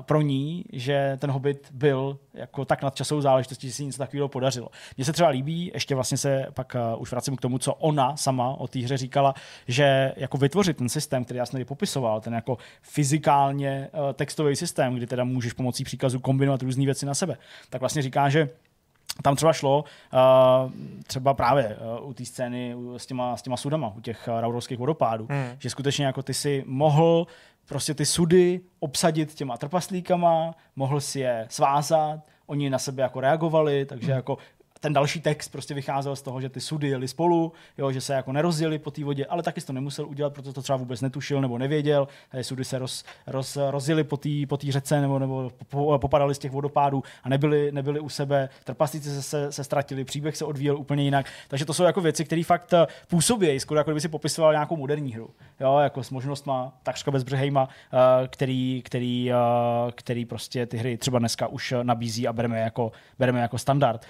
pro 0.00 0.20
ní, 0.20 0.64
že 0.72 1.16
ten 1.20 1.30
Hobbit 1.30 1.68
byl 1.72 2.18
jako 2.34 2.64
tak 2.64 2.82
nadčasovou 2.82 3.20
záležitostí, 3.20 3.68
že 3.68 3.74
si 3.74 3.84
něco 3.84 3.98
takového 3.98 4.28
podařilo. 4.28 4.68
Mně 4.96 5.04
se 5.04 5.12
třeba 5.12 5.28
líbí, 5.28 5.70
ještě 5.74 5.94
vlastně 5.94 6.18
se 6.18 6.46
pak 6.54 6.76
uh, 6.94 7.02
už 7.02 7.10
vracím 7.10 7.36
k 7.36 7.40
tomu, 7.40 7.58
co 7.58 7.74
ona 7.74 8.16
sama 8.16 8.48
o 8.48 8.68
té 8.68 8.78
hře 8.78 8.96
říkala, 8.96 9.34
že 9.68 10.12
jako 10.16 10.38
vytvořit 10.38 10.76
ten 10.76 10.88
systém, 10.88 11.24
který 11.24 11.38
já 11.38 11.46
jsem 11.46 11.52
tady 11.52 11.64
popisoval, 11.64 12.20
ten 12.20 12.34
jako 12.34 12.58
fyzikálně 12.82 13.88
uh, 13.92 14.12
textový 14.12 14.56
systém, 14.56 14.94
kdy 14.94 15.06
teda 15.06 15.24
můžeš 15.24 15.52
pomocí 15.52 15.84
příkazu 15.84 16.20
kombinovat 16.20 16.62
různé 16.62 16.84
věci 16.84 17.06
na 17.06 17.14
sebe, 17.14 17.36
tak 17.70 17.80
vlastně 17.80 18.02
říká, 18.02 18.28
že 18.28 18.48
tam 19.22 19.36
třeba 19.36 19.52
šlo 19.52 19.84
uh, 20.12 20.72
třeba 21.06 21.34
právě 21.34 21.76
uh, 22.00 22.08
u 22.08 22.14
té 22.14 22.24
scény 22.24 22.76
s 22.96 23.06
těma, 23.06 23.36
s 23.36 23.42
těma 23.42 23.56
sudama, 23.56 23.92
u 23.96 24.00
těch 24.00 24.28
uh, 24.28 24.40
raurovských 24.40 24.78
vodopádů, 24.78 25.26
Hmm. 25.30 25.56
že 25.58 25.70
skutečně 25.70 26.06
jako 26.06 26.22
ty 26.22 26.34
si 26.34 26.64
mohl 26.66 27.26
prostě 27.68 27.94
ty 27.94 28.06
sudy 28.06 28.60
obsadit 28.80 29.34
těma 29.34 29.56
trpaslíkama, 29.56 30.54
mohl 30.76 31.00
si 31.00 31.20
je 31.20 31.46
svázat, 31.50 32.20
oni 32.46 32.70
na 32.70 32.78
sebe 32.78 33.02
jako 33.02 33.20
reagovali, 33.20 33.84
takže 33.84 34.12
jako 34.12 34.38
ten 34.80 34.92
další 34.92 35.20
text 35.20 35.48
prostě 35.48 35.74
vycházel 35.74 36.16
z 36.16 36.22
toho, 36.22 36.40
že 36.40 36.48
ty 36.48 36.60
sudy 36.60 36.88
jeli 36.88 37.08
spolu, 37.08 37.52
jo, 37.78 37.92
že 37.92 38.00
se 38.00 38.12
jako 38.14 38.32
nerozdělili 38.32 38.78
po 38.78 38.90
té 38.90 39.04
vodě, 39.04 39.26
ale 39.26 39.42
taky 39.42 39.60
to 39.60 39.72
nemusel 39.72 40.06
udělat, 40.06 40.34
protože 40.34 40.52
to 40.52 40.62
třeba 40.62 40.76
vůbec 40.76 41.00
netušil 41.00 41.40
nebo 41.40 41.58
nevěděl. 41.58 42.08
Eh, 42.32 42.44
Sudy 42.44 42.64
se 42.64 42.78
roz, 42.78 43.04
roz, 43.26 43.58
rozjeli 43.70 44.04
po 44.04 44.16
té 44.16 44.28
po 44.48 44.58
řece 44.68 45.00
nebo, 45.00 45.18
nebo 45.18 45.50
po- 45.68 45.98
popadali 45.98 46.34
z 46.34 46.38
těch 46.38 46.50
vodopádů 46.50 47.02
a 47.22 47.28
nebyli, 47.28 47.72
nebyli 47.72 48.00
u 48.00 48.08
sebe. 48.08 48.48
Trpaslíci 48.64 49.10
se, 49.10 49.22
se, 49.22 49.52
se 49.52 49.64
ztratili, 49.64 50.04
příběh 50.04 50.36
se 50.36 50.44
odvíjel 50.44 50.76
úplně 50.76 51.04
jinak. 51.04 51.26
Takže 51.48 51.64
to 51.64 51.74
jsou 51.74 51.82
jako 51.82 52.00
věci, 52.00 52.24
které 52.24 52.44
fakt 52.44 52.72
eh, 52.72 52.86
působí, 53.08 53.60
skoro 53.60 53.80
jako 53.80 53.90
kdyby 53.90 54.00
si 54.00 54.08
popisoval 54.08 54.52
nějakou 54.52 54.76
moderní 54.76 55.12
hru. 55.12 55.30
Jo, 55.60 55.78
jako 55.78 56.02
s 56.04 56.10
možnostma 56.10 56.72
takřka 56.82 57.10
bezbřehejma, 57.10 57.68
eh, 57.92 58.28
který, 58.28 58.82
který, 58.84 59.32
eh, 59.32 59.34
který 59.92 60.24
prostě 60.24 60.66
ty 60.66 60.76
hry 60.76 60.96
třeba 60.96 61.18
dneska 61.18 61.46
už 61.46 61.74
nabízí 61.82 62.28
a 62.28 62.32
bereme 62.32 62.60
jako, 62.60 62.92
bereme 63.18 63.40
jako 63.40 63.58
standard. 63.58 64.06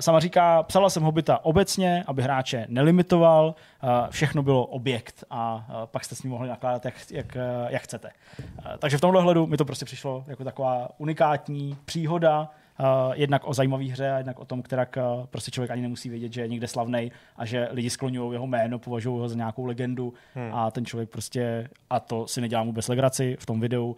Sama 0.00 0.20
říká, 0.20 0.62
psala 0.62 0.90
jsem 0.90 1.02
Hobita 1.02 1.44
obecně, 1.44 2.04
aby 2.06 2.22
hráče 2.22 2.66
nelimitoval, 2.68 3.54
eh, 3.82 3.86
všechno 4.10 4.42
bylo 4.42 4.66
objekt 4.66 5.24
a 5.30 5.66
eh, 5.68 5.72
pak 5.86 6.04
jste 6.04 6.14
s 6.14 6.22
ním 6.22 6.32
mohli 6.32 6.48
nakládat, 6.48 6.84
jak, 6.84 6.94
jak, 7.10 7.36
eh, 7.36 7.42
jak 7.68 7.82
chcete. 7.82 8.10
Eh, 8.38 8.78
Takže 8.78 8.98
v 8.98 9.00
tomhle 9.00 9.22
hledu 9.22 9.46
mi 9.46 9.56
to 9.56 9.64
prostě 9.64 9.84
přišlo 9.84 10.24
jako 10.26 10.44
taková 10.44 10.88
unikátní 10.98 11.76
příhoda, 11.84 12.50
Uh, 12.80 13.12
jednak 13.14 13.42
o 13.44 13.54
zajímavé 13.54 13.84
hře 13.84 14.10
a 14.10 14.16
jednak 14.16 14.38
o 14.38 14.44
tom, 14.44 14.62
která 14.62 14.86
uh, 14.96 15.26
prostě 15.26 15.50
člověk 15.50 15.70
ani 15.70 15.82
nemusí 15.82 16.08
vědět, 16.08 16.32
že 16.32 16.40
je 16.40 16.48
někde 16.48 16.68
slavný 16.68 17.12
a 17.36 17.46
že 17.46 17.68
lidi 17.70 17.90
skloňují 17.90 18.32
jeho 18.32 18.46
jméno, 18.46 18.78
považují 18.78 19.20
ho 19.20 19.28
za 19.28 19.34
nějakou 19.34 19.64
legendu 19.64 20.14
hmm. 20.34 20.54
a 20.54 20.70
ten 20.70 20.86
člověk 20.86 21.10
prostě, 21.10 21.68
a 21.90 22.00
to 22.00 22.26
si 22.26 22.40
nedělám 22.40 22.66
vůbec 22.66 22.88
legraci, 22.88 23.36
v 23.40 23.46
tom 23.46 23.60
videu 23.60 23.96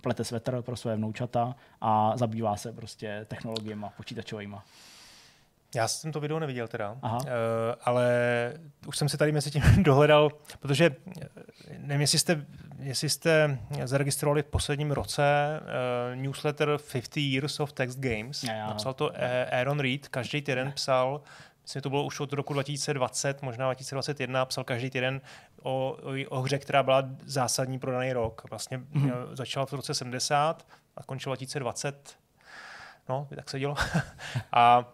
plete 0.00 0.24
svetr 0.24 0.62
pro 0.62 0.76
své 0.76 0.96
vnoučata 0.96 1.56
a 1.80 2.16
zabývá 2.16 2.56
se 2.56 2.72
prostě 2.72 3.24
technologiemi 3.28 3.86
počítačovými. 3.96 4.56
Já 5.74 5.88
jsem 5.88 6.12
to 6.12 6.20
video 6.20 6.38
neviděl 6.38 6.68
teda, 6.68 6.96
Aha. 7.02 7.18
uh, 7.18 7.28
ale 7.84 8.08
už 8.86 8.98
jsem 8.98 9.08
si 9.08 9.16
tady 9.16 9.32
mezi 9.32 9.50
tím 9.50 9.62
dohledal, 9.82 10.30
protože 10.60 10.90
eh, 11.20 11.28
nevím, 11.78 12.00
jestli 12.00 12.18
jste, 12.18 12.46
jestli 12.78 13.08
jste 13.08 13.58
zaregistrovali 13.84 14.42
v 14.42 14.46
posledním 14.46 14.90
roce 14.90 15.22
uh, 15.60 16.16
newsletter 16.16 16.78
50 16.92 17.16
Years 17.16 17.60
of 17.60 17.72
Text 17.72 17.98
Games. 17.98 18.42
Já, 18.42 18.52
já. 18.54 18.66
Napsal 18.66 18.94
to 18.94 19.10
eh, 19.14 19.60
Aaron 19.60 19.80
Reed, 19.80 20.08
každý 20.08 20.42
týden 20.42 20.72
psal, 20.72 21.20
myslím, 21.62 21.80
že 21.80 21.82
to 21.82 21.90
bylo 21.90 22.04
už 22.04 22.20
od 22.20 22.32
roku 22.32 22.52
2020, 22.52 23.42
možná 23.42 23.64
2021, 23.66 24.44
psal 24.44 24.64
každý 24.64 24.90
týden 24.90 25.20
o, 25.62 25.96
o, 26.02 26.28
o 26.28 26.40
hře, 26.40 26.58
která 26.58 26.82
byla 26.82 27.02
zásadní 27.24 27.78
pro 27.78 27.92
daný 27.92 28.12
rok. 28.12 28.42
Vlastně 28.50 28.78
mm-hmm. 28.78 29.12
začala 29.32 29.66
v 29.66 29.72
roce 29.72 29.94
70 29.94 30.66
a 30.96 31.02
končila 31.02 31.34
2020. 31.34 32.16
No, 33.08 33.28
tak 33.36 33.50
se 33.50 33.58
dělo. 33.58 33.74
a 34.52 34.92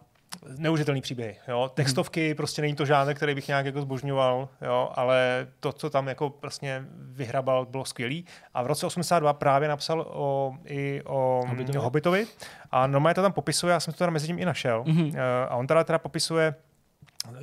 neuvěřitelný 0.59 1.01
příběhy. 1.01 1.37
Jo? 1.49 1.71
Textovky, 1.75 2.35
prostě 2.35 2.63
není 2.63 2.75
to 2.75 2.87
žádné, 2.87 3.15
který 3.15 3.35
bych 3.35 3.49
nějak 3.49 3.67
jako 3.67 3.81
zbožňoval, 3.81 4.49
jo? 4.63 4.91
ale 4.95 5.47
to, 5.61 5.73
co 5.73 5.91
tam 5.91 6.09
jako 6.09 6.31
prostě 6.31 6.85
vyhrabal, 6.93 7.67
bylo 7.67 7.85
skvělý. 7.85 8.25
A 8.55 8.63
v 8.63 8.67
roce 8.67 8.87
82 8.87 9.33
právě 9.33 9.69
napsal 9.69 10.07
o, 10.09 10.55
i 10.65 11.03
o 11.05 11.43
Hobbitovi. 11.49 11.79
Hobbitovi. 11.79 11.85
Hobbitovi 11.85 12.27
a 12.71 12.87
normálně 12.87 13.15
to 13.15 13.23
tam 13.23 13.33
popisuje, 13.33 13.73
já 13.73 13.81
jsem 13.81 13.95
to 13.95 13.99
teda 13.99 14.11
mezi 14.11 14.27
tím 14.27 14.39
i 14.39 14.45
našel. 14.45 14.85
Mhm. 14.87 15.05
Mm-hmm. 15.05 15.47
A 15.49 15.57
on 15.57 15.67
teda, 15.67 15.85
teda 15.85 15.99
popisuje 15.99 16.55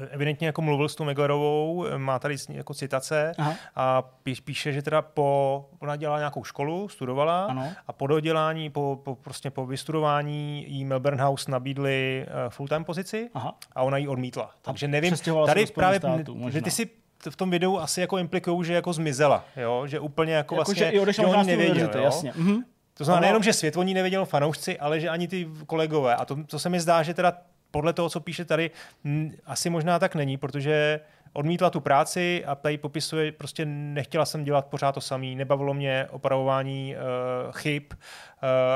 evidentně 0.09 0.47
jako 0.47 0.61
mluvil 0.61 0.89
s 0.89 0.95
tou 0.95 1.03
Meglerovou, 1.03 1.86
má 1.97 2.19
tady 2.19 2.36
jako 2.49 2.73
citace 2.73 3.32
Aha. 3.38 3.55
a 3.75 4.01
píš, 4.01 4.39
píše, 4.39 4.73
že 4.73 4.82
teda 4.82 5.01
po, 5.01 5.69
ona 5.80 5.95
dělala 5.95 6.19
nějakou 6.19 6.43
školu, 6.43 6.89
studovala 6.89 7.45
Ano. 7.45 7.69
a 7.88 7.93
po 7.93 8.07
dodělání, 8.07 8.69
po, 8.69 8.99
po, 9.03 9.15
prostě 9.15 9.49
po 9.49 9.65
vystudování 9.65 10.65
jí 10.67 10.86
Melbourne 10.86 11.23
House 11.23 11.51
nabídli 11.51 12.25
uh, 12.28 12.49
full-time 12.49 12.84
pozici 12.84 13.30
Aha. 13.34 13.55
a 13.75 13.84
ona 13.84 13.97
ji 13.97 14.07
odmítla. 14.07 14.51
Takže 14.61 14.88
nevím, 14.88 15.15
tady 15.45 15.65
právě, 15.65 15.99
států, 15.99 16.49
že 16.49 16.61
ty 16.61 16.71
si 16.71 16.89
v 17.30 17.36
tom 17.36 17.49
videu 17.49 17.78
asi 17.78 18.01
jako 18.01 18.17
implikují, 18.17 18.65
že 18.65 18.73
jako 18.73 18.93
zmizela, 18.93 19.45
jo? 19.55 19.88
že 19.88 19.99
úplně 19.99 20.34
jako, 20.34 20.55
Jako, 20.55 20.55
vlastně, 20.55 20.91
že 21.05 21.13
že 21.13 21.21
možná 21.21 21.38
on 21.38 21.43
z 21.43 21.47
té 21.47 21.57
nevěděl, 21.57 21.89
jo? 21.95 22.03
jasně. 22.03 22.34
Mhm. 22.36 22.57
To 22.93 23.03
znamená 23.03 23.21
nejenom, 23.21 23.43
že 23.43 23.53
svět 23.53 23.78
o 23.78 23.84
ní 23.84 23.93
nevěděl 23.93 24.25
fanoušci, 24.25 24.80
ale 24.80 24.99
že 24.99 25.09
ani 25.09 25.28
ty 25.28 25.47
kolegové. 25.67 26.15
A 26.15 26.25
to, 26.25 26.43
to 26.43 26.59
se 26.59 26.69
mi 26.69 26.80
zdá, 26.80 27.03
že 27.03 27.13
teda 27.13 27.34
podle 27.72 27.93
toho, 27.93 28.09
co 28.09 28.20
píše 28.20 28.45
tady, 28.45 28.72
m, 29.05 29.32
asi 29.45 29.70
možná 29.70 29.99
tak 29.99 30.15
není, 30.15 30.38
protože 30.38 30.99
odmítla 31.34 31.70
tu 31.70 31.80
práci 31.80 32.45
a 32.45 32.55
tady 32.55 32.78
popisuje, 32.78 33.32
prostě 33.32 33.65
nechtěla 33.65 34.26
jsem 34.26 34.43
dělat 34.43 34.65
pořád 34.65 34.91
to 34.91 35.01
samý, 35.01 35.36
nebavilo 35.36 35.74
mě 35.74 36.07
opravování 36.11 36.95
uh, 36.95 37.51
chyb 37.51 37.84
uh, 37.91 37.97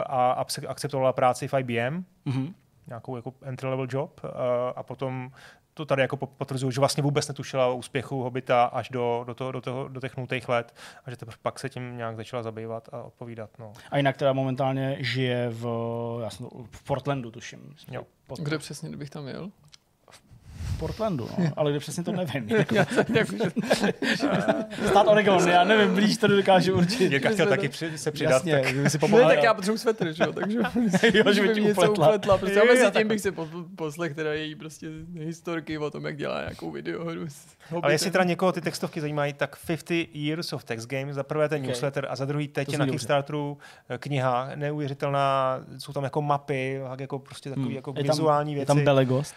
a 0.05 0.43
abse- 0.43 0.69
akceptovala 0.69 1.13
práci 1.13 1.47
v 1.47 1.53
IBM, 1.59 2.03
Mhm. 2.25 2.53
nějakou 2.87 3.15
jako 3.15 3.33
entry 3.41 3.69
level 3.69 3.87
job 3.89 4.21
uh, 4.23 4.29
a 4.75 4.83
potom 4.83 5.31
to 5.73 5.85
tady 5.85 6.01
jako 6.01 6.17
po- 6.17 6.27
potvrzuju, 6.27 6.71
že 6.71 6.79
vlastně 6.79 7.03
vůbec 7.03 7.27
netušila 7.27 7.67
o 7.67 7.75
úspěchu 7.75 8.23
Hobita 8.23 8.63
až 8.63 8.89
do, 8.89 9.23
do, 9.27 9.33
toho, 9.33 9.51
do, 9.51 9.61
toho, 9.61 9.87
do 9.87 10.01
těch 10.01 10.17
nutých 10.17 10.49
let 10.49 10.75
a 11.05 11.09
že 11.09 11.17
teprve 11.17 11.37
pak 11.41 11.59
se 11.59 11.69
tím 11.69 11.97
nějak 11.97 12.15
začala 12.15 12.43
zabývat 12.43 12.89
a 12.91 13.03
odpovídat. 13.03 13.49
No. 13.59 13.73
A 13.91 13.97
jinak 13.97 14.17
teda 14.17 14.33
momentálně 14.33 14.97
žije 14.99 15.49
v, 15.49 15.65
já 16.23 16.29
jsem, 16.29 16.47
v 16.71 16.83
Portlandu, 16.83 17.31
tuším. 17.31 17.75
Jo. 17.91 18.03
Kde 18.39 18.57
přesně, 18.57 18.89
kdybych 18.89 19.09
tam 19.09 19.27
jel? 19.27 19.51
V 20.81 20.83
Portlandu, 20.83 21.29
no. 21.37 21.51
ale 21.55 21.71
kde 21.71 21.79
přesně 21.79 22.03
to 22.03 22.11
nevím. 22.11 22.49
Jako, 22.57 22.75
stát 24.87 25.07
Oregon, 25.07 25.49
já 25.49 25.63
nevím, 25.63 25.95
blíž 25.95 26.17
to 26.17 26.27
dokážu 26.27 26.77
určit. 26.77 27.11
Jirka 27.11 27.29
chtěl 27.29 27.47
taky 27.47 27.69
při, 27.69 27.97
se 27.97 28.11
přidat. 28.11 28.31
Jasně, 28.31 28.53
tak. 28.53 28.65
si 28.67 28.97
Ne, 28.97 28.99
pomohl. 28.99 29.23
tak 29.29 29.43
já 29.43 29.53
potřebuji 29.53 29.77
svetr, 29.77 30.11
že 30.11 30.23
jo, 30.23 30.33
takže 30.33 30.57
Jo, 31.13 31.33
že 31.33 31.41
by 31.41 31.47
by 31.47 31.53
ti 31.53 31.61
mi 31.61 31.67
něco 31.67 31.81
upletla. 31.81 32.07
upletla. 32.07 32.37
Prostě 32.37 32.59
Jo, 32.59 32.65
jo, 32.65 32.73
mezi 32.73 32.91
tím 32.91 33.07
bych 33.07 33.21
si 33.21 33.31
po- 33.31 33.47
poslech 33.75 34.13
teda 34.15 34.33
její 34.33 34.55
prostě 34.55 34.87
historky 35.13 35.77
o 35.77 35.91
tom, 35.91 36.05
jak 36.05 36.17
dělá 36.17 36.39
nějakou 36.41 36.71
videohru 36.71 37.21
s 37.27 37.45
Ale 37.71 37.77
Hobbitem. 37.77 37.91
jestli 37.91 38.11
teda 38.11 38.23
někoho 38.23 38.51
ty 38.51 38.61
textovky 38.61 39.01
zajímají, 39.01 39.33
tak 39.33 39.55
50 39.67 39.93
Years 40.13 40.53
of 40.53 40.63
Text 40.63 40.87
Games, 40.89 41.15
za 41.15 41.23
prvé 41.23 41.49
ten 41.49 41.57
Okay. 41.61 41.67
newsletter 41.67 42.07
a 42.09 42.15
za 42.15 42.25
druhý 42.25 42.47
teď 42.47 42.65
To 42.65 42.71
je 42.71 42.77
na. 42.77 42.85
Kickstarteru 42.85 43.57
eh, 43.89 43.97
kniha, 43.97 44.49
neuvěřitelná, 44.55 45.59
jsou 45.77 45.93
tam 45.93 46.03
jako 46.03 46.21
mapy, 46.21 46.81
tak 46.89 46.99
jako 46.99 47.19
prostě 47.19 47.49
takový 47.49 47.65
Hmm. 47.67 47.75
jako 47.75 47.93
Je 47.97 48.03
tam- 48.03 48.11
vizuální 48.15 48.51
Je 48.51 48.55
věci. 48.55 48.67
tam 48.67 48.83
Belegost. 48.83 49.35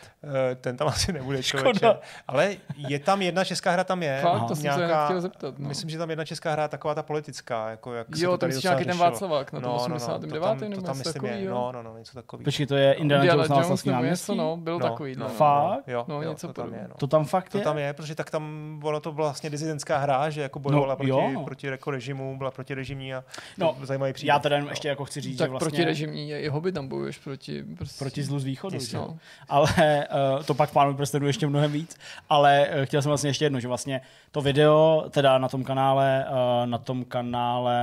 Eh, 0.51 0.55
ten 0.55 0.77
tam 0.77 0.89
asi 0.89 1.13
nebude 1.13 1.43
člověče. 1.43 1.95
Ale 2.29 2.57
je 2.77 2.99
tam 2.99 3.23
jedna 3.23 3.45
česká 3.45 3.71
hra, 3.71 3.85
tam 3.85 4.03
je. 4.03 4.19
Fakt, 4.23 4.49
to 4.49 4.57
jsem 4.57 4.73
se 4.75 4.89
chtěl 5.05 5.21
zeptat. 5.21 5.59
No. 5.59 5.69
Myslím, 5.69 5.91
že 5.91 5.99
tam 5.99 6.11
jedna 6.11 6.25
česká 6.25 6.53
hra, 6.53 6.69
taková 6.69 6.95
ta 6.95 7.03
politická, 7.03 7.71
jako 7.71 7.95
jak 7.95 8.07
Jo, 8.17 8.31
to 8.31 8.33
to 8.35 8.39
tady 8.39 8.49
myslíš 8.51 8.63
docela 8.63 8.75
nějaký 8.75 8.89
ten. 8.91 8.99
Václavák 8.99 9.53
na 9.53 9.61
tom 9.61 9.71
no, 9.71 9.77
no, 9.89 9.97
89. 9.97 10.35
no, 10.35 10.41
to 10.41 10.47
tam, 10.61 10.71
nebo 10.71 10.81
to 10.83 10.87
tam 10.87 10.99
něco 10.99 11.09
myslím 11.09 11.25
je. 11.25 11.51
No, 11.51 11.73
no, 11.73 11.83
no, 11.83 11.99
něco 11.99 12.15
takového. 12.15 12.45
Počkej, 12.45 12.67
to 12.67 12.75
je 12.77 12.93
Indiana, 12.93 13.25
Indiana 13.25 13.43
Jones 13.63 13.85
na 13.85 13.93
náměstí? 13.93 14.33
něco, 14.33 14.35
no, 14.43 14.57
byl 14.57 14.79
No, 14.79 14.89
takový. 14.89 15.17
no, 15.17 15.25
No, 15.25 15.29
Fakt? 15.35 15.79
Jo, 15.89 16.05
No, 16.09 16.23
něco 16.23 16.47
to 16.47 16.53
tam 16.53 16.75
je. 16.75 16.87
No. 16.89 16.95
To 16.99 17.07
tam 17.07 17.25
fakt 17.25 17.49
To 17.49 17.59
je? 17.59 17.65
tam 17.65 17.79
je, 17.79 17.93
protože 17.93 18.15
tak 18.25 18.31
tam 18.31 18.77
bylo 18.79 19.01
to 19.01 19.13
vlastně 19.13 19.51
dizidentská 19.51 19.99
hra, 19.99 20.31
že 20.31 20.41
jako 20.41 20.59
bojovala 20.59 20.93
No, 20.93 20.97
proti, 20.97 21.11
jo. 21.11 21.43
proti 21.45 21.67
jako 21.67 21.91
režimu, 21.91 22.39
byla 22.39 22.51
protirežimní 22.51 23.15
a 23.15 23.25
No, 23.59 23.77
zajímavý 23.83 24.13
příběh. 24.13 24.29
Já 24.29 24.39
teda 24.39 24.57
jenom 24.57 24.67
No. 24.67 24.73
ještě 24.73 24.89
jako 24.89 25.05
chci 25.05 25.21
říct, 25.21 25.39
tak 25.39 25.47
že 25.47 25.51
vlastně... 25.51 25.69
proti 25.71 25.85
režimní 25.85 26.29
je 26.29 26.41
i 26.41 26.49
hobby 26.49 26.73
tam 26.73 26.89
bojuješ 26.89 27.19
proti... 27.19 27.65
Prostě, 27.77 27.99
proti 27.99 28.23
zlu 28.23 28.39
z 28.39 28.45
východu. 28.45 28.79
No. 28.95 29.17
Ale 29.49 29.69
uh, 30.39 30.43
to 30.45 30.55
pak 30.55 30.71
v 30.71 30.73
Pánu 30.73 30.95
prstenů 30.95 31.27
ještě 31.27 31.47
mnohem 31.47 31.73
víc. 31.73 31.97
Ale 32.29 32.69
uh, 32.69 32.85
chtěl 32.85 33.03
jsem 33.03 33.11
vlastně 33.11 33.31
ještě 33.31 33.45
jedno, 33.45 33.61
že 33.61 33.69
vlastně 33.69 34.01
to 34.31 34.41
video, 34.41 35.05
teda 35.11 35.39
na 35.39 35.49
tom 35.49 35.65
kanále, 35.65 36.27
uh, 36.31 36.67
na 36.71 36.79
tom 36.79 37.05
kanále 37.05 37.79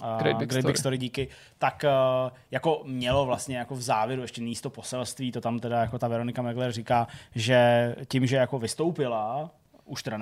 uh, 0.00 0.18
Great 0.18 0.36
Big 0.36 0.48
Great 0.48 0.64
Big 0.66 0.76
Story. 0.76 0.78
Story 0.78 0.98
díky, 0.98 1.28
tak 1.58 1.84
uh, 2.24 2.30
jako 2.50 2.82
mělo 2.84 3.26
vlastně 3.26 3.56
jako 3.58 3.74
v 3.74 3.82
závěru 3.82 4.22
ještě 4.22 4.40
místo 4.42 4.70
poselství, 4.70 5.32
to 5.32 5.40
tam 5.40 5.58
teda 5.58 5.80
jako 5.80 5.98
ta 5.98 6.08
Veronika 6.08 6.42
Megler 6.42 6.72
říká, 6.72 7.06
že 7.34 7.94
tím, 8.08 8.26
že 8.26 8.36
jako 8.36 8.58
vystoupila, 8.58 9.50
už 9.92 10.02
teda 10.02 10.16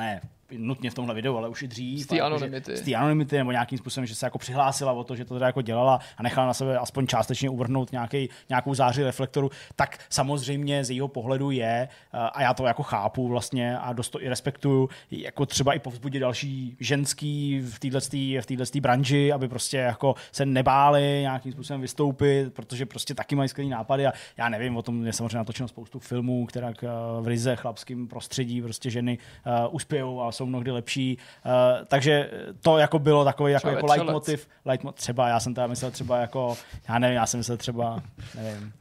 nutně 0.57 0.91
v 0.91 0.95
tomhle 0.95 1.15
videu, 1.15 1.37
ale 1.37 1.49
už 1.49 1.63
i 1.63 1.69
dřív. 1.69 2.01
Z 2.01 2.07
té 2.07 2.15
a 2.15 2.17
jako, 2.17 2.27
anonymity. 2.27 2.77
Z 2.77 2.81
té 2.81 2.95
anonymity 2.95 3.37
nebo 3.37 3.53
nějakým 3.53 3.79
způsobem, 3.79 4.07
že 4.07 4.15
se 4.15 4.27
jako 4.27 4.39
přihlásila 4.39 4.93
o 4.93 5.05
to, 5.05 5.17
že 5.17 5.25
to 5.25 5.35
teda 5.35 5.47
jako 5.47 5.63
dělala 5.63 6.01
a 6.17 6.23
nechala 6.23 6.47
na 6.47 6.55
sebe 6.55 6.79
aspoň 6.79 7.07
částečně 7.07 7.51
uvrhnout 7.51 7.93
nějaký, 7.93 8.29
nějakou 8.49 8.75
záři 8.75 9.05
reflektoru, 9.05 9.51
tak 9.77 9.99
samozřejmě 10.11 10.85
z 10.85 10.91
jejího 10.91 11.09
pohledu 11.09 11.51
je, 11.51 11.89
eh, 12.13 12.19
a 12.19 12.43
já 12.43 12.55
to 12.55 12.67
jako 12.67 12.83
chápu 12.83 13.29
vlastně 13.29 13.79
a 13.79 13.93
dost 13.93 14.09
to 14.09 14.23
i 14.23 14.29
respektuju, 14.29 14.89
jako 15.11 15.47
třeba 15.47 15.73
i 15.73 15.79
povzbudit 15.79 16.21
další 16.21 16.77
ženský 16.81 17.61
v 17.61 17.79
této 17.79 18.01
v 18.41 18.47
této 18.47 18.81
branži, 18.81 19.33
aby 19.33 19.49
prostě 19.49 19.77
jako 19.77 20.15
se 20.33 20.47
nebáli 20.47 21.19
nějakým 21.21 21.53
způsobem 21.53 21.81
vystoupit, 21.81 22.55
protože 22.55 22.87
prostě 22.87 23.15
taky 23.15 23.37
mají 23.37 23.49
skvělý 23.49 23.71
nápady 23.71 24.07
a 24.07 24.13
já 24.37 24.49
nevím, 24.49 24.77
o 24.77 24.83
tom 24.83 25.07
je 25.07 25.13
samozřejmě 25.13 25.39
natočeno 25.39 25.69
spoustu 25.69 25.99
filmů, 25.99 26.47
která 26.47 26.69
eh, 26.69 26.87
v 27.21 27.27
ryze 27.27 27.57
chlapském 27.57 28.09
prostředí 28.09 28.63
prostě 28.63 28.91
ženy 28.91 29.19
uh, 29.47 29.75
uspějou 29.75 30.21
a 30.21 30.33
jsou 30.41 30.47
mnohdy 30.47 30.71
lepší. 30.71 31.19
Uh, 31.45 31.85
takže 31.87 32.31
to 32.61 32.79
jako 32.79 32.99
bylo 32.99 33.25
takový 33.25 33.53
jako, 33.53 33.61
Třeba 33.69 33.73
jako 33.77 33.87
leitmotiv, 33.87 34.49
leitmotiv. 34.65 34.99
Třeba 35.01 35.29
já 35.29 35.41
jsem 35.41 35.55
teda 35.55 35.67
myslel 35.67 35.91
třeba 35.91 36.19
jako, 36.19 36.57
já 36.89 36.99
nevím, 36.99 37.17
já 37.17 37.27
jsem 37.27 37.41
myslel 37.41 37.57
třeba, 37.57 38.03
nevím. 38.37 38.73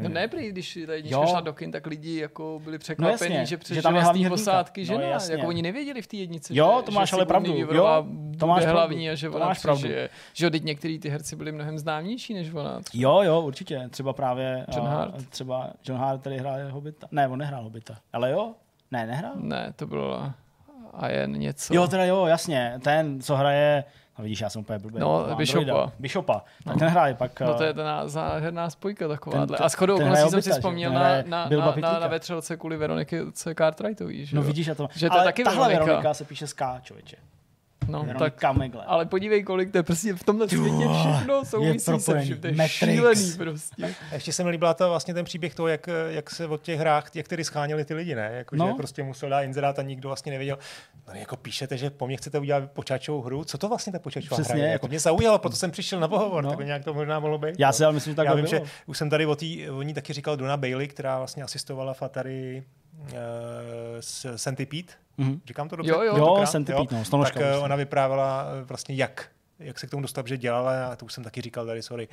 No 0.00 0.08
ne, 0.08 0.28
prý, 0.28 0.48
když 0.52 0.78
ta 0.86 0.92
jednička 0.92 1.20
Jo. 1.20 1.26
šla 1.26 1.40
do 1.40 1.52
kin, 1.52 1.72
tak 1.72 1.86
lidi 1.86 2.20
jako 2.20 2.60
byli 2.64 2.78
překvapení, 2.78 3.12
jasně, 3.34 3.40
že 3.40 3.46
že 3.46 3.56
přežila 3.56 3.82
tam 3.82 3.94
je 3.94 4.00
z 4.00 4.04
hlavní 4.04 4.22
té 4.22 4.28
hrdinka. 4.28 4.50
posádky 4.50 4.80
No, 4.80 4.84
žena. 4.86 5.02
jasně. 5.02 5.34
jako 5.34 5.46
oni 5.46 5.62
nevěděli 5.62 6.02
v 6.02 6.06
té 6.06 6.16
jednice, 6.16 6.54
Jo, 6.56 6.74
že, 6.80 6.82
to 6.86 6.92
máš 6.92 7.10
že 7.10 7.16
ale 7.16 7.26
pravdu. 7.26 7.54
Jo, 7.56 8.06
to 8.38 8.46
máš 8.46 8.56
bude 8.56 8.64
pravdu. 8.64 8.72
hlavní 8.72 9.10
a 9.10 9.14
že 9.14 9.30
To 9.30 9.36
ona 9.36 9.46
máš 9.46 9.58
pravdu. 9.62 9.78
přežije. 9.78 10.08
Že 10.34 10.50
teď 10.50 10.62
některý 10.64 10.98
ty 10.98 11.08
herci 11.08 11.36
byli 11.36 11.52
mnohem 11.52 11.78
známější 11.78 12.34
než 12.34 12.52
ona. 12.54 12.80
Jo, 12.94 13.20
jo, 13.22 13.40
určitě. 13.40 13.88
Třeba 13.90 14.12
právě 14.12 14.66
John 14.74 14.82
uh, 14.86 14.88
Hart. 14.92 15.28
Třeba 15.30 15.70
John 15.88 15.98
Hart, 15.98 16.20
který 16.20 16.36
hraje 16.38 16.70
Hobita. 16.70 17.06
Ne, 17.10 17.28
on 17.28 17.38
nehrál 17.38 17.62
Hobita. 17.62 17.96
Ale 18.12 18.30
jo? 18.30 18.52
Ne, 18.90 19.06
nehrál? 19.06 19.32
Ne, 19.36 19.72
to 19.76 19.86
bylo 19.86 20.32
a 20.98 21.08
jen 21.08 21.32
něco. 21.32 21.74
Jo, 21.74 21.86
teda 21.86 22.04
jo, 22.04 22.26
jasně. 22.26 22.78
Ten, 22.84 23.20
co 23.20 23.36
hraje, 23.36 23.84
no 24.18 24.22
vidíš, 24.22 24.40
já 24.40 24.50
jsem 24.50 24.60
úplně 24.60 24.78
blbý. 24.78 24.98
No, 24.98 25.26
Bishopa. 25.36 25.92
Bishopa. 25.98 26.44
Tak 26.64 26.78
ten 26.78 26.88
hraje 26.88 27.14
pak. 27.14 27.40
No 27.40 27.54
to 27.54 27.64
je 27.64 27.74
ta 27.74 28.08
záherná 28.08 28.70
spojka 28.70 29.08
taková. 29.08 29.46
ten- 29.46 29.56
A 29.60 29.68
shodou 29.68 29.94
okolností 29.94 30.30
jsem 30.30 30.42
si 30.42 30.50
vzpomněl 30.50 30.92
na, 30.92 31.00
na, 31.02 31.48
na, 31.48 31.74
na, 31.80 31.98
na 32.00 32.06
vetřelce 32.06 32.56
kvůli 32.56 32.76
Veroniky 32.76 33.20
C. 33.32 33.54
Cartwrightový. 33.54 34.26
Že 34.26 34.36
No 34.36 34.42
vidíš, 34.42 34.68
a 34.68 34.74
to. 34.74 34.88
Že 34.94 35.08
to 35.08 35.14
je 35.14 35.20
Ale 35.20 35.24
taky 35.24 35.44
tahle 35.44 35.68
Veronika. 35.68 35.84
Veronika 35.86 36.14
se 36.14 36.24
píše 36.24 36.46
s 36.46 36.52
K, 36.52 36.80
člověče. 36.82 37.16
No, 37.88 37.98
tak, 38.04 38.06
Veronika 38.08 38.52
Megler. 38.52 38.84
ale 38.86 39.06
podívej, 39.06 39.42
kolik 39.42 39.70
to 39.72 39.78
je 39.78 39.82
prostě 39.82 40.14
v 40.14 40.24
tomhle 40.24 40.48
světě 40.48 40.88
všechno 41.00 41.44
souvisí 41.44 41.78
se 41.78 42.18
vším. 42.20 42.40
To 42.40 42.46
je 42.46 42.52
Matrix. 42.52 42.72
šílený 42.74 43.32
prostě. 43.38 43.94
A 44.10 44.14
ještě 44.14 44.32
se 44.32 44.44
mi 44.44 44.50
líbila 44.50 44.74
to 44.74 44.88
vlastně 44.88 45.14
ten 45.14 45.24
příběh 45.24 45.54
toho, 45.54 45.68
jak, 45.68 45.88
jak 46.08 46.30
se 46.30 46.46
od 46.46 46.62
těch 46.62 46.78
hrách, 46.80 47.10
jak 47.14 47.28
tedy 47.28 47.44
scháněli 47.44 47.84
ty 47.84 47.94
lidi, 47.94 48.14
ne? 48.14 48.30
Jako, 48.34 48.56
No. 48.56 48.66
Že 48.66 48.72
prostě 48.74 49.02
musel 49.02 49.28
dát 49.28 49.42
inzerát 49.42 49.78
a 49.78 49.82
nikdo 49.82 50.08
vlastně 50.08 50.32
nevěděl. 50.32 50.58
No, 51.08 51.14
jako 51.14 51.36
píšete, 51.36 51.76
že 51.76 51.90
po 51.90 52.06
mně 52.06 52.16
chcete 52.16 52.38
udělat 52.38 52.70
počáčovou 52.70 53.22
hru. 53.22 53.44
Co 53.44 53.58
to 53.58 53.68
vlastně 53.68 53.92
ta 53.92 53.98
počáčová 53.98 54.36
hra 54.48 54.56
je? 54.56 54.64
jako- 54.72 54.88
mě 54.88 55.00
zaujalo, 55.00 55.38
proto 55.38 55.56
jsem 55.56 55.70
přišel 55.70 56.00
na 56.00 56.08
pohovor, 56.08 56.44
No. 56.44 56.50
tak 56.56 56.66
nějak 56.66 56.84
to 56.84 56.94
možná 56.94 57.20
mohlo 57.20 57.38
být. 57.38 57.54
Já 57.58 57.72
si 57.72 57.84
ale 57.84 57.92
myslím, 57.92 58.12
že 58.12 58.16
tak 58.16 58.26
Já 58.26 58.34
vím, 58.34 58.44
bylo. 58.44 58.64
že 58.64 58.70
už 58.86 58.98
jsem 58.98 59.10
tady 59.10 59.26
o, 59.26 59.36
tý, 59.36 59.70
o 59.70 59.82
ní 59.82 59.94
taky 59.94 60.12
říkal 60.12 60.36
Donna 60.36 60.56
Bailey, 60.56 60.88
která 60.88 61.18
vlastně 61.18 61.42
asistovala 61.42 61.94
v 61.94 62.02
Atari 62.02 62.62
uh, 63.00 63.08
s 64.00 64.36
Centipede. 64.36 64.92
Mhm. 65.16 65.40
Říkám 65.46 65.68
to 65.68 65.76
dobře? 65.76 65.92
Jo, 65.92 66.02
jo. 66.02 66.16
Jo, 66.16 66.44
Centipede, 66.46 66.96
no, 66.96 67.04
Tak 67.04 67.10
vlastně. 67.10 67.56
ona 67.56 67.76
vyprávěla 67.76 68.46
eh, 68.60 68.64
vlastně 68.64 68.94
jak 68.94 69.28
jak 69.58 69.78
se 69.78 69.86
k 69.86 69.90
tomu 69.90 70.02
dostat, 70.02 70.26
že 70.26 70.36
dělala, 70.36 70.86
a 70.86 70.96
to 70.96 71.04
už 71.04 71.12
jsem 71.12 71.24
taky 71.24 71.40
říkal 71.42 71.66
tady, 71.66 71.82
sorry, 71.82 72.08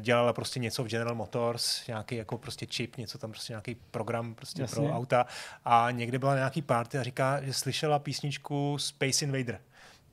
dělala 0.00 0.32
prostě 0.32 0.60
něco 0.60 0.84
v 0.84 0.88
General 0.88 1.14
Motors, 1.14 1.86
nějaký 1.86 2.16
jako 2.16 2.38
prostě 2.38 2.66
čip, 2.66 2.96
něco 2.96 3.18
tam 3.18 3.30
prostě 3.30 3.52
nějaký 3.52 3.74
program 3.90 4.34
prostě 4.34 4.62
Jasně. 4.62 4.86
pro 4.86 4.96
auta 4.96 5.26
a 5.64 5.90
někde 5.90 6.18
byla 6.18 6.34
nějaký 6.34 6.62
party 6.62 6.98
a 6.98 7.02
říká, 7.02 7.42
že 7.42 7.52
slyšela 7.52 7.98
písničku 7.98 8.78
Space 8.78 9.24
Invader. 9.24 9.60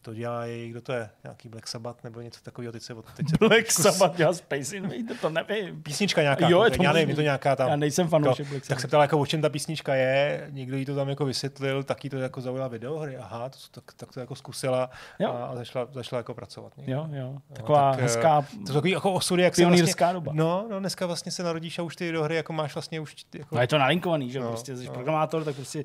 To 0.02 0.14
dělá 0.14 0.46
její, 0.46 0.70
kdo 0.70 0.82
to 0.82 0.94
je, 0.94 1.10
nějaký 1.24 1.50
Black 1.50 1.68
Sabbath 1.68 2.04
nebo 2.04 2.22
něco 2.22 2.42
takového, 2.42 2.72
teď 2.72 2.82
se, 2.84 2.94
od- 2.94 3.06
teď 3.14 3.30
se 3.30 3.36
Black 3.48 3.72
Sabbath 3.72 4.18
dělal 4.18 4.34
Space 4.34 4.76
Invader, 4.78 5.18
to 5.22 5.30
nevím. 5.30 5.84
písnička 5.84 6.22
nějaká, 6.22 6.50
Jo, 6.50 6.64
je 6.64 6.72
to 6.72 6.84
já 6.84 6.94
nevím, 6.94 7.10
je 7.10 7.16
to 7.16 7.22
nějaká 7.22 7.56
tam. 7.56 7.70
Já 7.70 7.76
nejsem 7.76 8.08
fanoušek 8.08 8.40
jako, 8.40 8.50
Black 8.50 8.62
tak 8.62 8.68
Sabbath. 8.68 8.82
se 8.82 8.88
ptala, 8.88 9.04
jako, 9.04 9.20
o 9.20 9.26
čem 9.26 9.42
ta 9.42 9.50
písnička 9.50 9.96
je, 9.96 10.48
někdo 10.52 10.78
jí 10.78 10.86
to 10.86 10.96
tam 10.96 11.10
jako 11.10 11.26
vysvětlil, 11.26 11.84
taky 11.84 12.10
to 12.10 12.18
jako 12.18 12.42
zaujala 12.42 12.68
videohry, 12.68 13.18
aha, 13.18 13.50
to, 13.50 13.58
tak, 13.72 13.94
tak, 13.94 14.14
to 14.14 14.20
jako 14.20 14.36
zkusila 14.36 14.90
Jo. 15.20 15.30
a, 15.32 15.46
a 15.46 15.56
začala, 15.56 15.88
začala 15.92 16.18
jako 16.20 16.34
pracovat. 16.34 16.78
někde. 16.78 16.94
Jo, 16.94 17.08
jo. 17.12 17.38
Taková 17.54 17.92
tak, 17.92 18.00
eh, 18.00 18.04
hezká 18.04 18.46
To 18.68 18.74
takový 18.74 18.92
jako 18.92 19.14
osudy, 19.14 19.44
jak 19.44 19.56
se 19.56 19.66
vlastně, 19.66 20.14
doba. 20.14 20.32
No, 20.36 20.68
no, 20.70 20.80
dneska 20.80 21.06
vlastně 21.06 21.32
se 21.32 21.44
narodíš 21.44 21.80
a 21.80 21.84
už 21.84 21.96
ty 21.96 22.12
do 22.12 22.24
hry 22.24 22.36
jako 22.36 22.54
máš 22.54 22.76
vlastně 22.76 23.00
už 23.00 23.16
jako, 23.36 23.56
No 23.56 23.62
je 23.62 23.68
to 23.68 23.78
nalinkovaný, 23.78 24.32
že 24.32 24.38
jo? 24.38 24.44
No, 24.44 24.50
prostě 24.50 24.78
jsi 24.78 24.86
no. 24.86 24.94
programátor, 24.94 25.44
tak 25.44 25.56
prostě, 25.56 25.84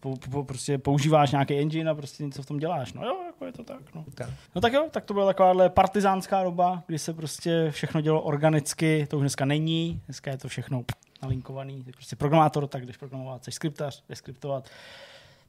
po, 0.00 0.14
po, 0.30 0.44
prostě 0.44 0.78
používáš 0.78 1.30
nějaký 1.30 1.54
engine 1.54 1.90
a 1.90 1.94
prostě 1.94 2.24
něco 2.24 2.42
v 2.42 2.46
tom 2.46 2.58
děláš. 2.58 2.92
No 2.92 3.02
jo, 3.02 3.16
jako 3.26 3.46
je 3.46 3.52
to 3.52 3.64
tak. 3.64 3.94
No. 3.94 4.04
tak. 4.14 4.30
no 4.54 4.60
tak 4.60 4.72
jo, 4.72 4.88
tak 4.90 5.04
to 5.04 5.14
byla 5.14 5.26
takováhle 5.26 5.70
partizánská 5.70 6.42
doba, 6.42 6.82
kdy 6.86 6.98
se 6.98 7.14
prostě 7.14 7.70
všechno 7.70 8.00
dělo 8.00 8.22
organicky, 8.22 9.06
to 9.10 9.16
už 9.16 9.22
dneska 9.22 9.44
není, 9.44 10.00
dneska 10.06 10.30
je 10.30 10.38
to 10.38 10.48
všechno 10.48 10.84
nalinkovaný. 11.22 11.84
Ty 11.84 11.92
prostě 11.92 12.16
programátor, 12.16 12.66
tak 12.66 12.86
jdeš 12.86 12.96
programovat, 12.96 13.44
jsi 13.44 13.52
skriptař, 13.52 14.02
jdeš 14.08 14.18
skriptovat. 14.18 14.68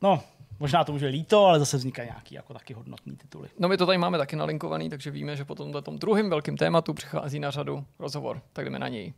No, 0.01 0.21
možná 0.59 0.83
to 0.83 0.91
může 0.91 1.07
líto, 1.07 1.45
ale 1.45 1.59
zase 1.59 1.77
vznikají 1.77 2.09
nějaký 2.09 2.35
jako 2.35 2.53
taky 2.53 2.73
hodnotný 2.73 3.15
tituly. 3.15 3.49
No 3.59 3.67
my 3.67 3.77
to 3.77 3.85
tady 3.85 3.97
máme 3.97 4.17
taky 4.17 4.35
nalinkovaný, 4.35 4.89
takže 4.89 5.11
víme, 5.11 5.35
že 5.35 5.45
po 5.45 5.55
tomhle 5.55 5.81
tom 5.81 5.99
druhém 5.99 6.29
velkém 6.29 6.57
tématu 6.57 6.93
přichází 6.93 7.39
na 7.39 7.51
řadu 7.51 7.85
rozhovor. 7.99 8.41
Tak 8.53 8.65
jdeme 8.65 8.79
na 8.79 8.87
něj. 8.87 9.13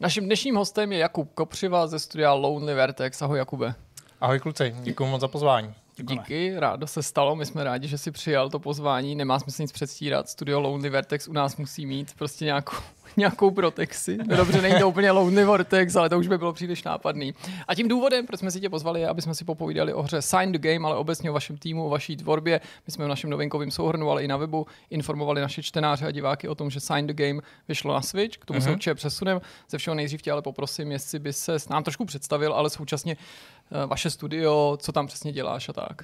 Naším 0.00 0.24
dnešním 0.24 0.56
hostem 0.56 0.92
je 0.92 0.98
Jakub 0.98 1.32
Kopřiva 1.34 1.86
ze 1.86 1.98
studia 1.98 2.32
Lonely 2.32 2.74
Vertex. 2.74 3.22
Ahoj 3.22 3.38
Jakube. 3.38 3.74
Ahoj 4.20 4.40
kluci, 4.40 4.74
děkuji 4.82 5.06
moc 5.06 5.20
za 5.20 5.28
pozvání. 5.28 5.74
Děkujeme. 5.96 6.22
Díky, 6.22 6.54
rádo 6.56 6.86
se 6.86 7.02
stalo, 7.02 7.36
my 7.36 7.46
jsme 7.46 7.64
rádi, 7.64 7.88
že 7.88 7.98
si 7.98 8.10
přijal 8.10 8.50
to 8.50 8.58
pozvání, 8.58 9.14
nemá 9.14 9.38
smysl 9.38 9.62
nic 9.62 9.72
předstírat, 9.72 10.28
studio 10.28 10.60
Lonely 10.60 10.90
Vertex 10.90 11.28
u 11.28 11.32
nás 11.32 11.56
musí 11.56 11.86
mít 11.86 12.14
prostě 12.18 12.44
nějakou, 12.44 12.76
nějakou 13.20 13.50
protekci. 13.50 14.18
No 14.26 14.36
dobře, 14.36 14.62
není 14.62 14.78
to 14.78 14.88
úplně 14.88 15.10
Lonely 15.10 15.44
Vortex, 15.44 15.96
ale 15.96 16.08
to 16.08 16.18
už 16.18 16.28
by 16.28 16.38
bylo 16.38 16.52
příliš 16.52 16.82
nápadný. 16.82 17.34
A 17.68 17.74
tím 17.74 17.88
důvodem, 17.88 18.26
proč 18.26 18.40
jsme 18.40 18.50
si 18.50 18.60
tě 18.60 18.70
pozvali, 18.70 19.00
je, 19.00 19.08
aby 19.08 19.22
jsme 19.22 19.34
si 19.34 19.44
popovídali 19.44 19.92
o 19.94 20.02
hře 20.02 20.22
Sign 20.22 20.52
the 20.52 20.58
Game, 20.58 20.86
ale 20.86 20.96
obecně 20.96 21.30
o 21.30 21.32
vašem 21.32 21.56
týmu, 21.56 21.86
o 21.86 21.88
vaší 21.88 22.16
tvorbě. 22.16 22.60
My 22.86 22.92
jsme 22.92 23.04
v 23.04 23.08
našem 23.08 23.30
novinkovém 23.30 23.70
souhrnu, 23.70 24.10
ale 24.10 24.24
i 24.24 24.28
na 24.28 24.36
webu 24.36 24.66
informovali 24.90 25.40
naše 25.40 25.62
čtenáře 25.62 26.06
a 26.06 26.10
diváky 26.10 26.48
o 26.48 26.54
tom, 26.54 26.70
že 26.70 26.80
Sign 26.80 27.06
the 27.06 27.14
Game 27.14 27.40
vyšlo 27.68 27.94
na 27.94 28.02
Switch, 28.02 28.38
k 28.38 28.44
tomu 28.44 28.58
mm-hmm. 28.58 28.64
se 28.64 28.70
určitě 28.70 28.94
přesunem. 28.94 29.40
Ze 29.68 29.78
všeho 29.78 29.94
nejdřív 29.94 30.22
tě 30.22 30.32
ale 30.32 30.42
poprosím, 30.42 30.92
jestli 30.92 31.18
by 31.18 31.32
se 31.32 31.56
nám 31.70 31.82
trošku 31.82 32.04
představil, 32.04 32.52
ale 32.52 32.70
současně 32.70 33.16
eh, 33.16 33.86
vaše 33.86 34.10
studio, 34.10 34.76
co 34.80 34.92
tam 34.92 35.06
přesně 35.06 35.32
děláš 35.32 35.68
a 35.68 35.72
tak. 35.72 36.02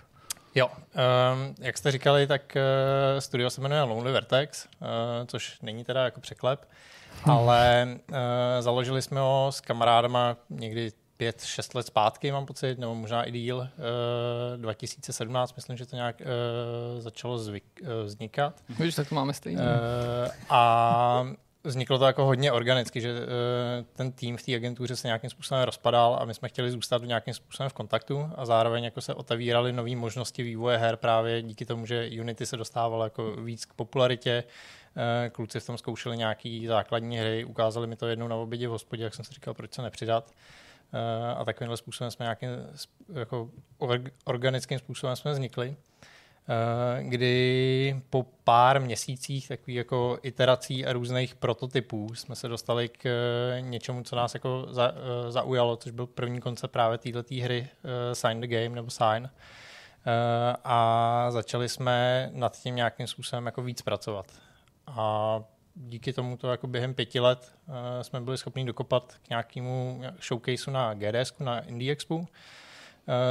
Jo, 0.55 0.67
um, 0.69 1.55
jak 1.59 1.79
jste 1.79 1.91
říkali, 1.91 2.27
tak 2.27 2.57
uh, 2.57 3.21
studio 3.21 3.51
se 3.51 3.61
jmenuje 3.61 3.83
Lonely 3.83 4.13
Vertex, 4.13 4.67
uh, 4.81 4.89
což 5.27 5.61
není 5.63 5.85
teda 5.85 6.05
jako 6.05 6.21
překlep, 6.21 6.69
ale 7.25 7.89
uh, 8.11 8.17
založili 8.61 9.03
jsme 9.03 9.21
ho 9.21 9.49
s 9.51 9.61
kamarádama 9.61 10.37
někdy 10.51 10.93
pět, 11.17 11.45
šest 11.45 11.75
let 11.75 11.87
zpátky, 11.87 12.33
mám 12.33 12.47
pocit, 12.47 12.79
nebo 12.79 12.95
možná 12.95 13.25
i 13.25 13.33
díl, 13.33 13.57
uh, 13.57 14.61
2017, 14.61 15.57
myslím, 15.57 15.77
že 15.77 15.87
to 15.87 15.97
nějak 15.97 16.21
uh, 16.21 17.01
začalo 17.01 17.39
zvyk, 17.39 17.65
uh, 17.83 17.89
vznikat. 18.05 18.63
Víš, 18.81 18.95
tak 18.95 19.09
to 19.09 19.15
máme 19.15 19.33
stejně. 19.33 19.59
Uh, 19.59 19.67
a 20.49 21.27
vzniklo 21.65 21.99
to 21.99 22.07
jako 22.07 22.25
hodně 22.25 22.53
organicky, 22.53 23.01
že 23.01 23.13
uh, 23.13 23.27
ten 23.93 24.13
tým 24.13 24.37
v 24.37 24.43
té 24.43 24.55
agentuře 24.55 24.97
se 24.97 25.09
nějakým 25.09 25.31
způsobem 25.31 25.63
rozpadal 25.63 26.19
a 26.21 26.25
my 26.25 26.35
jsme 26.35 26.49
chtěli 26.49 26.71
zůstat 26.71 27.03
nějakým 27.03 27.35
způsobem 27.35 27.71
v 27.71 27.73
kontaktu 27.73 28.31
a 28.35 28.47
zároveň 28.47 28.85
jako 28.85 29.01
se 29.01 29.15
otevíraly 29.15 29.73
nové 29.73 29.97
možnosti 29.97 30.43
vývoje 30.43 30.79
her 30.79 30.97
právě 30.97 31.43
díky 31.43 31.65
tomu, 31.65 31.87
že 31.87 32.11
Unity 32.21 32.47
se 32.47 32.57
dostával 32.57 33.03
jako 33.03 33.33
víc 33.33 33.65
k 33.65 33.75
popularitě, 33.75 34.45
Eh, 34.86 34.86
kluci 35.33 35.61
v 35.61 35.67
tom 35.67 35.79
zkoušeli 35.79 36.17
nějaký 36.17 36.67
základní 36.67 37.19
hry, 37.19 37.45
ukázali 37.45 37.87
mi 37.87 37.97
to 37.97 38.07
jednou 38.07 38.29
na 38.29 38.37
obědě 38.37 38.69
v 38.69 38.71
hospodě, 38.71 39.05
jak 39.05 39.15
jsem 39.15 39.25
si 39.25 39.35
říkal, 39.35 39.55
proč 39.55 39.75
se 39.75 39.83
nepřidat. 39.83 40.33
Eh, 40.93 41.35
a 41.35 41.45
takovýmhle 41.45 41.77
způsobem 41.77 42.11
jsme 42.11 42.25
nějakým 42.25 42.49
jako 43.13 43.51
organickým 44.25 44.79
způsobem 44.79 45.17
jsme 45.17 45.33
vznikli. 45.33 45.77
Eh, 46.49 47.03
kdy 47.03 48.01
po 48.11 48.27
pár 48.45 48.81
měsících 48.81 49.49
takových 49.49 49.77
jako 49.77 50.19
iterací 50.23 50.87
a 50.87 50.93
různých 50.93 51.35
prototypů 51.35 52.15
jsme 52.15 52.35
se 52.37 52.49
dostali 52.49 52.89
k 52.89 53.09
něčemu, 53.61 54.03
co 54.03 54.17
nás 54.17 54.35
jako 54.35 54.67
za, 54.71 54.93
zaujalo, 55.29 55.77
což 55.77 55.93
byl 55.93 56.07
první 56.07 56.41
koncept 56.41 56.73
právě 56.73 56.99
této 56.99 57.23
hry 57.43 57.69
Sign 58.13 58.41
the 58.41 58.47
Game 58.47 58.69
nebo 58.69 58.91
Sign. 58.91 59.31
A 60.65 61.27
začali 61.31 61.69
jsme 61.69 62.29
nad 62.33 62.61
tím 62.63 62.77
nějakým 62.77 63.07
způsobem 63.07 63.47
jako 63.47 63.63
víc 63.63 63.83
pracovat. 63.83 64.27
A 64.87 65.41
díky 65.75 66.13
tomu 66.13 66.37
to 66.37 66.51
jako 66.51 66.67
během 66.67 66.95
pěti 66.95 67.21
let 67.21 67.53
uh, 67.69 67.75
jsme 68.03 68.21
byli 68.21 68.39
schopni 68.39 68.65
dokopat 68.65 69.15
k 69.23 69.29
nějakému 69.29 70.03
showcaseu 70.29 70.71
na 70.71 70.95
GDS, 70.95 71.39
na 71.39 71.61
Indie 71.61 71.93
Expo. 71.93 72.17
Uh, 72.17 72.25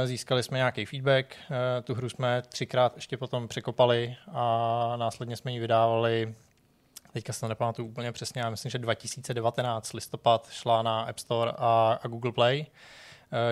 získali 0.04 0.42
jsme 0.42 0.58
nějaký 0.58 0.84
feedback, 0.84 1.36
uh, 1.50 1.56
tu 1.84 1.94
hru 1.94 2.08
jsme 2.08 2.42
třikrát 2.42 2.96
ještě 2.96 3.16
potom 3.16 3.48
překopali 3.48 4.16
a 4.32 4.94
následně 4.96 5.36
jsme 5.36 5.52
ji 5.52 5.60
vydávali 5.60 6.34
teďka 7.16 7.32
se 7.32 7.40
to 7.40 7.48
nepamatuju 7.48 7.88
úplně 7.88 8.12
přesně, 8.12 8.40
já 8.40 8.50
myslím, 8.50 8.70
že 8.70 8.78
2019 8.78 9.92
listopad 9.92 10.48
šla 10.50 10.82
na 10.82 11.00
App 11.00 11.18
Store 11.18 11.52
a, 11.56 11.98
a 12.02 12.08
Google 12.08 12.32
Play. 12.32 12.66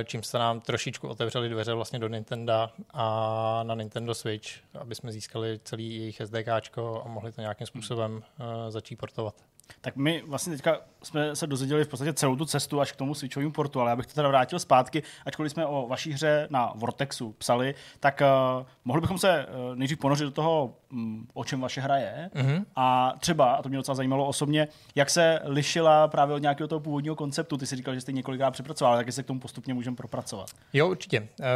Čím 0.04 0.22
se 0.22 0.38
nám 0.38 0.60
trošičku 0.60 1.08
otevřely 1.08 1.48
dveře 1.48 1.74
vlastně 1.74 1.98
do 1.98 2.08
Nintendo 2.08 2.70
a 2.90 3.62
na 3.62 3.74
Nintendo 3.74 4.14
Switch, 4.14 4.48
aby 4.74 4.94
jsme 4.94 5.12
získali 5.12 5.60
celý 5.64 5.96
jejich 5.96 6.20
SDK 6.24 6.78
a 7.04 7.08
mohli 7.08 7.32
to 7.32 7.40
nějakým 7.40 7.66
způsobem 7.66 8.22
eh, 8.22 8.70
začít 8.70 8.96
portovat. 8.96 9.34
Tak 9.80 9.96
my 9.96 10.22
vlastně 10.26 10.52
teďka 10.52 10.80
jsme 11.04 11.36
se 11.36 11.46
dozvěděli 11.46 11.84
v 11.84 11.88
podstatě 11.88 12.12
celou 12.12 12.36
tu 12.36 12.44
cestu 12.44 12.80
až 12.80 12.92
k 12.92 12.96
tomu 12.96 13.14
switchovému 13.14 13.52
portu, 13.52 13.80
ale 13.80 13.90
já 13.90 13.96
bych 13.96 14.06
to 14.06 14.14
teda 14.14 14.28
vrátil 14.28 14.58
zpátky, 14.58 15.02
ačkoliv 15.26 15.52
jsme 15.52 15.66
o 15.66 15.86
vaší 15.88 16.12
hře 16.12 16.46
na 16.50 16.72
Vortexu 16.74 17.32
psali, 17.32 17.74
tak 18.00 18.22
uh, 18.60 18.66
mohli 18.84 19.00
bychom 19.00 19.18
se 19.18 19.46
uh, 19.46 19.76
nejdřív 19.76 19.98
ponořit 19.98 20.24
do 20.24 20.30
toho, 20.30 20.74
um, 20.92 21.26
o 21.34 21.44
čem 21.44 21.60
vaše 21.60 21.80
hra 21.80 21.96
je. 21.96 22.30
Mm-hmm. 22.34 22.64
A 22.76 23.14
třeba, 23.18 23.54
a 23.54 23.62
to 23.62 23.68
mě 23.68 23.78
docela 23.78 23.94
zajímalo 23.94 24.26
osobně, 24.26 24.68
jak 24.94 25.10
se 25.10 25.40
lišila 25.44 26.08
právě 26.08 26.34
od 26.34 26.38
nějakého 26.38 26.68
toho 26.68 26.80
původního 26.80 27.16
konceptu. 27.16 27.56
Ty 27.56 27.66
jsi 27.66 27.76
říkal, 27.76 27.94
že 27.94 28.00
jste 28.00 28.12
několikrát 28.12 28.50
přepracoval, 28.50 28.96
tak 28.96 29.12
se 29.12 29.22
k 29.22 29.26
tomu 29.26 29.40
postupně 29.40 29.74
můžeme 29.74 29.96
propracovat. 29.96 30.50
Jo, 30.72 30.88
určitě. 30.88 31.20
Uh, 31.20 31.46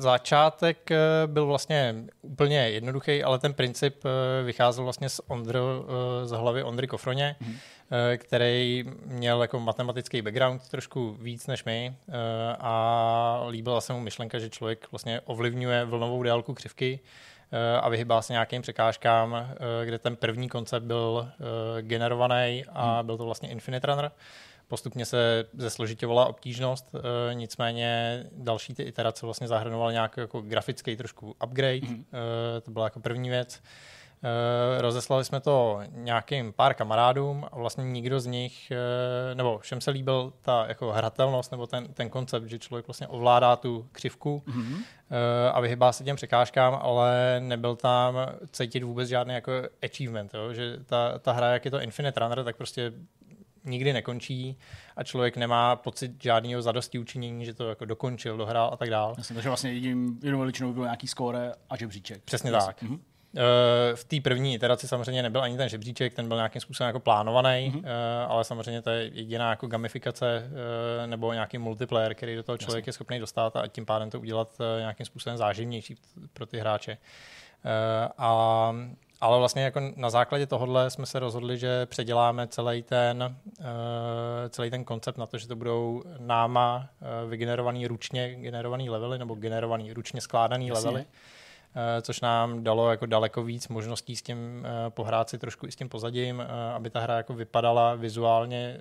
začátek 0.00 0.90
uh, 0.90 1.32
byl 1.32 1.46
vlastně 1.46 1.94
úplně 2.22 2.58
jednoduchý, 2.58 3.22
ale 3.22 3.38
ten 3.38 3.54
princip 3.54 4.04
uh, 4.04 4.10
vycházel 4.46 4.84
vlastně 4.84 5.08
z, 5.08 5.20
Ondro, 5.26 5.80
uh, 5.80 5.86
z 6.24 6.30
hlavy 6.30 6.62
Ondry 6.62 6.86
Kofroně. 6.86 7.36
Mm-hmm 7.42 7.56
který 8.16 8.84
měl 9.04 9.42
jako 9.42 9.60
matematický 9.60 10.22
background 10.22 10.68
trošku 10.68 11.16
víc 11.20 11.46
než 11.46 11.64
my 11.64 11.94
eh, 12.08 12.12
a 12.60 13.46
líbila 13.48 13.80
se 13.80 13.92
mu 13.92 14.00
myšlenka, 14.00 14.38
že 14.38 14.50
člověk 14.50 14.86
vlastně 14.92 15.20
ovlivňuje 15.20 15.84
vlnovou 15.84 16.22
délku 16.22 16.54
křivky 16.54 17.00
eh, 17.52 17.80
a 17.80 17.88
vyhybá 17.88 18.22
se 18.22 18.32
nějakým 18.32 18.62
překážkám, 18.62 19.50
kde 19.84 19.98
ten 19.98 20.16
první 20.16 20.48
koncept 20.48 20.82
byl 20.82 21.28
generovaný 21.80 22.64
a 22.72 22.96
hmm. 22.96 23.06
byl 23.06 23.16
to 23.16 23.24
vlastně 23.24 23.48
Infinite 23.48 23.86
Runner. 23.86 24.10
Postupně 24.68 25.06
se 25.06 25.44
zesložitěvala 25.52 26.26
obtížnost, 26.26 26.94
nicméně 27.32 28.22
další 28.32 28.74
ty 28.74 28.82
iterace 28.82 29.26
vlastně 29.26 29.48
zahrnovaly 29.48 29.92
nějaký 29.92 30.20
jako 30.20 30.40
grafický 30.40 30.96
trošku 30.96 31.36
upgrade, 31.44 31.86
mm. 31.86 32.04
to 32.62 32.70
byla 32.70 32.84
jako 32.84 33.00
první 33.00 33.28
věc. 33.28 33.60
Uh, 34.22 34.80
rozeslali 34.80 35.24
jsme 35.24 35.40
to 35.40 35.80
nějakým 35.90 36.52
pár 36.52 36.74
kamarádům 36.74 37.46
a 37.52 37.58
vlastně 37.58 37.84
nikdo 37.84 38.20
z 38.20 38.26
nich, 38.26 38.72
uh, 38.72 39.34
nebo 39.34 39.58
všem 39.58 39.80
se 39.80 39.90
líbil 39.90 40.32
ta 40.42 40.64
jako 40.68 40.92
hratelnost 40.92 41.50
nebo 41.50 41.66
ten, 41.66 41.92
ten 41.94 42.10
koncept, 42.10 42.44
že 42.44 42.58
člověk 42.58 42.88
vlastně 42.88 43.08
ovládá 43.08 43.56
tu 43.56 43.88
křivku 43.92 44.42
mm-hmm. 44.46 44.84
a 45.52 45.60
vyhybá 45.60 45.92
se 45.92 46.04
těm 46.04 46.16
překážkám, 46.16 46.78
ale 46.82 47.36
nebyl 47.40 47.76
tam 47.76 48.14
cítit 48.52 48.82
vůbec 48.82 49.08
žádný 49.08 49.34
jako 49.34 49.52
achievement, 49.82 50.34
jo? 50.34 50.52
že 50.52 50.76
ta, 50.86 51.18
ta 51.18 51.32
hra, 51.32 51.52
jak 51.52 51.64
je 51.64 51.70
to 51.70 51.80
Infinite 51.80 52.20
Runner, 52.20 52.44
tak 52.44 52.56
prostě 52.56 52.92
nikdy 53.64 53.92
nekončí 53.92 54.58
a 54.96 55.04
člověk 55.04 55.36
nemá 55.36 55.76
pocit 55.76 56.22
žádného 56.22 56.62
zadosti 56.62 56.98
učinění, 56.98 57.44
že 57.44 57.54
to 57.54 57.68
jako 57.68 57.84
dokončil, 57.84 58.36
dohrál 58.36 58.70
a 58.72 58.76
tak 58.76 58.90
dále. 58.90 59.14
Jasně, 59.18 59.34
takže 59.34 59.48
vlastně 59.48 59.72
jedním, 59.72 60.20
jednou 60.22 60.38
veličinou 60.38 60.72
byl 60.72 60.82
nějaký 60.82 61.06
skóre 61.06 61.52
a 61.70 61.76
žebříček. 61.76 62.22
Přesně 62.24 62.50
Jasně. 62.50 62.66
tak. 62.66 62.82
Mm-hmm. 62.82 62.98
Eh, 63.36 63.96
v 63.96 64.04
té 64.04 64.20
první 64.20 64.54
iteraci 64.54 64.88
samozřejmě 64.88 65.22
nebyl 65.22 65.42
ani 65.42 65.56
ten 65.56 65.68
žebříček, 65.68 66.14
ten 66.14 66.28
byl 66.28 66.36
nějakým 66.36 66.60
způsobem 66.60 66.86
jako 66.86 67.00
plánovaný, 67.00 67.72
mm-hmm. 67.74 67.84
ale 68.28 68.44
samozřejmě 68.44 68.82
to 68.82 68.90
je 68.90 69.10
jediná 69.14 69.50
jako 69.50 69.66
gamifikace 69.66 70.50
eh, 71.02 71.06
nebo 71.06 71.32
nějaký 71.32 71.58
multiplayer, 71.58 72.14
který 72.14 72.36
do 72.36 72.42
toho 72.42 72.58
člověk 72.58 72.82
Jasně. 72.82 72.88
je 72.88 72.92
schopný 72.92 73.18
dostat 73.18 73.56
a 73.56 73.66
tím 73.66 73.86
pádem 73.86 74.10
to 74.10 74.20
udělat 74.20 74.58
nějakým 74.78 75.06
způsobem 75.06 75.36
záživnější 75.38 75.96
pro 76.32 76.46
ty 76.46 76.58
hráče. 76.58 76.98
A 78.18 78.72
ale 79.22 79.38
vlastně 79.38 79.62
jako 79.62 79.80
na 79.96 80.10
základě 80.10 80.46
tohohle 80.46 80.90
jsme 80.90 81.06
se 81.06 81.18
rozhodli, 81.18 81.58
že 81.58 81.86
předěláme 81.86 82.46
celý 82.46 82.82
ten, 82.82 83.36
celý 84.48 84.70
ten 84.70 84.84
koncept 84.84 85.18
na 85.18 85.26
to, 85.26 85.38
že 85.38 85.48
to 85.48 85.56
budou 85.56 86.02
náma 86.18 86.88
vygenerovaný 87.28 87.86
ručně 87.86 88.34
generovaný 88.34 88.90
levely 88.90 89.18
nebo 89.18 89.34
generovaný 89.34 89.92
ručně 89.92 90.20
skládaný 90.20 90.68
Jasně. 90.68 90.88
levely 90.88 91.06
což 92.02 92.20
nám 92.20 92.64
dalo 92.64 92.90
jako 92.90 93.06
daleko 93.06 93.42
víc 93.42 93.68
možností 93.68 94.16
s 94.16 94.22
tím 94.22 94.66
eh, 94.66 94.90
pohrát 94.90 95.30
si 95.30 95.38
trošku 95.38 95.66
i 95.66 95.72
s 95.72 95.76
tím 95.76 95.88
pozadím, 95.88 96.40
eh, 96.40 96.72
aby 96.74 96.90
ta 96.90 97.00
hra 97.00 97.16
jako 97.16 97.34
vypadala 97.34 97.94
vizuálně 97.94 98.80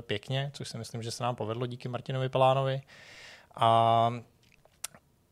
pěkně, 0.00 0.50
což 0.54 0.68
si 0.68 0.78
myslím, 0.78 1.02
že 1.02 1.10
se 1.10 1.22
nám 1.22 1.36
povedlo 1.36 1.66
díky 1.66 1.88
Martinovi 1.88 2.28
Pelánovi. 2.28 2.82
A 3.56 4.12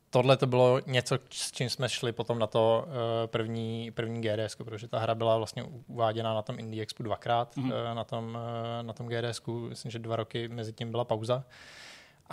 tohle 0.09 0.37
to 0.37 0.47
bylo 0.47 0.79
něco, 0.85 1.17
s 1.29 1.51
čím 1.51 1.69
jsme 1.69 1.89
šli 1.89 2.11
potom 2.11 2.39
na 2.39 2.47
to 2.47 2.85
první, 3.25 3.91
první 3.91 4.21
GDS, 4.21 4.55
protože 4.55 4.87
ta 4.87 4.99
hra 4.99 5.15
byla 5.15 5.37
vlastně 5.37 5.63
uváděna 5.87 6.33
na 6.33 6.41
tom 6.41 6.59
Indie 6.59 6.83
Expo 6.83 7.03
dvakrát, 7.03 7.55
mm-hmm. 7.55 7.93
na 7.93 8.03
tom, 8.03 8.37
na 8.81 8.93
tom 8.93 9.07
GDS, 9.07 9.41
myslím, 9.69 9.91
že 9.91 9.99
dva 9.99 10.15
roky 10.15 10.47
mezi 10.47 10.73
tím 10.73 10.91
byla 10.91 11.03
pauza. 11.05 11.43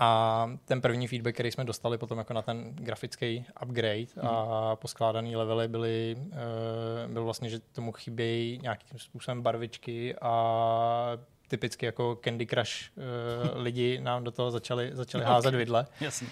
A 0.00 0.50
ten 0.64 0.80
první 0.80 1.06
feedback, 1.06 1.34
který 1.34 1.50
jsme 1.50 1.64
dostali 1.64 1.98
potom 1.98 2.18
jako 2.18 2.32
na 2.32 2.42
ten 2.42 2.74
grafický 2.74 3.44
upgrade 3.62 4.06
mm. 4.22 4.28
a 4.28 4.76
poskládaný 4.76 5.36
levely 5.36 5.68
byly, 5.68 6.16
uh, 6.18 7.12
byl 7.12 7.24
vlastně, 7.24 7.50
že 7.50 7.58
tomu 7.58 7.92
chybějí 7.92 8.58
nějakým 8.62 8.98
způsobem 8.98 9.42
barvičky 9.42 10.14
a 10.20 11.18
typicky 11.48 11.86
jako 11.86 12.18
Candy 12.24 12.46
Crush 12.46 12.70
uh, 12.96 13.62
lidi 13.62 14.00
nám 14.00 14.24
do 14.24 14.30
toho 14.30 14.50
začali, 14.50 14.90
začali 14.92 15.24
okay. 15.24 15.34
házet 15.34 15.54
vidle. 15.54 15.86
Jasně. 16.00 16.28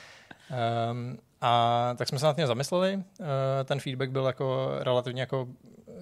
Um, 0.91 1.19
a 1.41 1.95
tak 1.99 2.09
jsme 2.09 2.19
se 2.19 2.27
nad 2.27 2.37
tím 2.37 2.47
zamysleli. 2.47 2.97
Uh, 2.97 3.27
ten 3.65 3.81
feedback 3.81 4.11
byl 4.11 4.27
jako 4.27 4.71
relativně 4.81 5.23
jako 5.23 5.49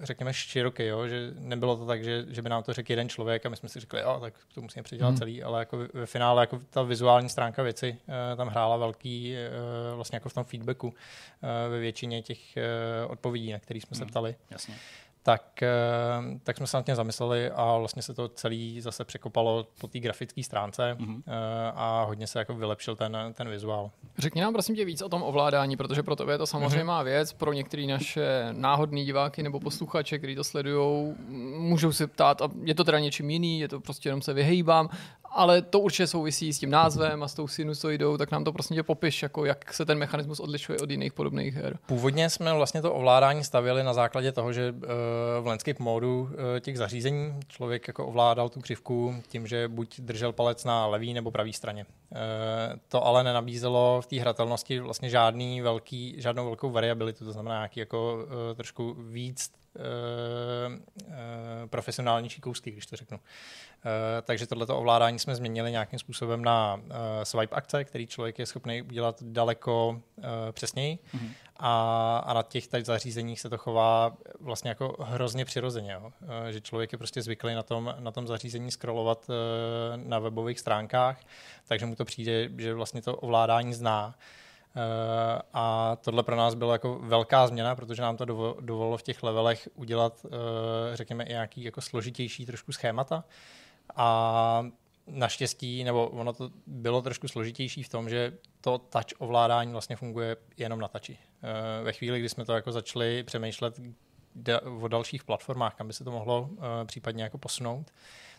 řekněme, 0.01 0.33
široký, 0.33 0.83
jo? 0.83 1.07
že 1.07 1.31
nebylo 1.39 1.77
to 1.77 1.85
tak, 1.85 2.03
že, 2.03 2.25
že 2.29 2.41
by 2.41 2.49
nám 2.49 2.63
to 2.63 2.73
řekl 2.73 2.91
jeden 2.91 3.09
člověk 3.09 3.45
a 3.45 3.49
my 3.49 3.55
jsme 3.55 3.69
si 3.69 3.79
řekli, 3.79 4.01
jo, 4.01 4.17
tak 4.21 4.33
to 4.53 4.61
musíme 4.61 4.83
předělat 4.83 5.09
hmm. 5.09 5.17
celý, 5.17 5.43
ale 5.43 5.59
jako 5.59 5.77
ve 5.93 6.05
finále 6.05 6.43
jako 6.43 6.59
ta 6.69 6.81
vizuální 6.81 7.29
stránka 7.29 7.63
věci 7.63 7.97
uh, 8.07 8.37
tam 8.37 8.47
hrála 8.47 8.77
velký, 8.77 9.35
uh, 9.35 9.95
vlastně 9.95 10.15
jako 10.15 10.29
v 10.29 10.33
tom 10.33 10.43
feedbacku 10.43 10.87
uh, 10.87 10.93
ve 11.69 11.79
většině 11.79 12.21
těch 12.21 12.39
odpovědí, 13.07 13.51
na 13.51 13.59
které 13.59 13.79
jsme 13.79 13.97
hmm. 13.97 13.99
se 13.99 14.05
ptali. 14.05 14.35
Jasně 14.51 14.75
tak, 15.25 15.63
eh, 15.63 15.69
tak 16.43 16.57
jsme 16.57 16.67
se 16.67 16.77
nad 16.77 16.85
tím 16.85 16.95
zamysleli 16.95 17.51
a 17.51 17.77
vlastně 17.77 18.01
se 18.01 18.13
to 18.13 18.27
celý 18.27 18.81
zase 18.81 19.05
překopalo 19.05 19.67
po 19.81 19.87
té 19.87 19.99
grafické 19.99 20.43
stránce 20.43 20.97
mm-hmm. 20.99 21.23
a 21.75 22.03
hodně 22.03 22.27
se 22.27 22.39
jako 22.39 22.53
vylepšil 22.53 22.95
ten, 22.95 23.17
ten 23.33 23.49
vizuál. 23.49 23.91
Řekni 24.17 24.41
nám 24.41 24.53
prosím 24.53 24.75
tě 24.75 24.85
víc 24.85 25.01
o 25.01 25.09
tom 25.09 25.23
ovládání, 25.23 25.77
protože 25.77 26.03
pro 26.03 26.15
tebe 26.15 26.33
je 26.33 26.37
to 26.37 26.47
samozřejmě 26.47 26.77
mm-hmm. 26.77 26.85
má 26.85 27.03
věc, 27.03 27.33
pro 27.33 27.53
některé 27.53 27.87
naše 27.87 28.47
náhodní 28.51 29.05
diváky 29.05 29.43
nebo 29.43 29.59
posluchače, 29.59 30.17
kteří 30.17 30.35
to 30.35 30.43
sledují, 30.43 31.15
můžou 31.57 31.91
se 31.91 32.07
ptát, 32.07 32.41
a 32.41 32.49
je 32.63 32.75
to 32.75 32.83
teda 32.83 32.99
něčím 32.99 33.29
jiný, 33.29 33.59
je 33.59 33.67
to 33.67 33.79
prostě 33.79 34.09
jenom 34.09 34.21
se 34.21 34.33
vyhejbám, 34.33 34.89
ale 35.35 35.61
to 35.61 35.79
určitě 35.79 36.07
souvisí 36.07 36.53
s 36.53 36.59
tím 36.59 36.69
názvem 36.69 37.23
a 37.23 37.27
s 37.27 37.33
tou 37.33 37.47
sinusoidou, 37.47 38.17
tak 38.17 38.31
nám 38.31 38.43
to 38.43 38.53
prostě 38.53 38.83
popiš, 38.83 39.23
jako 39.23 39.45
jak 39.45 39.73
se 39.73 39.85
ten 39.85 39.97
mechanismus 39.97 40.39
odlišuje 40.39 40.79
od 40.79 40.91
jiných 40.91 41.13
podobných 41.13 41.55
her. 41.55 41.77
Původně 41.85 42.29
jsme 42.29 42.53
vlastně 42.53 42.81
to 42.81 42.93
ovládání 42.93 43.43
stavěli 43.43 43.83
na 43.83 43.93
základě 43.93 44.31
toho, 44.31 44.53
že 44.53 44.71
uh, 44.71 44.81
v 45.41 45.47
landscape 45.47 45.83
modu 45.83 46.21
uh, 46.21 46.29
těch 46.59 46.77
zařízení 46.77 47.33
člověk 47.47 47.87
jako 47.87 48.07
ovládal 48.07 48.49
tu 48.49 48.61
křivku 48.61 49.15
tím, 49.27 49.47
že 49.47 49.67
buď 49.67 49.99
držel 49.99 50.33
palec 50.33 50.63
na 50.63 50.87
levý 50.87 51.13
nebo 51.13 51.31
pravý 51.31 51.53
straně. 51.53 51.85
Uh, 52.11 52.19
to 52.89 53.05
ale 53.05 53.23
nenabízelo 53.23 54.01
v 54.01 54.07
té 54.07 54.19
hratelnosti 54.19 54.79
vlastně 54.79 55.09
žádný 55.09 55.61
velký, 55.61 56.15
žádnou 56.17 56.45
velkou 56.45 56.69
variabilitu, 56.69 57.25
to 57.25 57.31
znamená 57.31 57.55
nějaký 57.55 57.79
jako 57.79 58.27
trošku 58.55 58.95
víc 58.99 59.51
profesionálnější 61.69 62.41
kousky, 62.41 62.71
když 62.71 62.85
to 62.85 62.95
řeknu. 62.95 63.17
Uh, 63.17 63.91
takže 64.21 64.47
tohleto 64.47 64.77
ovládání 64.77 65.19
jsme 65.19 65.35
změnili 65.35 65.71
nějakým 65.71 65.99
způsobem 65.99 66.43
na 66.43 66.79
swipe 67.23 67.55
akce, 67.55 67.83
který 67.83 68.07
člověk 68.07 68.39
je 68.39 68.45
schopný 68.45 68.81
udělat 68.81 69.23
daleko 69.23 70.01
přesněji. 70.51 70.99
Mm-hmm. 71.15 71.29
A, 71.57 72.17
a 72.25 72.33
na 72.33 72.43
těch 72.43 72.67
tady 72.67 72.83
zařízeních 72.83 73.41
se 73.41 73.49
to 73.49 73.57
chová 73.57 74.17
vlastně 74.39 74.69
jako 74.69 74.95
hrozně 74.99 75.45
přirozeně. 75.45 75.91
Jo? 75.91 76.11
Že 76.49 76.61
člověk 76.61 76.91
je 76.91 76.97
prostě 76.97 77.21
zvyklý 77.21 77.53
na 77.53 77.63
tom, 77.63 77.95
na 77.99 78.11
tom 78.11 78.27
zařízení 78.27 78.71
scrollovat 78.71 79.27
na 79.95 80.19
webových 80.19 80.59
stránkách, 80.59 81.19
takže 81.67 81.85
mu 81.85 81.95
to 81.95 82.05
přijde, 82.05 82.49
že 82.57 82.73
vlastně 82.73 83.01
to 83.01 83.15
ovládání 83.15 83.73
zná. 83.73 84.15
Uh, 84.75 85.41
a 85.53 85.95
tohle 85.95 86.23
pro 86.23 86.35
nás 86.35 86.55
bylo 86.55 86.71
jako 86.71 86.99
velká 86.99 87.47
změna, 87.47 87.75
protože 87.75 88.01
nám 88.01 88.17
to 88.17 88.25
dovolilo 88.59 88.97
v 88.97 89.03
těch 89.03 89.23
levelech 89.23 89.69
udělat, 89.75 90.25
uh, 90.25 90.31
řekněme, 90.93 91.23
i 91.23 91.29
nějaký 91.29 91.63
jako 91.63 91.81
složitější 91.81 92.45
trošku 92.45 92.71
schémata. 92.71 93.23
A 93.95 94.65
naštěstí, 95.07 95.83
nebo 95.83 96.07
ono 96.07 96.33
to 96.33 96.49
bylo 96.67 97.01
trošku 97.01 97.27
složitější 97.27 97.83
v 97.83 97.89
tom, 97.89 98.09
že 98.09 98.33
to 98.61 98.77
touch 98.77 99.21
ovládání 99.21 99.71
vlastně 99.71 99.95
funguje 99.95 100.37
jenom 100.57 100.79
na 100.79 100.87
touchi. 100.87 101.13
Uh, 101.13 101.85
ve 101.85 101.93
chvíli, 101.93 102.19
kdy 102.19 102.29
jsme 102.29 102.45
to 102.45 102.53
jako 102.53 102.71
začali 102.71 103.23
přemýšlet 103.23 103.79
o 104.81 104.87
dalších 104.87 105.23
platformách, 105.23 105.75
kam 105.75 105.87
by 105.87 105.93
se 105.93 106.03
to 106.03 106.11
mohlo 106.11 106.49
případně 106.85 107.23
jako 107.23 107.37
posunout, 107.37 107.91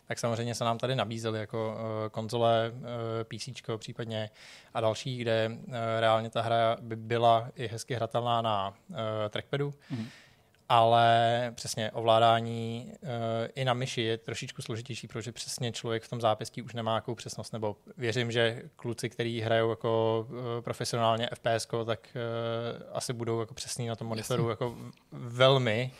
tak 0.07 0.19
samozřejmě 0.19 0.55
se 0.55 0.63
nám 0.63 0.77
tady 0.77 0.95
nabízely 0.95 1.39
jako 1.39 1.75
uh, 1.75 2.09
konzole, 2.09 2.71
uh, 2.73 2.83
PC 3.23 3.49
případně 3.77 4.29
a 4.73 4.81
další, 4.81 5.17
kde 5.17 5.49
uh, 5.49 5.73
reálně 5.99 6.29
ta 6.29 6.41
hra 6.41 6.77
by 6.81 6.95
byla 6.95 7.49
i 7.55 7.67
hezky 7.67 7.95
hratelná 7.95 8.41
na 8.41 8.73
trackpadu. 9.29 9.69
Mm-hmm 9.69 10.07
ale 10.69 11.51
přesně 11.55 11.91
ovládání 11.91 12.91
uh, 13.01 13.09
i 13.55 13.65
na 13.65 13.73
myši 13.73 14.01
je 14.01 14.17
trošičku 14.17 14.61
složitější, 14.61 15.07
protože 15.07 15.31
přesně 15.31 15.71
člověk 15.71 16.03
v 16.03 16.09
tom 16.09 16.21
zápěstí 16.21 16.61
už 16.61 16.73
nemá 16.73 16.95
jakou 16.95 17.15
přesnost, 17.15 17.53
nebo 17.53 17.75
věřím, 17.97 18.31
že 18.31 18.61
kluci, 18.75 19.09
kteří 19.09 19.41
hrajou 19.41 19.69
jako 19.69 20.25
uh, 20.29 20.35
profesionálně 20.61 21.29
FPS, 21.33 21.67
tak 21.85 22.07
uh, 22.15 22.97
asi 22.97 23.13
budou 23.13 23.39
jako 23.39 23.53
přesní 23.53 23.87
na 23.87 23.95
tom 23.95 24.07
monitoru 24.07 24.49
Jasně. 24.49 24.51
jako 24.51 24.75
velmi, 25.11 25.91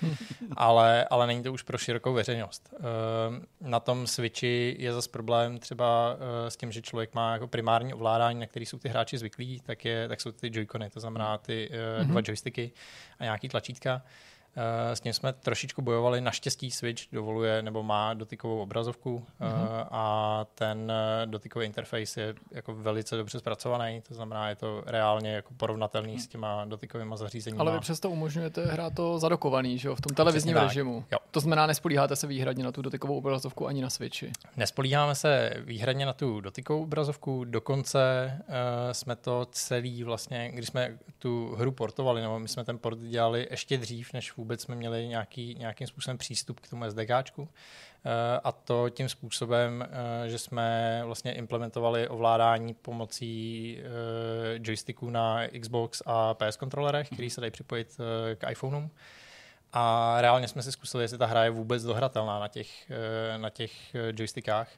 ale, 0.57 1.05
ale 1.05 1.27
není 1.27 1.43
to 1.43 1.53
už 1.53 1.63
pro 1.63 1.77
širokou 1.77 2.13
veřejnost. 2.13 2.73
Uh, 2.73 3.69
na 3.69 3.79
tom 3.79 4.07
Switchi 4.07 4.75
je 4.79 4.93
zase 4.93 5.09
problém 5.09 5.57
třeba 5.57 6.13
uh, 6.13 6.19
s 6.47 6.57
tím, 6.57 6.71
že 6.71 6.81
člověk 6.81 7.13
má 7.13 7.33
jako 7.33 7.47
primární 7.47 7.93
ovládání, 7.93 8.39
na 8.39 8.45
který 8.45 8.65
jsou 8.65 8.77
ty 8.77 8.89
hráči 8.89 9.17
zvyklí, 9.17 9.59
tak, 9.59 9.85
je, 9.85 10.07
tak 10.07 10.21
jsou 10.21 10.31
ty 10.31 10.49
joycony, 10.53 10.89
to 10.89 10.99
znamená 10.99 11.37
ty 11.37 11.69
uh, 11.69 11.75
mm-hmm. 11.75 12.07
dva 12.07 12.21
joysticky 12.25 12.71
a 13.19 13.23
nějaký 13.23 13.49
tlačítka. 13.49 14.01
S 14.93 14.99
tím 14.99 15.13
jsme 15.13 15.33
trošičku 15.33 15.81
bojovali. 15.81 16.21
Naštěstí 16.21 16.71
Switch 16.71 17.03
dovoluje 17.11 17.61
nebo 17.61 17.83
má 17.83 18.13
dotykovou 18.13 18.61
obrazovku 18.61 19.25
mm-hmm. 19.41 19.87
a 19.91 20.45
ten 20.55 20.91
eh, 20.91 21.25
dotykový 21.25 21.65
interface 21.65 22.21
je 22.21 22.35
jako 22.51 22.75
velice 22.75 23.17
dobře 23.17 23.39
zpracovaný, 23.39 24.01
to 24.07 24.13
znamená, 24.13 24.49
je 24.49 24.55
to 24.55 24.83
reálně 24.85 25.33
jako 25.33 25.53
porovnatelný 25.57 26.13
mm. 26.13 26.19
s 26.19 26.27
těma 26.27 26.65
dotykovými 26.65 27.13
zařízeními. 27.17 27.59
Ale 27.59 27.71
vy 27.71 27.79
přesto 27.79 28.09
umožňujete 28.09 28.65
hrát 28.65 28.93
to 28.93 29.19
zadokovaný, 29.19 29.77
že 29.77 29.87
jo, 29.87 29.95
v 29.95 30.01
tom 30.01 30.15
televizním 30.15 30.55
režimu. 30.55 31.05
Jo. 31.11 31.17
To 31.31 31.39
znamená, 31.39 31.67
nespolíháte 31.67 32.15
se 32.15 32.27
výhradně 32.27 32.63
na 32.63 32.71
tu 32.71 32.81
dotykovou 32.81 33.17
obrazovku 33.17 33.67
ani 33.67 33.81
na 33.81 33.89
Switchi. 33.89 34.31
Nespolíháme 34.57 35.15
se 35.15 35.53
výhradně 35.59 36.05
na 36.05 36.13
tu 36.13 36.41
dotykovou 36.41 36.83
obrazovku, 36.83 37.43
dokonce 37.45 38.33
uh, 38.39 38.53
jsme 38.91 39.15
to 39.15 39.47
celý 39.51 40.03
vlastně, 40.03 40.51
když 40.53 40.67
jsme 40.67 40.97
tu 41.19 41.55
hru 41.57 41.71
portovali, 41.71 42.21
nebo 42.21 42.39
my 42.39 42.47
jsme 42.47 42.63
ten 42.63 42.77
port 42.77 42.99
dělali 42.99 43.47
ještě 43.51 43.77
dřív, 43.77 44.13
než 44.13 44.37
vůbec 44.37 44.46
vůbec 44.47 44.61
jsme 44.61 44.75
měli 44.75 45.07
nějaký, 45.07 45.55
nějakým 45.59 45.87
způsobem 45.87 46.17
přístup 46.17 46.59
k 46.59 46.69
tomu 46.69 46.91
SDKčku. 46.91 47.49
Eh, 48.05 48.39
a 48.43 48.51
to 48.51 48.89
tím 48.89 49.09
způsobem, 49.09 49.87
eh, 49.89 50.29
že 50.29 50.39
jsme 50.39 51.01
vlastně 51.05 51.33
implementovali 51.33 52.07
ovládání 52.07 52.73
pomocí 52.73 53.77
eh, 53.79 54.59
joysticků 54.63 55.09
na 55.09 55.39
Xbox 55.61 56.01
a 56.05 56.33
PS 56.33 56.57
kontrolerech, 56.57 57.09
který 57.09 57.29
se 57.29 57.41
dají 57.41 57.51
připojit 57.51 57.97
k 58.35 58.51
iPhoneům. 58.51 58.91
A 59.73 60.15
reálně 60.21 60.47
jsme 60.47 60.63
si 60.63 60.71
zkusili, 60.71 61.03
jestli 61.03 61.17
ta 61.17 61.25
hra 61.25 61.43
je 61.43 61.49
vůbec 61.49 61.83
dohratelná 61.83 62.39
na 62.39 62.47
těch, 62.47 62.91
na 63.37 63.49
těch 63.49 63.95
joystickách. 63.95 64.69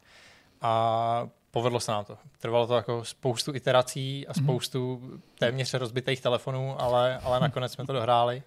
A 0.62 1.30
povedlo 1.52 1.80
se 1.80 1.92
nám 1.92 2.06
to. 2.06 2.18
Trvalo 2.40 2.68
to 2.68 2.76
jako 2.76 3.06
spoustu 3.06 3.56
iterací 3.56 4.28
a 4.28 4.32
mhm. 4.36 4.44
spoustu 4.44 5.02
téměř 5.40 5.74
rozbitých 5.74 6.22
telefonů, 6.22 6.82
ale, 6.82 7.20
ale 7.24 7.40
nakonec 7.40 7.72
jsme 7.72 7.86
to 7.86 7.94
dohráli. 7.94 8.44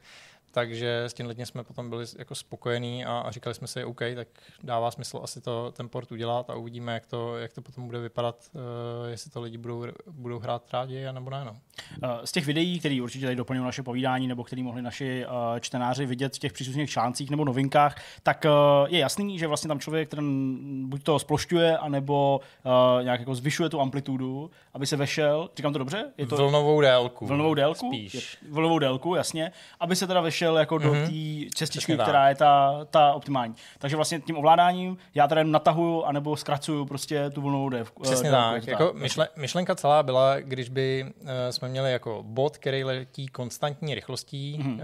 Takže 0.54 1.04
s 1.04 1.14
tím 1.14 1.26
letně 1.26 1.46
jsme 1.46 1.64
potom 1.64 1.90
byli 1.90 2.04
jako 2.18 2.34
spokojení 2.34 3.04
a, 3.04 3.18
a 3.18 3.30
říkali 3.30 3.54
jsme 3.54 3.66
si, 3.66 3.84
OK, 3.84 4.00
tak 4.14 4.28
dává 4.62 4.90
smysl 4.90 5.20
asi 5.22 5.40
to, 5.40 5.72
ten 5.76 5.88
port 5.88 6.12
udělat 6.12 6.50
a 6.50 6.54
uvidíme, 6.54 6.94
jak 6.94 7.06
to, 7.06 7.36
jak 7.36 7.52
to 7.52 7.62
potom 7.62 7.86
bude 7.86 7.98
vypadat, 7.98 8.36
uh, 8.54 8.60
jestli 9.08 9.30
to 9.30 9.40
lidi 9.40 9.58
budou, 9.58 9.86
budou 10.10 10.38
hrát 10.38 10.72
rádi, 10.72 11.12
nebo 11.12 11.30
ne. 11.30 11.44
No. 11.44 11.56
Eh, 12.02 12.26
z 12.26 12.32
těch 12.32 12.46
videí, 12.46 12.78
které 12.78 13.02
určitě 13.02 13.24
tady 13.24 13.36
doplňují 13.36 13.64
naše 13.64 13.82
povídání, 13.82 14.28
nebo 14.28 14.44
které 14.44 14.62
mohli 14.62 14.82
naši 14.82 15.26
uh, 15.26 15.58
čtenáři 15.60 16.06
vidět 16.06 16.36
v 16.36 16.38
těch 16.38 16.52
příslušných 16.52 16.90
článcích 16.90 17.30
nebo 17.30 17.44
novinkách, 17.44 17.96
tak 18.22 18.44
uh, 18.44 18.88
je 18.88 18.98
jasný, 18.98 19.38
že 19.38 19.46
vlastně 19.46 19.68
tam 19.68 19.80
člověk, 19.80 20.08
ten 20.08 20.88
buď 20.88 21.02
to 21.02 21.18
splošťuje, 21.18 21.78
anebo 21.78 22.40
uh, 22.64 23.04
nějak 23.04 23.20
jako 23.20 23.34
zvyšuje 23.34 23.68
tu 23.68 23.80
amplitudu, 23.80 24.50
aby 24.74 24.86
se 24.86 24.96
vešel, 24.96 25.50
říkám 25.56 25.72
to 25.72 25.78
dobře? 25.78 26.12
Je 26.18 26.26
to 26.26 26.36
vlnovou 26.36 26.80
délku. 26.80 27.26
Vlnovou 27.26 27.54
délku? 27.54 27.86
Spíš. 27.86 28.14
Je, 28.14 28.50
vlnovou 28.50 28.78
délku, 28.78 29.14
jasně. 29.14 29.52
Aby 29.80 29.96
se 29.96 30.06
teda 30.06 30.20
vešel 30.20 30.41
šel 30.43 30.59
jako 30.59 30.74
mm-hmm. 30.74 30.82
do 30.82 30.94
mhm. 30.94 31.06
té 31.06 31.51
cestičky, 31.55 31.94
která 31.94 32.28
je 32.28 32.35
ta, 32.35 32.85
ta 32.90 33.12
optimální. 33.12 33.55
Takže 33.78 33.97
vlastně 33.97 34.20
tím 34.20 34.36
ovládáním 34.36 34.97
já 35.14 35.28
teda 35.28 35.43
natahuju 35.43 36.02
anebo 36.02 36.36
zkracuju 36.36 36.85
prostě 36.85 37.31
tu 37.31 37.40
vlnovou 37.40 37.69
délku. 37.69 38.02
Přesně 38.02 38.31
délku, 38.31 38.55
tak. 38.55 38.66
Jako 38.66 38.93
myšle, 38.94 39.28
myšlenka 39.36 39.74
celá 39.74 40.02
byla, 40.02 40.40
když 40.40 40.69
by 40.69 41.06
uh, 41.20 41.28
jsme 41.51 41.69
měli 41.69 41.93
jako 41.93 42.23
bod, 42.27 42.59
který 42.59 42.85
letí 42.85 43.27
konstantní 43.28 43.94
rychlostí 43.94 44.59
mm-hmm. 44.60 44.74
uh, 44.74 44.81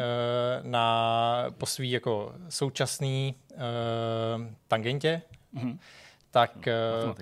na 0.62 1.44
po 1.59 1.66
svý 1.66 1.90
jako 1.90 2.32
současný 2.48 3.35
uh, 3.51 3.60
tangentě, 4.68 5.22
mm-hmm. 5.55 5.78
tak... 6.30 6.68
Uh, 7.06 7.14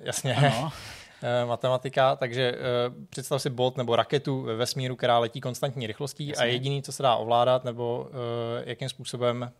Jasně. 0.00 0.34
Ano. 0.34 0.72
Eh, 1.22 1.46
matematika, 1.46 2.16
takže 2.16 2.52
uh, 2.52 3.04
představ 3.10 3.42
si 3.42 3.50
bot 3.50 3.76
nebo 3.76 3.96
raketu 3.96 4.42
ve 4.42 4.56
vesmíru, 4.56 4.96
která 4.96 5.18
letí 5.18 5.40
konstantní 5.40 5.86
rychlostí 5.86 6.28
Jasně. 6.28 6.44
a 6.44 6.46
jediný, 6.46 6.82
co 6.82 6.92
se 6.92 7.02
dá 7.02 7.16
ovládat 7.16 7.64
nebo 7.64 8.08
uh, 8.08 8.08
jakým 8.64 8.88
způsobem 8.88 9.52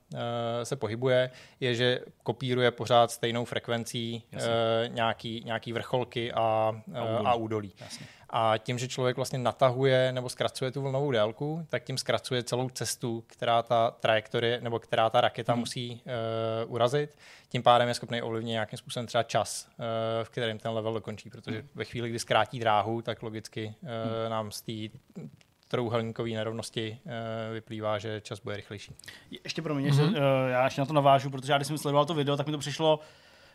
se 0.62 0.76
pohybuje, 0.76 1.30
je, 1.60 1.74
že 1.74 2.00
kopíruje 2.22 2.70
pořád 2.70 3.10
stejnou 3.10 3.44
frekvencí 3.44 4.22
nějaký, 4.88 5.42
nějaký 5.44 5.72
vrcholky 5.72 6.32
a, 6.32 6.42
a 6.94 7.02
údolí. 7.02 7.26
A 7.26 7.34
údolí. 7.34 7.72
Jasně. 7.80 8.06
A 8.34 8.58
tím, 8.58 8.78
že 8.78 8.88
člověk 8.88 9.16
vlastně 9.16 9.38
natahuje 9.38 10.12
nebo 10.12 10.28
zkracuje 10.28 10.70
tu 10.70 10.82
vlnovou 10.82 11.10
délku, 11.10 11.66
tak 11.68 11.84
tím 11.84 11.98
zkracuje 11.98 12.42
celou 12.42 12.68
cestu, 12.68 13.24
která 13.26 13.62
ta 13.62 13.90
trajektorie 13.90 14.60
nebo 14.60 14.78
která 14.78 15.10
ta 15.10 15.20
raketa 15.20 15.52
hmm. 15.52 15.60
musí 15.60 16.02
uh, 16.66 16.72
urazit. 16.72 17.18
Tím 17.48 17.62
pádem 17.62 17.88
je 17.88 17.94
schopný 17.94 18.22
ovlivnit 18.22 18.50
nějakým 18.50 18.78
způsobem 18.78 19.06
třeba 19.06 19.22
čas, 19.22 19.68
uh, 19.78 19.84
v 20.24 20.28
kterém 20.28 20.58
ten 20.58 20.72
level 20.72 20.94
dokončí, 20.94 21.30
protože 21.30 21.58
hmm. 21.58 21.68
ve 21.74 21.84
chvíli, 21.84 22.08
kdy 22.08 22.18
zkrátí 22.18 22.58
dráhu, 22.58 23.02
tak 23.02 23.22
logicky 23.22 23.74
uh, 23.82 23.88
hmm. 23.88 24.30
nám 24.30 24.50
z 24.50 24.60
té 24.60 24.98
trouhelníkové 25.68 26.30
nerovnosti 26.30 26.98
uh, 27.04 27.12
vyplývá, 27.52 27.98
že 27.98 28.20
čas 28.20 28.40
bude 28.40 28.56
rychlejší. 28.56 28.94
Ještě 29.44 29.62
pro 29.62 29.74
mě, 29.74 29.90
mm-hmm. 29.90 30.12
že, 30.12 30.18
uh, 30.18 30.24
já 30.48 30.64
ještě 30.64 30.80
na 30.80 30.86
to 30.86 30.92
navážu, 30.92 31.30
protože 31.30 31.52
já 31.52 31.58
když 31.58 31.66
jsem 31.68 31.78
sledoval 31.78 32.04
to 32.04 32.14
video, 32.14 32.36
tak 32.36 32.46
mi 32.46 32.52
to 32.52 32.58
přišlo 32.58 33.00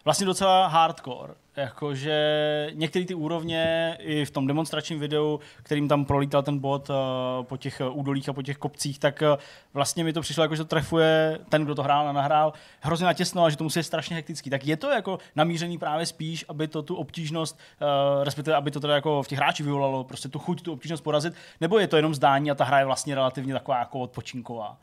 vlastně 0.08 0.26
docela 0.26 0.68
hardcore. 0.68 1.34
Jakože 1.56 2.70
některé 2.74 3.06
ty 3.06 3.14
úrovně 3.14 3.98
i 4.00 4.26
v 4.26 4.32
tom 4.32 4.48
demonstračním 4.48 5.00
videu, 5.00 5.40
kterým 5.64 5.88
tam 5.88 6.06
prolítal 6.06 6.44
ten 6.44 6.60
bot 6.60 6.90
uh, 6.90 6.96
po 7.42 7.58
těch 7.58 7.82
uh, 7.82 8.00
údolích 8.00 8.30
a 8.30 8.34
po 8.34 8.42
těch 8.42 8.58
kopcích, 8.58 9.00
tak 9.00 9.22
uh, 9.22 9.38
vlastně 9.74 10.04
mi 10.04 10.14
to 10.14 10.22
přišlo 10.22 10.44
jako, 10.44 10.56
že 10.56 10.64
to 10.64 10.70
trefuje 10.70 11.40
ten, 11.50 11.64
kdo 11.66 11.76
to 11.76 11.84
hrál 11.84 12.08
a 12.08 12.12
nahrál, 12.12 12.54
hrozně 12.80 13.06
natěsno 13.06 13.44
a 13.44 13.50
že 13.50 13.58
to 13.58 13.64
musí 13.64 13.80
být 13.80 13.84
strašně 13.84 14.16
hektický. 14.16 14.50
Tak 14.50 14.66
je 14.66 14.78
to 14.78 14.90
jako 14.90 15.20
namířený 15.36 15.78
právě 15.78 16.06
spíš, 16.06 16.46
aby 16.50 16.68
to 16.68 16.82
tu 16.82 16.96
obtížnost, 16.96 17.60
uh, 17.82 18.24
respektive 18.24 18.58
aby 18.58 18.72
to 18.72 18.80
teda 18.80 18.96
jako 18.96 19.24
v 19.24 19.28
těch 19.28 19.40
hráčích 19.40 19.66
vyvolalo 19.66 20.04
prostě 20.04 20.30
tu 20.30 20.40
chuť, 20.40 20.62
tu 20.62 20.74
obtížnost 20.74 21.04
porazit, 21.04 21.34
nebo 21.62 21.80
je 21.80 21.88
to 21.88 21.96
jenom 21.96 22.16
zdání 22.16 22.52
a 22.52 22.56
ta 22.56 22.64
hra 22.64 22.80
je 22.80 22.86
vlastně 22.86 23.16
relativně 23.16 23.54
taková 23.54 23.80
jako 23.80 24.00
odpočinková? 24.00 24.78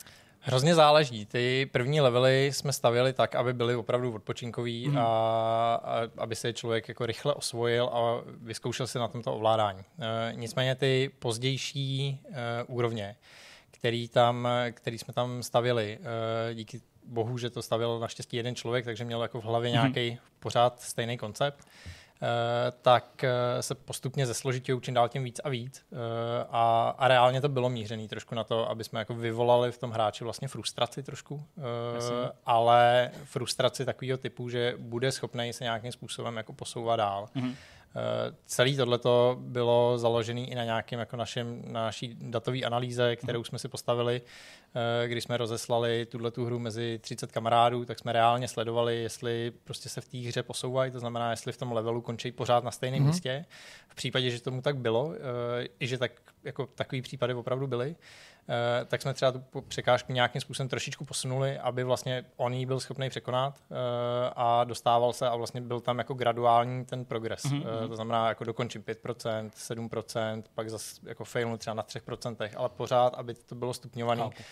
Hrozně 0.47 0.75
záleží. 0.75 1.25
Ty 1.25 1.69
první 1.71 2.01
levely 2.01 2.51
jsme 2.53 2.73
stavěli 2.73 3.13
tak, 3.13 3.35
aby 3.35 3.53
byly 3.53 3.75
opravdu 3.75 4.15
odpočinkový 4.15 4.87
mm. 4.87 4.97
a, 4.97 5.01
a 5.03 6.01
aby 6.17 6.35
se 6.35 6.53
člověk 6.53 6.87
jako 6.87 7.05
rychle 7.05 7.33
osvojil 7.33 7.85
a 7.85 8.21
vyzkoušel 8.27 8.87
si 8.87 8.99
na 8.99 9.07
tomto 9.07 9.35
ovládání. 9.35 9.79
E, 9.79 10.33
nicméně 10.35 10.75
ty 10.75 11.11
pozdější 11.19 12.19
e, 12.31 12.63
úrovně, 12.63 13.15
který, 13.71 14.07
tam, 14.07 14.47
který 14.71 14.97
jsme 14.97 15.13
tam 15.13 15.43
stavili, 15.43 15.99
e, 16.51 16.53
díky 16.53 16.81
bohu, 17.07 17.37
že 17.37 17.49
to 17.49 17.61
stavil 17.61 17.99
naštěstí 17.99 18.37
jeden 18.37 18.55
člověk, 18.55 18.85
takže 18.85 19.05
měl 19.05 19.21
jako 19.21 19.41
v 19.41 19.45
hlavě 19.45 19.69
mm. 19.69 19.73
nějaký 19.73 20.17
pořád 20.39 20.81
stejný 20.81 21.17
koncept, 21.17 21.67
tak 22.81 23.23
eh, 23.23 23.61
se 23.61 23.75
postupně 23.75 24.25
zesložitějí 24.25 24.81
čím 24.81 24.93
dál 24.93 25.09
tím 25.09 25.23
víc 25.23 25.41
a 25.43 25.49
víc. 25.49 25.85
Eh, 25.91 25.95
a, 26.49 26.95
a 26.97 27.07
reálně 27.07 27.41
to 27.41 27.49
bylo 27.49 27.69
mířený 27.69 28.07
trošku 28.07 28.35
na 28.35 28.43
to, 28.43 28.69
aby 28.69 28.83
jsme 28.83 28.99
jako 28.99 29.13
vyvolali 29.13 29.71
v 29.71 29.77
tom 29.77 29.91
hráči 29.91 30.23
vlastně 30.23 30.47
frustraci 30.47 31.03
trošku, 31.03 31.45
Jasně. 31.95 32.15
ale 32.45 33.11
frustraci 33.23 33.85
takového 33.85 34.17
typu, 34.17 34.49
že 34.49 34.73
bude 34.77 35.11
schopný 35.11 35.53
se 35.53 35.63
nějakým 35.63 35.91
způsobem 35.91 36.37
jako 36.37 36.53
posouvat 36.53 36.97
dál. 36.97 37.29
Mm-hmm. 37.35 37.55
Celý 38.45 38.77
tohleto 38.77 39.37
bylo 39.39 39.97
založené 39.97 40.41
i 40.41 40.55
na 40.55 40.63
nějakém 40.63 40.99
jako 40.99 41.17
našem, 41.17 41.61
na 41.67 41.83
naší 41.83 42.17
datové 42.21 42.61
analýze, 42.61 43.15
kterou 43.15 43.43
jsme 43.43 43.59
si 43.59 43.67
postavili, 43.67 44.21
eh, 44.75 45.07
když 45.07 45.23
jsme 45.23 45.37
rozeslali 45.37 46.05
tuhle 46.05 46.31
tu 46.31 46.45
hru 46.45 46.59
mezi 46.59 46.99
30 47.01 47.31
kamarádů, 47.31 47.85
tak 47.85 47.99
jsme 47.99 48.13
reálně 48.13 48.47
sledovali, 48.47 49.01
jestli 49.01 49.51
prostě 49.63 49.89
se 49.89 50.01
v 50.01 50.07
té 50.07 50.17
hře 50.17 50.43
posouvají, 50.43 50.91
to 50.91 50.99
znamená, 50.99 51.31
jestli 51.31 51.53
v 51.53 51.57
tom 51.57 51.71
levelu 51.71 52.01
končí 52.01 52.31
pořád 52.31 52.63
na 52.63 52.71
stejném 52.71 53.03
mm-hmm. 53.03 53.07
místě. 53.07 53.45
V 53.89 53.95
případě, 53.95 54.29
že 54.29 54.41
tomu 54.41 54.61
tak 54.61 54.77
bylo, 54.77 55.13
eh, 55.13 55.67
i 55.79 55.87
že 55.87 55.97
tak, 55.97 56.11
jako 56.45 56.65
takový 56.65 57.01
případy 57.01 57.33
opravdu 57.33 57.67
byly, 57.67 57.95
Eh, 58.49 58.85
tak 58.85 59.01
jsme 59.01 59.13
třeba 59.13 59.31
tu 59.31 59.61
překážku 59.61 60.13
nějakým 60.13 60.41
způsobem 60.41 60.69
trošičku 60.69 61.05
posunuli, 61.05 61.59
aby 61.59 61.83
vlastně 61.83 62.25
on 62.37 62.53
ji 62.53 62.65
byl 62.65 62.79
schopný 62.79 63.09
překonat 63.09 63.55
eh, 63.71 63.75
a 64.35 64.63
dostával 64.63 65.13
se 65.13 65.29
a 65.29 65.35
vlastně 65.35 65.61
byl 65.61 65.79
tam 65.79 65.97
jako 65.97 66.13
graduální 66.13 66.85
ten 66.85 67.05
progres. 67.05 67.43
Mm-hmm. 67.43 67.87
To 67.87 67.95
znamená, 67.95 68.29
jako 68.29 68.43
dokončím 68.43 68.81
5%, 68.81 69.49
7%, 69.49 70.43
pak 70.55 70.69
zase 70.69 71.01
jako 71.03 71.25
failnu 71.25 71.57
třeba 71.57 71.73
na 71.73 71.83
3%, 71.83 72.49
ale 72.55 72.69
pořád, 72.69 73.13
aby 73.13 73.33
to 73.33 73.55
bylo 73.55 73.73
stupňované, 73.73 74.23
okay. 74.23 74.45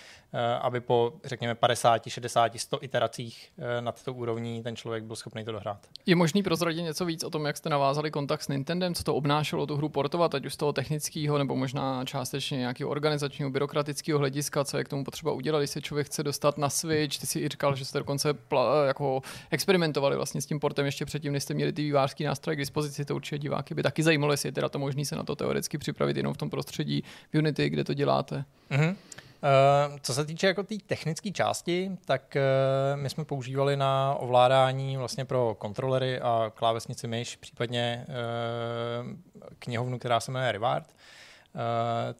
aby 0.61 0.82
po, 0.82 1.14
řekněme, 1.24 1.56
50, 1.56 2.02
60, 2.07 2.52
100 2.60 2.84
iteracích 2.84 3.52
nad 3.80 4.03
tou 4.03 4.14
úrovní 4.14 4.64
ten 4.64 4.76
člověk 4.76 5.03
byl 5.03 5.15
schopný 5.15 5.45
to 5.45 5.52
dohrát. 5.52 5.88
Je 6.06 6.15
možný 6.15 6.44
prozradit 6.44 6.84
něco 6.84 7.06
víc 7.06 7.24
o 7.24 7.30
tom, 7.30 7.45
jak 7.45 7.57
jste 7.57 7.70
navázali 7.70 8.11
kontakt 8.11 8.41
s 8.41 8.48
Nintendem, 8.48 8.95
co 8.95 9.03
to 9.03 9.15
obnášelo 9.15 9.65
tu 9.65 9.76
hru 9.76 9.90
portovat, 9.90 10.36
ať 10.36 10.45
už 10.45 10.53
z 10.53 10.57
toho 10.57 10.74
technického 10.74 11.38
nebo 11.38 11.56
možná 11.56 11.82
částečně 12.05 12.57
nějakého 12.57 12.89
organizačního, 12.89 13.49
byrokratického 13.49 14.19
hlediska, 14.19 14.64
co 14.64 14.77
je 14.77 14.84
k 14.84 14.89
tomu 14.89 15.03
potřeba 15.03 15.31
udělat, 15.31 15.60
když 15.60 15.69
se 15.69 15.81
člověk 15.81 16.07
chce 16.07 16.23
dostat 16.23 16.57
na 16.57 16.69
Switch. 16.69 17.19
Ty 17.19 17.27
si 17.27 17.39
i 17.39 17.49
říkal, 17.49 17.76
že 17.76 17.85
jste 17.85 17.99
dokonce 17.99 18.34
jako 18.88 19.22
experimentovali 19.49 20.15
vlastně 20.15 20.41
s 20.41 20.45
tím 20.45 20.60
portem 20.60 20.85
ještě 20.85 21.05
předtím, 21.05 21.34
než 21.34 21.43
jste 21.43 21.53
měli 21.53 21.73
ty 21.73 21.81
vývářský 21.81 22.23
nástroje 22.23 22.55
k 22.55 22.60
dispozici. 22.60 23.05
To 23.05 23.15
určitě 23.15 23.38
diváky 23.38 23.76
by 23.76 23.84
taky 23.84 24.03
zajímalo, 24.03 24.34
jestli 24.34 24.47
je 24.49 24.53
teda 24.53 24.69
to 24.69 24.80
možné 24.80 25.05
se 25.05 25.15
na 25.15 25.23
to 25.23 25.35
teoreticky 25.35 25.77
připravit 25.77 26.18
jenom 26.18 26.34
v 26.34 26.38
tom 26.38 26.49
prostředí 26.49 27.03
v 27.34 27.38
Unity, 27.38 27.69
kde 27.69 27.84
to 27.84 27.93
děláte. 27.93 28.45
Mm-hmm. 28.72 28.95
Uh, 29.89 29.97
co 30.01 30.14
se 30.14 30.26
týče 30.26 30.47
jako 30.47 30.64
té 30.64 30.68
tý 30.68 30.77
technické 30.77 31.31
části, 31.31 31.91
tak 32.05 32.38
uh, 32.38 33.01
my 33.01 33.10
jsme 33.10 33.26
používali 33.26 33.77
na 33.77 34.15
ovládání 34.19 34.97
vlastně 34.97 35.26
pro 35.26 35.55
kontrolery 35.60 36.19
a 36.19 36.51
klávesnici 36.55 37.07
myš, 37.07 37.35
případně 37.35 38.05
uh, 38.07 39.11
knihovnu, 39.60 39.99
která 39.99 40.19
se 40.19 40.31
jmenuje 40.31 40.51
Reward. 40.51 40.85
Uh, 40.88 40.93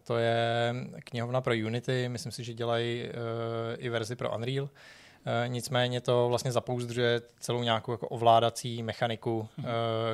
to 0.04 0.18
je 0.18 0.74
knihovna 1.04 1.42
pro 1.42 1.54
Unity, 1.54 2.10
myslím 2.10 2.32
si, 2.32 2.44
že 2.44 2.54
dělají 2.54 3.04
uh, 3.04 3.10
i 3.78 3.90
verzi 3.90 4.16
pro 4.16 4.36
Unreal. 4.36 4.64
Uh, 4.64 4.70
nicméně 5.48 6.02
to 6.02 6.30
vlastně 6.30 6.52
zapouzdřuje 6.52 7.22
celou 7.40 7.64
nějakou 7.64 7.92
jako 7.92 8.08
ovládací 8.08 8.84
mechaniku 8.84 9.50
uh, 9.58 9.66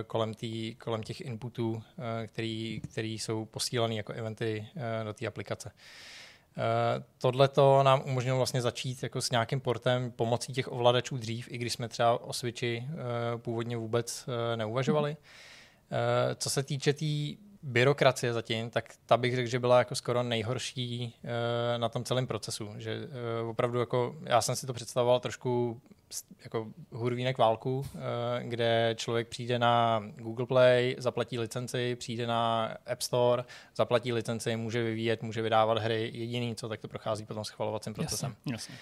kolem, 0.07 0.33
tý, 0.33 0.75
kolem 0.75 1.03
těch 1.03 1.21
inputů, 1.21 1.71
uh, 1.71 1.81
který, 2.27 2.81
který 2.91 3.19
jsou 3.19 3.45
posílané 3.45 3.95
jako 3.95 4.13
eventy 4.13 4.67
uh, 4.75 4.81
do 5.05 5.13
té 5.13 5.27
aplikace. 5.27 5.71
Uh, 5.71 7.03
Tohle 7.17 7.47
to 7.47 7.83
nám 7.83 8.01
umožnilo 8.05 8.37
vlastně 8.37 8.61
začít 8.61 9.03
jako 9.03 9.21
s 9.21 9.31
nějakým 9.31 9.59
portem 9.59 10.11
pomocí 10.11 10.53
těch 10.53 10.71
ovladačů 10.71 11.17
dřív, 11.17 11.51
i 11.51 11.57
když 11.57 11.73
jsme 11.73 11.87
třeba 11.89 12.21
o 12.21 12.33
Switchi 12.33 12.87
uh, 12.87 13.41
původně 13.41 13.77
vůbec 13.77 14.25
uh, 14.27 14.33
neuvažovali. 14.57 15.11
Uh, 15.11 15.97
co 16.35 16.49
se 16.49 16.63
týče 16.63 16.93
té 16.93 16.99
tý 16.99 17.37
byrokracie 17.63 18.33
zatím, 18.33 18.69
tak 18.69 18.93
ta 19.05 19.17
bych 19.17 19.35
řekl, 19.35 19.49
že 19.49 19.59
byla 19.59 19.77
jako 19.77 19.95
skoro 19.95 20.23
nejhorší 20.23 21.15
uh, 21.23 21.29
na 21.77 21.89
tom 21.89 22.03
celém 22.03 22.27
procesu. 22.27 22.69
Že 22.77 22.97
uh, 23.41 23.49
opravdu 23.49 23.79
jako, 23.79 24.15
já 24.23 24.41
jsem 24.41 24.55
si 24.55 24.67
to 24.67 24.73
představoval 24.73 25.19
trošku 25.19 25.81
jako 26.43 26.67
hurvínek 26.91 27.37
válku, 27.37 27.79
uh, 27.79 28.01
kde 28.41 28.95
člověk 28.97 29.27
přijde 29.27 29.59
na 29.59 30.03
Google 30.15 30.45
Play, 30.45 30.95
zaplatí 30.97 31.39
licenci, 31.39 31.95
přijde 31.95 32.27
na 32.27 32.73
App 32.91 33.01
Store, 33.01 33.43
zaplatí 33.75 34.13
licenci, 34.13 34.55
může 34.55 34.83
vyvíjet, 34.83 35.23
může 35.23 35.41
vydávat 35.41 35.77
hry. 35.77 36.11
Jediný, 36.13 36.55
co 36.55 36.69
tak 36.69 36.79
to 36.79 36.87
prochází 36.87 37.25
potom 37.25 37.45
schvalovacím 37.45 37.93
procesem. 37.93 38.35
Jasně, 38.45 38.53
jasně. 38.53 38.75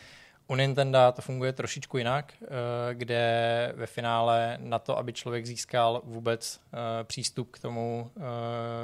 U 0.47 0.55
Nintendo 0.55 0.99
to 1.15 1.21
funguje 1.21 1.53
trošičku 1.53 1.97
jinak, 1.97 2.33
eh, 2.41 2.47
kde 2.93 3.73
ve 3.75 3.85
finále 3.85 4.57
na 4.61 4.79
to, 4.79 4.97
aby 4.97 5.13
člověk 5.13 5.45
získal 5.45 6.01
vůbec 6.03 6.59
eh, 6.73 7.03
přístup 7.03 7.51
k 7.51 7.59
tomu 7.59 8.11
eh, 8.17 8.21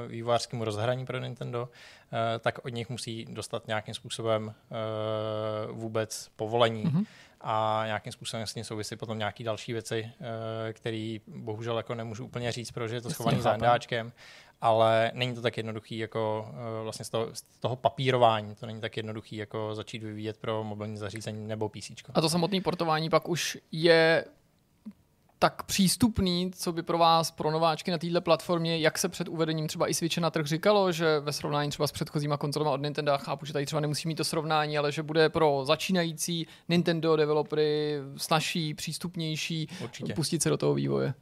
vývojářskému 0.08 0.64
rozhraní 0.64 1.06
pro 1.06 1.20
Nintendo, 1.20 1.70
tak 2.40 2.66
od 2.66 2.70
nich 2.70 2.90
musí 2.90 3.26
dostat 3.30 3.68
nějakým 3.68 3.94
způsobem 3.94 4.54
vůbec 5.72 6.30
povolení. 6.36 6.86
Mm-hmm 6.86 7.06
a 7.46 7.84
nějakým 7.86 8.12
způsobem 8.12 8.48
s 8.48 8.54
tím 8.54 8.64
souvisí 8.64 8.96
potom 8.96 9.18
nějaké 9.18 9.44
další 9.44 9.74
věci, 9.74 10.12
které 10.74 11.18
bohužel 11.28 11.78
jako 11.78 11.96
nemůžu 11.96 12.26
úplně 12.26 12.52
říct, 12.52 12.72
protože 12.72 12.96
je 12.96 13.02
to 13.02 13.10
schované 13.10 13.42
za 13.42 13.54
endáčkem 13.54 14.12
ale 14.64 15.12
není 15.14 15.36
to 15.36 15.42
tak 15.42 15.58
jednoduchý 15.58 15.98
jako 15.98 16.48
uh, 16.50 16.84
vlastně 16.84 17.06
z 17.06 17.10
toho, 17.10 17.28
z 17.34 17.42
toho 17.60 17.76
papírování, 17.76 18.56
to 18.56 18.66
není 18.66 18.82
tak 18.82 18.98
jednoduchý 18.98 19.36
jako 19.36 19.76
začít 19.76 20.04
vyvíjet 20.04 20.38
pro 20.38 20.64
mobilní 20.64 20.98
zařízení 20.98 21.48
nebo 21.48 21.70
PC. 21.70 21.92
A 22.14 22.22
to 22.22 22.30
samotné 22.30 22.62
portování 22.62 23.10
pak 23.10 23.30
už 23.30 23.58
je 23.72 24.26
tak 25.40 25.64
přístupný, 25.64 26.52
co 26.56 26.72
by 26.72 26.84
pro 26.84 26.98
vás, 26.98 27.32
pro 27.32 27.52
nováčky 27.52 27.92
na 27.92 27.98
této 27.98 28.22
platformě, 28.22 28.78
jak 28.78 28.98
se 28.98 29.10
před 29.10 29.28
uvedením 29.28 29.68
třeba 29.68 29.90
i 29.90 29.94
Switche 29.94 30.22
na 30.22 30.30
trh 30.30 30.46
říkalo, 30.46 30.92
že 30.92 31.20
ve 31.20 31.34
srovnání 31.34 31.70
třeba 31.70 31.88
s 31.88 31.92
předchozíma 31.92 32.38
konzolama 32.38 32.72
od 32.72 32.82
Nintendo, 32.82 33.18
chápu, 33.18 33.46
že 33.46 33.54
tady 33.54 33.66
třeba 33.66 33.80
nemusí 33.80 34.08
mít 34.08 34.16
to 34.16 34.24
srovnání, 34.24 34.78
ale 34.78 34.92
že 34.92 35.04
bude 35.04 35.30
pro 35.30 35.62
začínající 35.66 36.48
Nintendo 36.70 37.16
developery 37.16 37.98
snažší, 38.18 38.74
přístupnější 38.74 39.68
Určitě. 39.84 40.14
pustit 40.14 40.44
se 40.44 40.50
do 40.50 40.58
toho 40.58 40.74
vývoje. 40.74 41.14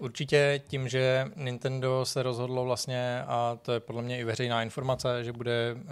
Určitě 0.00 0.62
tím, 0.68 0.88
že 0.88 1.30
Nintendo 1.36 2.04
se 2.04 2.22
rozhodlo 2.22 2.64
vlastně, 2.64 3.22
a 3.26 3.58
to 3.62 3.72
je 3.72 3.80
podle 3.80 4.02
mě 4.02 4.18
i 4.18 4.24
veřejná 4.24 4.62
informace, 4.62 5.24
že 5.24 5.32
bude 5.32 5.74
uh, 5.74 5.90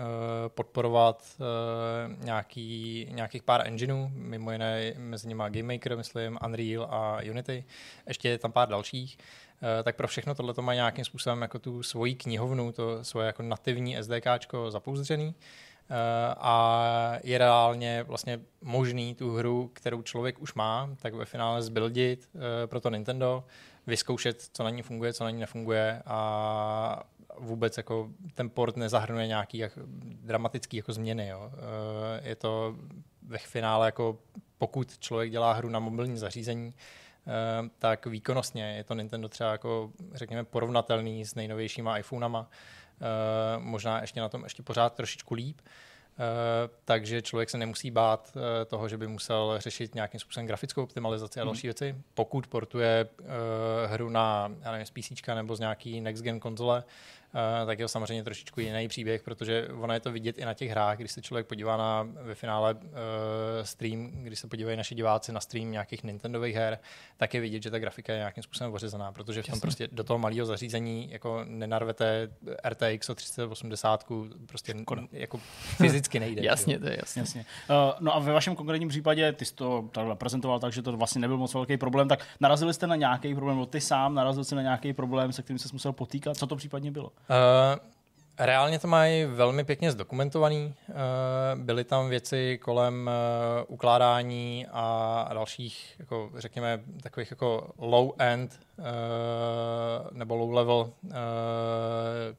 podporovat 0.48 1.24
uh, 1.38 2.24
nějaký, 2.24 3.06
nějakých 3.10 3.42
pár 3.42 3.66
engineů, 3.66 4.10
mimo 4.14 4.52
jiné 4.52 4.94
mezi 4.96 5.28
nimi 5.28 5.42
Game 5.48 5.74
Maker, 5.74 5.96
myslím, 5.96 6.38
Unreal 6.44 6.88
a 6.90 7.18
Unity. 7.30 7.64
Ještě 8.08 8.28
je 8.28 8.38
tam 8.38 8.52
pár 8.52 8.68
dalších. 8.68 9.18
Uh, 9.18 9.82
tak 9.82 9.96
pro 9.96 10.08
všechno 10.08 10.34
tohle 10.34 10.54
to 10.54 10.62
má 10.62 10.74
nějakým 10.74 11.04
způsobem 11.04 11.42
jako 11.42 11.58
tu 11.58 11.82
svoji 11.82 12.14
knihovnu, 12.14 12.72
to 12.72 13.04
svoje 13.04 13.26
jako 13.26 13.42
nativní 13.42 13.96
SDKčko 14.02 14.70
zapouzdřený 14.70 15.34
a 16.36 17.18
je 17.24 17.38
reálně 17.38 18.02
vlastně 18.02 18.40
možný 18.62 19.14
tu 19.14 19.32
hru, 19.32 19.70
kterou 19.72 20.02
člověk 20.02 20.38
už 20.38 20.54
má, 20.54 20.90
tak 20.96 21.14
ve 21.14 21.24
finále 21.24 21.62
zbuildit 21.62 22.28
pro 22.66 22.80
to 22.80 22.90
Nintendo, 22.90 23.44
vyzkoušet, 23.88 24.48
co 24.52 24.64
na 24.64 24.70
ní 24.70 24.82
funguje, 24.82 25.12
co 25.12 25.24
na 25.24 25.30
ní 25.30 25.40
nefunguje 25.40 26.02
a 26.06 27.02
vůbec 27.38 27.76
jako 27.76 28.10
ten 28.34 28.50
port 28.50 28.76
nezahrnuje 28.76 29.26
nějaký 29.26 29.58
jak, 29.58 29.72
dramatický 30.22 30.76
jako 30.76 30.92
změny. 30.92 31.28
Jo. 31.28 31.50
Eh, 31.54 32.28
je 32.28 32.36
to 32.36 32.76
ve 33.22 33.38
finále 33.38 33.86
jako 33.86 34.18
pokud 34.58 34.98
člověk 34.98 35.30
dělá 35.30 35.52
hru 35.52 35.68
na 35.68 35.78
mobilní 35.78 36.18
zařízení, 36.18 36.74
eh, 36.74 37.70
tak 37.78 38.06
výkonnostně 38.06 38.76
je 38.76 38.84
to 38.84 38.94
Nintendo 38.94 39.28
třeba 39.28 39.52
jako 39.52 39.90
řekněme 40.14 40.44
porovnatelný 40.44 41.24
s 41.24 41.34
nejnovějšíma 41.34 41.98
iPhonama, 41.98 42.50
eh, 42.50 43.58
možná 43.58 44.00
ještě 44.00 44.20
na 44.20 44.28
tom 44.28 44.44
ještě 44.44 44.62
pořád 44.62 44.94
trošičku 44.94 45.34
líp, 45.34 45.60
takže 46.84 47.22
člověk 47.22 47.50
se 47.50 47.58
nemusí 47.58 47.90
bát 47.90 48.36
eh, 48.36 48.64
toho, 48.64 48.88
že 48.88 48.98
by 48.98 49.06
musel 49.06 49.54
řešit 49.58 49.94
nějakým 49.94 50.20
způsobem 50.20 50.46
grafickou 50.46 50.82
optimalizaci 50.82 51.40
a 51.40 51.44
další 51.44 51.66
hmm. 51.66 51.68
věci. 51.68 51.94
Pokud 52.14 52.46
portuje 52.46 53.08
uh, 53.20 53.26
hru 53.86 54.10
na 54.10 54.52
já 54.60 54.72
nevím, 54.72 54.86
z 54.86 54.90
PC 54.90 55.26
nebo 55.34 55.56
z 55.56 55.60
nějaký 55.60 56.00
next 56.00 56.22
gen 56.22 56.40
konzole, 56.40 56.84
tak 57.66 57.78
je 57.78 57.84
to 57.84 57.88
samozřejmě 57.88 58.24
trošičku 58.24 58.60
jiný 58.60 58.88
příběh, 58.88 59.22
protože 59.22 59.68
ono 59.68 59.94
je 59.94 60.00
to 60.00 60.12
vidět 60.12 60.38
i 60.38 60.44
na 60.44 60.54
těch 60.54 60.70
hrách, 60.70 60.98
když 60.98 61.12
se 61.12 61.22
člověk 61.22 61.46
podívá 61.46 61.76
na 61.76 62.08
ve 62.22 62.34
finále 62.34 62.74
uh, 62.74 62.80
stream, 63.62 64.10
když 64.10 64.38
se 64.38 64.48
podívají 64.48 64.76
naši 64.76 64.94
diváci 64.94 65.32
na 65.32 65.40
stream 65.40 65.70
nějakých 65.70 66.04
Nintendových 66.04 66.56
her, 66.56 66.78
tak 67.16 67.34
je 67.34 67.40
vidět, 67.40 67.62
že 67.62 67.70
ta 67.70 67.78
grafika 67.78 68.12
je 68.12 68.18
nějakým 68.18 68.42
způsobem 68.42 68.74
ořezaná, 68.74 69.12
protože 69.12 69.42
v 69.42 69.46
tom 69.46 69.52
Jasně. 69.52 69.60
prostě 69.60 69.88
do 69.92 70.04
toho 70.04 70.18
malého 70.18 70.46
zařízení 70.46 71.10
jako 71.10 71.44
nenarvete 71.44 72.30
RTX 72.68 73.10
o 73.10 73.14
3080, 73.14 74.06
prostě 74.46 74.74
Škoda. 74.80 75.02
jako 75.12 75.40
fyzicky 75.76 76.20
nejde. 76.20 76.42
jasně, 76.44 76.78
to 76.78 76.86
je 76.86 76.96
jasně. 77.00 77.20
jasně. 77.20 77.44
Uh, 77.70 77.76
no 78.00 78.16
a 78.16 78.18
ve 78.18 78.32
vašem 78.32 78.56
konkrétním 78.56 78.88
případě, 78.88 79.32
ty 79.32 79.44
jsi 79.44 79.54
to 79.54 79.88
takhle 79.92 80.16
prezentoval 80.16 80.60
tak, 80.60 80.72
že 80.72 80.82
to 80.82 80.96
vlastně 80.96 81.20
nebyl 81.20 81.36
moc 81.36 81.54
velký 81.54 81.76
problém, 81.76 82.08
tak 82.08 82.26
narazili 82.40 82.74
jste 82.74 82.86
na 82.86 82.96
nějaký 82.96 83.34
problém, 83.34 83.66
ty 83.66 83.80
sám 83.80 84.14
narazil 84.14 84.44
jsi 84.44 84.54
na 84.54 84.62
nějaký 84.62 84.92
problém, 84.92 85.32
se 85.32 85.42
kterým 85.42 85.58
jsi 85.58 85.68
musel 85.72 85.92
potýkat, 85.92 86.36
co 86.36 86.46
to 86.46 86.56
případně 86.56 86.90
bylo? 86.90 87.12
Uh, 87.28 87.76
Reálně 88.40 88.78
to 88.78 88.88
mají 88.88 89.24
velmi 89.24 89.64
pěkně 89.64 89.92
zdokumentovaný. 89.92 90.74
Eh, 90.88 90.92
byly 91.54 91.84
tam 91.84 92.08
věci 92.08 92.58
kolem 92.62 93.10
eh, 93.10 93.64
ukládání 93.66 94.66
a 94.72 95.28
dalších, 95.34 95.94
jako 95.98 96.30
řekněme, 96.36 96.80
takových 97.02 97.30
jako 97.30 97.70
low-end 97.78 98.48
eh, 98.78 98.82
nebo 100.12 100.36
low-level 100.36 100.92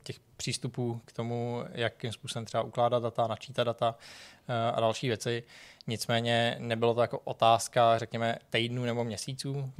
těch 0.03 0.15
přístupů 0.37 1.01
k 1.05 1.11
tomu, 1.11 1.63
jakým 1.71 2.11
způsobem 2.11 2.45
třeba 2.45 2.63
ukládat 2.63 3.03
data, 3.03 3.27
načítat 3.27 3.63
data 3.63 3.95
a 4.73 4.79
další 4.79 5.07
věci. 5.07 5.43
Nicméně 5.87 6.55
nebylo 6.59 6.93
to 6.93 7.01
jako 7.01 7.19
otázka, 7.19 7.97
řekněme, 7.97 8.37
týdnů 8.49 8.85
nebo 8.85 9.03
měsíců. 9.03 9.53
Hmm. 9.53 9.73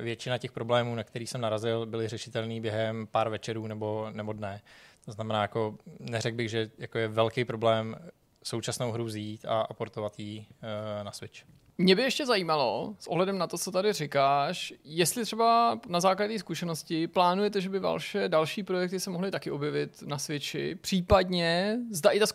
Většina 0.00 0.38
těch 0.38 0.52
problémů, 0.52 0.94
na 0.94 1.04
který 1.04 1.26
jsem 1.26 1.40
narazil, 1.40 1.86
byly 1.86 2.08
řešitelné 2.08 2.60
během 2.60 3.06
pár 3.06 3.28
večerů 3.28 3.66
nebo, 3.66 4.08
nebo 4.12 4.32
dne. 4.32 4.60
To 5.06 5.12
znamená, 5.12 5.42
jako 5.42 5.74
neřekl 6.00 6.36
bych, 6.36 6.50
že 6.50 6.70
jako 6.78 6.98
je 6.98 7.08
velký 7.08 7.44
problém 7.44 7.96
současnou 8.44 8.92
hru 8.92 9.04
vzít 9.04 9.44
a 9.44 9.60
aportovat 9.60 10.18
ji 10.18 10.38
uh, 10.38 11.04
na 11.04 11.12
Switch. 11.12 11.42
Mě 11.78 11.96
by 11.96 12.02
ještě 12.02 12.26
zajímalo, 12.26 12.94
s 12.98 13.06
ohledem 13.06 13.38
na 13.38 13.46
to, 13.46 13.58
co 13.58 13.70
tady 13.70 13.92
říkáš, 13.92 14.74
jestli 14.84 15.24
třeba 15.24 15.80
na 15.88 16.00
základě 16.00 16.38
zkušenosti 16.38 17.06
plánujete, 17.06 17.60
že 17.60 17.68
by 17.68 17.78
vaše 17.78 18.28
další 18.28 18.62
projekty 18.62 19.00
se 19.00 19.10
mohly 19.10 19.30
taky 19.30 19.50
objevit 19.50 20.02
na 20.02 20.18
Switchi, 20.18 20.74
případně 20.74 21.78
zda 21.90 22.10
i 22.10 22.20
ta 22.20 22.26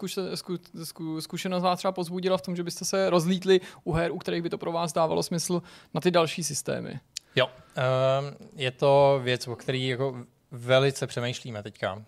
zkušenost 1.20 1.64
vás 1.64 1.80
třeba 1.80 1.92
pozbudila 1.92 2.38
v 2.38 2.42
tom, 2.42 2.56
že 2.56 2.64
byste 2.64 2.86
se 2.86 3.10
rozlítli 3.10 3.62
u 3.84 3.92
her, 3.92 4.12
u 4.12 4.18
kterých 4.18 4.42
by 4.42 4.50
to 4.50 4.58
pro 4.58 4.72
vás 4.72 4.94
dávalo 4.94 5.24
smysl 5.24 5.62
na 5.94 6.02
ty 6.02 6.12
další 6.12 6.44
systémy. 6.44 7.00
Jo, 7.36 7.46
um, 7.48 8.50
je 8.56 8.72
to 8.72 9.20
věc, 9.24 9.48
o 9.48 9.56
který 9.56 9.88
jako 9.88 10.26
velice 10.52 11.08
přemýšlíme 11.08 11.64
teďka, 11.64 11.94
uh, 11.94 12.04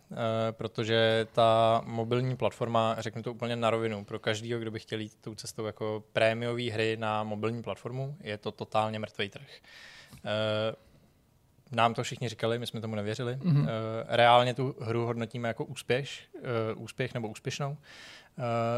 protože 0.51 1.27
ta 1.33 1.81
mobilní 1.85 2.37
platforma, 2.37 2.95
řeknu 2.99 3.23
to 3.23 3.31
úplně 3.31 3.55
na 3.55 3.69
rovinu, 3.69 4.05
pro 4.05 4.19
každého, 4.19 4.61
kdo 4.61 4.71
by 4.71 4.79
chtěl 4.79 4.99
jít 4.99 5.15
tou 5.21 5.35
cestou 5.35 5.65
jako 5.65 6.03
prémiové 6.13 6.71
hry 6.71 6.97
na 6.99 7.23
mobilní 7.23 7.63
platformu, 7.63 8.17
je 8.21 8.37
to 8.37 8.51
totálně 8.51 8.99
mrtvý 8.99 9.29
trh. 9.29 9.49
Uh, 10.11 10.19
nám 11.71 11.93
to 11.93 12.03
všichni 12.03 12.29
říkali, 12.29 12.59
my 12.59 12.67
jsme 12.67 12.81
tomu 12.81 12.95
nevěřili. 12.95 13.35
Mm-hmm. 13.35 13.67
Reálně 14.07 14.53
tu 14.53 14.75
hru 14.81 15.05
hodnotíme 15.05 15.47
jako 15.47 15.65
úspěch, 15.65 16.09
uh, 16.75 16.83
úspěch 16.83 17.13
nebo 17.13 17.27
úspěšnou. 17.27 17.77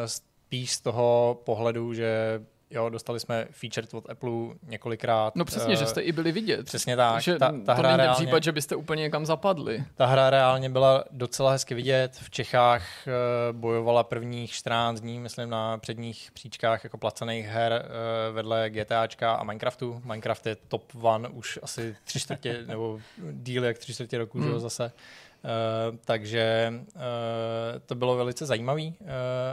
Spíš 0.05 0.71
z 0.71 0.81
toho 0.81 1.41
pohledu, 1.45 1.93
že 1.93 2.41
Jo, 2.69 2.89
dostali 2.89 3.19
jsme 3.19 3.47
feature 3.51 3.87
od 3.93 4.09
Apple 4.09 4.31
několikrát. 4.63 5.35
No 5.35 5.45
přesně, 5.45 5.73
uh, 5.73 5.79
že 5.79 5.85
jste 5.85 6.01
i 6.01 6.11
byli 6.11 6.31
vidět. 6.31 6.65
Přesně 6.65 6.95
tak. 6.95 7.21
Že 7.21 7.37
ta, 7.39 7.51
ta 7.65 7.75
to 7.75 7.79
hra 7.79 7.89
není 7.89 7.97
reálně, 7.97 8.25
případ, 8.25 8.43
že 8.43 8.51
byste 8.51 8.75
úplně 8.75 9.01
někam 9.01 9.25
zapadli. 9.25 9.83
Ta 9.95 10.05
hra 10.05 10.29
reálně 10.29 10.69
byla 10.69 11.03
docela 11.11 11.51
hezky 11.51 11.75
vidět. 11.75 12.11
V 12.15 12.29
Čechách 12.29 12.83
uh, 13.07 13.57
bojovala 13.57 14.03
prvních 14.03 14.51
14 14.51 14.99
dní, 14.99 15.19
myslím, 15.19 15.49
na 15.49 15.77
předních 15.77 16.31
příčkách 16.33 16.83
jako 16.83 16.97
placených 16.97 17.45
her 17.45 17.85
uh, 17.85 18.35
vedle 18.35 18.69
GTAčka 18.69 19.33
a 19.33 19.43
Minecraftu. 19.43 20.01
Minecraft 20.05 20.45
je 20.45 20.55
top 20.67 20.91
one 21.01 21.29
už 21.29 21.59
asi 21.63 21.95
tři 22.03 22.19
čtvrtě, 22.19 22.63
nebo 22.67 22.99
díl 23.31 23.63
jak 23.63 23.77
tři 23.77 23.93
čtvrtě 23.93 24.17
roku, 24.17 24.37
hmm. 24.37 24.47
že 24.47 24.53
jo, 24.53 24.59
zase. 24.59 24.85
Uh, 24.85 24.91
takže 26.05 26.73
uh, 26.95 27.01
to 27.85 27.95
bylo 27.95 28.15
velice 28.15 28.45
zajímavé 28.45 28.81
uh, 28.81 29.07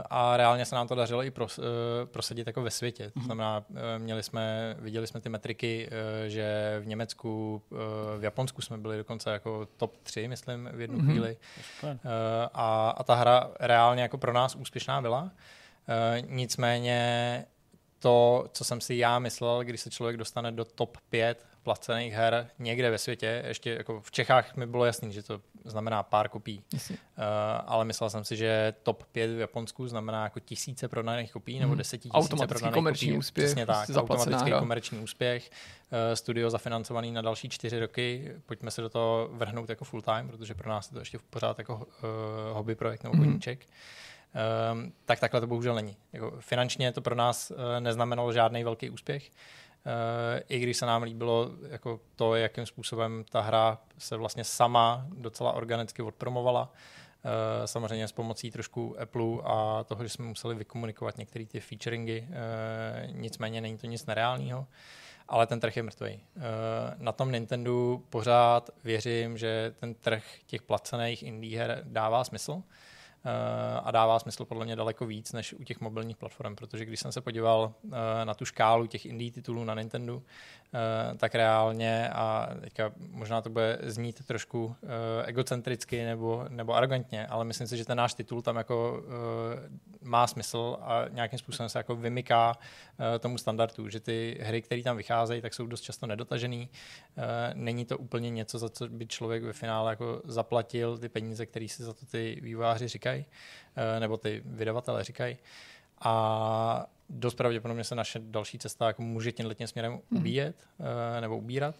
a 0.09 0.37
reálně 0.37 0.65
se 0.65 0.75
nám 0.75 0.87
to 0.87 0.95
dařilo 0.95 1.23
i 1.23 1.31
pros, 1.31 1.57
uh, 1.57 1.65
prosadit 2.05 2.47
jako 2.47 2.61
ve 2.61 2.71
světě. 2.71 3.03
To 3.11 3.19
mhm. 3.19 3.25
znamená, 3.25 3.63
uh, 3.69 3.77
měli 3.97 4.23
jsme, 4.23 4.75
viděli 4.79 5.07
jsme 5.07 5.21
ty 5.21 5.29
metriky, 5.29 5.87
uh, 5.87 6.27
že 6.27 6.77
v 6.83 6.87
Německu, 6.87 7.61
uh, 7.69 7.79
v 8.19 8.23
Japonsku 8.23 8.61
jsme 8.61 8.77
byli 8.77 8.97
dokonce 8.97 9.29
jako 9.29 9.67
top 9.77 9.97
3, 10.03 10.27
myslím, 10.27 10.69
v 10.73 10.81
jednu 10.81 10.99
mm-hmm. 10.99 11.11
chvíli. 11.11 11.37
Uh, 11.83 11.89
a, 12.53 12.89
a 12.89 13.03
ta 13.03 13.15
hra 13.15 13.51
reálně 13.59 14.01
jako 14.01 14.17
pro 14.17 14.33
nás 14.33 14.55
úspěšná 14.55 15.01
byla. 15.01 15.21
Uh, 15.21 15.29
nicméně 16.29 17.45
to, 17.99 18.45
co 18.51 18.63
jsem 18.63 18.81
si 18.81 18.95
já 18.95 19.19
myslel, 19.19 19.63
když 19.63 19.81
se 19.81 19.89
člověk 19.89 20.17
dostane 20.17 20.51
do 20.51 20.65
top 20.65 20.97
5 21.09 21.45
placených 21.63 22.13
her 22.13 22.49
někde 22.59 22.91
ve 22.91 22.97
světě, 22.97 23.43
ještě 23.47 23.73
jako 23.73 24.01
v 24.01 24.11
Čechách 24.11 24.55
mi 24.55 24.65
bylo 24.65 24.85
jasný, 24.85 25.13
že 25.13 25.23
to 25.23 25.41
znamená 25.65 26.03
pár 26.03 26.29
kopií, 26.29 26.63
uh, 26.73 26.89
ale 27.65 27.85
myslel 27.85 28.09
jsem 28.09 28.23
si, 28.23 28.35
že 28.35 28.73
top 28.83 29.03
5 29.03 29.35
v 29.35 29.39
Japonsku 29.39 29.87
znamená 29.87 30.23
jako 30.23 30.39
tisíce 30.39 30.87
prodaných 30.87 31.31
kopií 31.31 31.59
nebo 31.59 31.69
mhm. 31.69 31.77
desetitisíce 31.77 32.47
prodaných 32.47 32.73
komerční 32.73 33.07
kopií. 33.07 33.17
úspěch. 33.17 33.45
Přesně 33.45 33.65
tak, 33.65 33.89
automatický 33.95 34.49
hra. 34.49 34.59
komerční 34.59 34.99
úspěch. 34.99 35.49
Uh, 35.91 36.15
studio 36.15 36.49
zafinancovaný 36.49 37.11
na 37.11 37.21
další 37.21 37.49
čtyři 37.49 37.79
roky. 37.79 38.31
Pojďme 38.45 38.71
se 38.71 38.81
do 38.81 38.89
toho 38.89 39.29
vrhnout 39.31 39.69
jako 39.69 39.85
full 39.85 40.01
time, 40.01 40.27
protože 40.27 40.53
pro 40.53 40.69
nás 40.69 40.91
je 40.91 40.93
to 40.93 40.99
ještě 40.99 41.19
pořád 41.29 41.57
jako 41.57 41.75
uh, 41.75 41.81
hobby 42.51 42.75
projekt 42.75 43.03
nebo 43.03 43.17
koníček. 43.17 43.59
Mm. 43.59 43.65
Um, 44.71 44.93
tak 45.05 45.19
takhle 45.19 45.41
to 45.41 45.47
bohužel 45.47 45.75
není. 45.75 45.97
Jako 46.13 46.33
finančně 46.39 46.91
to 46.91 47.01
pro 47.01 47.15
nás 47.15 47.51
uh, 47.51 47.57
neznamenalo 47.79 48.33
žádný 48.33 48.63
velký 48.63 48.89
úspěch. 48.89 49.29
Uh, 49.29 49.62
I 50.49 50.59
když 50.59 50.77
se 50.77 50.85
nám 50.85 51.03
líbilo 51.03 51.51
jako 51.69 51.99
to, 52.15 52.35
jakým 52.35 52.65
způsobem 52.65 53.25
ta 53.31 53.41
hra 53.41 53.77
se 53.97 54.17
vlastně 54.17 54.43
sama 54.43 55.05
docela 55.17 55.51
organicky 55.51 56.01
odpromovala. 56.01 56.71
Uh, 57.25 57.65
samozřejmě 57.65 58.07
s 58.07 58.11
pomocí 58.11 58.51
trošku 58.51 58.95
Apple 58.99 59.37
a 59.43 59.83
toho, 59.83 60.03
že 60.03 60.09
jsme 60.09 60.25
museli 60.25 60.55
vykomunikovat 60.55 61.17
některé 61.17 61.45
ty 61.45 61.59
featuringy. 61.59 62.27
Uh, 62.29 63.15
nicméně 63.15 63.61
není 63.61 63.77
to 63.77 63.87
nic 63.87 64.05
nereálného 64.05 64.67
ale 65.27 65.47
ten 65.47 65.59
trh 65.59 65.77
je 65.77 65.83
mrtvý. 65.83 66.19
Na 66.97 67.11
tom 67.11 67.31
Nintendo 67.31 68.01
pořád 68.09 68.69
věřím, 68.83 69.37
že 69.37 69.73
ten 69.79 69.93
trh 69.93 70.23
těch 70.45 70.61
placených 70.61 71.23
indie 71.23 71.59
her 71.59 71.81
dává 71.83 72.23
smysl 72.23 72.63
a 73.83 73.91
dává 73.91 74.19
smysl 74.19 74.45
podle 74.45 74.65
mě 74.65 74.75
daleko 74.75 75.05
víc 75.05 75.33
než 75.33 75.53
u 75.53 75.63
těch 75.63 75.81
mobilních 75.81 76.17
platform, 76.17 76.55
protože 76.55 76.85
když 76.85 76.99
jsem 76.99 77.11
se 77.11 77.21
podíval 77.21 77.73
eh, 77.85 78.25
na 78.25 78.33
tu 78.33 78.45
škálu 78.45 78.87
těch 78.87 79.05
indie 79.05 79.31
titulů 79.31 79.63
na 79.63 79.75
Nintendo, 79.75 80.21
eh, 80.21 80.62
tak 81.17 81.35
reálně, 81.35 82.09
a 82.09 82.49
teďka 82.61 82.91
možná 82.97 83.41
to 83.41 83.49
bude 83.49 83.79
znít 83.83 84.25
trošku 84.25 84.75
eh, 84.83 84.87
egocentricky 85.25 86.05
nebo, 86.05 86.45
nebo 86.49 86.75
arrogantně, 86.75 87.27
ale 87.27 87.45
myslím 87.45 87.67
si, 87.67 87.77
že 87.77 87.85
ten 87.85 87.97
náš 87.97 88.13
titul 88.13 88.41
tam 88.41 88.55
jako 88.55 89.03
má 90.01 90.27
smysl 90.27 90.77
a 90.81 91.05
nějakým 91.09 91.39
způsobem 91.39 91.69
se 91.69 91.79
jako 91.79 91.95
vymyká 91.95 92.57
tomu 93.19 93.37
standardu, 93.37 93.89
že 93.89 93.99
ty 93.99 94.37
hry, 94.41 94.61
které 94.61 94.83
tam 94.83 94.97
vycházejí, 94.97 95.41
tak 95.41 95.53
jsou 95.53 95.67
dost 95.67 95.81
často 95.81 96.07
nedotažený. 96.07 96.69
Není 97.53 97.85
to 97.85 97.97
úplně 97.97 98.29
něco, 98.29 98.59
za 98.59 98.69
co 98.69 98.87
by 98.87 99.07
člověk 99.07 99.43
ve 99.43 99.53
finále 99.53 99.91
jako 99.91 100.21
zaplatil 100.25 100.97
ty 100.97 101.09
peníze, 101.09 101.45
které 101.45 101.67
si 101.67 101.83
za 101.83 101.93
to 101.93 102.05
ty 102.05 102.39
vývojáři 102.41 102.87
říkají 102.87 103.25
eh, 103.75 103.99
nebo 103.99 104.17
ty 104.17 104.41
vydavatelé 104.45 105.03
říkají. 105.03 105.37
A 106.03 106.85
dost 107.09 107.35
pravděpodobně 107.35 107.83
se 107.83 107.95
naše 107.95 108.19
další 108.23 108.59
cesta 108.59 108.87
jako 108.87 109.01
může 109.01 109.31
tímhle 109.31 109.55
tím 109.55 109.67
směrem 109.67 109.91
hmm. 109.91 110.01
ubíjet 110.19 110.55
hmm. 110.79 111.21
nebo 111.21 111.37
ubírat. 111.37 111.75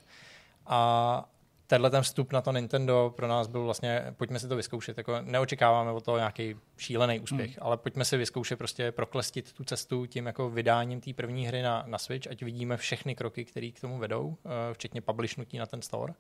A 0.66 1.30
tenhle 1.68 1.90
ten 1.90 2.02
vstup 2.02 2.34
na 2.34 2.42
to 2.42 2.52
Nintendo 2.52 3.14
pro 3.16 3.28
nás 3.28 3.48
byl 3.48 3.64
vlastně, 3.64 4.14
pojďme 4.18 4.40
si 4.40 4.48
to 4.48 4.56
vyzkoušet, 4.56 4.98
jako 4.98 5.22
neočekáváme 5.22 5.92
o 5.92 6.02
to 6.02 6.18
nějaký 6.18 6.56
šílený 6.78 7.20
úspěch, 7.20 7.50
hmm. 7.50 7.60
ale 7.62 7.78
pojďme 7.78 8.06
si 8.06 8.18
vyzkoušet 8.18 8.60
prostě 8.60 8.92
proklestit 8.92 9.54
tu 9.54 9.64
cestu 9.64 10.06
tím 10.06 10.26
jako 10.26 10.50
vydáním 10.50 11.02
té 11.02 11.14
první 11.14 11.48
hry 11.48 11.62
na, 11.62 11.84
na 11.88 11.98
Switch, 11.98 12.28
ať 12.32 12.44
vidíme 12.44 12.78
všechny 12.78 13.16
kroky, 13.16 13.46
které 13.46 13.72
k 13.72 13.82
tomu 13.82 13.98
vedou, 13.98 14.38
eh, 14.46 14.74
včetně 14.74 15.02
publishnutí 15.02 15.58
na 15.58 15.66
ten 15.66 15.82
store 15.82 16.14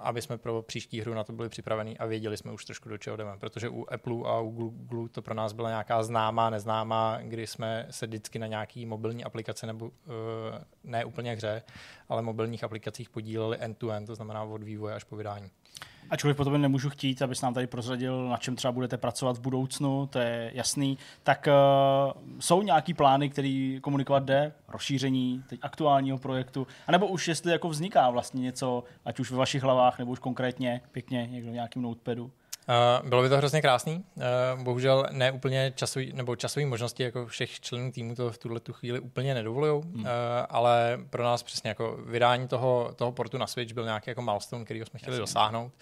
aby 0.00 0.22
jsme 0.22 0.38
pro 0.38 0.62
příští 0.62 1.00
hru 1.00 1.14
na 1.14 1.24
to 1.24 1.32
byli 1.32 1.48
připraveni 1.48 1.98
a 1.98 2.06
věděli 2.06 2.36
jsme 2.36 2.52
už 2.52 2.64
trošku 2.64 2.88
do 2.88 2.98
čeho 2.98 3.16
jdeme. 3.16 3.38
Protože 3.38 3.68
u 3.68 3.86
Apple 3.92 4.16
a 4.24 4.40
u 4.40 4.50
Google 4.50 5.08
to 5.08 5.22
pro 5.22 5.34
nás 5.34 5.52
byla 5.52 5.68
nějaká 5.68 6.02
známá, 6.02 6.50
neznámá, 6.50 7.18
kdy 7.22 7.46
jsme 7.46 7.86
se 7.90 8.06
vždycky 8.06 8.38
na 8.38 8.46
nějaký 8.46 8.86
mobilní 8.86 9.24
aplikace 9.24 9.66
nebo 9.66 9.90
eh, 9.90 10.64
ne 10.84 11.04
úplně 11.04 11.32
hře, 11.32 11.62
ale 12.08 12.22
mobilních 12.22 12.64
aplikacích 12.64 13.10
podíleli 13.10 13.58
end-to-end, 13.60 14.06
to 14.06 14.14
znamená 14.14 14.42
od 14.42 14.62
vývoje 14.62 14.94
až 14.94 15.04
po 15.04 15.16
vydání. 15.16 15.50
Ačkoliv 16.10 16.36
po 16.36 16.44
tobě 16.44 16.58
nemůžu 16.58 16.90
chtít, 16.90 17.22
abys 17.22 17.42
nám 17.42 17.54
tady 17.54 17.66
prozradil, 17.66 18.28
na 18.28 18.36
čem 18.36 18.56
třeba 18.56 18.72
budete 18.72 18.96
pracovat 18.96 19.36
v 19.36 19.40
budoucnu, 19.40 20.06
to 20.06 20.18
je 20.18 20.50
jasný, 20.54 20.98
tak 21.22 21.48
uh, 21.48 22.40
jsou 22.40 22.62
nějaký 22.62 22.94
plány, 22.94 23.30
který 23.30 23.78
komunikovat 23.82 24.24
jde, 24.24 24.52
rozšíření 24.68 25.44
teď 25.48 25.60
aktuálního 25.62 26.18
projektu, 26.18 26.66
anebo 26.86 27.06
už 27.06 27.28
jestli 27.28 27.52
jako 27.52 27.68
vzniká 27.68 28.10
vlastně 28.10 28.42
něco, 28.42 28.84
ať 29.04 29.20
už 29.20 29.30
ve 29.30 29.36
vašich 29.36 29.62
hlavách, 29.62 29.98
nebo 29.98 30.10
už 30.10 30.18
konkrétně 30.18 30.80
pěkně 30.92 31.26
někdo 31.26 31.50
v 31.50 31.54
nějakým 31.54 31.82
notepadu? 31.82 32.30
Uh, 32.70 33.08
bylo 33.08 33.22
by 33.22 33.28
to 33.28 33.36
hrozně 33.36 33.62
krásný. 33.62 34.04
Uh, 34.14 34.62
bohužel 34.62 35.06
ne 35.10 35.32
úplně 35.32 35.72
časový, 35.74 36.12
nebo 36.12 36.36
časové 36.36 36.66
možnosti 36.66 37.02
jako 37.02 37.26
všech 37.26 37.60
členů 37.60 37.92
týmu 37.92 38.14
to 38.14 38.30
v 38.30 38.38
tuhle 38.38 38.60
tu 38.60 38.72
chvíli 38.72 39.00
úplně 39.00 39.34
nedovolují, 39.34 39.82
hmm. 39.82 40.00
uh, 40.00 40.08
ale 40.48 40.98
pro 41.10 41.24
nás 41.24 41.42
přesně 41.42 41.68
jako 41.68 41.98
vydání 42.06 42.48
toho, 42.48 42.92
toho 42.96 43.12
portu 43.12 43.38
na 43.38 43.46
Switch 43.46 43.74
byl 43.74 43.84
nějaký 43.84 44.10
jako 44.10 44.22
milestone, 44.22 44.64
který 44.64 44.80
jsme 44.80 44.98
chtěli 44.98 45.14
Jasně. 45.14 45.22
dosáhnout. 45.22 45.72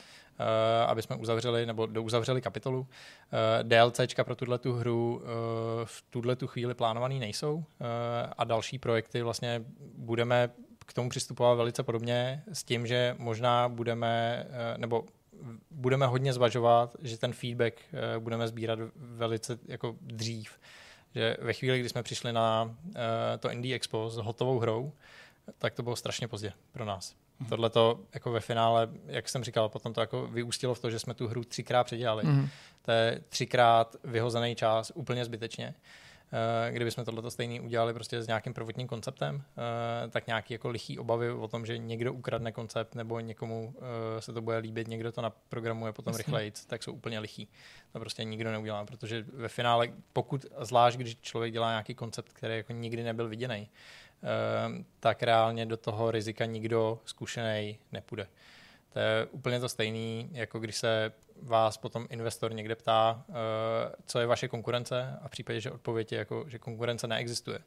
Uh, 0.41 0.91
aby 0.91 1.03
jsme 1.03 1.17
uzavřeli 1.17 1.67
nebo 1.67 1.87
douzavřeli 1.87 2.41
kapitolu. 2.41 2.81
Uh, 2.81 2.87
DLCčka 3.63 4.25
pro 4.25 4.37
tuhle 4.37 4.59
tu 4.59 4.73
hru 4.73 5.17
uh, 5.17 5.23
v 5.85 6.05
tuhle 6.11 6.37
tu 6.37 6.47
chvíli 6.47 6.75
plánovaný 6.75 7.19
nejsou 7.19 7.55
uh, 7.55 7.65
a 8.39 8.45
další 8.45 8.79
projekty 8.79 9.23
vlastně 9.23 9.63
budeme 9.97 10.51
k 10.87 10.93
tomu 10.93 11.09
přistupovat 11.09 11.57
velice 11.57 11.83
podobně 11.83 12.43
s 12.53 12.65
tím, 12.65 12.87
že 12.87 13.15
možná 13.19 13.69
budeme, 13.69 14.47
uh, 14.49 14.81
nebo 14.81 15.05
budeme 15.71 16.07
hodně 16.07 16.33
zvažovat, 16.33 16.97
že 17.03 17.19
ten 17.19 17.33
feedback 17.33 17.75
uh, 17.93 18.23
budeme 18.23 18.49
sbírat 18.49 18.79
velice 18.97 19.59
jako 19.67 19.97
dřív. 20.01 20.53
Že 21.15 21.37
ve 21.41 21.53
chvíli, 21.53 21.81
kdy 21.81 21.89
jsme 21.89 22.03
přišli 22.03 22.33
na 22.33 22.65
uh, 22.65 22.93
to 23.39 23.51
Indie 23.51 23.77
Expo 23.77 24.11
s 24.11 24.17
hotovou 24.17 24.59
hrou, 24.59 24.93
tak 25.59 25.75
to 25.75 25.83
bylo 25.83 25.97
strašně 25.97 26.29
pozdě 26.29 26.53
pro 26.73 26.85
nás. 26.85 27.15
Mm. 27.41 27.47
Tohle 27.47 27.71
to 27.71 28.01
jako 28.15 28.31
ve 28.33 28.41
finále, 28.41 28.89
jak 29.07 29.29
jsem 29.29 29.45
říkal, 29.45 29.69
potom 29.69 29.93
to 29.93 30.01
jako 30.01 30.27
vyústilo 30.27 30.75
v 30.75 30.81
to, 30.81 30.91
že 30.91 30.99
jsme 30.99 31.15
tu 31.15 31.29
hru 31.29 31.45
třikrát 31.45 31.85
předělali. 31.85 32.25
Mm. 32.25 32.49
To 32.83 32.91
je 32.91 33.23
třikrát 33.29 33.97
vyhozený 34.05 34.55
čas 34.55 34.93
úplně 34.95 35.25
zbytečně. 35.25 35.67
Uh, 35.67 35.75
kdybychom 36.71 37.05
tohleto 37.05 37.31
stejný 37.31 37.61
udělali 37.61 37.95
prostě 37.95 38.23
s 38.23 38.27
nějakým 38.27 38.55
prvotním 38.55 38.87
konceptem, 38.87 39.35
uh, 39.35 39.43
tak 40.11 40.27
nějaký 40.27 40.55
jako 40.55 40.69
lichý 40.69 40.99
obavy 40.99 41.31
o 41.31 41.49
tom, 41.49 41.67
že 41.67 41.79
někdo 41.79 42.13
ukradne 42.13 42.53
koncept 42.53 42.95
nebo 42.95 43.21
někomu 43.21 43.75
uh, 43.77 43.83
se 44.19 44.33
to 44.33 44.43
bude 44.43 44.59
líbit, 44.59 44.89
někdo 44.89 45.13
to 45.13 45.23
naprogramuje 45.23 45.93
potom 45.93 46.15
rychleji, 46.15 46.53
tak 46.67 46.83
jsou 46.83 46.93
úplně 46.93 47.19
lichý. 47.19 47.49
To 47.93 48.01
prostě 48.01 48.25
nikdo 48.25 48.53
neudělá, 48.53 48.85
protože 48.85 49.25
ve 49.33 49.49
finále, 49.49 49.89
pokud, 50.13 50.47
zvlášť 50.61 50.97
když 50.97 51.17
člověk 51.21 51.53
dělá 51.53 51.71
nějaký 51.71 51.95
koncept, 51.95 52.33
který 52.33 52.57
jako 52.57 52.73
nikdy 52.73 53.03
nebyl 53.03 53.29
viděný, 53.29 53.69
tak 55.01 55.23
reálně 55.23 55.67
do 55.67 55.77
toho 55.77 56.11
rizika 56.11 56.45
nikdo 56.45 57.01
zkušený 57.05 57.79
nepůjde. 57.93 58.27
To 58.93 58.99
je 58.99 59.27
úplně 59.31 59.61
to 59.61 59.69
stejné, 59.69 60.29
jako 60.33 60.59
když 60.59 60.77
se 60.77 61.13
vás 61.43 61.77
potom 61.77 62.07
investor 62.11 62.55
někde 62.55 62.75
ptá, 62.75 63.25
uh, 63.29 63.35
co 64.07 64.19
je 64.19 64.27
vaše 64.27 64.49
konkurence 64.49 65.19
a 65.23 65.29
v 65.29 65.31
případě, 65.31 65.61
že 65.61 65.71
odpověď 65.71 66.13
je, 66.13 66.19
jako, 66.19 66.45
že 66.49 66.59
konkurence 66.59 67.07
neexistuje, 67.07 67.59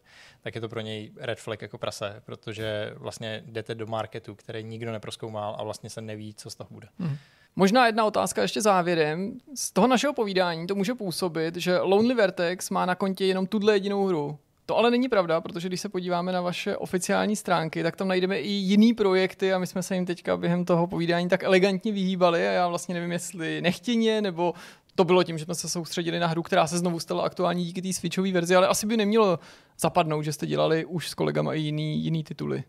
tak 0.42 0.56
je 0.56 0.62
to 0.62 0.70
pro 0.70 0.82
něj 0.82 1.12
red 1.18 1.40
flag 1.40 1.62
jako 1.62 1.78
prase, 1.78 2.22
protože 2.26 2.94
vlastně 2.96 3.44
jdete 3.46 3.76
do 3.76 3.88
marketu, 3.88 4.36
který 4.36 4.64
nikdo 4.64 4.92
neproskoumal 4.92 5.56
a 5.60 5.64
vlastně 5.64 5.90
se 5.90 6.02
neví, 6.02 6.34
co 6.34 6.50
z 6.50 6.56
toho 6.56 6.68
bude. 6.72 6.88
Hmm. 7.00 7.18
Možná 7.56 7.86
jedna 7.86 8.06
otázka 8.06 8.42
ještě 8.42 8.62
závěrem. 8.62 9.38
Z 9.56 9.72
toho 9.72 9.88
našeho 9.88 10.14
povídání 10.14 10.68
to 10.68 10.76
může 10.76 10.94
působit, 10.94 11.56
že 11.56 11.80
Lonely 11.80 12.14
Vertex 12.14 12.70
má 12.70 12.86
na 12.86 12.96
kontě 12.96 13.26
jenom 13.26 13.48
tuhle 13.48 13.74
jedinou 13.74 14.06
hru. 14.06 14.40
To 14.66 14.78
ale 14.78 14.92
není 14.92 15.10
pravda, 15.10 15.42
protože 15.42 15.68
když 15.68 15.82
se 15.82 15.90
podíváme 15.90 16.32
na 16.32 16.42
vaše 16.42 16.78
oficiální 16.78 17.36
stránky, 17.36 17.84
tak 17.84 17.96
tam 17.96 18.08
najdeme 18.08 18.40
i 18.40 18.48
jiný 18.48 18.94
projekty 18.94 19.54
a 19.54 19.60
my 19.60 19.68
jsme 19.68 19.84
se 19.84 19.96
jim 19.96 20.06
teďka 20.06 20.38
během 20.38 20.66
toho 20.66 20.88
povídání 20.88 21.30
tak 21.30 21.44
elegantně 21.44 21.92
vyhýbali 21.92 22.48
a 22.48 22.52
já 22.52 22.68
vlastně 22.68 22.96
nevím, 22.96 23.12
jestli 23.12 23.62
nechtěně 23.62 24.22
nebo 24.22 24.54
to 24.96 25.04
bylo 25.04 25.24
tím, 25.24 25.38
že 25.38 25.46
jsme 25.46 25.56
se 25.56 25.70
soustředili 25.70 26.20
na 26.20 26.28
hru, 26.28 26.44
která 26.44 26.68
se 26.68 26.78
znovu 26.78 27.00
stala 27.00 27.24
aktuální 27.24 27.66
díky 27.66 27.82
té 27.82 27.94
switchové 27.94 28.32
verzi, 28.32 28.56
ale 28.56 28.68
asi 28.68 28.88
by 28.88 28.98
nemělo 28.98 29.40
zapadnout, 29.80 30.22
že 30.22 30.34
jste 30.34 30.48
dělali 30.48 30.86
už 30.86 31.10
s 31.10 31.14
kolegama 31.14 31.54
i 31.54 31.60
jiný, 31.60 32.04
jiný 32.04 32.24
tituly. 32.24 32.64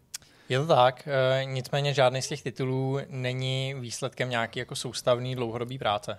Je 0.52 0.58
to 0.58 0.66
tak, 0.66 1.08
e, 1.08 1.44
nicméně 1.44 1.94
žádný 1.94 2.22
z 2.22 2.28
těch 2.28 2.42
titulů 2.42 2.98
není 3.08 3.74
výsledkem 3.78 4.30
nějaké 4.30 4.60
jako 4.60 4.76
soustavné 4.76 5.34
dlouhodobé 5.34 5.78
práce. 5.78 6.18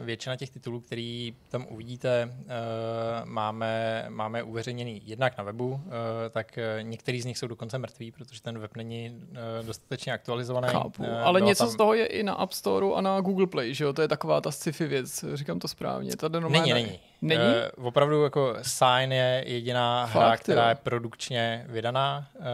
E, 0.00 0.04
většina 0.04 0.36
těch 0.36 0.50
titulů, 0.50 0.80
který 0.80 1.34
tam 1.48 1.66
uvidíte, 1.70 2.22
e, 2.22 2.30
máme, 3.24 4.04
máme 4.08 4.42
uveřejněný 4.42 5.02
jednak 5.04 5.38
na 5.38 5.44
webu, 5.44 5.80
e, 6.26 6.30
tak 6.30 6.58
některý 6.80 7.20
z 7.20 7.24
nich 7.24 7.38
jsou 7.38 7.46
dokonce 7.46 7.78
mrtví, 7.78 8.12
protože 8.12 8.42
ten 8.42 8.58
web 8.58 8.76
není 8.76 9.20
dostatečně 9.62 10.12
aktualizovaný. 10.12 10.68
Chápu, 10.70 11.04
e, 11.04 11.20
ale 11.20 11.40
něco 11.40 11.64
tam... 11.64 11.72
z 11.72 11.76
toho 11.76 11.94
je 11.94 12.06
i 12.06 12.22
na 12.22 12.34
App 12.34 12.52
Store 12.52 12.86
a 12.94 13.00
na 13.00 13.20
Google 13.20 13.46
Play, 13.46 13.74
že 13.74 13.84
jo? 13.84 13.92
To 13.92 14.02
je 14.02 14.08
taková 14.08 14.40
ta 14.40 14.50
sci-fi 14.50 14.86
věc, 14.86 15.24
říkám 15.34 15.58
to 15.58 15.68
správně. 15.68 16.16
To 16.16 16.28
není, 16.28 16.72
není. 16.72 17.00
Není? 17.22 17.42
Uh, 17.78 17.86
opravdu 17.86 18.24
jako 18.24 18.54
Sign 18.62 19.12
je 19.12 19.44
jediná 19.46 20.06
Fakt, 20.06 20.22
hra, 20.22 20.36
která 20.36 20.62
jo. 20.62 20.68
je 20.68 20.74
produkčně 20.74 21.66
vydaná. 21.68 22.28
Uh, 22.34 22.44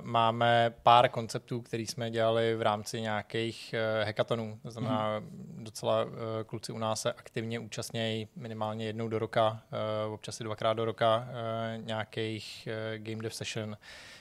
máme 0.00 0.74
pár 0.82 1.08
konceptů, 1.08 1.60
které 1.60 1.82
jsme 1.82 2.10
dělali 2.10 2.54
v 2.54 2.62
rámci 2.62 3.00
nějakých 3.00 3.74
uh, 4.00 4.06
hackathonů. 4.06 4.58
To 4.62 4.70
znamená, 4.70 5.16
hmm. 5.16 5.64
docela 5.64 6.04
uh, 6.04 6.12
kluci 6.46 6.72
u 6.72 6.78
nás 6.78 7.02
se 7.02 7.12
aktivně 7.12 7.58
účastnějí 7.58 8.28
minimálně 8.36 8.86
jednou 8.86 9.08
do 9.08 9.18
roka, 9.18 9.62
uh, 10.06 10.12
občas 10.12 10.40
i 10.40 10.44
dvakrát 10.44 10.72
do 10.72 10.84
roka 10.84 11.28
uh, 11.28 11.84
nějakých 11.84 12.68
uh, 12.70 13.04
game 13.04 13.22
dev 13.22 13.34
session, 13.34 13.76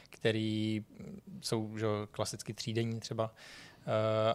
který 0.09 0.85
jsou 1.41 1.77
že, 1.77 1.85
klasicky 2.11 2.53
třídenní 2.53 2.99
třeba. 2.99 3.23
Uh, 3.23 3.33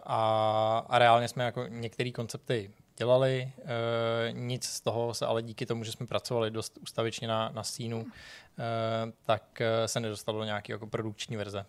a, 0.04 0.86
a 0.88 0.98
reálně 0.98 1.28
jsme 1.28 1.44
jako 1.44 1.66
některé 1.68 2.10
koncepty 2.10 2.70
dělali. 2.96 3.52
E, 3.64 4.32
nic 4.32 4.64
z 4.64 4.80
toho 4.80 5.14
se 5.14 5.26
ale 5.26 5.42
díky 5.42 5.66
tomu, 5.66 5.84
že 5.84 5.92
jsme 5.92 6.06
pracovali 6.06 6.50
dost 6.50 6.78
ustavičně 6.82 7.28
na, 7.28 7.50
na 7.54 7.62
sínu, 7.62 8.06
e, 8.06 9.12
tak 9.26 9.60
eh, 9.60 9.88
se 9.88 10.00
nedostalo 10.00 10.38
do 10.38 10.44
nějaké 10.44 10.72
jako 10.72 10.86
produkční 10.86 11.36
verze. 11.36 11.58
E, 11.60 11.64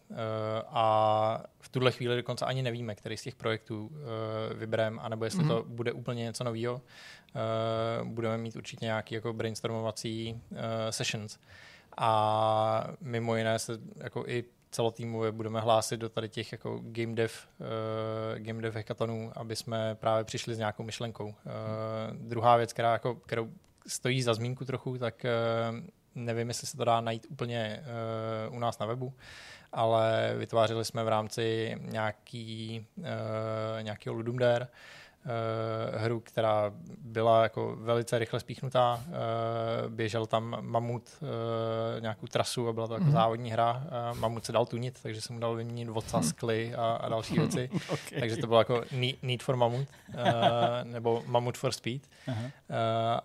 a 0.68 1.44
v 1.60 1.70
tuhle 1.70 1.92
chvíli 1.92 2.16
dokonce 2.16 2.46
ani 2.46 2.62
nevíme, 2.62 2.96
který 2.96 3.18
z 3.18 3.24
těch 3.24 3.36
projektů 3.36 3.92
e, 4.52 4.54
vybereme, 4.54 5.02
anebo 5.02 5.26
jestli 5.26 5.44
mm-hmm. 5.44 5.48
to 5.48 5.64
bude 5.68 5.92
úplně 5.92 6.24
něco 6.24 6.44
nového. 6.44 6.82
E, 6.82 8.04
budeme 8.04 8.38
mít 8.38 8.56
určitě 8.56 8.86
nějaké 8.86 9.16
jako 9.16 9.34
brainstormovací 9.34 10.42
e, 10.56 10.92
sessions. 10.92 11.40
A 11.98 12.88
mimo 13.02 13.36
jiné 13.36 13.60
se 13.60 13.80
jako 13.98 14.24
i 14.28 14.44
celotýmově 14.74 15.32
budeme 15.32 15.60
hlásit 15.60 15.98
do 15.98 16.10
tady 16.10 16.30
těch 16.30 16.52
jako 16.52 16.80
game 16.84 17.16
dev, 17.16 17.48
uh, 17.60 18.40
game 18.40 18.62
dev 18.62 18.76
hackathonů, 18.76 19.32
aby 19.36 19.56
jsme 19.56 19.96
právě 19.96 20.24
přišli 20.24 20.56
s 20.56 20.58
nějakou 20.58 20.84
myšlenkou. 20.84 21.26
Uh, 21.26 21.34
druhá 22.14 22.58
věc, 22.58 22.74
která 22.74 22.94
jako, 22.94 23.16
kterou 23.16 23.50
stojí 23.88 24.22
za 24.22 24.34
zmínku 24.34 24.66
trochu, 24.66 24.98
tak 24.98 25.26
uh, 25.26 25.80
nevím, 26.16 26.48
jestli 26.48 26.68
se 26.68 26.78
to 26.78 26.86
dá 26.86 27.02
najít 27.02 27.28
úplně 27.30 27.84
uh, 28.50 28.56
u 28.56 28.60
nás 28.60 28.80
na 28.80 28.86
webu, 28.86 29.14
ale 29.72 30.34
vytvářeli 30.38 30.86
jsme 30.86 31.04
v 31.04 31.08
rámci 31.08 31.76
nějaký, 31.80 32.86
uh, 32.98 33.06
nějakého 33.82 34.16
Ludum 34.16 34.38
Dare, 34.38 34.66
uh, 34.66 34.72
hru, 35.98 36.20
která 36.20 36.72
byla 36.98 37.44
jako 37.44 37.76
velice 37.80 38.20
rychle 38.20 38.40
spíchnutá. 38.40 39.02
Uh, 39.08 39.92
běžel 39.92 40.26
tam 40.26 40.58
mamut 40.62 41.04
uh, 41.22 41.28
nějakou 42.02 42.28
trasu 42.28 42.68
a 42.68 42.74
byla 42.74 42.88
to 42.88 42.94
jako 42.94 43.06
mm-hmm. 43.06 43.12
závodní 43.12 43.52
hra. 43.52 43.84
Mamut 44.20 44.46
se 44.46 44.52
dal 44.52 44.66
tunit, 44.66 45.00
takže 45.04 45.22
jsem 45.22 45.34
mu 45.34 45.40
dal 45.40 45.56
vyměnit 45.56 45.90
vodca, 45.90 46.18
mhm. 46.18 46.28
skly 46.28 46.76
a, 46.76 46.86
a 46.86 47.10
další 47.10 47.34
věci. 47.40 47.70
okay. 47.90 48.20
Takže 48.20 48.38
to 48.38 48.48
bylo 48.48 48.60
jako 48.60 48.82
need 49.22 49.44
for 49.44 49.56
mamut, 49.56 49.88
nebo 50.84 51.24
mamut 51.26 51.58
for 51.58 51.72
speed. 51.72 52.02
Uh-huh. 52.28 52.44
Uh, 52.44 52.52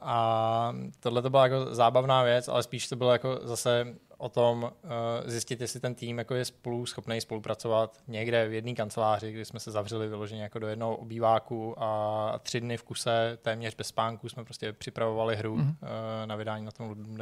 a 0.01 0.73
tohle 1.01 1.23
to 1.23 1.31
byla 1.31 1.43
jako 1.47 1.75
zábavná 1.75 2.23
věc, 2.23 2.49
ale 2.49 2.63
spíš 2.63 2.89
to 2.89 2.97
bylo 2.97 3.13
jako 3.13 3.41
zase 3.43 3.95
o 4.19 4.29
tom 4.29 4.63
uh, 4.63 4.91
zjistit, 5.27 5.61
jestli 5.61 5.81
ten 5.81 5.95
tým 5.95 6.19
jako 6.19 6.35
je 6.35 6.45
spolu 6.45 6.87
schopný 6.87 7.21
spolupracovat 7.21 7.99
někde 8.09 8.49
v 8.49 8.53
jedné 8.53 8.75
kanceláři, 8.75 9.33
kdy 9.33 9.45
jsme 9.45 9.61
se 9.61 9.71
zavřeli 9.71 10.09
vyloženě 10.09 10.43
jako 10.43 10.59
do 10.59 10.69
jednoho 10.69 10.97
obýváku 10.97 11.75
a 11.83 12.39
tři 12.43 12.61
dny 12.61 12.77
v 12.77 12.83
kuse, 12.83 13.39
téměř 13.43 13.75
bez 13.75 13.87
spánku, 13.87 14.29
jsme 14.29 14.45
prostě 14.45 14.73
připravovali 14.73 15.37
hru 15.37 15.57
mm-hmm. 15.57 15.69
uh, 15.69 16.27
na 16.27 16.37
vydání 16.37 16.65
na 16.65 16.71
tom 16.71 16.89
Ludum 16.89 17.19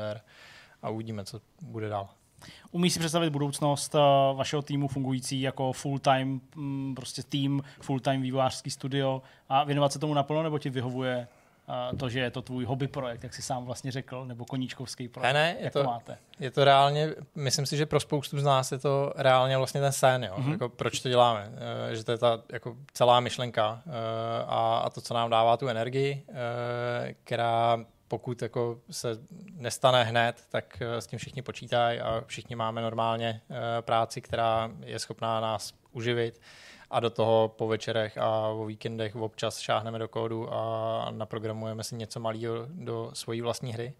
a 0.82 0.90
uvidíme, 0.90 1.24
co 1.24 1.40
bude 1.62 1.88
dál. 1.88 2.08
Umí 2.70 2.90
si 2.90 2.98
představit 2.98 3.30
budoucnost 3.30 3.94
uh, 3.94 4.00
vašeho 4.36 4.62
týmu 4.62 4.88
fungující 4.88 5.40
jako 5.40 5.72
full-time 5.72 6.40
um, 6.56 6.92
prostě 6.96 7.22
tým, 7.22 7.62
full-time 7.80 8.22
vývojářský 8.22 8.70
studio 8.70 9.22
a 9.48 9.64
věnovat 9.64 9.92
se 9.92 9.98
tomu 9.98 10.14
naplno, 10.14 10.42
nebo 10.42 10.58
ti 10.58 10.70
vyhovuje 10.70 11.28
to, 11.98 12.08
že 12.08 12.20
je 12.20 12.30
to 12.30 12.42
tvůj 12.42 12.64
hobby 12.64 12.88
projekt, 12.88 13.22
jak 13.22 13.34
jsi 13.34 13.42
sám 13.42 13.64
vlastně 13.64 13.92
řekl, 13.92 14.26
nebo 14.26 14.44
koníčkovský 14.44 15.08
projekt. 15.08 15.34
Ne, 15.34 15.40
ne, 15.40 15.56
je 15.60 15.70
to, 15.70 15.82
to 15.82 15.88
máte? 15.88 16.18
Je 16.40 16.50
to 16.50 16.64
reálně, 16.64 17.14
myslím 17.34 17.66
si, 17.66 17.76
že 17.76 17.86
pro 17.86 18.00
spoustu 18.00 18.40
z 18.40 18.44
nás 18.44 18.72
je 18.72 18.78
to 18.78 19.12
reálně 19.16 19.56
vlastně 19.56 19.80
ten 19.80 19.92
sen, 19.92 20.24
jo? 20.24 20.34
Mm-hmm. 20.38 20.52
Jako, 20.52 20.68
proč 20.68 21.00
to 21.00 21.08
děláme, 21.08 21.52
e, 21.90 21.96
že 21.96 22.04
to 22.04 22.12
je 22.12 22.18
ta 22.18 22.42
jako 22.52 22.76
celá 22.92 23.20
myšlenka 23.20 23.82
e, 23.86 23.90
a, 24.46 24.82
a 24.84 24.90
to, 24.90 25.00
co 25.00 25.14
nám 25.14 25.30
dává 25.30 25.56
tu 25.56 25.68
energii, 25.68 26.24
e, 26.28 27.14
která 27.24 27.78
pokud 28.08 28.42
jako 28.42 28.78
se 28.90 29.18
nestane 29.56 30.04
hned, 30.04 30.36
tak 30.50 30.82
s 30.82 31.06
tím 31.06 31.18
všichni 31.18 31.42
počítají 31.42 32.00
a 32.00 32.22
všichni 32.26 32.56
máme 32.56 32.82
normálně 32.82 33.40
práci, 33.80 34.20
která 34.20 34.70
je 34.84 34.98
schopná 34.98 35.40
nás 35.40 35.72
uživit 35.92 36.40
a 36.90 37.00
do 37.00 37.10
toho 37.10 37.54
po 37.56 37.68
večerech 37.68 38.18
a 38.18 38.48
o 38.48 38.64
víkendech 38.66 39.16
občas 39.16 39.58
šáhneme 39.58 39.98
do 39.98 40.08
kódu 40.08 40.54
a 40.54 41.10
naprogramujeme 41.10 41.84
si 41.84 41.96
něco 41.96 42.20
malého 42.20 42.66
do 42.68 43.10
svojí 43.12 43.40
vlastní 43.40 43.72
hry. 43.72 43.94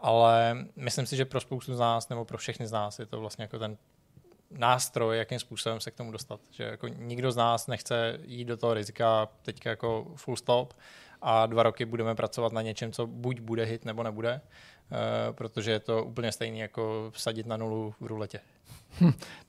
Ale 0.00 0.56
myslím 0.76 1.06
si, 1.06 1.16
že 1.16 1.24
pro 1.24 1.40
spoustu 1.40 1.74
z 1.74 1.78
nás 1.78 2.08
nebo 2.08 2.24
pro 2.24 2.38
všechny 2.38 2.66
z 2.66 2.72
nás 2.72 2.98
je 2.98 3.06
to 3.06 3.20
vlastně 3.20 3.42
jako 3.42 3.58
ten 3.58 3.76
nástroj, 4.50 5.18
jakým 5.18 5.38
způsobem 5.38 5.80
se 5.80 5.90
k 5.90 5.94
tomu 5.94 6.12
dostat. 6.12 6.40
Že 6.50 6.64
jako 6.64 6.88
nikdo 6.88 7.32
z 7.32 7.36
nás 7.36 7.66
nechce 7.66 8.18
jít 8.24 8.44
do 8.44 8.56
toho 8.56 8.74
rizika 8.74 9.28
teďka 9.42 9.70
jako 9.70 10.12
full 10.16 10.36
stop 10.36 10.74
a 11.22 11.46
dva 11.46 11.62
roky 11.62 11.84
budeme 11.84 12.14
pracovat 12.14 12.52
na 12.52 12.62
něčem, 12.62 12.92
co 12.92 13.06
buď 13.06 13.40
bude 13.40 13.64
hit 13.64 13.84
nebo 13.84 14.02
nebude, 14.02 14.40
protože 15.32 15.70
je 15.70 15.80
to 15.80 16.04
úplně 16.04 16.32
stejný 16.32 16.58
jako 16.58 17.10
vsadit 17.10 17.46
na 17.46 17.56
nulu 17.56 17.94
v 18.00 18.06
ruletě. 18.06 18.40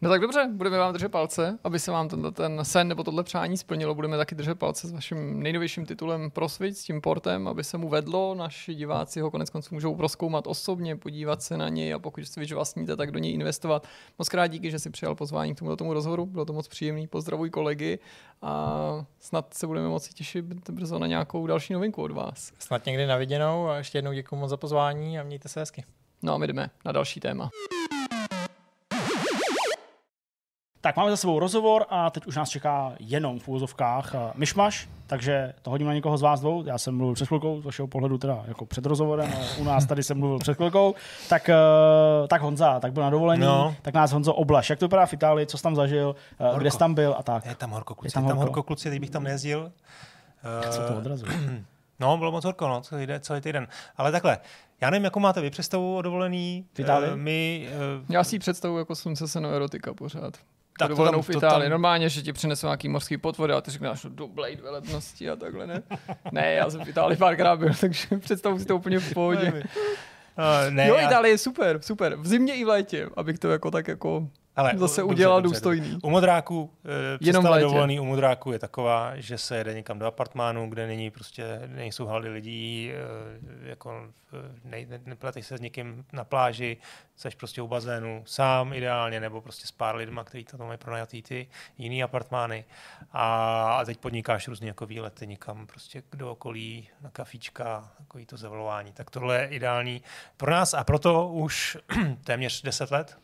No 0.01 0.09
tak 0.09 0.21
dobře, 0.21 0.49
budeme 0.53 0.77
vám 0.77 0.93
držet 0.93 1.09
palce, 1.09 1.59
aby 1.63 1.79
se 1.79 1.91
vám 1.91 2.09
tenhle 2.09 2.31
ten 2.31 2.59
sen 2.65 2.87
nebo 2.87 3.03
tohle 3.03 3.23
přání 3.23 3.57
splnilo. 3.57 3.95
Budeme 3.95 4.17
taky 4.17 4.35
držet 4.35 4.59
palce 4.59 4.87
s 4.87 4.91
vaším 4.91 5.43
nejnovějším 5.43 5.85
titulem 5.85 6.31
Prosvit, 6.31 6.77
s 6.77 6.83
tím 6.83 7.01
portem, 7.01 7.47
aby 7.47 7.63
se 7.63 7.77
mu 7.77 7.89
vedlo. 7.89 8.35
Naši 8.35 8.75
diváci 8.75 9.19
ho 9.19 9.31
konec 9.31 9.49
konců 9.49 9.75
můžou 9.75 9.95
proskoumat 9.95 10.47
osobně, 10.47 10.95
podívat 10.95 11.41
se 11.41 11.57
na 11.57 11.69
něj 11.69 11.93
a 11.93 11.99
pokud 11.99 12.25
Switch 12.25 12.53
vlastníte, 12.53 12.95
tak 12.95 13.11
do 13.11 13.19
něj 13.19 13.33
investovat. 13.33 13.87
Moc 14.19 14.29
krát 14.29 14.47
díky, 14.47 14.71
že 14.71 14.79
si 14.79 14.89
přijal 14.89 15.15
pozvání 15.15 15.55
k 15.55 15.59
tomuto 15.59 15.75
tomu 15.75 15.93
rozhovoru. 15.93 16.25
Bylo 16.25 16.45
to 16.45 16.53
moc 16.53 16.67
příjemný. 16.67 17.07
Pozdravuj 17.07 17.49
kolegy 17.49 17.99
a 18.41 19.05
snad 19.19 19.53
se 19.53 19.67
budeme 19.67 19.87
moci 19.87 20.13
těšit 20.13 20.45
brzo 20.69 20.99
na 20.99 21.07
nějakou 21.07 21.47
další 21.47 21.73
novinku 21.73 22.03
od 22.03 22.11
vás. 22.11 22.51
Snad 22.59 22.85
někdy 22.85 23.07
na 23.07 23.17
viděnou 23.17 23.67
a 23.67 23.77
ještě 23.77 23.97
jednou 23.97 24.13
děkuji 24.13 24.35
moc 24.35 24.49
za 24.49 24.57
pozvání 24.57 25.19
a 25.19 25.23
mějte 25.33 25.49
se 25.49 25.59
hezky. 25.59 25.83
No 26.21 26.33
a 26.33 26.37
my 26.37 26.47
jdeme 26.47 26.69
na 26.85 26.91
další 26.91 27.19
téma. 27.19 27.49
Tak 30.81 30.97
máme 30.97 31.09
za 31.11 31.17
sebou 31.17 31.39
rozhovor 31.39 31.85
a 31.89 32.09
teď 32.09 32.25
už 32.25 32.35
nás 32.35 32.49
čeká 32.49 32.93
jenom 32.99 33.39
v 33.39 33.47
úvozovkách 33.47 34.15
eh, 34.15 34.31
myšmaš, 34.35 34.89
takže 35.07 35.53
to 35.61 35.69
hodím 35.69 35.87
na 35.87 35.93
někoho 35.93 36.17
z 36.17 36.21
vás 36.21 36.39
dvou. 36.39 36.63
Já 36.65 36.77
jsem 36.77 36.97
mluvil 36.97 37.15
před 37.15 37.27
chvilkou, 37.27 37.61
z 37.61 37.65
vašeho 37.65 37.87
pohledu 37.87 38.17
teda 38.17 38.43
jako 38.47 38.65
před 38.65 38.85
rozhovorem, 38.85 39.31
ale 39.35 39.45
u 39.59 39.63
nás 39.63 39.85
tady 39.85 40.03
jsem 40.03 40.17
mluvil 40.19 40.39
před 40.39 40.53
chvilkou. 40.53 40.95
Tak, 41.29 41.49
eh, 41.49 41.55
tak 42.27 42.41
Honza, 42.41 42.79
tak 42.79 42.93
byl 42.93 43.03
na 43.03 43.09
dovolení, 43.09 43.43
no. 43.43 43.75
tak 43.81 43.93
nás 43.93 44.11
Honzo 44.11 44.33
oblaš. 44.33 44.69
Jak 44.69 44.79
to 44.79 44.85
vypadá 44.85 45.05
v 45.05 45.13
Itálii, 45.13 45.45
co 45.47 45.57
jsi 45.57 45.63
tam 45.63 45.75
zažil, 45.75 46.15
eh, 46.39 46.43
Horko. 46.43 46.59
kde 46.59 46.71
jsi 46.71 46.77
tam 46.77 46.93
byl 46.93 47.15
a 47.19 47.23
tak. 47.23 47.45
Je 47.45 47.55
tam 47.55 47.71
horko, 47.71 47.95
kluci. 47.95 48.07
Je 48.07 48.11
tam 48.13 48.23
Je 48.23 48.27
tam 48.29 48.37
horko. 48.37 48.49
horko, 48.51 48.63
kluci, 48.63 48.89
teď 48.89 48.99
bych 48.99 49.09
tam 49.09 49.23
nejezdil. 49.23 49.71
Co 50.69 50.87
to 50.87 50.97
odrazuje? 50.97 51.31
No, 51.99 52.17
bylo 52.17 52.31
moc 52.31 52.45
horko, 52.45 52.67
no, 52.67 52.81
celý, 52.81 53.07
den- 53.07 53.21
celý 53.21 53.41
týden. 53.41 53.67
Ale 53.97 54.11
takhle, 54.11 54.37
já 54.81 54.89
nevím, 54.89 55.03
jakou 55.03 55.19
máte 55.19 55.41
vy 55.41 55.49
představu 55.49 55.97
o 55.97 56.01
dovolený. 56.01 56.65
V 56.73 56.79
Itálii? 56.79 57.09
Eh, 57.11 57.15
My, 57.15 57.67
eh, 57.69 58.05
Já 58.13 58.23
si 58.23 58.35
ji 58.35 58.39
představuji 58.39 58.77
jako 58.77 58.95
slunce 58.95 59.27
seno 59.27 59.49
erotika 59.49 59.93
pořád. 59.93 60.37
Tak 60.79 60.87
to 60.87 60.87
dovolenou 60.87 61.17
tam- 61.17 61.21
v 61.23 61.27
to 61.27 61.37
Itálii. 61.37 61.63
tam- 61.65 61.69
Normálně, 61.71 62.09
že 62.09 62.21
ti 62.21 62.33
přinesou 62.33 62.67
nějaký 62.67 62.89
morský 62.89 63.17
potvor 63.17 63.51
a 63.51 63.61
ty 63.61 63.71
řekneš, 63.71 64.03
no 64.03 64.09
do 64.09 64.27
Blade 64.27 64.55
veletnosti 64.55 65.29
a 65.29 65.35
takhle, 65.35 65.67
ne? 65.67 65.83
ne, 66.31 66.53
já 66.53 66.69
jsem 66.69 66.85
v 66.85 66.89
Itálii 66.89 67.17
párkrát 67.17 67.55
byl, 67.55 67.69
takže 67.81 68.07
představu 68.19 68.59
si 68.59 68.65
to 68.65 68.75
úplně 68.75 68.99
v 68.99 69.13
pohodě. 69.13 69.63
eh, 70.67 70.71
ne, 70.71 70.87
jo, 70.87 70.95
já- 70.95 71.07
Itálie 71.07 71.33
je 71.33 71.37
super, 71.37 71.79
super. 71.81 72.15
V 72.15 72.27
zimě 72.27 72.55
i 72.55 72.65
v 72.65 72.67
létě, 72.67 73.09
abych 73.17 73.39
to 73.39 73.49
jako 73.51 73.71
tak 73.71 73.87
jako 73.87 74.27
Ale, 74.55 74.71
zase 74.75 75.01
dobře, 75.01 75.13
udělal 75.13 75.41
dobře, 75.41 75.55
důstojný. 75.55 75.89
dobře. 75.89 76.07
U 76.07 76.09
modráků, 76.09 76.61
uh, 76.61 76.69
Jenom 76.69 77.15
v 77.15 77.19
představa 77.19 77.49
létě. 77.49 77.63
dovolený 77.63 77.99
u 77.99 78.05
modráků 78.05 78.51
je 78.51 78.59
taková, 78.59 79.11
že 79.15 79.37
se 79.37 79.57
jede 79.57 79.73
někam 79.73 79.99
do 79.99 80.05
apartmánu, 80.05 80.69
kde 80.69 80.87
není 80.87 81.11
prostě, 81.11 81.61
nejsou 81.65 82.05
haldy 82.05 82.29
lidí, 82.29 82.91
uh, 82.91 83.67
jako 83.67 83.89
uh, 84.33 84.39
ne, 84.63 84.85
ne, 84.85 84.99
nepleteš 85.05 85.45
se 85.45 85.57
s 85.57 85.61
někým 85.61 86.05
na 86.13 86.23
pláži, 86.23 86.77
seš 87.15 87.35
prostě 87.35 87.61
u 87.61 87.67
bazénu 87.67 88.23
sám 88.25 88.73
ideálně, 88.73 89.19
nebo 89.19 89.41
prostě 89.41 89.67
s 89.67 89.71
pár 89.71 89.95
lidma, 89.95 90.23
kteří 90.23 90.43
to 90.43 90.57
mají 90.57 90.77
pronajatý 90.77 91.21
ty 91.21 91.47
jiný 91.77 92.03
apartmány. 92.03 92.65
A, 93.11 93.25
a 93.79 93.85
teď 93.85 93.97
podnikáš 93.97 94.47
různě 94.47 94.67
jako 94.67 94.85
výlety 94.85 95.27
někam 95.27 95.67
prostě 95.67 96.03
do 96.13 96.31
okolí, 96.31 96.89
na 97.01 97.09
kafíčka, 97.09 97.91
takový 97.97 98.25
to 98.25 98.37
zavolování. 98.37 98.91
Tak 98.91 99.09
tohle 99.09 99.41
je 99.41 99.47
ideální 99.47 100.01
pro 100.37 100.51
nás 100.51 100.73
a 100.73 100.83
proto 100.83 101.27
už 101.27 101.77
téměř 102.23 102.61
10 102.61 102.91
let 102.91 103.17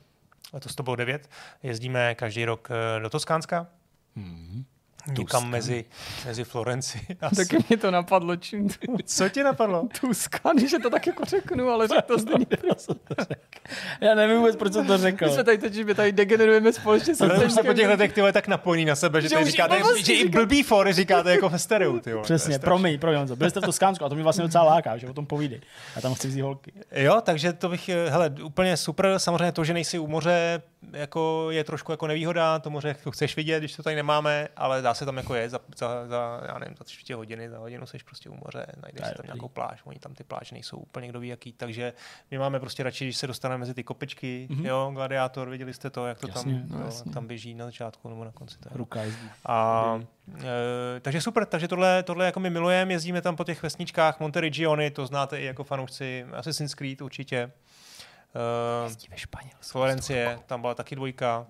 letos 0.53 0.75
to 0.75 0.83
bylo 0.83 0.95
9, 0.95 1.29
jezdíme 1.63 2.15
každý 2.15 2.45
rok 2.45 2.69
eh, 2.71 2.99
do 2.99 3.09
Toskánska, 3.09 3.67
Hmm. 4.15 4.65
Někam 5.09 5.25
Tuskan. 5.25 5.49
mezi, 5.49 5.85
mezi 6.25 6.43
Florenci. 6.43 6.99
a 7.21 7.29
Taky 7.35 7.57
mě 7.69 7.77
to 7.77 7.91
napadlo, 7.91 8.35
čím 8.35 8.69
to 8.69 8.75
Co 9.05 9.29
ti 9.29 9.43
napadlo? 9.43 9.87
Tuskan, 10.01 10.67
že 10.67 10.79
to 10.79 10.89
tak 10.89 11.07
jako 11.07 11.25
řeknu, 11.25 11.69
ale 11.69 11.87
řekl 11.87 12.01
to 12.01 12.17
zde 12.17 12.33
Já 14.01 14.15
nevím 14.15 14.37
vůbec, 14.37 14.55
proč 14.55 14.73
jsem 14.73 14.87
to 14.87 14.97
řekl. 14.97 15.25
My 15.25 15.31
jsme 15.31 15.43
tady 15.43 15.57
teď, 15.57 15.73
že 15.73 15.83
my 15.83 15.95
tady 15.95 16.11
degenerujeme 16.11 16.73
společně 16.73 17.13
Ale 17.21 17.45
už 17.45 17.53
se 17.53 17.63
po 17.63 17.73
těch 17.73 17.87
letech 17.87 18.13
ty 18.13 18.21
tak 18.33 18.47
napojí 18.47 18.85
na 18.85 18.95
sebe, 18.95 19.21
že, 19.21 19.29
Že 19.29 19.37
už 19.37 19.45
říkáte, 19.45 19.79
blbosti 19.79 20.03
že 20.05 20.13
i 20.13 20.17
říká- 20.23 20.39
blbý 20.39 20.63
fory 20.63 20.93
říkáte 20.93 21.31
jako 21.31 21.49
ve 21.49 21.59
stereu. 21.59 21.99
Ty 21.99 22.11
Přesně, 22.21 22.59
promiň, 22.59 22.99
promiň, 22.99 23.17
Honzo. 23.17 23.35
Byli 23.35 23.49
jste 23.49 23.59
v 23.59 23.63
Toskánsku 23.63 24.05
a 24.05 24.09
to 24.09 24.15
mě 24.15 24.23
vlastně 24.23 24.41
docela 24.43 24.63
láká, 24.63 24.97
že 24.97 25.07
o 25.07 25.13
tom 25.13 25.25
povídej. 25.25 25.61
Já 25.95 26.01
tam 26.01 26.13
chci 26.13 26.27
vzít 26.27 26.41
holky. 26.41 26.71
Jo, 26.91 27.21
takže 27.23 27.53
to 27.53 27.69
bych, 27.69 27.89
hele, 28.09 28.33
úplně 28.43 28.77
super. 28.77 29.13
Samozřejmě 29.17 29.51
to, 29.51 29.63
že 29.63 29.73
nejsi 29.73 29.99
u 29.99 30.07
moře, 30.07 30.61
jako 30.93 31.47
je 31.51 31.63
trošku 31.63 31.91
jako 31.91 32.07
nevýhoda, 32.07 32.59
to 32.59 32.69
moře 32.69 32.87
jako 32.87 33.11
chceš 33.11 33.35
vidět, 33.35 33.59
když 33.59 33.75
to 33.75 33.83
tady 33.83 33.95
nemáme, 33.95 34.47
ale 34.57 34.81
dá 34.81 34.93
se 34.99 35.05
tam 35.05 35.17
jako 35.17 35.35
je 35.35 35.49
za, 35.49 35.59
za, 35.77 36.07
za 36.07 36.41
já 36.47 36.59
nevím, 36.59 36.75
za 36.77 36.83
tři 36.83 36.95
čtvrtě 36.97 37.15
hodiny, 37.15 37.49
za 37.49 37.57
hodinu 37.57 37.85
seš 37.85 38.03
prostě 38.03 38.29
u 38.29 38.33
moře, 38.45 38.65
najdeš 38.81 39.07
si 39.07 39.13
tam 39.15 39.25
nějakou 39.25 39.47
pláž, 39.47 39.81
oni 39.83 39.99
tam 39.99 40.13
ty 40.13 40.23
pláže 40.23 40.55
nejsou 40.55 40.77
úplně 40.77 41.07
kdo 41.07 41.19
ví 41.19 41.27
jaký, 41.27 41.53
takže 41.53 41.93
my 42.31 42.37
máme 42.37 42.59
prostě 42.59 42.83
radši, 42.83 43.05
když 43.05 43.17
se 43.17 43.27
dostaneme 43.27 43.57
mezi 43.59 43.73
ty 43.73 43.83
kopičky, 43.83 44.47
Mhm. 44.49 44.59
mm-hmm. 44.61 44.67
jo, 44.67 44.91
gladiátor, 44.93 45.49
viděli 45.49 45.73
jste 45.73 45.89
to, 45.89 46.07
jak 46.07 46.19
to 46.19 46.27
Jasně, 46.27 46.53
tam, 46.69 46.79
no 46.79 46.85
jo, 46.85 47.11
tam 47.13 47.27
běží 47.27 47.53
na 47.53 47.65
začátku 47.65 48.09
nebo 48.09 48.23
na 48.23 48.31
konci. 48.31 48.57
Je. 48.65 48.77
Ruka 48.77 49.01
jezdí. 49.01 49.29
A, 49.45 49.99
e, 50.37 50.99
takže 50.99 51.21
super, 51.21 51.45
takže 51.45 51.67
tohle, 51.67 52.03
tohle 52.03 52.25
jako 52.25 52.39
my 52.39 52.49
milujeme, 52.49 52.93
jezdíme 52.93 53.21
tam 53.21 53.35
po 53.35 53.43
těch 53.43 53.63
vesničkách 53.63 54.19
Monteregiony, 54.19 54.91
to 54.91 55.05
znáte 55.05 55.39
i 55.41 55.45
jako 55.45 55.63
fanoušci 55.63 56.25
Assassin's 56.33 56.73
Creed 56.73 57.01
určitě. 57.01 57.37
E, 57.37 59.09
ve 59.09 59.17
Španělsku. 59.17 59.71
Florencie, 59.71 60.39
tam 60.45 60.61
byla 60.61 60.75
taky 60.75 60.95
dvojka. 60.95 61.47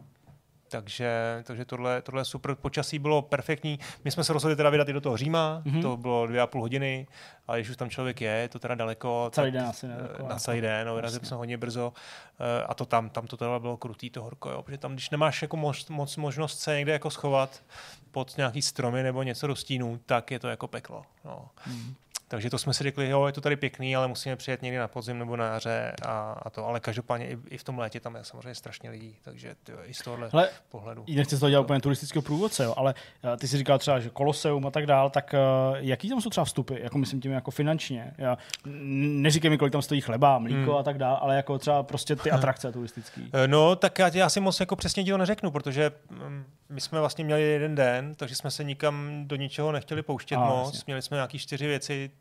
Takže, 0.70 1.42
takže 1.44 1.66
tohle, 1.66 2.02
tohle 2.02 2.26
super. 2.26 2.56
Počasí 2.56 3.00
bylo 3.00 3.22
perfektní. 3.22 3.80
My 4.06 4.12
jsme 4.12 4.24
se 4.24 4.34
rozhodli 4.34 4.56
teda 4.56 4.70
vydat 4.70 4.90
i 4.90 4.94
do 4.94 5.02
toho 5.02 5.18
Říma, 5.18 5.62
Mhm. 5.66 5.76
mm-hmm. 5.78 5.82
to 5.82 5.98
bylo 5.98 6.28
dvě 6.28 6.42
a 6.42 6.48
půl 6.48 6.62
hodiny, 6.62 7.08
ale 7.48 7.58
když 7.60 7.70
už 7.70 7.78
tam 7.78 7.90
člověk 7.90 8.22
je, 8.22 8.32
je 8.32 8.50
to 8.50 8.60
teda 8.60 8.76
daleko. 8.76 9.30
Celý 9.34 9.52
den 9.52 9.66
asi? 9.66 9.88
Taková- 10.08 10.30
Na 10.30 10.40
celý 10.40 10.62
den, 10.62 10.88
no, 10.88 10.96
vyrazili 10.96 11.26
jsme 11.26 11.38
hodně 11.38 11.58
brzo. 11.58 11.94
Eh, 12.40 12.64
A 12.64 12.74
to 12.74 12.86
tam, 12.86 13.10
tam 13.10 13.28
to 13.28 13.38
teda 13.38 13.60
bylo 13.60 13.78
krutý, 13.78 14.10
to 14.10 14.24
horko, 14.24 14.50
jo, 14.50 14.64
protože 14.64 14.78
tam, 14.78 14.94
když 14.94 15.10
nemáš 15.10 15.42
jako 15.42 15.58
moc, 15.58 15.90
moc 15.90 16.18
možnost 16.18 16.60
se 16.60 16.76
někde 16.76 16.92
jako 16.92 17.10
schovat 17.10 17.64
pod 18.12 18.38
nějaký 18.38 18.62
stromy 18.62 19.04
nebo 19.04 19.24
něco 19.24 19.48
do 19.48 19.56
stínu, 19.56 20.00
tak 20.06 20.32
je 20.32 20.40
to 20.40 20.48
jako 20.48 20.68
peklo. 20.68 21.04
No. 21.26 21.50
Mhm. 21.68 21.94
Takže 22.32 22.50
to 22.50 22.58
jsme 22.58 22.74
si 22.74 22.84
řekli, 22.84 23.10
jo, 23.10 23.26
je 23.26 23.32
to 23.34 23.42
tady 23.42 23.56
pěkný, 23.56 23.96
ale 23.96 24.08
musíme 24.08 24.36
přijet 24.36 24.62
někdy 24.62 24.78
na 24.78 24.88
podzim 24.88 25.20
nebo 25.20 25.36
na 25.36 25.46
jaře 25.46 25.92
a, 26.06 26.32
a 26.42 26.50
to. 26.50 26.66
Ale 26.66 26.80
každopádně 26.80 27.28
i, 27.30 27.38
i 27.50 27.58
v 27.58 27.64
tom 27.64 27.80
létě 27.80 28.00
tam 28.00 28.16
je 28.16 28.24
samozřejmě 28.24 28.56
strašně 28.56 28.90
lidí, 28.90 29.16
takže 29.22 29.56
ty, 29.64 29.72
i 29.86 29.94
z 29.94 30.02
tohohle 30.02 30.30
Hele, 30.34 30.50
pohledu. 30.70 31.06
nechci 31.16 31.36
z 31.36 31.40
toho 31.40 31.50
dělat 31.50 31.62
úplně 31.62 31.80
turistického 31.82 32.22
průvodce, 32.22 32.64
jo, 32.64 32.74
ale 32.78 32.94
eh, 33.34 33.38
ty 33.38 33.48
si 33.48 33.58
říkal 33.58 33.80
třeba, 33.80 34.00
že 34.00 34.10
Koloseum 34.10 34.68
a 34.68 34.72
tak 34.72 34.86
dál, 34.86 35.10
tak 35.10 35.34
eh, 35.34 35.38
jaký 35.76 36.10
tam 36.10 36.22
jsou 36.22 36.30
třeba 36.30 36.46
vstupy, 36.46 36.74
jako 36.82 36.98
myslím 36.98 37.22
tím 37.22 37.32
jako 37.32 37.52
finančně? 37.52 38.14
Já, 38.18 38.38
neříkej 38.66 39.50
mi, 39.50 39.58
kolik 39.58 39.72
tam 39.72 39.82
stojí 39.82 40.02
chleba, 40.02 40.40
mlíko 40.40 40.60
Hmm. 40.60 40.76
a 40.80 40.84
tak 40.84 40.98
dál, 40.98 41.20
ale 41.22 41.36
jako 41.36 41.58
třeba 41.60 41.84
prostě 41.84 42.16
ty 42.16 42.32
atrakce 42.40 42.72
turistický. 42.72 43.30
Eh, 43.34 43.48
No, 43.48 43.76
tak 43.76 44.00
já, 44.00 44.08
já 44.14 44.30
si 44.30 44.40
moc 44.40 44.60
jako 44.60 44.76
přesně 44.76 45.04
dílo 45.04 45.18
neřeknu, 45.18 45.52
protože 45.52 45.92
mm, 46.10 46.46
my 46.70 46.82
jsme 46.82 47.00
vlastně 47.00 47.24
měli 47.24 47.42
jeden 47.42 47.76
den, 47.76 48.16
takže 48.16 48.36
jsme 48.36 48.52
se 48.52 48.64
nikam 48.64 49.24
do 49.28 49.36
ničeho 49.36 49.72
nechtěli 49.72 50.02
pouštět 50.02 50.36
A, 50.36 50.40
moc. 50.46 50.68
jasně. 50.74 50.84
Měli 50.88 51.02
jsme 51.02 51.18
nějaký 51.18 51.40
čtyři 51.40 51.68
věci, 51.68 52.12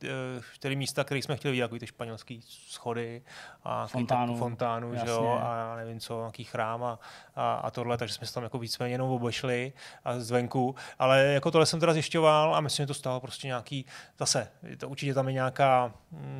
čtyři 0.52 0.76
místa, 0.76 1.04
které 1.04 1.18
jsme 1.22 1.36
chtěli 1.36 1.52
vidět, 1.52 1.62
jako 1.62 1.78
ty 1.78 1.86
španělský 1.86 2.40
schody 2.46 3.22
a 3.64 3.86
Fontánu. 3.86 4.32
tak- 4.32 4.38
fontánu 4.38 4.94
že 4.94 5.10
jo, 5.10 5.40
a 5.42 5.56
já 5.56 5.76
nevím 5.76 6.00
co, 6.00 6.18
nějaký 6.18 6.44
chrám 6.44 6.84
a, 6.84 6.98
a, 7.36 7.54
a 7.54 7.70
tohle, 7.70 7.98
takže 7.98 8.14
jsme 8.14 8.26
se 8.26 8.34
tam 8.34 8.42
jako 8.42 8.58
víceméně 8.58 8.94
jenom 8.94 9.10
obešli 9.10 9.72
a 10.04 10.18
zvenku. 10.18 10.74
Ale 10.98 11.24
jako 11.24 11.50
tohle 11.50 11.66
jsem 11.66 11.80
teda 11.80 11.92
zjišťoval 11.92 12.54
a 12.54 12.60
myslím, 12.60 12.82
že 12.82 12.86
to 12.86 12.94
stálo 12.94 13.20
prostě 13.20 13.46
nějaký, 13.46 13.86
zase, 14.18 14.48
to 14.78 14.88
určitě 14.88 15.14
tam 15.14 15.26
je 15.28 15.32
nějaká, 15.34 15.92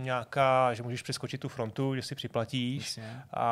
nějaká, 0.02 0.74
že 0.74 0.82
můžeš 0.82 1.02
přeskočit 1.02 1.40
tu 1.40 1.48
frontu, 1.48 1.94
že 1.94 2.02
si 2.02 2.14
připlatíš 2.14 2.96
Jasně. 2.96 3.22
a, 3.30 3.44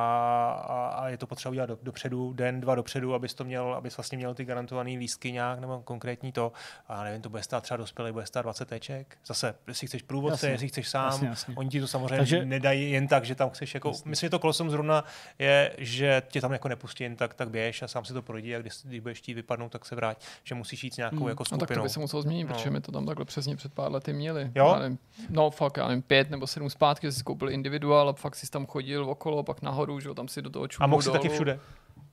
a, 0.69 0.89
a 0.89 1.09
je 1.09 1.17
to 1.19 1.27
potřeba 1.27 1.51
udělat 1.51 1.67
do, 1.67 1.79
dopředu, 1.83 2.33
den, 2.33 2.61
dva 2.61 2.75
dopředu, 2.75 3.15
abys 3.15 3.35
to 3.35 3.45
měl, 3.45 3.75
abys 3.75 3.97
vlastně 3.97 4.19
měl 4.19 4.35
ty 4.35 4.45
garantované 4.45 4.91
lístky 4.91 5.33
nějak, 5.33 5.59
nebo 5.59 5.81
konkrétní 5.83 6.33
to. 6.33 6.53
A 6.89 7.05
nevím, 7.05 7.23
to 7.23 7.29
bude 7.29 7.43
stát 7.43 7.63
třeba 7.63 7.77
dospělý, 7.77 8.13
bude 8.13 8.27
stát 8.27 8.43
20 8.43 8.69
teček. 8.69 9.19
Zase, 9.27 9.55
jestli 9.69 9.87
chceš 9.87 9.96
průvodce, 10.03 10.47
Jasně. 10.47 10.55
jestli 10.55 10.69
chceš 10.69 10.89
sám, 10.89 11.05
Jasně, 11.07 11.29
jasně. 11.29 11.55
oni 11.57 11.69
ti 11.71 11.81
to 11.81 11.87
samozřejmě 11.89 12.17
Takže- 12.17 12.45
nedají 12.45 12.91
jen 12.91 13.09
tak, 13.09 13.25
že 13.25 13.35
tam 13.35 13.51
chceš 13.51 13.75
jako, 13.75 13.89
Jasně. 13.89 14.11
myslím, 14.11 14.27
že 14.27 14.31
to 14.31 14.39
kolosom 14.39 14.71
zrovna 14.71 15.05
je, 15.39 15.73
že 15.79 16.23
tě 16.29 16.41
tam 16.41 16.53
jako 16.53 16.69
nepustí 16.69 17.05
jen 17.05 17.17
tak, 17.17 17.35
tak 17.35 17.51
běž 17.51 17.83
a 17.83 17.89
sám 17.89 18.05
si 18.05 18.13
to 18.13 18.23
projdi 18.23 18.55
a 18.57 18.59
když, 18.61 18.73
když 18.85 19.01
budeš 19.01 19.19
chtít 19.19 19.35
vypadnout, 19.35 19.73
tak 19.73 19.85
se 19.85 19.95
vrát, 19.95 20.21
že 20.45 20.55
musíš 20.55 20.85
jít 20.85 20.95
s 20.95 20.97
nějakou 20.97 21.17
Hmm. 21.17 21.29
jako 21.29 21.45
No 21.53 21.59
tak 21.59 21.59
to 21.59 21.65
skupinou. 21.65 21.83
by 21.83 21.89
se 21.89 22.01
muselo 22.01 22.23
změnit, 22.23 22.45
No. 22.45 22.55
protože 22.55 22.71
my 22.71 22.81
to 22.81 22.93
tam 22.93 23.07
takhle 23.07 23.25
přesně 23.25 23.57
před 23.57 23.73
pár 23.75 23.93
lety 23.93 24.13
měli. 24.13 24.51
Jo? 24.55 24.69
Já 24.75 24.79
nevím, 24.79 24.99
no 25.31 25.51
fakt, 25.51 25.77
já 25.77 25.89
nevím, 25.89 26.03
pět 26.03 26.31
nebo 26.31 26.47
sedm 26.47 26.71
zpátky 26.71 27.13
jsi 27.13 27.23
koupil 27.23 27.51
individuál 27.51 28.09
a 28.09 28.13
fakt 28.13 28.35
si 28.37 28.51
tam 28.51 28.67
chodil 28.67 29.11
okolo, 29.11 29.43
pak 29.43 29.63
nahoru, 29.63 30.01
že 30.01 30.09
jo, 30.09 30.15
tam 30.15 30.29
si 30.29 30.43
do 30.43 30.51
toho 30.51 30.65
a 30.65 30.69
čumnul 30.69 30.89
mohl 30.89 31.03
si 31.03 31.07
dolů. 31.07 31.19
taky 31.19 31.29
všude. 31.29 31.61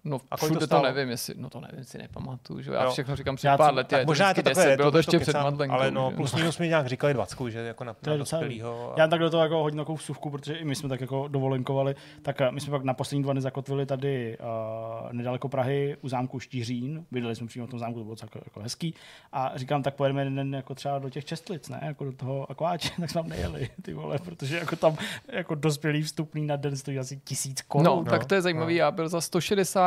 No 0.05 0.15
A 0.31 0.37
kolik 0.37 0.39
to 0.39 0.45
všude 0.45 0.59
to, 0.59 0.65
stálo? 0.65 0.83
nevím, 0.83 1.09
jestli, 1.09 1.33
no 1.37 1.49
to 1.49 1.61
nevím, 1.61 1.83
si 1.83 1.97
nepamatuju, 1.97 2.61
že 2.61 2.69
jo. 2.71 2.75
já 2.75 2.83
Jo. 2.83 2.91
všechno 2.91 3.15
říkám 3.15 3.35
před 3.35 3.47
Já 3.47 3.57
pár 3.57 3.73
lety, 3.73 3.89
Tak 3.89 4.05
možná 4.05 4.29
je 4.29 4.33
to 4.35 4.41
takové, 4.41 4.65
10, 4.65 4.75
bylo 4.75 4.87
to 4.87 4.91
to 4.91 4.97
ještě 4.97 5.19
před 5.19 5.33
Madlenkou. 5.33 5.75
Ale 5.75 5.91
no, 5.91 6.09
že? 6.09 6.15
plus 6.15 6.33
minus 6.35 6.57
mi 6.57 6.67
nějak 6.67 6.87
říkali 6.87 7.13
20, 7.13 7.37
že 7.49 7.59
jako 7.59 7.83
na, 7.83 7.93
To 7.93 8.09
na 8.09 8.17
dospělýho. 8.17 8.93
Já 8.97 9.07
tak 9.07 9.19
do 9.19 9.29
toho 9.29 9.43
jako 9.43 9.57
hodně 9.63 9.77
takovou 9.77 9.95
vsuvku, 9.95 10.29
protože 10.29 10.53
i 10.55 10.65
my 10.65 10.75
jsme 10.75 10.89
tak 10.89 11.01
jako 11.01 11.27
dovolenkovali, 11.27 11.95
tak 12.21 12.41
eh, 12.41 12.51
my 12.51 12.61
jsme 12.61 12.71
pak 12.71 12.83
na 12.83 12.93
poslední 12.93 13.23
dva 13.23 13.33
dny 13.33 13.41
zakotvili 13.41 13.85
tady 13.85 14.37
uh, 14.37 15.11
nedaleko 15.11 15.49
Prahy 15.49 15.97
u 16.01 16.09
zámku 16.09 16.39
Štířín. 16.39 17.05
Bydleli 17.11 17.35
jsme 17.35 17.47
přímo 17.47 17.67
v 17.67 17.69
tom 17.69 17.79
zámku, 17.79 17.99
to 17.99 18.03
bylo 18.05 18.15
jako, 18.21 18.39
jako 18.45 18.59
hezký. 18.59 18.93
A 19.31 19.51
říkám, 19.55 19.83
tak 19.83 19.95
pojedeme 19.95 20.21
jeden 20.21 20.35
den 20.35 20.55
jako 20.55 20.75
třeba 20.75 20.99
do 20.99 21.09
těch 21.09 21.25
Čestlic, 21.25 21.69
ne? 21.69 21.79
Jako 21.85 22.05
do 22.05 22.11
toho 22.11 22.51
akváče, 22.51 22.89
tak 22.99 23.09
jsme 23.09 23.21
tam 23.21 23.29
nejeli, 23.29 23.69
ty 23.81 23.93
vole, 23.93 24.19
protože 24.25 24.57
jako 24.57 24.75
tam 24.75 24.97
jako 25.31 25.55
dospělý 25.55 26.01
vstupný 26.01 26.45
na 26.45 26.55
den 26.55 26.77
stojí 26.77 26.99
asi 26.99 27.17
tisíc 27.17 27.61
korun. 27.61 27.85
No, 27.85 28.03
tak 28.03 28.25
to 28.25 28.35
je 28.35 28.41
zajímavý. 28.41 28.75
Já 28.75 28.91
byl 28.91 29.09
za 29.09 29.21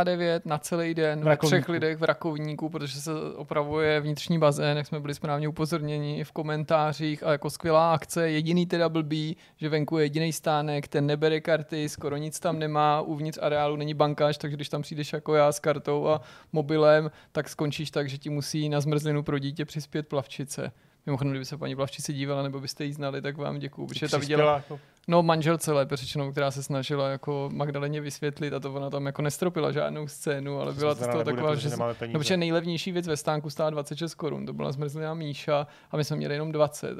99 0.06 0.46
na 0.46 0.58
celý 0.58 0.94
den 0.94 1.24
V 1.24 1.36
třech 1.36 1.68
lidech 1.68 1.98
v 1.98 2.02
Rakovníku, 2.02 2.68
protože 2.68 3.00
se 3.00 3.10
opravuje 3.36 4.00
vnitřní 4.00 4.38
bazén, 4.38 4.76
jak 4.76 4.86
jsme 4.86 5.00
byli 5.00 5.14
správně 5.14 5.48
upozorněni 5.48 6.24
v 6.24 6.32
komentářích 6.32 7.22
a 7.22 7.32
jako 7.32 7.50
skvělá 7.50 7.94
akce. 7.94 8.30
Jediný 8.30 8.66
teda 8.66 8.88
blbý, 8.88 9.36
že 9.56 9.68
venku 9.68 9.98
je 9.98 10.04
jediný 10.04 10.32
stánek, 10.32 10.88
ten 10.88 11.06
nebere 11.06 11.40
karty, 11.40 11.88
skoro 11.88 12.16
nic 12.16 12.40
tam 12.40 12.58
nemá, 12.58 13.00
uvnitř 13.00 13.38
areálu 13.42 13.76
není 13.76 13.94
bankáž, 13.94 14.38
takže 14.38 14.56
když 14.56 14.68
tam 14.68 14.82
přijdeš 14.82 15.12
jako 15.12 15.34
já 15.34 15.52
s 15.52 15.60
kartou 15.60 16.08
a 16.08 16.20
mobilem, 16.52 17.10
tak 17.32 17.48
skončíš 17.48 17.90
tak, 17.90 18.08
že 18.08 18.18
ti 18.18 18.30
musí 18.30 18.68
na 18.68 18.80
zmrzlinu 18.80 19.22
pro 19.22 19.38
dítě 19.38 19.64
přispět 19.64 20.08
plavčice. 20.08 20.72
Mimochodem, 21.06 21.30
kdyby 21.30 21.44
se 21.44 21.56
paní 21.56 21.76
plavčice 21.76 22.12
dívala, 22.12 22.42
nebo 22.42 22.60
byste 22.60 22.84
jí 22.84 22.92
znali, 22.92 23.22
tak 23.22 23.36
vám 23.36 23.58
děkuju, 23.58 23.86
protože 23.86 24.08
ta 24.08 24.18
viděla, 24.18 24.54
Jako, 24.54 24.80
No 25.08 25.22
manželce 25.22 25.72
lépe 25.72 25.96
řečeno, 25.96 26.32
která 26.32 26.50
se 26.50 26.62
snažila 26.62 27.08
jako 27.08 27.50
Magdaleně 27.52 28.00
vysvětlit 28.00 28.52
a 28.52 28.60
to 28.60 28.74
ona 28.74 28.90
tam 28.90 29.06
jako 29.06 29.22
nestropila 29.22 29.72
žádnou 29.72 30.08
scénu, 30.08 30.60
ale 30.60 30.72
byla 30.74 30.94
to 30.94 30.98
z 30.98 30.98
znamená, 30.98 31.12
toho 31.12 31.24
nebude, 31.24 31.42
taková, 31.42 31.54
že 31.54 32.12
no, 32.12 32.18
protože 32.18 32.36
nejlevnější 32.36 32.92
věc 32.92 33.06
ve 33.08 33.16
stánku 33.16 33.50
stála 33.50 33.70
26 33.70 34.14
korun, 34.14 34.46
to 34.46 34.52
byla 34.52 34.72
zmrzlina 34.72 35.14
Míša 35.14 35.66
a 35.90 35.96
my 35.96 36.04
jsme 36.04 36.16
měli 36.16 36.34
jenom 36.34 36.52
20 36.52 36.90
a, 36.90 36.92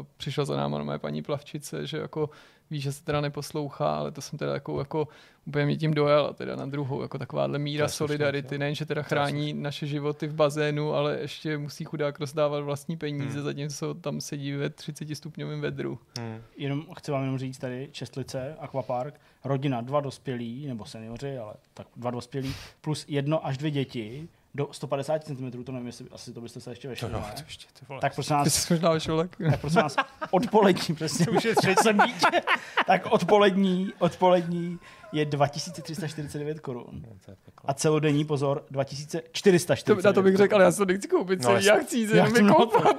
a 0.00 0.06
přišla 0.16 0.44
za 0.44 0.56
náma 0.56 0.82
moje 0.82 0.98
paní 0.98 1.22
plavčice, 1.22 1.86
že 1.86 1.98
jako 1.98 2.30
ví, 2.70 2.80
že 2.80 2.92
se 2.92 3.04
teda 3.04 3.20
neposlouchá, 3.20 3.96
ale 3.96 4.10
to 4.10 4.20
jsem 4.20 4.38
teda 4.38 4.54
jako, 4.54 4.78
jako 4.78 5.08
úplně 5.44 5.64
mě 5.66 5.76
tím 5.76 5.94
dojala 5.94 6.32
teda 6.32 6.56
na 6.56 6.66
druhou, 6.66 7.02
jako 7.02 7.18
takováhle 7.18 7.58
míra 7.58 7.86
To 7.86 7.92
solidarity, 7.92 8.58
nejen, 8.58 8.74
že 8.74 8.86
teda 8.86 9.02
chrání 9.02 9.52
naše 9.52 9.86
životy 9.86 10.26
v 10.26 10.34
bazénu, 10.34 10.94
ale 10.94 11.18
ještě 11.20 11.58
musí 11.58 11.84
chudák 11.84 12.20
rozdávat 12.20 12.64
vlastní 12.64 12.96
peníze, 12.96 13.34
Hmm. 13.34 13.42
zatímco 13.42 13.94
tam 13.94 14.20
sedí 14.20 14.52
ve 14.52 14.70
30 14.70 15.14
stupňovém 15.14 15.60
vedru. 15.60 15.98
hmm. 16.18 16.38
Jenom 16.56 16.86
chci 16.98 17.10
vám 17.10 17.22
jenom 17.22 17.38
říct 17.38 17.51
tady, 17.58 17.88
Čestlice, 17.92 18.56
Aquapark, 18.60 19.20
rodina, 19.44 19.80
dva 19.80 20.00
dospělí, 20.00 20.66
nebo 20.66 20.84
seniori, 20.84 21.38
ale 21.38 21.54
tak 21.74 21.86
dva 21.96 22.10
dospělí, 22.10 22.54
plus 22.80 23.04
jedno 23.08 23.46
až 23.46 23.58
dvě 23.58 23.70
děti, 23.70 24.28
do 24.54 24.68
150 24.72 25.24
cm, 25.24 25.64
to 25.64 25.72
nevím, 25.72 25.86
jestli 25.86 26.06
asi 26.12 26.32
to 26.32 26.40
byste 26.40 26.60
se 26.60 26.70
ještě 26.70 26.88
vešli, 26.88 27.12
no, 27.12 27.20
ne? 27.20 27.32
to 27.36 27.42
ještě, 27.46 27.66
ty 27.80 27.86
vole. 27.88 28.00
Tak 28.00 28.14
prosím 28.14 28.28
Ty 28.28 28.34
nás, 28.34 28.54
jsi 28.54 28.74
možná 28.74 28.92
vyšel 28.92 29.16
tak. 29.16 29.36
tak 29.50 29.60
prosím 29.60 29.80
nás, 29.80 29.96
odpolední, 30.30 30.94
přesně, 30.94 31.26
Už 31.26 31.44
je 31.44 31.54
třetí. 31.56 31.82
jsem 31.82 31.98
dítě, 32.06 32.42
tak 32.86 33.06
odpolední, 33.06 33.92
odpolední 33.98 34.78
je 35.12 35.24
2349 35.24 36.60
korun. 36.60 37.02
No. 37.06 37.34
A 37.64 37.74
celodenní, 37.74 38.24
pozor, 38.24 38.64
2449 38.70 39.84
To, 40.02 40.08
na 40.08 40.12
to 40.12 40.22
bych 40.22 40.36
řekl, 40.36 40.54
ale 40.54 40.64
já 40.64 40.72
se 40.72 40.78
to 40.78 40.84
nechci 40.84 41.08
koupit 41.08 41.38
No, 41.38 41.42
celý, 41.42 41.54
jasně. 41.54 41.70
já 41.70 41.78
chci 41.86 41.98
jít 41.98 42.10
Já 42.10 42.16
jenom 42.16 42.32
chci, 42.32 42.42
no, 42.42 42.48
vykoupat. 42.48 42.96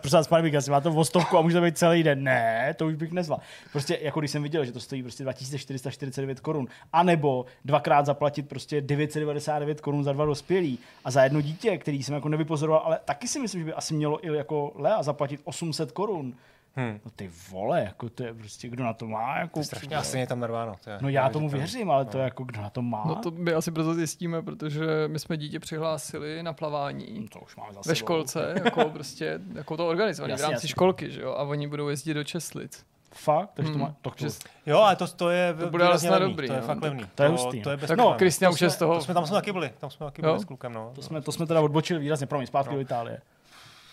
Prosím 0.00 0.16
vás, 0.18 0.28
pane 0.28 0.42
Bík, 0.42 0.54
asi 0.54 0.70
má 0.70 0.80
to 0.80 0.90
o 0.90 1.04
stovku 1.04 1.38
a 1.38 1.42
může 1.42 1.56
to 1.58 1.62
být 1.64 1.78
celý 1.78 2.02
den. 2.02 2.22
Ne, 2.22 2.74
to 2.76 2.86
už 2.86 2.94
bych 2.94 3.12
nezval. 3.12 3.40
Prostě 3.72 3.98
jako 4.02 4.20
když 4.20 4.30
jsem 4.30 4.42
viděl, 4.42 4.64
že 4.64 4.72
to 4.72 4.80
stojí 4.80 5.02
prostě 5.02 5.22
2449 5.22 6.40
korun, 6.40 6.68
anebo 6.92 7.46
dvakrát 7.64 8.06
zaplatit 8.06 8.48
prostě 8.48 8.80
999 8.80 9.80
korun 9.80 10.04
za 10.04 10.12
dva 10.12 10.24
dospělí 10.24 10.78
a 11.04 11.10
za 11.10 11.22
jedno 11.24 11.40
dítě, 11.40 11.78
který 11.78 12.02
jsem 12.02 12.14
jako 12.14 12.28
nevypozoroval, 12.28 12.82
ale 12.84 12.98
taky 13.04 13.28
si 13.28 13.40
myslím, 13.40 13.60
že 13.60 13.64
by 13.64 13.72
asi 13.72 13.94
mělo 13.94 14.26
i 14.26 14.36
jako 14.36 14.72
Lea 14.74 15.02
zaplatit 15.02 15.40
800 15.44 15.92
korun. 15.92 16.34
Hmm. 16.78 17.00
No 17.04 17.10
ty 17.16 17.30
vole, 17.50 17.80
jako 17.80 18.08
to 18.08 18.22
je 18.24 18.34
prostě, 18.34 18.68
kdo 18.68 18.84
na 18.84 18.92
to 18.92 19.06
má? 19.06 19.38
Jako, 19.38 19.52
To 19.52 19.60
je 19.60 19.64
strašně 19.64 19.96
asi 19.96 20.18
je 20.18 20.26
tam 20.26 20.40
narváno. 20.40 20.74
To 20.84 20.90
je, 20.90 20.98
no 21.00 21.08
já 21.08 21.28
to 21.28 21.32
tomu 21.32 21.48
věřím, 21.48 21.90
ale 21.90 22.04
to 22.04 22.18
je 22.18 22.24
jako, 22.24 22.44
kdo 22.44 22.62
na 22.62 22.70
to 22.70 22.82
má? 22.82 23.04
No 23.06 23.14
to 23.14 23.30
my 23.30 23.52
asi 23.52 23.70
brzo 23.70 23.94
zjistíme, 23.94 24.42
protože 24.42 24.86
my 25.06 25.18
jsme 25.18 25.36
dítě 25.36 25.60
přihlásili 25.60 26.42
na 26.42 26.52
plavání 26.52 27.20
No 27.20 27.26
to 27.32 27.38
už 27.40 27.56
máme 27.56 27.72
za 27.72 27.78
ve 27.78 27.82
sebou. 27.84 27.94
školce, 27.94 28.54
jako 28.64 28.84
prostě, 28.92 29.40
jako 29.54 29.76
to 29.76 29.88
organizované 29.88 30.36
v 30.36 30.40
rámci 30.40 30.52
jasně. 30.54 30.68
školky, 30.68 31.10
že 31.10 31.20
jo, 31.22 31.30
a 31.32 31.42
oni 31.42 31.68
budou 31.68 31.88
jezdit 31.88 32.14
do 32.14 32.24
Česlic. 32.24 32.84
Fakt? 33.14 33.50
Takže 33.54 33.72
to 33.72 33.78
Hmm, 33.78 33.86
má, 33.88 33.94
to, 34.02 34.10
to, 34.10 34.16
že- 34.28 34.34
Jo, 34.66 34.78
ale 34.78 34.96
to, 34.96 35.06
to 35.08 35.30
je 35.30 35.54
To 35.54 35.70
bude 35.70 35.98
snad 35.98 36.10
levný, 36.10 36.30
dobrý, 36.30 36.46
To 36.48 36.52
je 36.54 36.60
no. 36.60 36.66
fakt 36.66 36.82
levný. 36.82 37.04
To 37.14 37.22
je 37.22 37.28
hustý, 37.28 37.62
To 37.62 37.70
je 37.70 37.76
no. 37.76 37.80
bez 37.80 37.88
Tak 37.88 37.96
problémů. 37.96 38.18
Kristian 38.18 38.50
To 38.50 38.54
už 38.54 38.60
je 38.60 38.70
z 38.70 38.76
toho- 38.76 38.94
To 38.94 39.00
jsme 39.00 39.14
tam 39.14 39.26
jsme 39.26 39.34
taky 39.34 39.52
byli. 39.52 39.70
Tam 39.78 39.90
jsme 39.90 40.06
taky 40.06 40.22
Jo? 40.22 40.28
byli 40.28 40.40
s 40.40 40.44
klukem, 40.44 40.72
no. 40.72 40.90
to, 40.94 41.02
jsme, 41.02 41.20
to 41.22 41.32
jsme 41.32 41.46
teda 41.46 41.60
odbočili 41.60 42.00
výrazně, 42.00 42.26
promiň, 42.26 42.46
zpátky 42.46 42.70
No. 42.70 42.74
do 42.76 42.80
Itálie. 42.80 43.20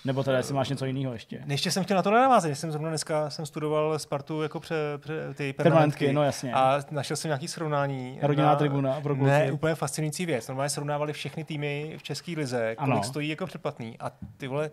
Nebo 0.05 0.23
teda, 0.23 0.38
jestli 0.38 0.53
máš 0.53 0.69
něco 0.69 0.85
jiného 0.85 1.13
ještě. 1.13 1.43
Ještě 1.47 1.71
jsem 1.71 1.84
chtěl 1.84 1.97
na 1.97 2.03
to 2.03 2.11
navázat, 2.11 2.51
jsem 2.51 2.71
zrovna 2.71 2.89
dneska 2.89 3.30
jsem 3.30 3.45
studoval 3.45 3.99
Spartu 3.99 4.41
jako 4.41 4.59
pře, 4.59 4.75
pře, 4.99 5.13
ty 5.13 5.53
Permanentky, 5.53 5.53
permanentky. 5.63 6.13
no 6.13 6.23
jasně. 6.23 6.53
A 6.53 6.80
našel 6.91 7.17
jsem 7.17 7.30
nějaký 7.30 7.47
srovnání. 7.47 8.19
Rodinná 8.21 8.47
na- 8.49 8.55
tribuna 8.55 9.01
pro 9.01 9.15
kluky. 9.15 9.30
Ne, 9.31 9.51
úplně 9.51 9.75
fascinující 9.75 10.25
věc. 10.25 10.47
Normálně 10.47 10.69
srovnávali 10.69 11.13
všechny 11.13 11.43
týmy 11.43 11.95
v 11.97 12.03
české 12.03 12.31
lize, 12.31 12.75
kolik 12.75 12.91
Ano. 12.93 13.03
stojí 13.03 13.30
jako 13.30 13.45
předplatný. 13.45 13.97
A 13.99 14.11
ty 14.38 14.47
vole 14.47 14.71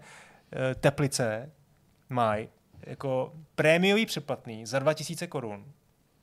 eh, 0.53 0.75
teplice 0.75 1.51
mají 2.09 2.49
jako 2.87 3.33
prémiový 3.55 4.07
předplatný 4.07 4.67
za 4.67 4.79
2000 4.79 5.27
korun. 5.27 5.65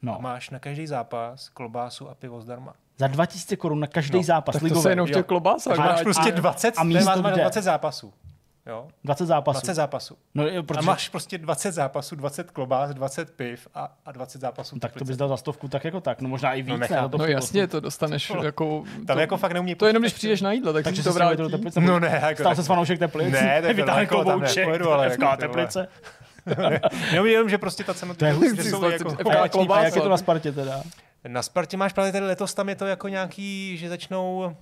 No. 0.01 0.15
A 0.15 0.17
máš 0.17 0.49
na 0.49 0.59
každý 0.59 0.87
zápas 0.87 1.49
klobásu 1.49 2.09
a 2.09 2.15
pivo 2.15 2.41
zdarma. 2.41 2.73
Za 2.97 3.07
2000 3.07 3.55
korun 3.55 3.79
na 3.79 3.87
každý 3.87 4.17
No, 4.17 4.23
zápas 4.23 4.53
Tak 4.53 4.59
to 4.59 4.65
ligové. 4.65 4.81
se 4.81 4.89
jenom 4.89 5.07
v 5.07 5.11
těch 5.11 5.25
klobásách 5.25 5.77
máš 5.77 6.01
prostě 6.01 6.31
a- 6.31 6.35
20, 6.35 6.77
a 6.77 6.81
a 6.81 6.83
místo 6.83 7.21
máš 7.21 7.33
kde? 7.33 7.41
20 7.41 7.61
zápasů. 7.61 8.13
Jo? 8.67 8.87
20 9.03 9.25
zápasů. 9.25 9.59
20 9.59 9.73
zápasů. 9.73 10.17
No, 10.35 10.47
jo, 10.47 10.59
A 10.59 10.63
protože, 10.63 10.85
máš 10.85 11.09
prostě 11.09 11.37
20 11.37 11.71
zápasů, 11.71 12.15
20 12.15 12.51
klobás, 12.51 12.93
20 12.93 13.31
piv 13.31 13.67
a, 13.75 13.93
a 14.05 14.11
20 14.11 14.41
zápasů. 14.41 14.75
no, 14.75 14.79
tak 14.79 14.93
to 14.93 15.05
bys 15.05 15.17
dal 15.17 15.29
za 15.29 15.37
stovku 15.37 15.67
tak 15.67 15.83
jako 15.85 16.01
tak, 16.01 16.21
no 16.21 16.29
možná 16.29 16.53
i 16.53 16.61
víc. 16.61 16.71
ne, 16.71 16.77
nechápu. 16.77 17.01
za 17.03 17.09
to 17.09 17.17
No 17.17 17.25
pivo. 17.25 17.37
jasně, 17.37 17.67
to 17.67 17.79
dostaneš 17.79 18.31
jako... 18.43 18.83
Tam 19.07 19.15
to, 19.15 19.19
jako 19.19 19.37
fakt 19.37 19.51
neumí 19.51 19.75
to 19.75 19.85
je 19.85 19.89
jenom, 19.89 20.03
když 20.03 20.13
přijdeš 20.13 20.41
na 20.41 20.51
jídlo, 20.51 20.73
tak 20.73 20.83
Takže 20.83 21.03
si 21.03 21.09
to 21.09 21.13
vrátí 21.13 21.37
do 21.37 21.49
teplice. 21.49 21.81
No 21.81 21.99
ne, 21.99 22.19
jako 22.23 22.41
Stál 22.41 22.55
se 22.55 22.63
s 22.63 22.67
fanoušek 22.67 22.99
teplic. 22.99 23.31
Ne, 23.33 23.61
tak 23.61 23.71
to 23.71 23.75
vytáhne 23.81 24.05
klobouček. 24.05 24.57
nepojedu, 24.57 24.91
ale 24.91 25.09
FK 25.15 25.21
jako 25.21 25.37
teplice. 25.37 25.87
Jenom, 27.11 27.25
jenom, 27.27 27.49
že 27.49 27.57
prostě 27.57 27.83
ta 27.83 27.93
cena 27.93 28.13
To 28.13 28.25
je 28.25 28.31
hustý, 28.33 28.67
jako, 28.91 29.29
A 29.69 29.75
a 29.75 29.83
jak 29.83 29.95
je 29.95 30.01
to 30.01 30.09
na 30.09 30.17
Spartě 30.17 30.51
teda? 30.51 30.83
Na 31.27 31.41
Spartě 31.41 31.77
máš 31.77 31.93
právě 31.93 32.11
tady 32.11 32.25
letos 32.25 32.53
tam 32.53 32.69
je 32.69 32.75
to 32.75 32.85
jako 32.85 33.07
nějaký, 33.07 33.77
že 33.77 33.89
začnou 33.89 34.55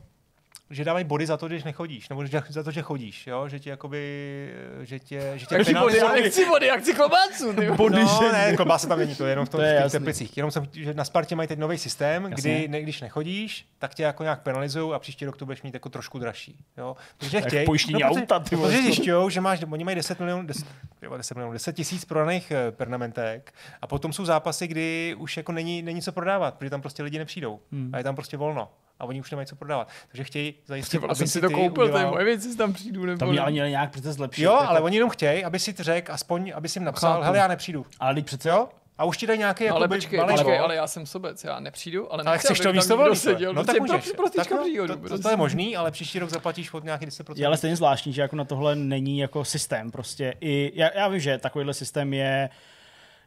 že 0.69 0.83
dávají 0.85 1.05
body 1.05 1.25
za 1.25 1.37
to, 1.37 1.47
když 1.47 1.63
nechodíš, 1.63 2.09
nebo 2.09 2.23
za 2.49 2.63
to, 2.63 2.71
že 2.71 2.81
chodíš, 2.81 3.27
jo? 3.27 3.49
že 3.49 3.59
tě 3.59 3.69
jakoby, 3.69 4.53
že 4.81 4.99
tě, 4.99 5.31
že 5.35 5.45
tě 5.45 5.55
body, 5.57 5.73
já 5.73 5.81
penalizují. 5.81 6.23
nechci 6.23 6.45
body, 6.45 6.65
já 6.67 6.77
chci 6.77 6.93
klobásu. 6.93 7.53
ty 7.53 7.65
vole. 7.65 7.77
Body, 7.77 8.03
no, 8.03 8.19
že- 8.25 8.31
ne, 8.31 8.55
klobása 8.55 8.87
tam 8.87 8.99
není, 8.99 9.15
to 9.15 9.25
je 9.25 9.29
jenom 9.31 9.45
v, 9.45 9.49
tom, 9.49 9.59
To 9.59 9.63
je 9.65 9.71
v 9.73 9.75
těch 9.75 9.83
jasný. 9.83 9.99
teplicích. 9.99 10.37
Jenom 10.37 10.51
jsem, 10.51 10.67
že 10.73 10.93
na 10.93 11.05
Spartě 11.05 11.35
mají 11.35 11.47
teď 11.47 11.59
nový 11.59 11.77
systém, 11.77 12.27
Jasně. 12.31 12.55
kdy 12.55 12.67
ne, 12.67 12.81
když 12.81 13.01
nechodíš, 13.01 13.65
tak 13.79 13.95
tě 13.95 14.03
jako 14.03 14.23
nějak 14.23 14.41
penalizují 14.43 14.93
a 14.93 14.99
příští 14.99 15.25
rok 15.25 15.37
to 15.37 15.45
budeš 15.45 15.61
mít 15.61 15.73
jako 15.73 15.89
trošku 15.89 16.19
dražší. 16.19 16.57
Jo? 16.77 16.95
Protože 17.17 17.37
Jak 17.37 17.45
chtějí, 17.47 17.65
pojištění 17.65 17.99
protože, 18.03 18.21
auta, 18.21 18.39
ty 18.39 18.55
vole. 18.55 18.69
protože 18.69 18.81
zjišťují, 18.83 19.31
že 19.31 19.41
máš, 19.41 19.59
oni 19.71 19.83
mají 19.83 19.95
10 19.95 20.19
milionů, 20.19 20.45
10, 20.47 20.67
jo, 21.01 21.17
10 21.17 21.33
milionů, 21.35 21.53
10 21.53 21.73
tisíc 21.75 22.05
prodaných 22.05 22.51
eh, 22.51 22.71
pernamentek 22.71 23.53
a 23.81 23.87
potom 23.87 24.13
jsou 24.13 24.25
zápasy, 24.25 24.67
kdy 24.67 25.15
už 25.17 25.37
jako 25.37 25.51
není, 25.51 25.81
není 25.81 26.01
co 26.01 26.11
prodávat, 26.11 26.53
protože 26.55 26.69
tam 26.69 26.81
prostě 26.81 27.03
lidi 27.03 27.17
nepřijdou 27.17 27.59
Hmm. 27.71 27.89
a 27.93 27.97
je 27.97 28.03
tam 28.03 28.15
prostě 28.15 28.37
volno 28.37 28.69
a 28.99 29.05
oni 29.05 29.19
už 29.19 29.31
nemají 29.31 29.47
co 29.47 29.55
prodávat. 29.55 29.87
Takže 30.07 30.23
chtějí 30.23 30.53
zajistit, 30.65 30.97
vole, 30.97 31.09
aby 31.11 31.15
jsem 31.17 31.27
si 31.27 31.33
si 31.33 31.41
to 31.41 31.49
koupil, 31.49 31.73
to 31.73 31.81
je 31.81 31.89
udělal- 31.93 32.11
moje 32.13 32.25
věci, 32.25 32.57
tam 32.57 32.73
přijdu 32.73 33.05
nebo 33.05 33.19
Tam 33.19 33.27
mě 33.29 33.35
ne. 33.35 33.41
ale 33.41 33.51
nějak 33.51 33.91
přece 33.91 34.13
zlepšit. 34.13 34.43
Jo, 34.43 34.51
jako- 34.53 34.67
ale 34.69 34.81
oni 34.81 34.95
jenom 34.97 35.09
chtějí, 35.09 35.43
aby 35.43 35.59
si 35.59 35.73
řekl, 35.79 36.13
aspoň, 36.13 36.51
aby 36.55 36.69
si 36.69 36.79
jim 36.79 36.85
napsal, 36.85 37.11
Chápu. 37.13 37.23
hele, 37.23 37.37
já 37.37 37.47
nepřijdu. 37.47 37.85
Ale 37.99 38.13
teď 38.15 38.25
přece 38.25 38.49
Jo? 38.49 38.67
A 38.97 39.03
už 39.05 39.17
ti 39.17 39.27
dají 39.27 39.39
nějaký 39.39 39.63
No, 39.63 39.65
jako 39.65 39.77
ale 39.77 39.87
počkej, 39.87 40.19
malý 40.19 40.33
počkej, 40.33 40.59
ale 40.59 40.75
já 40.75 40.87
jsem 40.87 41.05
sobec, 41.05 41.43
já 41.43 41.59
nepřijdu, 41.59 42.13
ale, 42.13 42.23
Ale 42.23 42.33
nechci, 42.35 42.47
chceš 42.47 42.59
to 42.59 42.73
místo 42.73 42.93
někdo 42.93 43.03
volný, 43.03 43.15
seděl, 43.19 43.53
no 43.53 43.63
tak 43.63 43.75
prostě 43.77 43.93
můžeš. 43.97 44.11
pro, 44.11 44.23
pro 44.29 44.29
Tak 44.29 44.51
no, 44.51 44.57
příhodu. 44.63 44.87
to, 44.87 44.99
to, 45.01 45.07
prostě. 45.07 45.23
to, 45.23 45.29
je 45.29 45.35
možný, 45.35 45.75
ale 45.77 45.91
příští 45.91 46.19
rok 46.19 46.29
zaplatíš 46.29 46.73
od 46.73 46.83
nějaký 46.83 47.05
10%. 47.05 47.39
Je 47.41 47.47
ale 47.47 47.57
stejně 47.57 47.75
zvláštní, 47.75 48.13
že 48.13 48.21
jako 48.21 48.35
na 48.35 48.45
tohle 48.45 48.75
není 48.75 49.19
jako 49.19 49.45
systém. 49.45 49.91
Prostě 49.91 50.33
i, 50.41 50.71
já, 50.75 50.89
já 50.95 51.07
vím, 51.07 51.19
že 51.19 51.37
takovýhle 51.37 51.73
systém 51.73 52.13
je 52.13 52.49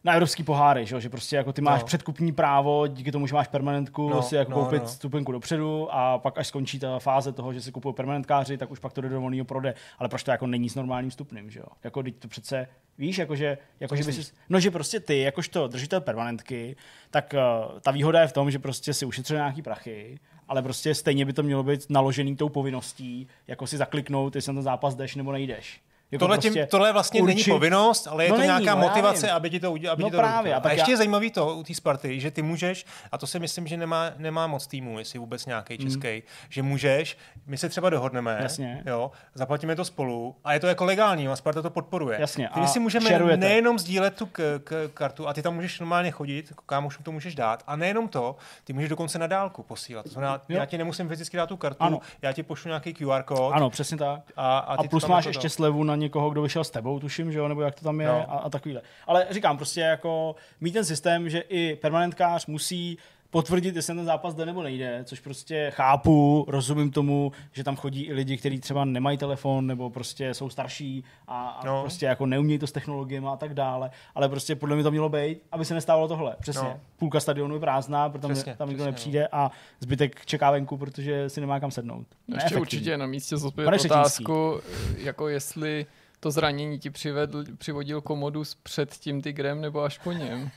na 0.05 0.13
evropský 0.13 0.43
poháry, 0.43 0.87
že, 0.87 0.95
jo? 0.95 1.01
že 1.01 1.09
prostě 1.09 1.37
jako 1.37 1.53
ty 1.53 1.61
máš 1.61 1.81
No. 1.81 1.87
předkupní 1.87 2.33
právo, 2.33 2.87
díky 2.87 3.13
tomu, 3.13 3.27
že 3.27 3.35
máš 3.35 3.49
permanentku, 3.49 4.09
No, 4.11 4.23
si 4.23 4.37
jako 4.37 4.51
no, 4.51 4.57
koupit 4.57 4.83
no. 4.83 4.89
stupenku 4.89 5.33
dopředu 5.33 5.89
a 5.95 6.19
pak 6.19 6.39
až 6.39 6.47
skončí 6.47 6.79
ta 6.79 6.99
fáze 6.99 7.33
toho, 7.33 7.53
že 7.53 7.61
si 7.61 7.73
kupují 7.73 7.95
permanentkáři, 7.95 8.59
tak 8.59 8.71
už 8.71 8.79
pak 8.79 8.93
to 8.93 9.01
jde 9.01 9.09
do 9.09 9.21
volného 9.21 9.45
prode. 9.45 9.75
Ale 9.99 10.09
proč 10.09 10.23
to 10.23 10.31
jako 10.31 10.47
není 10.47 10.69
s 10.69 10.75
normálním 10.75 11.11
stupným, 11.11 11.51
že 11.51 11.61
jo? 11.61 11.67
Jako 11.85 12.03
teď 12.03 12.17
to 12.19 12.29
přece 12.29 12.67
Víš, 12.99 13.19
jakože, 13.19 13.59
jakože 13.81 14.05
by 14.05 14.13
si, 14.13 14.33
no, 14.49 14.61
že 14.61 14.71
prostě 14.71 15.01
ty, 15.01 15.21
jakožto 15.21 15.69
držitel 15.69 16.01
permanentky, 16.01 16.77
tak 17.11 17.35
uh, 17.35 17.79
ta 17.81 17.91
výhoda 17.91 18.21
je 18.21 18.27
v 18.29 18.33
tom, 18.33 18.51
že 18.51 18.59
prostě 18.59 18.95
si 18.95 19.07
ušetřil 19.07 19.37
nějaký 19.37 19.63
prachy, 19.63 20.19
ale 20.49 20.63
prostě 20.63 20.95
stejně 20.95 21.25
by 21.25 21.33
to 21.33 21.43
mělo 21.43 21.63
být 21.63 21.91
naložený 21.91 22.37
tou 22.37 22.49
povinností, 22.49 23.29
jako 23.49 23.67
si 23.67 23.77
zakliknout, 23.77 24.37
jestli 24.37 24.53
na 24.53 24.57
ten 24.57 24.63
zápas 24.63 24.95
jdeš 24.95 25.15
nebo 25.15 25.33
nejdeš. 25.33 25.81
Jako 26.11 26.19
Tohle, 26.25 26.39
tím, 26.39 26.55
tohle 26.71 26.93
vlastně 26.93 27.23
není 27.23 27.39
určit- 27.39 27.51
povinnost, 27.51 28.07
ale 28.07 28.25
je 28.25 28.29
No 28.31 28.35
to 28.37 28.39
není, 28.41 28.47
nějaká 28.47 28.75
no, 28.75 28.81
motivace, 28.81 29.31
aby 29.31 29.51
ti 29.51 29.61
to 29.61 29.73
udělal. 29.73 29.93
Aby 29.93 30.03
No 30.03 30.09
ti 30.09 30.13
to 30.13 30.19
právě, 30.19 30.55
a 30.55 30.59
A, 30.59 30.71
ještě 30.73 30.91
já- 30.91 30.93
je 30.93 30.97
zajímavý 30.97 31.31
to 31.31 31.55
u 31.57 31.63
té 31.63 31.75
Sparty, 31.75 32.21
že 32.21 32.31
ty 32.31 32.43
můžeš, 32.43 32.87
a 33.13 33.19
to 33.19 33.27
si 33.27 33.39
myslím, 33.39 33.67
že 33.67 33.77
nemá, 33.77 34.11
nemá 34.17 34.47
moc 34.47 34.67
týmů, 34.67 34.99
jestli 34.99 35.19
vůbec 35.19 35.47
nějaký 35.47 35.79
český, 35.79 36.23
že 36.49 36.63
můžeš, 36.63 37.19
my 37.47 37.57
se 37.59 37.69
třeba 37.69 37.91
dohodneme. 37.91 38.39
Jasně. 38.43 38.83
jo, 38.87 39.11
zaplatíme 39.35 39.77
to 39.77 39.85
spolu 39.85 40.37
a 40.45 40.53
je 40.53 40.61
to 40.61 40.67
jako 40.67 40.85
legální 40.85 41.29
a 41.29 41.37
Sparta 41.37 41.63
to 41.63 41.71
podporuje. 41.71 42.21
Jasně, 42.21 42.49
Ty 42.55 42.61
a 42.61 42.67
si 42.67 42.79
můžeme 42.81 43.09
sharujete. 43.11 43.37
nejenom 43.37 43.79
sdílet 43.79 44.15
tu 44.17 44.27
k, 44.27 44.61
k, 44.65 44.91
kartu 44.95 45.29
a 45.29 45.33
ty 45.33 45.43
tam 45.43 45.55
můžeš 45.55 45.81
normálně 45.81 46.11
chodit, 46.11 46.47
jako 46.51 46.63
kámošům 46.67 47.05
to 47.05 47.13
můžeš 47.13 47.35
dát, 47.35 47.63
a 47.67 47.77
nejenom 47.77 48.09
to, 48.09 48.37
ty 48.65 48.73
můžeš 48.73 48.89
dokonce 48.89 49.19
na 49.19 49.27
dálku 49.27 49.63
posílat. 49.63 50.03
To 50.03 50.09
znamená, 50.09 50.41
já 50.49 50.65
ti 50.67 50.79
nemusím 50.79 51.09
fyzicky 51.09 51.37
dát 51.37 51.47
tu 51.47 51.57
kartu, 51.57 51.83
Ano. 51.85 52.01
já 52.23 52.33
ti 52.33 52.43
pošlu 52.43 52.69
nějaký 52.69 52.95
QR 52.95 53.23
kód 53.23 53.53
Ano, 53.55 53.71
přesně 53.71 53.97
tak. 53.97 54.21
a, 54.37 54.59
a, 54.59 54.75
A, 54.75 54.83
plus 54.89 55.07
máš 55.07 55.25
ještě 55.25 55.49
slevu 55.49 55.85
na 55.85 55.98
někoho, 55.99 56.31
kdo 56.31 56.43
vyšel 56.43 56.65
s 56.65 56.71
tebou, 56.71 56.99
tuším, 57.01 57.33
že 57.33 57.39
jo, 57.39 57.49
nebo 57.49 57.63
jak 57.63 57.75
to 57.75 57.85
tam 57.85 58.01
je 58.01 58.07
No. 58.07 58.13
a, 58.33 58.39
a 58.39 58.51
takovýhle. 58.51 58.83
Ale 59.07 59.27
říkám 59.31 59.57
prostě 59.57 59.81
jako 59.81 60.37
mít 60.61 60.73
ten 60.73 60.85
systém, 60.85 61.29
že 61.31 61.39
i 61.41 61.77
permanentkář 61.77 62.47
musí 62.47 62.99
potvrdit, 63.31 63.77
jestli 63.77 63.95
ten 63.95 64.05
zápas 64.05 64.35
jde 64.35 64.47
nebo 64.47 64.63
nejde, 64.63 65.01
což 65.05 65.21
prostě 65.21 65.73
chápu, 65.75 66.45
rozumím 66.49 66.91
tomu, 66.91 67.33
že 67.53 67.65
tam 67.65 67.77
chodí 67.77 68.03
i 68.03 68.13
lidi, 68.13 68.37
kteří 68.37 68.61
třeba 68.61 68.85
nemají 68.85 69.19
telefon 69.19 69.67
nebo 69.67 69.91
prostě 69.91 70.35
jsou 70.35 70.49
starší 70.51 71.05
a, 71.29 71.49
a 71.49 71.67
No. 71.67 71.81
prostě 71.81 72.07
jako 72.07 72.27
neumějí 72.27 72.59
to 72.59 72.67
s 72.67 72.73
technologiemi 72.73 73.27
a 73.33 73.37
tak 73.37 73.55
dále, 73.55 73.91
ale 74.15 74.29
prostě 74.29 74.57
podle 74.57 74.75
mě 74.77 74.83
to 74.85 74.91
mělo 74.91 75.09
být, 75.09 75.39
aby 75.53 75.65
se 75.65 75.75
nestávalo 75.75 76.09
tohle. 76.09 76.37
Přesně. 76.41 76.63
No. 76.69 76.81
Půlka 76.99 77.21
stadionu 77.21 77.55
je 77.55 77.61
prázdná, 77.61 78.09
protože 78.09 78.21
tam, 78.23 78.33
Přesně, 78.33 78.55
tam 78.57 78.69
nikdo 78.69 78.83
přesně, 78.83 78.87
no. 78.87 78.91
nepřijde 78.93 79.29
a 79.33 79.51
zbytek 79.81 80.27
čeká 80.27 80.51
venku, 80.51 80.77
protože 80.77 81.31
si 81.31 81.41
nemá 81.41 81.61
kam 81.61 81.71
sednout. 81.71 82.07
Ještě 82.35 82.57
určitě 82.57 82.97
na 82.97 83.07
místě 83.07 83.37
zodpovědět 83.37 83.85
otázku, 83.85 84.61
jako 84.99 85.29
jestli 85.29 85.87
to 86.21 86.31
zranění 86.31 86.79
ti 86.79 86.91
přivedl, 86.91 87.45
přivodil 87.59 88.01
Komodus 88.01 88.55
před 88.55 88.95
tím 88.95 89.23
Tigrem 89.23 89.61
nebo 89.61 89.83
až 89.83 89.99
po 89.99 90.13
něm. 90.13 90.51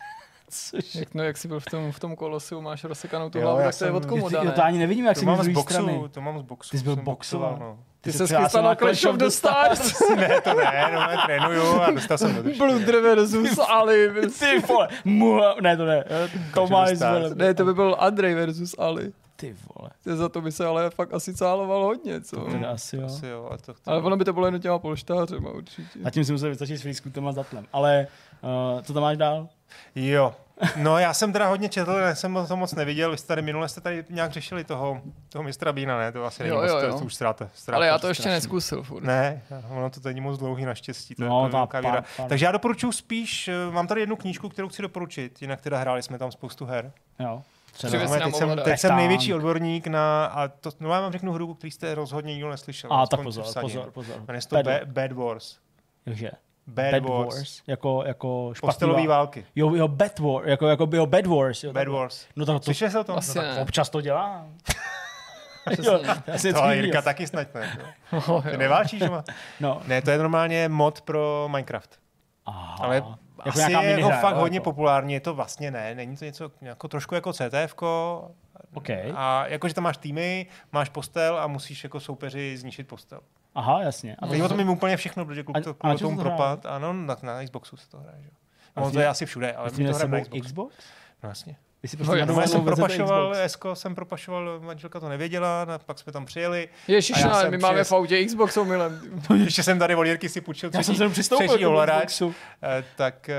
Což... 0.52 0.96
Jak, 0.96 1.14
no, 1.14 1.24
jak 1.24 1.38
jsi 1.38 1.48
byl 1.48 1.60
v 1.60 1.66
tom, 1.66 1.92
v 1.92 2.00
tom 2.00 2.16
kolosiu, 2.16 2.62
máš 2.62 2.84
rozsekanou 2.84 3.30
tu 3.30 3.38
Jo, 3.38 3.44
hlavu, 3.44 3.60
tak 3.64 3.78
to 3.78 3.86
je 3.86 3.92
od 3.92 4.06
komoda, 4.06 4.40
Ty, 4.40 4.46
ne? 4.46 4.52
to 4.52 4.64
ani 4.64 4.80
nevidím, 4.80 5.06
jak 5.06 5.14
To 5.14 5.20
jsi 5.20 5.26
mám 5.26 5.44
z 5.44 5.48
boxu, 5.48 5.74
strany. 5.74 6.02
to 6.12 6.22
mám 6.22 6.40
z 6.40 6.42
boxu. 6.42 6.72
Ty 6.72 6.78
jsi 6.78 6.84
byl 6.84 6.96
boxoval. 6.96 7.58
no. 7.60 7.78
Ty 8.02 8.12
se 8.12 8.18
se 8.18 8.24
přihlásil 8.26 8.48
chystal 8.48 8.64
na 8.64 8.76
Clash 8.76 9.06
of 9.06 9.16
the 9.16 9.28
Stars. 9.28 10.00
ne, 10.16 10.42
to 10.42 10.50
ne, 10.54 10.90
no, 10.94 11.00
já 11.00 11.22
trénuju 11.26 11.64
a 11.82 11.92
dostal 11.92 12.18
jsem 12.18 12.36
do 12.36 12.44
držky. 12.44 12.58
Blunder 12.60 13.00
versus 13.02 13.60
Ali. 13.70 14.10
Ty 14.40 14.60
vole, 14.68 14.88
mu, 15.06 15.40
ne 15.62 15.78
to 15.78 15.86
ne, 15.86 16.04
eh, 16.10 16.30
Tomáš. 16.54 16.92
Ne, 17.34 17.54
to 17.54 17.66
by 17.66 17.74
byl 17.74 17.96
Andrej 18.00 18.34
versus 18.36 18.76
Ali. 18.78 19.12
Ty 19.36 19.56
vole, 19.76 19.90
To 20.04 20.16
Za 20.16 20.30
to 20.30 20.42
by 20.42 20.52
se 20.52 20.66
ale 20.66 20.90
fakt 20.90 21.14
asi 21.14 21.34
cáloval 21.34 21.84
hodně, 21.84 22.22
co? 22.22 22.42
teda 22.42 22.70
asi 22.72 22.96
jo. 22.98 23.06
Asi 23.06 23.28
jo, 23.28 23.50
a 23.52 23.58
to, 23.58 23.74
to, 23.74 23.80
Ale 23.86 24.02
ono 24.02 24.18
by 24.18 24.26
to 24.26 24.34
bylo 24.34 24.46
jen 24.46 24.60
těma 24.62 24.80
polštářema 24.80 25.50
určitě. 25.52 26.00
Zatím 26.04 26.24
si 26.26 26.32
musel 26.32 26.50
vystačit 26.50 26.78
s 26.78 26.82
freescootem 26.82 27.28
a 27.28 27.32
zatlem. 27.32 27.66
Ale 27.74 28.08
uh, 28.76 28.82
co 28.82 28.94
tam 28.94 29.04
máš 29.04 29.18
dál? 29.18 29.48
Jo. 29.96 30.36
No 30.76 30.98
já 30.98 31.14
jsem 31.14 31.34
teda 31.34 31.48
hodně 31.48 31.70
četl, 31.70 31.92
já 31.92 32.16
jsem 32.16 32.40
to 32.48 32.56
moc 32.58 32.74
neviděl. 32.74 33.12
Vy 33.12 33.18
jste 33.18 33.28
tady 33.28 33.42
minule 33.42 33.70
jste 33.70 33.82
tady 33.82 34.06
nějak 34.10 34.32
řešili 34.32 34.64
toho, 34.64 35.02
toho 35.30 35.44
mistra 35.44 35.74
Bína, 35.74 35.98
ne? 36.00 36.12
To 36.12 36.26
asi 36.26 36.44
není 36.44 36.56
Jo, 36.56 36.62
moc, 36.62 36.72
jo, 36.72 36.92
to, 36.92 37.00
to 37.00 37.06
už 37.06 37.16
ztráte. 37.16 37.50
ztráte 37.54 37.76
Ale 37.76 37.88
já 37.88 38.00
to 38.00 38.08
ještě 38.08 38.22
strašný. 38.24 38.36
neskusil 38.36 38.84
furt. 38.84 39.04
Ne, 39.04 39.42
ono 39.70 39.90
to 39.90 40.00
není 40.04 40.22
moc 40.22 40.40
dlouhý 40.40 40.66
naštěstí. 40.66 41.16
To 41.16 41.24
je 41.24 41.30
No, 41.30 41.44
jako 41.54 41.68
ta 41.68 41.80
víra. 41.80 42.04
pár- 42.18 42.30
Takže 42.30 42.46
já 42.46 42.52
doporučuji 42.52 42.92
spíš, 42.92 43.48
eh, 43.48 43.72
mám 43.72 43.88
tady 43.88 44.02
jednu 44.02 44.16
knížku, 44.16 44.50
kterou 44.50 44.68
chci 44.70 44.82
doporučit, 44.82 45.42
jinak 45.42 45.62
teda 45.62 45.78
hráli 45.80 46.04
jsme 46.04 46.18
tam 46.18 46.32
spoustu 46.32 46.66
her. 46.66 46.92
Jo. 47.20 47.42
Nám 47.84 47.92
teď 48.20 48.36
jsem, 48.36 48.60
teď 48.64 48.80
jsem 48.80 48.96
největší 48.96 49.34
odborník 49.34 49.88
na, 49.88 50.26
a 50.26 50.48
to, 50.48 50.70
no 50.80 50.94
já 50.94 51.02
vám 51.02 51.12
řeknu 51.12 51.32
hru, 51.34 51.54
který 51.54 51.72
jste 51.72 51.96
rozhodně 51.96 52.34
nikdo 52.34 52.50
neslyšel. 52.50 52.94
A 52.94 53.08
tak 53.08 53.22
pozor, 53.24 53.46
pozor, 53.62 53.92
pozor. 53.92 54.16
Jmenuje 54.28 54.42
se 54.42 54.50
to 54.50 54.58
Bad, 54.86 55.12
Wars. 55.12 55.58
Jakože? 56.06 56.32
Bad, 56.72 56.92
Bad 56.92 57.04
Wars. 57.10 57.36
Wars. 57.36 57.62
Jako, 57.68 58.04
jako 58.06 58.52
špatný 58.54 58.68
Postelový 58.68 59.08
vál- 59.08 59.18
války. 59.18 59.46
Jo, 59.56 59.76
jo, 59.76 59.88
Bad 59.88 60.20
War, 60.20 60.48
jako, 60.50 60.68
jako 60.68 60.88
jo, 60.94 61.06
Bad 61.06 61.26
Wars. 61.26 61.64
Jo, 61.64 61.74
Bad 61.74 61.80
takhle. 61.82 62.00
Wars. 62.00 62.26
No 62.36 62.46
tak 62.46 62.56
to, 62.60 62.64
Slyšeli 62.64 62.92
jste 62.92 63.00
o 63.00 63.04
tom? 63.04 63.18
Asi 63.18 63.38
No, 63.38 63.44
tak- 63.44 63.56
ne. 63.56 63.62
občas 63.62 63.90
to 63.90 64.02
dělám. 64.02 64.54
Přesně. 65.72 65.92
jo, 65.92 66.00
já 66.28 66.38
si 66.38 66.54
To 66.54 66.60
vždycky 66.62 66.78
Jirka 66.78 67.02
taky 67.02 67.28
snad 67.28 67.54
ne. 67.54 67.78
Oh, 68.28 68.44
Ty 68.90 69.00
doma? 69.00 69.24
No. 69.60 69.82
Ne, 69.88 70.02
to 70.02 70.12
je 70.12 70.18
normálně 70.18 70.70
mod 70.70 71.02
pro 71.02 71.48
Minecraft. 71.52 72.00
Aha. 72.46 72.76
Ale 72.80 72.96
jako 72.96 73.16
asi 73.40 73.62
je 73.62 73.72
jako 73.72 73.86
minihra, 73.86 74.18
fakt 74.22 74.36
hodně 74.36 74.56
jako. 74.58 74.64
populární, 74.64 75.14
je 75.14 75.20
to 75.20 75.34
vlastně 75.34 75.72
ne, 75.72 75.96
není 75.96 76.18
to 76.18 76.26
něco 76.26 76.52
jako 76.62 76.88
trošku 76.88 77.16
jako 77.16 77.34
CTFko, 77.34 78.24
OK. 78.74 78.90
a 79.16 79.48
jakože 79.48 79.74
tam 79.74 79.84
máš 79.84 79.98
týmy, 79.98 80.46
máš 80.72 80.90
postel 80.90 81.40
a 81.40 81.48
musíš 81.48 81.84
jako 81.84 82.00
soupeři 82.00 82.58
zničit 82.58 82.88
postel. 82.88 83.20
Aha, 83.56 83.82
jasně. 83.84 84.16
A 84.20 84.28
Teď 84.28 84.42
o 84.42 84.50
tom 84.50 84.58
vím 84.58 84.70
úplně 84.70 84.98
všechno, 84.98 85.26
protože 85.26 85.44
kluk 85.44 85.64
to 85.64 85.74
kvůli 85.74 85.98
tomu 85.98 86.16
to 86.16 86.22
hraje? 86.22 86.38
propad. 86.38 86.66
Ano, 86.66 86.94
na, 86.94 87.18
na 87.24 87.44
Xboxu 87.44 87.78
se 87.78 87.90
to 87.90 87.98
hraje, 87.98 88.18
že? 88.22 88.28
jo. 88.28 88.36
A 88.76 88.80
No, 88.82 88.86
jsi 88.88 88.92
to 88.94 89.00
je 89.00 89.04
měl- 89.04 89.12
asi 89.12 89.26
všude, 89.26 89.54
ale 89.54 89.70
Jsi 89.70 89.76
my 89.76 89.84
měl 89.84 89.94
to 89.94 89.96
s 89.96 89.98
hrajeme 90.00 90.18
na 90.18 90.24
Xbox. 90.24 90.46
Xbox? 90.48 90.76
No 91.24 91.30
jasně. 91.30 91.56
Vy 91.84 91.90
si 91.90 91.98
No, 91.98 92.06
prostě 92.06 92.20
já 92.20 92.26
na 92.26 92.34
No, 92.34 92.42
já 92.42 92.48
jsem 92.48 92.64
propašoval. 92.64 93.36
Esko 93.36 93.76
jsem 93.76 93.96
propašoval, 93.96 94.60
manželka 94.60 95.00
to 95.00 95.10
nevěděla, 95.10 95.62
a 95.64 95.78
pak 95.78 96.00
jsme 96.00 96.14
tam 96.14 96.26
přijeli. 96.26 96.70
Ježiš, 96.88 97.18
A 97.18 97.20
já 97.20 97.28
no, 97.28 97.36
jsem 97.36 97.52
my 97.52 97.58
máme 97.58 97.84
v 97.84 97.92
autě 97.92 98.26
Xbox 98.26 98.58
omylem. 98.58 99.02
Ještě 99.44 99.64
jsem 99.64 99.80
tady 99.80 99.96
od 99.96 100.04
Jirky 100.04 100.30
si 100.30 100.42
půjčil 100.42 100.68
Já 100.68 100.72
jsem 100.72 100.82
třetí, 100.84 100.98
se 100.98 101.04
jenom 101.04 101.12
přistoupil 101.14 101.48
třetí 101.48 101.60
k 101.62 101.64
tomu 101.64 101.70
ovladač, 101.76 102.06
Xboxu. 102.06 102.36
eh, 102.64 102.84
tak... 102.96 103.30
eh, 103.30 103.36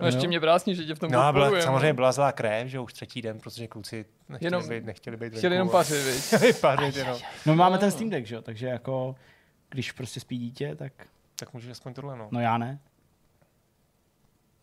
No 0.00 0.06
ještě 0.06 0.28
mě 0.28 0.40
brásní, 0.40 0.74
že 0.74 0.84
tě 0.84 0.94
v 0.94 0.98
tom 0.98 1.10
No 1.10 1.32
byla, 1.32 1.60
samozřejmě 1.60 1.92
byla 1.94 2.12
zlá 2.12 2.32
krev, 2.32 2.68
že 2.68 2.80
už 2.80 2.92
třetí 2.92 3.22
den, 3.22 3.38
protože 3.40 3.66
kluci 3.68 4.04
nechtěli 4.28 4.46
Jenom- 4.46 4.68
být, 4.68 4.84
nechtěli 4.84 5.16
být 5.16 5.34
Chtěli 5.36 5.54
jenom 5.54 5.68
pařit? 5.68 6.20
Chtěli 6.26 6.52
pařit, 6.52 6.96
jenom. 6.96 7.18
No 7.46 7.54
máme 7.54 7.78
ten 7.78 7.90
Steam 7.90 8.10
Deck, 8.10 8.26
že 8.26 8.34
jo, 8.34 8.42
takže 8.42 8.66
jako 8.66 9.14
když 9.76 9.92
prostě 9.92 10.20
spí 10.20 10.38
dítě, 10.38 10.74
tak 10.74 10.92
Tak 11.38 11.52
můžeš 11.52 11.70
aspoň 11.70 11.94
tohle, 11.94 12.16
no. 12.16 12.28
no 12.30 12.40
já 12.40 12.58
ne. 12.58 12.78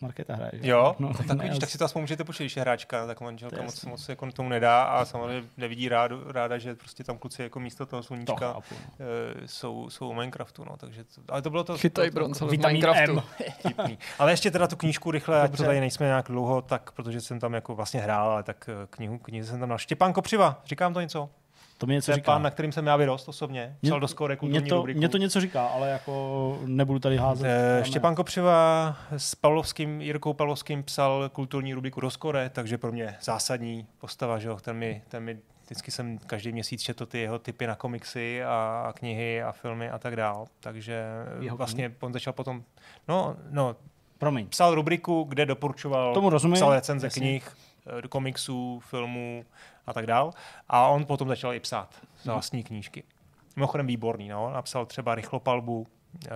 Markéta 0.02 0.36
hraje, 0.36 0.52
že? 0.54 0.70
Jo, 0.70 0.96
no, 1.00 1.08
no, 1.08 1.14
tak, 1.14 1.28
ne, 1.28 1.44
vidíš, 1.44 1.60
tak 1.60 1.70
si 1.70 1.78
to 1.78 1.86
aspoň 1.86 2.02
můžete 2.02 2.24
počít, 2.24 2.44
když 2.44 2.56
je 2.56 2.62
hráčka, 2.62 3.08
tak 3.08 3.18
To 3.18 3.24
manželka 3.24 3.58
je 3.58 3.64
moc, 3.64 3.76
jasný. 3.76 3.90
moc 3.90 4.10
jako 4.10 4.32
tomu 4.32 4.50
nedá 4.50 4.84
a 4.84 5.06
samozřejmě 5.06 5.50
nevidí 5.58 5.90
rádu, 5.90 6.32
ráda, 6.32 6.58
že 6.58 6.76
prostě 6.76 7.04
tam 7.04 7.18
kluci 7.18 7.42
jako 7.42 7.60
místo 7.60 7.86
toho 7.86 8.02
to 8.02 8.08
sluníčka 8.08 8.54
no. 8.54 8.62
e, 9.44 9.48
jsou, 9.48 9.90
jsou 9.90 10.10
u 10.10 10.14
Minecraftu, 10.14 10.66
no, 10.66 10.78
takže 10.78 11.04
to, 11.04 11.22
ale 11.30 11.42
to 11.42 11.50
bylo 11.50 11.64
to, 11.64 11.78
Chytaj 11.78 12.10
to, 12.10 12.12
to, 12.12 12.16
bronze 12.16 12.46
v 12.46 12.50
Vitamin 12.50 12.82
Minecraftu. 12.82 13.24
Ale 14.20 14.32
ještě 14.32 14.52
teda 14.52 14.68
tu 14.68 14.76
knížku 14.76 15.12
rychle, 15.12 15.42
ať 15.42 15.48
to 15.48 15.52
Dobře. 15.52 15.66
tady 15.66 15.80
nejsme 15.80 16.06
nějak 16.06 16.26
dlouho, 16.26 16.62
tak 16.62 16.92
protože 16.92 17.22
jsem 17.22 17.40
tam 17.40 17.54
jako 17.54 17.76
vlastně 17.76 18.02
hrál, 18.02 18.32
ale 18.32 18.44
tak 18.44 18.70
eh, 18.70 18.88
knihu, 18.90 19.18
knihu 19.18 19.46
jsem 19.46 19.60
tam 19.60 19.70
dal. 19.70 19.78
Štěpán 19.78 20.14
Kopřiva, 20.14 20.62
říkám 20.66 20.94
to 20.94 21.02
něco? 21.02 21.30
To 21.78 21.86
mi 21.86 21.94
něco 21.94 22.06
To 22.06 22.12
je 22.12 22.16
říká. 22.16 22.32
pán, 22.32 22.42
na 22.42 22.50
kterým 22.52 22.72
jsem 22.72 22.88
já 22.88 22.96
vyrost 22.96 23.30
osobně. 23.30 23.76
Mě- 23.82 23.90
Psal 23.90 24.00
do 24.00 24.08
skóre 24.08 24.34
Mě 24.34 24.38
kulturní 24.40 24.70
to, 24.70 24.76
rubriku. 24.76 24.98
mě 24.98 25.10
to 25.10 25.18
něco 25.18 25.42
říká, 25.42 25.66
ale 25.68 25.90
jako 25.90 26.60
nebudu 26.66 27.00
tady 27.00 27.18
házet. 27.18 27.48
Eh, 27.48 27.72
Dáme. 27.74 27.86
Štěpán 27.86 28.16
Kopřiva 28.16 28.96
s 29.18 29.36
Pavlovským, 29.36 30.02
Jirkou 30.02 30.34
Pavlovským 30.34 30.84
psal 30.84 31.30
kulturní 31.30 31.74
rubriku 31.74 32.00
Rozkore, 32.02 32.50
takže 32.50 32.78
pro 32.78 32.92
mě 32.92 33.16
zásadní 33.22 33.88
postava, 33.98 34.40
že 34.40 34.48
jo, 34.48 34.58
ten 34.62 34.76
mi, 34.76 35.02
ten 35.10 35.24
mi 35.24 35.38
vždycky 35.66 35.92
jsem 35.92 36.18
každý 36.18 36.52
měsíc 36.52 36.82
četl 36.82 37.06
ty 37.06 37.20
jeho 37.20 37.40
typy 37.40 37.68
na 37.68 37.76
komiksy 37.76 38.44
a, 38.44 38.86
a 38.90 38.94
knihy 38.94 39.44
a 39.44 39.52
filmy 39.52 39.90
a 39.90 40.00
tak 40.00 40.16
dál. 40.16 40.46
Takže 40.60 41.04
Jeho 41.40 41.58
vlastně 41.58 41.94
on 42.00 42.14
začal 42.14 42.34
potom, 42.34 42.64
no, 43.08 43.36
no, 43.52 43.76
Promiň. 44.18 44.48
psal 44.48 44.76
rubriku, 44.76 45.24
kde 45.30 45.46
doporučoval, 45.46 46.14
Tomu 46.14 46.30
rozumím. 46.30 46.56
psal 46.56 46.74
recenze 46.74 47.08
Jasně. 47.08 47.20
knih, 47.22 47.52
do 48.02 48.10
komiksů, 48.10 48.80
filmů 48.86 49.46
a 49.88 49.94
tak 49.94 50.06
dál. 50.06 50.32
A 50.70 50.88
on 50.88 51.06
potom 51.06 51.28
začal 51.28 51.54
i 51.54 51.60
psát 51.60 51.90
Mhm. 52.02 52.34
vlastní 52.34 52.64
knížky. 52.64 53.04
Mimochodem 53.56 53.88
výborný, 53.88 54.28
no. 54.30 54.52
Napsal 54.54 54.86
třeba 54.86 55.16
Rychlopalbu, 55.16 55.88
e, 56.26 56.30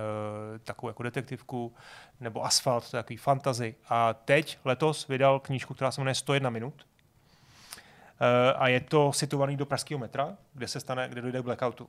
takovou 0.58 0.90
jako 0.90 1.02
detektivku, 1.02 1.74
nebo 2.20 2.44
Asfalt, 2.44 2.90
to 2.90 2.96
je 2.96 3.02
takový 3.02 3.16
fantazy. 3.16 3.74
A 3.88 4.14
teď, 4.14 4.58
letos, 4.64 5.08
vydal 5.08 5.40
knížku, 5.40 5.74
která 5.74 5.90
se 5.90 6.00
jmenuje 6.00 6.14
101 6.14 6.50
minut. 6.50 6.86
E, 8.20 8.52
a 8.52 8.68
je 8.68 8.80
to 8.80 9.12
situovaný 9.12 9.56
do 9.56 9.66
pražského 9.66 9.98
metra, 9.98 10.36
kde 10.54 10.68
se 10.68 10.80
stane, 10.80 11.08
kde 11.08 11.20
dojde 11.22 11.40
k 11.40 11.44
blackoutu. 11.44 11.88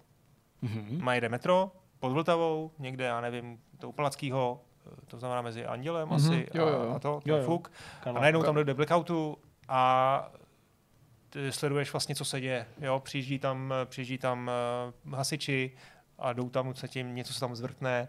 Mhm. 0.61 1.03
Má 1.03 1.13
jede 1.13 1.29
metro 1.29 1.71
pod 1.99 2.09
Vltavou, 2.11 2.71
někde, 2.79 3.05
já 3.05 3.21
nevím, 3.21 3.59
do 3.79 3.91
Palackého, 3.91 4.61
e, 5.03 5.05
to 5.05 5.19
znamená 5.19 5.41
mezi 5.41 5.65
Andělem 5.65 6.07
Mhm, 6.07 6.15
asi 6.15 6.47
jo, 6.53 6.67
jo, 6.67 6.79
a, 6.81 6.83
jo. 6.85 6.93
a 6.95 6.99
to, 6.99 7.19
to 7.23 7.29
Jo, 7.29 7.37
jo. 7.37 7.43
fuk. 7.45 7.71
A 8.05 8.11
najednou 8.11 8.43
tam 8.43 8.55
dojde 8.55 8.73
blackoutu 8.73 9.37
a 9.69 10.31
ty 11.29 11.51
sleduješ 11.51 11.91
vlastně, 11.93 12.15
co 12.15 12.25
se 12.25 12.41
děje. 12.41 12.65
Jo? 12.81 12.99
Přijíždí 12.99 13.39
tam, 13.39 13.73
přijíždí 13.85 14.17
tam 14.17 14.51
uh, 15.05 15.13
hasiči 15.13 15.71
a 16.19 16.33
jdou 16.33 16.49
tam 16.49 16.75
se 16.75 16.87
tím, 16.87 17.15
něco 17.15 17.33
se 17.33 17.39
tam 17.39 17.55
zvrtne, 17.55 18.07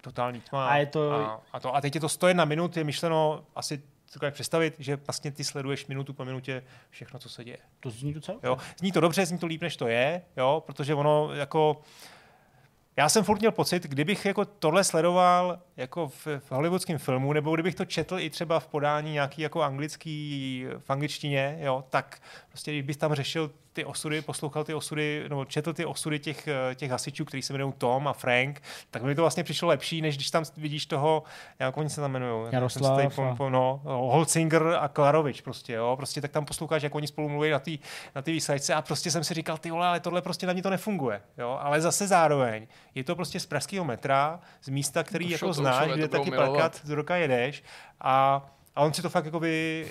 totální 0.00 0.40
tma. 0.40 0.68
A 0.68 0.76
je 0.76 0.86
to- 0.86 1.12
A, 1.12 1.40
a, 1.52 1.60
to, 1.60 1.74
a 1.74 1.80
teď 1.80 1.94
je 1.94 2.00
to 2.00 2.08
101 2.08 2.44
minut, 2.44 2.76
je 2.76 2.84
myšleno 2.84 3.44
asi 3.54 3.82
tak 4.12 4.22
jak 4.22 4.34
představit, 4.34 4.74
že 4.78 4.96
vlastně 4.96 5.30
ty 5.30 5.44
sleduješ 5.44 5.86
minutu 5.86 6.12
po 6.12 6.24
minutě 6.24 6.62
všechno, 6.90 7.18
co 7.18 7.28
se 7.28 7.44
děje. 7.44 7.58
To 7.80 7.90
zní 7.90 8.14
docela. 8.14 8.38
Jo? 8.42 8.58
Zní 8.78 8.92
to 8.92 9.00
dobře, 9.00 9.26
zní 9.26 9.38
to 9.38 9.46
líp, 9.46 9.62
než 9.62 9.76
to 9.76 9.88
je, 9.88 10.22
jo? 10.36 10.62
protože 10.66 10.94
ono 10.94 11.34
jako 11.34 11.80
já 12.96 13.08
jsem 13.08 13.24
furt 13.24 13.38
měl 13.38 13.52
pocit, 13.52 13.82
kdybych 13.82 14.24
jako 14.24 14.44
tohle 14.44 14.84
sledoval 14.84 15.58
jako 15.76 16.08
v, 16.08 16.26
v 16.26 16.52
hollywoodském 16.52 16.98
filmu, 16.98 17.32
nebo 17.32 17.54
kdybych 17.54 17.74
to 17.74 17.84
četl 17.84 18.18
i 18.18 18.30
třeba 18.30 18.60
v 18.60 18.66
podání 18.66 19.12
nějaký 19.12 19.42
jako 19.42 19.62
anglický, 19.62 20.66
v 20.78 20.90
angličtině, 20.90 21.58
jo, 21.60 21.84
tak 21.90 22.20
prostě 22.50 22.70
když 22.72 22.82
bys 22.82 22.96
tam 22.96 23.14
řešil 23.14 23.50
ty 23.72 23.84
osudy, 23.84 24.22
poslouchal 24.22 24.64
ty 24.64 24.74
osudy, 24.74 25.24
nebo 25.28 25.44
četl 25.44 25.72
ty 25.72 25.84
osudy 25.84 26.18
těch, 26.18 26.48
eh, 26.48 26.74
těch 26.74 26.90
hasičů, 26.90 27.24
kteří 27.24 27.42
se 27.42 27.52
jmenují 27.52 27.72
Tom 27.78 28.08
a 28.08 28.12
Frank, 28.12 28.62
tak 28.90 29.02
mi 29.02 29.14
to 29.14 29.22
vlastně 29.22 29.44
přišlo 29.44 29.68
lepší, 29.68 30.02
než 30.02 30.16
když 30.16 30.30
tam 30.30 30.44
vidíš 30.56 30.86
toho, 30.86 31.22
jak 31.58 31.76
oni 31.76 31.90
se 31.90 32.00
tam 32.00 32.10
jmenují. 32.10 32.48
Jaroslav 32.52 33.14
pom- 33.16 33.36
pom- 33.36 33.50
no, 33.52 33.80
Holzinger 33.84 34.66
a 34.80 34.88
Klarovič 34.88 35.40
prostě, 35.40 35.72
jo, 35.72 35.94
prostě 35.96 36.20
tak 36.20 36.30
tam 36.30 36.44
posloucháš, 36.44 36.82
jak 36.82 36.94
oni 36.94 37.06
spolu 37.06 37.28
mluví 37.28 37.50
na 37.50 37.58
té 37.58 37.70
na 38.14 38.22
tý 38.22 38.32
výsledce 38.32 38.74
a 38.74 38.82
prostě 38.82 39.10
jsem 39.10 39.24
si 39.24 39.34
říkal, 39.34 39.58
ty 39.58 39.70
vole, 39.70 39.86
ale 39.86 40.00
tohle 40.00 40.22
prostě 40.22 40.46
na 40.46 40.52
mě 40.52 40.62
to 40.62 40.70
nefunguje, 40.70 41.22
jo, 41.38 41.58
ale 41.60 41.80
zase 41.80 42.06
zároveň 42.06 42.66
je 42.94 43.04
to 43.04 43.16
prostě 43.16 43.40
z 43.40 43.46
pražského 43.46 43.84
metra, 43.84 44.40
z 44.62 44.68
místa, 44.68 45.02
který 45.02 45.26
To 45.26 45.32
jako 45.32 45.52
znáš, 45.52 45.88
kde 45.92 46.08
taky 46.08 46.30
plakat 46.30 46.80
z 46.84 46.90
roka 46.90 47.16
jedeš 47.16 47.62
a 48.00 48.46
a 48.80 48.84
on 48.84 48.92
si 48.92 49.02
to 49.02 49.10
fakt 49.10 49.24
jakoby, 49.24 49.86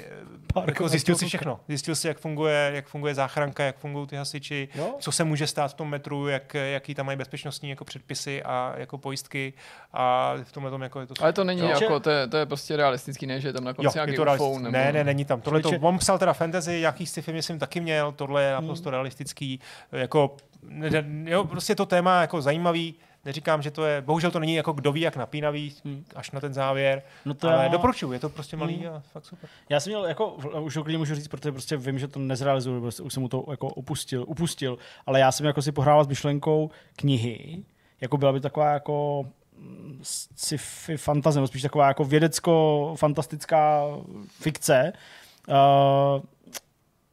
Pár 0.53 0.69
jako 0.69 0.89
zjistil 0.89 1.15
si 1.15 1.25
všechno. 1.27 1.59
Zjistil 1.67 1.95
si, 1.95 2.07
jak 2.07 2.17
funguje, 2.19 2.71
jak 2.75 2.87
funguje 2.87 3.15
záchranka, 3.15 3.63
jak 3.63 3.77
fungují 3.77 4.07
ty 4.07 4.15
hasiči, 4.15 4.69
Jo? 4.75 4.95
co 4.99 5.11
se 5.11 5.23
může 5.23 5.47
stát 5.47 5.67
v 5.71 5.73
tom 5.73 5.89
metru, 5.89 6.27
jak, 6.27 6.53
jaký 6.53 6.95
tam 6.95 7.05
mají 7.05 7.17
bezpečnostní 7.17 7.69
jako 7.69 7.85
předpisy 7.85 8.43
a 8.43 8.73
jako 8.77 8.97
pojistky 8.97 9.53
a 9.93 10.33
v 10.43 10.51
tomhle 10.51 10.71
tom 10.71 10.81
jako 10.81 10.99
je 10.99 11.07
to 11.07 11.13
Ale 11.19 11.33
to 11.33 11.43
není 11.43 11.61
Jo. 11.61 11.67
jako, 11.67 11.99
to 11.99 12.09
je, 12.09 12.27
to 12.27 12.37
je 12.37 12.45
prostě 12.45 12.75
realistický, 12.77 13.25
ne, 13.27 13.39
že 13.41 13.47
je 13.47 13.53
tam 13.53 13.63
na 13.63 13.69
Jo, 13.69 13.75
konci 13.75 13.97
nějaký 13.97 14.15
to 14.15 14.23
UFO, 14.33 14.59
nebo... 14.59 14.71
Ne, 14.71 14.91
ne, 14.93 15.03
není 15.03 15.25
tam. 15.25 15.41
Tohle 15.41 15.61
to, 15.61 15.69
on 15.81 15.97
psal 15.97 16.19
teda 16.19 16.33
fantasy, 16.33 16.79
jaký 16.79 17.05
sci-fi 17.05 17.33
myslím 17.33 17.59
taky 17.59 17.79
měl, 17.79 18.11
tohle 18.11 18.43
je 18.43 18.49
Hmm. 18.55 18.61
naprosto 18.61 18.89
realistický, 18.89 19.59
jako, 19.91 20.37
ne- 20.63 21.03
jo, 21.25 21.43
prostě 21.43 21.75
to 21.75 21.85
téma 21.85 22.21
jako 22.21 22.41
zajímavý, 22.41 22.95
neříkám, 23.25 23.61
že 23.61 23.71
to 23.71 23.85
je, 23.85 24.01
bohužel 24.01 24.31
to 24.31 24.39
není 24.39 24.53
jako 24.55 24.71
kdo 24.73 24.91
ví, 24.91 25.01
jak 25.01 25.15
napínavý, 25.15 25.73
Hmm. 25.85 26.05
až 26.15 26.31
na 26.31 26.39
ten 26.39 26.53
závěr, 26.53 27.01
No 27.25 27.33
to 27.33 27.49
ale 27.49 27.63
já- 27.63 27.69
doporučuju, 27.69 28.11
je 28.11 28.19
to 28.19 28.29
prostě 28.29 28.57
malý 28.57 28.75
Hmm. 28.75 28.87
a 28.95 28.99
fakt 28.99 29.25
super. 29.25 29.49
Já 29.69 29.79
jsem 29.79 29.91
měl, 29.91 30.05
jako, 30.05 30.27
už 30.61 30.73
klidně 30.83 30.97
můžu 30.97 31.15
říct, 31.15 31.27
protože 31.27 31.51
prostě 31.51 31.77
vím, 31.77 31.99
že 31.99 32.07
to 32.07 32.19
nezrealizuju, 32.19 32.81
prostě 32.81 33.03
už 33.03 33.13
jsem 33.13 33.21
mu 33.23 33.29
to 33.29 33.45
jako 33.51 33.67
opustil, 33.67 34.23
upustil, 34.27 34.77
ale 35.05 35.19
já 35.19 35.31
jsem 35.31 35.45
jako 35.45 35.61
si 35.61 35.71
pohrával 35.71 36.03
s 36.03 36.07
myšlenkou 36.07 36.69
knihy, 36.95 37.63
jako 38.01 38.17
byla 38.17 38.33
by 38.33 38.39
taková 38.39 38.73
jako 38.73 39.25
mm, 39.57 39.99
sci-fi 40.03 40.97
fantazie, 40.97 41.39
nebo 41.39 41.47
spíš 41.47 41.61
taková 41.61 41.87
jako 41.87 42.03
vědecko-fantastická 42.03 43.83
fikce, 44.41 44.93
uh, 45.47 45.55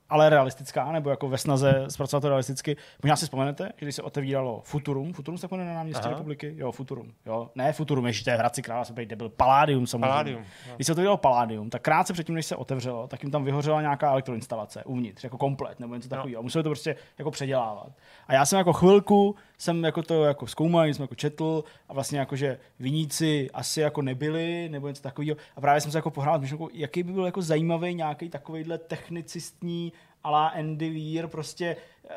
ale 0.08 0.30
realistická, 0.30 0.92
nebo 0.92 1.10
jako 1.10 1.28
ve 1.28 1.38
snaze 1.38 1.84
zpracovat 1.88 2.20
to 2.20 2.28
realisticky. 2.28 2.76
Možná 3.02 3.16
si 3.16 3.24
vzpomenete, 3.24 3.64
že 3.76 3.86
když 3.86 3.94
se 3.94 4.02
otevíralo 4.02 4.60
Futurum, 4.64 5.12
Futurum 5.12 5.38
se 5.38 5.48
jmenuje 5.50 5.68
na 5.68 5.74
náměstí 5.74 6.04
Aha. 6.04 6.10
republiky? 6.10 6.54
Jo, 6.56 6.72
Futurum. 6.72 7.12
Jo, 7.26 7.50
ne 7.54 7.72
Futurum, 7.72 8.06
ještě 8.06 8.24
to 8.24 8.30
je 8.30 8.36
v 8.36 8.38
Hradci 8.38 8.62
Krála, 8.62 8.84
tady 8.84 9.06
debil. 9.06 9.28
Palladium 9.28 9.86
samozřejmě. 9.86 10.08
Palladium. 10.08 10.40
no. 10.68 10.74
Když 10.76 10.86
se 10.86 10.92
otevřelo 10.92 11.16
Palladium, 11.16 11.70
tak 11.70 11.82
krátce 11.82 12.12
předtím, 12.12 12.34
než 12.34 12.46
se 12.46 12.56
otevřelo, 12.56 13.08
tak 13.08 13.22
jim 13.22 13.32
tam 13.32 13.44
vyhořela 13.44 13.80
nějaká 13.80 14.10
elektroinstalace 14.10 14.84
uvnitř, 14.84 15.24
jako 15.24 15.38
komplet 15.38 15.80
nebo 15.80 15.94
něco 15.94 16.08
takového. 16.08 16.42
Museli 16.42 16.62
to 16.62 16.68
prostě 16.68 16.96
jako 17.18 17.30
předělávat. 17.30 17.92
A 18.26 18.34
já 18.34 18.46
jsem 18.46 18.58
jako 18.58 18.72
chvilku 18.72 19.34
jsem 19.58 19.84
jako 19.84 20.02
to 20.02 20.24
jako 20.24 20.46
zkoumal, 20.46 20.86
jsem 20.86 21.02
jako 21.02 21.14
četl 21.14 21.64
a 21.88 21.92
vlastně 21.94 22.18
jako, 22.18 22.36
že 22.36 22.58
viníci 22.78 23.50
asi 23.54 23.80
jako 23.80 24.02
nebyli 24.02 24.68
nebo 24.68 24.88
něco 24.88 25.02
takového. 25.02 25.36
A 25.56 25.60
právě 25.60 25.80
jsem 25.80 25.90
se 25.90 25.98
jako 25.98 26.10
pohrál 26.10 26.38
s 26.38 26.40
myšlenkou, 26.40 26.68
jaký 26.72 27.02
by 27.02 27.12
byl 27.12 27.26
jako 27.26 27.42
zajímavý 27.42 27.94
nějaký 27.94 28.28
takovýhle 28.28 28.78
technicistní 28.78 29.92
ala 30.24 30.46
Andy 30.48 30.90
Weir 30.90 31.26
prostě 31.26 31.76
eh, 32.08 32.16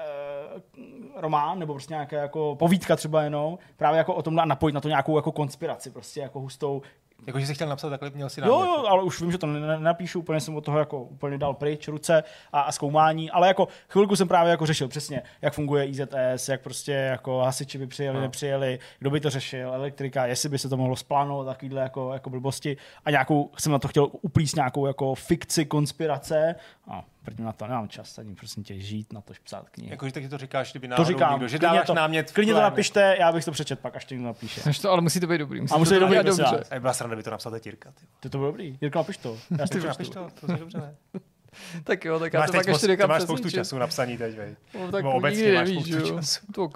román, 1.16 1.60
nebo 1.60 1.74
prostě 1.74 1.94
nějaká 1.94 2.18
jako 2.18 2.56
povídka 2.60 2.96
třeba 2.96 3.24
jenom, 3.24 3.58
právě 3.78 3.98
jako 3.98 4.14
o 4.14 4.22
tomhle 4.22 4.44
a 4.44 4.46
napojit 4.46 4.74
na 4.74 4.82
to 4.82 4.88
nějakou 4.88 5.16
jako 5.16 5.32
konspiraci, 5.32 5.92
prostě 5.92 6.20
jako 6.20 6.40
hustou, 6.40 6.82
Jako, 7.28 7.40
že 7.40 7.48
jsi 7.48 7.56
chtěl 7.56 7.70
napsat 7.70 7.90
takhle, 7.90 8.10
měl 8.10 8.30
si 8.30 8.42
Jo, 8.42 8.46
jo, 8.48 8.84
ale 8.88 9.04
už 9.04 9.22
vím, 9.22 9.32
že 9.32 9.38
to 9.38 9.48
ne- 9.48 9.60
ne- 9.60 9.68
nenapíšu, 9.78 10.20
úplně 10.20 10.40
jsem 10.40 10.56
od 10.56 10.66
toho 10.66 10.80
jako 10.80 11.02
úplně 11.04 11.38
dal 11.38 11.54
pryč 11.54 11.88
ruce 11.88 12.24
a, 12.54 12.62
a 12.62 12.72
zkoumání, 12.72 13.32
ale 13.32 13.48
jako 13.48 13.68
chvilku 13.90 14.16
jsem 14.16 14.28
právě 14.28 14.52
jako 14.52 14.66
řešil 14.66 14.88
přesně, 14.88 15.22
jak 15.42 15.54
funguje 15.54 15.86
IZS, 15.88 16.50
jak 16.50 16.62
prostě 16.62 16.92
jako 16.92 17.40
hasiči 17.40 17.78
by 17.78 17.88
přijeli, 17.88 18.16
No. 18.16 18.22
nepřijeli, 18.22 18.80
kdo 19.00 19.10
by 19.10 19.20
to 19.20 19.30
řešil, 19.30 19.74
elektrika, 19.74 20.26
jestli 20.26 20.50
by 20.50 20.58
se 20.58 20.70
to 20.70 20.78
mohlo 20.78 20.96
splánovat, 20.96 21.48
takovýhle 21.48 21.82
jako, 21.82 22.14
jako 22.14 22.30
blbosti. 22.30 22.78
A 23.06 23.12
nějakou, 23.12 23.52
jsem 23.58 23.72
na 23.72 23.80
to 23.80 23.88
chtěl 23.88 24.08
uplíst 24.12 24.56
nějakou 24.56 24.86
jako 24.88 25.16
fikci 25.16 25.66
konspirace. 25.66 26.56
A 26.88 27.04
první 27.30 27.46
na 27.46 27.52
to 27.54 27.68
nemám 27.68 27.88
čas 27.88 28.18
ani 28.18 28.36
prosím 28.36 28.64
tě 28.64 28.80
žít, 28.80 29.14
na 29.14 29.22
to 29.22 29.34
psát 29.44 29.70
knihy. 29.70 29.92
Jako, 29.92 30.06
že 30.06 30.12
taky 30.14 30.30
to 30.30 30.38
říkáš, 30.38 30.72
kdyby 30.72 30.88
to 30.88 30.92
náhodou 30.92 31.08
říkám, 31.08 31.32
někdo, 31.32 31.48
že 31.48 31.60
dáváš 31.60 31.88
to, 31.88 31.94
námět. 31.94 32.32
klidně 32.32 32.54
to 32.54 32.62
napište, 32.62 33.16
já 33.20 33.32
bych 33.32 33.46
to 33.46 33.52
přečet 33.52 33.80
pak, 33.80 33.96
až 33.96 34.06
to 34.06 34.14
někdo 34.14 34.28
napíše. 34.28 34.62
Než 34.66 34.80
to, 34.80 34.92
ale 34.92 35.02
musí 35.02 35.20
to 35.20 35.28
být 35.28 35.38
dobrý. 35.38 35.62
Musí 35.62 35.74
A 35.74 35.78
musí 35.78 35.90
to 35.90 35.96
být 35.96 36.00
dobrý, 36.00 36.12
udělat 36.20 36.24
prosím 36.24 36.44
dobře. 36.44 36.58
vás. 36.58 36.72
A 36.72 36.80
byla 36.80 36.94
sranda, 36.94 37.16
by 37.16 37.24
to 37.24 37.32
napsal 37.32 37.54
Jirka. 37.66 37.92
Ty. 37.92 38.06
To, 38.20 38.30
to 38.30 38.38
bylo 38.38 38.52
dobrý. 38.52 38.78
Jirko, 38.82 39.00
napiš 39.00 39.18
to. 39.18 39.38
Já 39.60 39.68
si 39.68 39.74
Ty 39.74 39.82
to 39.82 39.88
napiš 39.88 40.10
to, 40.10 40.30
to 40.42 40.52
je 40.52 40.58
dobře, 40.58 40.78
ne? 40.78 40.96
Tak 41.84 42.06
jo, 42.06 42.20
tak 42.20 42.34
já 42.34 42.40
Máš 42.40 42.48
to 42.48 42.52
teď 42.52 42.60
pak 42.60 42.68
ještě 42.68 42.74
spoustu, 42.74 42.88
ty 42.88 42.92
někam 42.92 43.10
máš 43.10 43.22
spoustu 43.24 43.50
času 43.50 43.78
na 43.78 43.88
psaní 43.88 44.18
teď, 44.18 44.36
vej. 44.38 44.56
No, 44.80 44.92
tak 44.92 45.04
Nebo 45.04 45.12
obecně 45.16 45.38
nikdy 45.42 45.56
máš 45.56 45.68
nevíš, 45.70 45.84
spoustu 45.84 46.06
že 46.06 46.12
jo. 46.12 46.18
času. 46.20 46.40
To, 46.54 46.70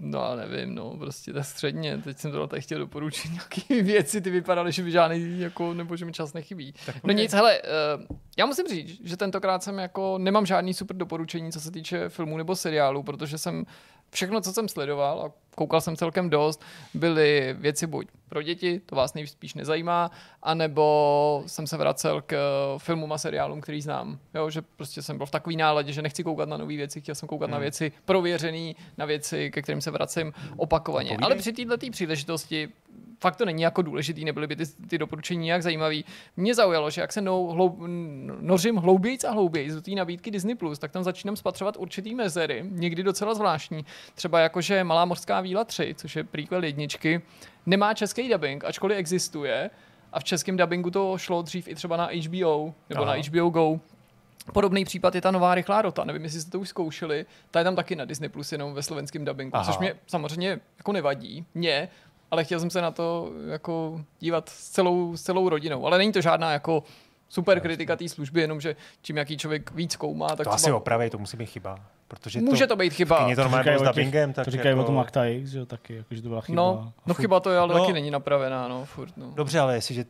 no, 0.00 0.18
já 0.18 0.34
nevím, 0.34 0.74
no, 0.74 0.96
prostě 0.96 1.32
tak 1.32 1.44
středně. 1.44 1.98
Teď 1.98 2.18
jsem 2.18 2.32
to 2.32 2.46
tady 2.46 2.62
chtěl 2.62 2.78
doporučit 2.78 3.28
nějaké 3.32 3.82
věci, 3.82 4.20
ty 4.20 4.30
vypadaly, 4.30 4.72
že 4.72 4.82
by 4.82 4.90
žádný, 4.90 5.40
jako, 5.40 5.74
nebo 5.74 5.96
že 5.96 6.04
mi 6.04 6.12
čas 6.12 6.32
nechybí. 6.32 6.74
No 7.04 7.12
nic, 7.12 7.32
hele, 7.32 7.60
uh, 7.62 8.16
já 8.38 8.46
musím 8.46 8.66
říct, 8.68 9.00
že 9.04 9.16
tentokrát 9.16 9.62
jsem 9.62 9.78
jako, 9.78 10.18
nemám 10.18 10.46
žádný 10.46 10.74
super 10.74 10.96
doporučení, 10.96 11.52
co 11.52 11.60
se 11.60 11.70
týče 11.70 12.08
filmů 12.08 12.36
nebo 12.36 12.56
seriálů, 12.56 13.02
protože 13.02 13.38
jsem 13.38 13.64
všechno, 14.10 14.40
co 14.40 14.52
jsem 14.52 14.68
sledoval 14.68 15.22
a 15.22 15.32
koukal 15.54 15.80
jsem 15.80 15.96
celkem 15.96 16.30
dost, 16.30 16.62
byly 16.94 17.56
věci 17.58 17.86
buď 17.86 18.08
pro 18.28 18.42
děti, 18.42 18.80
to 18.86 18.96
vás 18.96 19.14
nejspíš 19.14 19.54
nezajímá, 19.54 20.10
anebo 20.42 21.42
jsem 21.46 21.66
se 21.66 21.76
vracel 21.76 22.22
k 22.22 22.32
eh, 22.32 22.78
filmům 22.78 23.12
a 23.12 23.18
seriálům, 23.18 23.60
který 23.60 23.82
znám. 23.82 24.18
Jo, 24.34 24.50
že 24.50 24.62
prostě 24.62 25.02
jsem 25.02 25.16
byl 25.16 25.26
v 25.26 25.30
takový 25.30 25.56
náladě, 25.56 25.92
že 25.92 26.02
nechci 26.02 26.24
koukat 26.24 26.48
na 26.48 26.56
nové 26.56 26.76
věci, 26.76 27.00
chtěl 27.00 27.14
jsem 27.14 27.28
koukat 27.28 27.46
hmm. 27.46 27.52
na 27.52 27.58
věci 27.58 27.92
prověřené, 28.04 28.72
na 28.98 29.04
věci, 29.04 29.50
ke 29.50 29.62
kterým 29.62 29.80
se 29.80 29.90
vracím 29.90 30.32
opakovaně. 30.56 31.08
Povídej. 31.08 31.24
Ale 31.24 31.36
při 31.36 31.52
této 31.52 31.90
příležitosti 31.90 32.68
fakt 33.20 33.36
to 33.36 33.44
není 33.44 33.62
jako 33.62 33.82
důležitý, 33.82 34.24
nebyly 34.24 34.46
by 34.46 34.56
ty, 34.56 34.66
ty 34.66 34.98
doporučení 34.98 35.44
nějak 35.44 35.62
zajímavý. 35.62 36.04
Mě 36.36 36.54
zaujalo, 36.54 36.90
že 36.90 37.00
jak 37.00 37.12
se 37.12 37.20
nou, 37.20 37.46
hloub, 37.46 37.78
nořím 38.40 38.76
hloubějíc 38.76 39.24
a 39.24 39.30
hloubějíc 39.30 39.74
do 39.74 39.82
té 39.82 39.90
nabídky 39.90 40.30
Disney+, 40.30 40.56
tak 40.78 40.92
tam 40.92 41.04
začínám 41.04 41.36
spatřovat 41.36 41.76
určitý 41.76 42.14
mezery, 42.14 42.64
někdy 42.68 43.02
docela 43.02 43.34
zvláštní. 43.34 43.84
Třeba 44.14 44.40
jakože 44.40 44.84
Malá 44.84 45.04
mořská 45.04 45.40
víla 45.40 45.64
3, 45.64 45.94
což 45.98 46.16
je 46.16 46.24
prequel 46.24 46.64
jedničky, 46.64 47.22
nemá 47.66 47.94
český 47.94 48.28
dubbing, 48.28 48.64
ačkoliv 48.64 48.98
existuje, 48.98 49.70
a 50.12 50.20
v 50.20 50.24
českém 50.24 50.56
dubbingu 50.56 50.90
to 50.90 51.18
šlo 51.18 51.42
dřív 51.42 51.68
i 51.68 51.74
třeba 51.74 51.96
na 51.96 52.10
HBO, 52.26 52.74
nebo 52.88 53.02
Aha. 53.02 53.16
na 53.16 53.22
HBO 53.22 53.50
Go. 53.50 53.80
Podobný 54.52 54.84
případ 54.84 55.14
je 55.14 55.20
ta 55.20 55.30
nová 55.30 55.54
rychlá 55.54 55.82
rota. 55.82 56.04
Nevím, 56.04 56.24
jestli 56.24 56.40
jste 56.40 56.50
to 56.50 56.60
už 56.60 56.68
zkoušeli. 56.68 57.26
Ta 57.50 57.58
je 57.58 57.64
tam 57.64 57.76
taky 57.76 57.96
na 57.96 58.04
Disney 58.04 58.28
Plus 58.28 58.52
jenom 58.52 58.74
ve 58.74 58.82
slovenském 58.82 59.24
dubbingu, 59.24 59.56
Aha. 59.56 59.64
což 59.64 59.78
mě 59.78 59.94
samozřejmě 60.06 60.60
jako 60.78 60.92
nevadí. 60.92 61.46
Mě, 61.54 61.88
ale 62.30 62.44
chtěl 62.44 62.60
jsem 62.60 62.70
se 62.70 62.82
na 62.82 62.90
to 62.90 63.32
jako 63.50 64.00
dívat 64.20 64.48
s 64.48 64.68
celou, 64.70 65.16
s 65.16 65.22
celou 65.22 65.48
rodinou. 65.48 65.86
Ale 65.86 65.98
není 65.98 66.12
to 66.12 66.20
žádná 66.20 66.52
jako 66.52 66.82
super 67.28 67.60
kritika 67.60 67.96
té 67.96 68.08
služby, 68.08 68.40
jenomže 68.40 68.76
čím 69.02 69.16
jaký 69.16 69.36
člověk 69.36 69.70
víc 69.70 69.96
koumá, 69.96 70.28
tak 70.28 70.44
To 70.44 70.52
asi 70.52 70.62
třeba 70.62 70.76
opravej, 70.76 71.10
to 71.10 71.18
musí 71.18 71.36
být 71.36 71.46
chyba. 71.46 71.78
Protože 72.08 72.40
může 72.40 72.66
to 72.66 72.76
být 72.76 72.92
chyba. 72.92 73.18
Kyně 73.22 73.36
to 73.36 73.42
normálně 73.42 73.78
s 73.78 73.82
dubbingem, 73.82 74.32
tak 74.32 74.44
To 74.44 74.50
říkají 74.50 74.68
jako... 74.68 74.80
o 74.80 74.84
tom 74.84 74.98
Acta 74.98 75.24
X, 75.24 75.50
že 75.50 75.58
jo, 75.58 75.66
taky, 75.66 75.94
jako, 75.96 76.14
že 76.14 76.22
to 76.22 76.28
byla 76.28 76.40
chyba. 76.40 76.56
No, 76.56 76.80
A 76.88 76.92
no 77.06 77.14
furt- 77.14 77.20
chyba 77.20 77.40
to 77.40 77.50
je, 77.50 77.58
ale 77.58 77.74
No. 77.74 77.80
taky 77.80 77.92
není 77.92 78.10
napravená, 78.10 78.68
no, 78.68 78.84
furt, 78.84 79.16
no. 79.16 79.32
Dobře, 79.34 79.58
ale 79.60 79.74
jestliže 79.74 80.04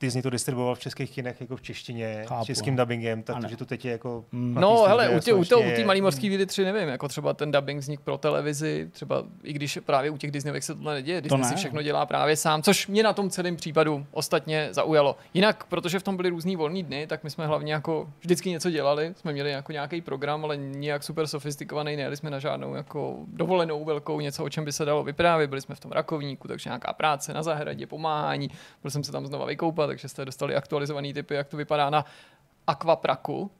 Disney 0.00 0.22
to 0.22 0.30
distribuoval 0.30 0.74
v 0.74 0.78
českých 0.78 1.10
kinech 1.10 1.40
jako 1.40 1.56
v 1.56 1.62
češtině, 1.62 2.24
Chápu, 2.28 2.44
s 2.44 2.46
českým 2.46 2.76
dubbingem, 2.76 3.22
tak 3.22 3.36
Ano. 3.36 3.48
že 3.48 3.56
to 3.56 3.66
teď 3.66 3.84
je 3.84 3.92
jako... 3.92 4.24
Mm. 4.32 4.54
No, 4.54 4.84
hele, 4.88 5.08
u 5.08 5.20
té 5.20 5.32
u 5.32 5.44
to, 5.44 5.62
tý 5.76 5.84
malý 5.84 6.00
morský 6.00 6.28
víly 6.28 6.46
3 6.46 6.64
nevím, 6.64 6.88
jako 6.88 7.08
třeba 7.08 7.34
ten 7.34 7.52
dubbing 7.52 7.80
vznik 7.80 8.00
pro 8.00 8.18
televizi, 8.18 8.88
třeba 8.92 9.24
i 9.42 9.52
když 9.52 9.78
právě 9.86 10.10
u 10.10 10.16
těch 10.16 10.30
Disneyovek 10.30 10.62
se 10.62 10.74
tohle 10.74 10.94
neděje, 10.94 11.20
Disney 11.20 11.40
ne. 11.40 11.48
si 11.48 11.54
všechno 11.54 11.82
dělá 11.82 12.06
právě 12.06 12.36
sám, 12.36 12.62
což 12.62 12.86
mě 12.86 13.02
na 13.02 13.12
tom 13.12 13.30
celém 13.30 13.56
případu 13.56 14.06
ostatně 14.10 14.68
zaujalo. 14.70 15.16
Jinak, 15.34 15.64
protože 15.64 15.98
v 15.98 16.02
tom 16.02 16.16
byly 16.16 16.28
různý 16.28 16.56
volný 16.56 16.82
dny, 16.82 17.06
tak 17.06 17.24
my 17.24 17.30
jsme 17.30 17.46
hlavně 17.46 17.72
jako 17.72 18.08
vždycky 18.20 18.50
něco 18.50 18.70
dělali, 18.70 19.14
jsme 19.16 19.32
měli 19.32 19.50
jako 19.50 19.72
nějaký 19.72 20.00
program, 20.00 20.44
ale 20.44 20.56
nijak 20.56 21.02
super 21.02 21.26
sofistikovaný, 21.26 21.96
nejeli 21.96 22.16
jsme 22.16 22.30
na 22.30 22.38
žádnou 22.38 22.74
jako 22.74 23.16
dovolenou 23.26 23.84
velkou, 23.84 24.20
něco, 24.20 24.44
o 24.44 24.48
čem 24.48 24.64
by 24.64 24.72
se 24.72 24.84
dalo 24.84 25.04
vyprávět, 25.04 25.50
byli 25.50 25.60
jsme 25.60 25.74
v 25.74 25.80
tom 25.80 25.92
rakovníku, 25.92 26.48
takže 26.48 26.70
nějaká 26.70 26.92
práce 26.92 27.34
na 27.34 27.42
zahradě, 27.42 27.86
pomáhání, 27.86 28.50
byl 28.82 28.90
jsem 28.90 29.04
se 29.04 29.12
tam 29.12 29.26
znova 29.26 29.46
vykoupat, 29.46 29.83
takže 29.86 30.08
jste 30.08 30.24
dostali 30.24 30.56
aktualizovaný 30.56 31.14
typy, 31.14 31.34
jak 31.34 31.48
to 31.48 31.56
vypadá 31.56 31.90
na 31.90 32.04
Aquapraku. 32.66 33.50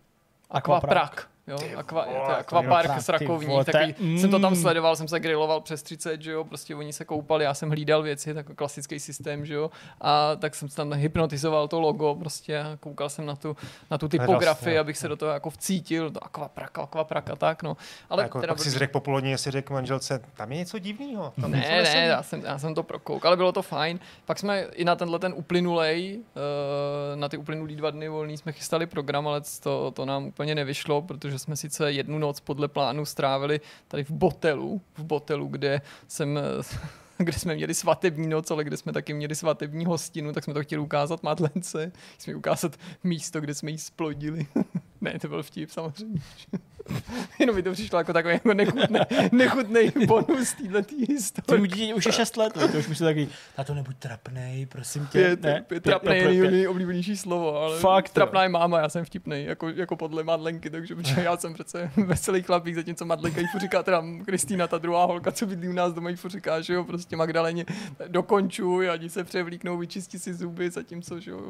Aquaprak. 0.51 1.29
Jo, 1.47 1.57
aqua, 1.77 2.07
vole, 2.53 2.83
to 2.87 2.93
je 2.93 3.01
s 3.01 3.09
rakovní, 3.09 3.47
vole, 3.47 3.65
taky 3.65 3.95
je- 3.99 4.19
jsem 4.19 4.31
to 4.31 4.39
tam 4.39 4.53
mm. 4.53 4.61
sledoval, 4.61 4.97
jsem 4.97 5.09
se 5.09 5.21
griloval 5.21 5.61
přes 5.61 5.83
30, 5.83 6.23
že 6.23 6.33
jo, 6.33 6.45
prostě 6.45 6.75
oni 6.77 6.93
se 6.93 7.05
koupali, 7.05 7.45
já 7.45 7.55
jsem 7.55 7.71
hlídal 7.71 8.03
věci, 8.03 8.35
tak 8.35 8.47
klasický 8.55 9.01
systém, 9.01 9.47
že 9.47 9.55
jo, 9.55 9.71
a 10.01 10.37
tak 10.37 10.55
jsem 10.55 10.69
tam 10.69 10.93
hypnotizoval 10.93 11.69
to 11.69 11.81
logo 11.81 12.15
prostě 12.15 12.59
a 12.61 12.77
koukal 12.81 13.09
jsem 13.09 13.27
na 13.27 13.37
tu, 13.37 13.57
na 13.91 13.99
tu 13.99 14.09
typografii, 14.09 14.65
Hrozně. 14.65 14.79
abych 14.81 14.99
se 14.99 15.09
do 15.09 15.17
toho 15.17 15.33
jako 15.33 15.51
vcítil, 15.51 16.11
to 16.11 16.25
aquaprak, 16.25 16.79
aquaprak 16.79 17.31
a 17.31 17.37
tak, 17.37 17.63
no. 17.63 17.77
Ale 18.11 18.23
jako, 18.23 18.41
teda 18.41 18.55
pak 18.55 18.63
si 18.63 18.71
řekl 18.71 18.93
popolodní, 18.93 19.31
jestli 19.31 19.51
řekl 19.51 19.73
manželce, 19.73 20.21
tam 20.35 20.53
je 20.53 20.59
něco 20.59 20.79
divného. 20.79 21.33
Tam 21.41 21.53
něco 21.53 21.69
Ne, 21.69 21.83
ne, 21.83 22.07
já 22.07 22.23
jsem, 22.23 22.41
já 22.45 22.59
jsem 22.59 22.75
to 22.75 22.83
prokouk, 22.83 23.27
ale 23.27 23.37
bylo 23.37 23.53
to 23.53 23.63
fajn. 23.63 23.99
Pak 24.25 24.39
jsme 24.39 24.63
i 24.63 24.85
na 24.85 24.97
tenhle 24.97 25.19
ten 25.19 25.35
uplynulej, 25.37 26.21
eh, 26.37 27.17
na 27.17 27.29
ty 27.29 27.37
uplynulý 27.37 27.77
dva 27.77 27.91
dny 27.91 28.09
volný 28.09 28.39
jsme 28.39 28.53
chystali 28.53 28.87
program, 28.87 29.29
ale 29.29 29.41
to, 29.63 29.91
to 29.91 30.05
nám 30.05 30.27
úplně 30.27 30.55
nevyšlo, 30.55 31.03
protože 31.03 31.34
jsme 31.39 31.57
sice 31.57 31.93
jednu 31.93 32.19
noc 32.19 32.41
podle 32.41 32.69
plánu 32.69 33.05
strávili 33.05 33.61
tady 33.89 34.05
v 34.05 34.11
Botelu, 34.11 34.81
v 34.99 35.05
Botelu, 35.05 35.49
kde 35.49 35.81
jsem 36.09 36.39
kde 37.19 37.33
jsme 37.33 37.55
měli 37.55 37.75
svatební 37.75 38.29
noc, 38.29 38.51
ale 38.51 38.65
kde 38.65 38.77
jsme 38.77 38.93
taky 38.93 39.15
měli 39.15 39.35
svatební 39.35 39.85
hostinu, 39.85 40.33
tak 40.33 40.45
jsme 40.45 40.55
to 40.55 40.63
chtěli 40.63 40.83
ukázat 40.83 41.23
Madlence, 41.23 41.93
jsme 42.19 42.35
ukázat 42.35 42.77
místo, 43.05 43.41
kde 43.41 43.55
jsme 43.55 43.71
ji 43.71 43.79
splodili. 43.79 44.47
Ne, 45.05 45.19
to 45.19 45.29
byl 45.29 45.43
vtip, 45.43 45.71
samozřejmě. 45.71 46.21
Jenom 47.39 47.57
mi 47.57 47.63
to 47.63 47.73
přišlo 47.73 47.99
jako 47.99 48.13
takový 48.13 48.35
jako 48.35 48.55
nechutný, 48.55 48.99
nechutný 49.33 50.07
bonus 50.07 50.55
této 50.73 50.95
historie. 51.09 51.69
Ty 51.69 51.95
už 51.95 52.07
je 52.07 52.13
6 52.13 52.37
let, 52.37 52.53
to 52.53 52.79
už 52.79 52.89
myslím 52.89 53.09
taky, 53.09 53.29
na 53.59 53.65
to 53.65 53.75
nebuď 53.75 53.97
trapnej, 53.97 54.67
prosím 54.67 55.07
tě. 55.07 55.19
Pět, 55.19 55.43
ne, 55.43 55.65
pět, 55.67 55.83
trapnej 55.83 56.37
je 56.37 56.51
nejoblíbenější 56.51 57.17
slovo, 57.17 57.57
ale 57.57 57.79
Fakt, 57.79 58.11
trapná 58.11 58.43
je 58.43 58.49
máma, 58.49 58.79
já 58.79 58.89
jsem 58.89 59.05
vtipnej, 59.05 59.45
jako, 59.45 59.69
jako 59.69 59.97
podle 59.97 60.23
Madlenky, 60.23 60.71
takže 60.71 60.95
já 61.23 61.37
jsem 61.37 61.55
přece 61.55 61.91
veselý 61.97 62.43
chlapík, 62.43 62.75
zatímco 62.75 63.05
Madlenka 63.05 63.41
jí 63.41 63.47
říká, 63.59 63.83
teda 63.83 64.03
Kristýna, 64.25 64.67
ta 64.67 64.79
druhá 64.79 65.05
holka, 65.05 65.33
co 65.33 65.47
bydlí 65.47 65.69
u 65.69 65.73
nás 65.73 65.93
doma, 65.93 66.11
jí 66.11 66.17
říká, 66.27 66.61
že 66.61 66.75
jo, 66.75 66.85
prostě 66.85 67.17
Magdaleně 67.17 67.67
dokončuj, 68.09 68.91
ani 68.91 69.11
se 69.11 69.25
převlíknou, 69.25 69.79
vyčistí 69.79 70.19
si 70.19 70.35
zuby, 70.35 70.71
zatímco, 70.71 71.21
že 71.21 71.31
jo, 71.31 71.41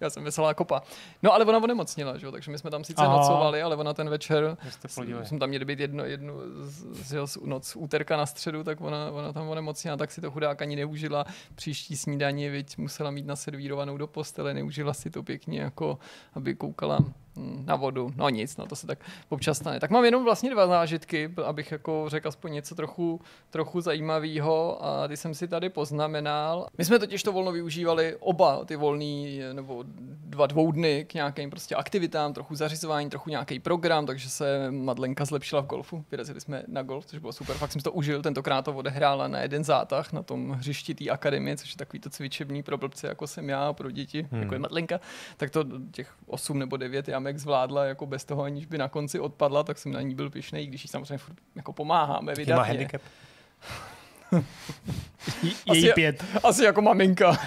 já 0.00 0.10
jsem 0.10 0.24
veselá 0.24 0.54
kopa. 0.54 0.82
No 1.22 1.32
ale 1.32 1.44
ona 1.44 1.58
onemocnila, 1.58 2.18
že 2.18 2.26
jo, 2.26 2.32
takže 2.32 2.50
my 2.50 2.58
jsme 2.58 2.70
tam 2.70 2.84
sice 2.96 3.06
Aha. 3.06 3.16
nocovali, 3.16 3.62
ale 3.62 3.76
ona 3.76 3.94
ten 3.94 4.08
večer, 4.08 4.56
jsme 5.24 5.38
tam 5.38 5.48
měli 5.48 5.64
být 5.64 5.80
jedno, 5.80 6.04
jednu 6.04 6.40
z, 6.60 6.84
z, 7.26 7.38
noc 7.44 7.66
z 7.66 7.76
úterka 7.76 8.16
na 8.16 8.26
středu, 8.26 8.64
tak 8.64 8.80
ona, 8.80 9.10
ona 9.10 9.32
tam 9.32 9.48
onemocněla, 9.48 9.96
tak 9.96 10.10
si 10.12 10.20
to 10.20 10.30
chudák 10.30 10.62
ani 10.62 10.76
neužila. 10.76 11.24
Příští 11.54 11.96
snídaní, 11.96 12.48
viď, 12.48 12.78
musela 12.78 13.10
mít 13.10 13.26
naservírovanou 13.26 13.96
do 13.96 14.06
postele, 14.06 14.54
neužila 14.54 14.94
si 14.94 15.10
to 15.10 15.22
pěkně, 15.22 15.60
jako 15.60 15.98
aby 16.34 16.54
koukala 16.54 16.98
na 17.36 17.76
vodu. 17.76 18.12
No 18.16 18.28
nic, 18.28 18.56
no 18.56 18.66
to 18.66 18.76
se 18.76 18.86
tak 18.86 18.98
občas 19.28 19.58
stane. 19.58 19.80
Tak 19.80 19.90
mám 19.90 20.04
jenom 20.04 20.24
vlastně 20.24 20.50
dva 20.50 20.66
zážitky, 20.66 21.34
abych 21.44 21.72
jako 21.72 22.04
řekl 22.08 22.28
aspoň 22.28 22.52
něco 22.52 22.74
trochu, 22.74 23.20
trochu 23.50 23.80
zajímavého 23.80 24.84
a 24.84 25.08
ty 25.08 25.16
jsem 25.16 25.34
si 25.34 25.48
tady 25.48 25.68
poznamenal. 25.68 26.66
My 26.78 26.84
jsme 26.84 26.98
totiž 26.98 27.22
to 27.22 27.32
volno 27.32 27.52
využívali 27.52 28.16
oba 28.20 28.64
ty 28.64 28.76
volný 28.76 29.40
nebo 29.52 29.84
dva 30.06 30.46
dvou 30.46 30.72
dny 30.72 31.04
k 31.08 31.14
nějakým 31.14 31.50
prostě 31.50 31.74
aktivitám, 31.74 32.32
trochu 32.32 32.54
zařizování, 32.54 33.10
trochu 33.10 33.30
nějaký 33.30 33.58
program, 33.58 34.06
takže 34.06 34.28
se 34.28 34.70
Madlenka 34.70 35.24
zlepšila 35.24 35.62
v 35.62 35.66
golfu. 35.66 36.04
Vyrazili 36.10 36.40
jsme 36.40 36.62
na 36.66 36.82
golf, 36.82 37.06
což 37.06 37.18
bylo 37.18 37.32
super. 37.32 37.56
Fakt 37.56 37.72
jsem 37.72 37.80
to 37.82 37.92
užil, 37.92 38.22
tentokrát 38.22 38.64
to 38.64 38.72
odehrála 38.72 39.28
na 39.28 39.40
jeden 39.40 39.64
zátah 39.64 40.12
na 40.12 40.22
tom 40.22 40.50
hřišti 40.50 40.94
té 40.94 41.10
akademie, 41.10 41.56
což 41.56 41.70
je 41.70 41.76
takový 41.76 42.00
to 42.00 42.10
cvičební 42.10 42.62
pro 42.62 42.78
blbce, 42.78 43.06
jako 43.06 43.26
jsem 43.26 43.48
já, 43.48 43.72
pro 43.72 43.90
děti, 43.90 44.26
hmm. 44.30 44.42
jako 44.42 44.54
je 44.54 44.58
Madlenka. 44.58 45.00
Tak 45.36 45.50
to 45.50 45.64
těch 45.90 46.12
8 46.26 46.58
nebo 46.58 46.76
9 46.76 47.08
jamek 47.26 47.38
zvládla 47.38 47.84
jako 47.84 48.06
bez 48.06 48.24
toho, 48.24 48.42
aniž 48.42 48.66
by 48.66 48.78
na 48.78 48.88
konci 48.88 49.20
odpadla, 49.20 49.62
tak 49.62 49.78
jsem 49.78 49.92
na 49.92 50.00
ní 50.00 50.14
byl 50.14 50.30
pišnej, 50.30 50.66
když 50.66 50.84
jí 50.84 50.88
samozřejmě 50.88 51.18
furt 51.18 51.36
jako 51.54 51.72
pomáháme 51.72 52.32
Jaký 52.38 52.52
má 52.52 52.62
handicap? 52.62 53.02
Její 55.42 55.54
Asi- 55.68 55.92
pět. 55.94 56.24
Asi 56.44 56.64
jako 56.64 56.82
maminka. 56.82 57.38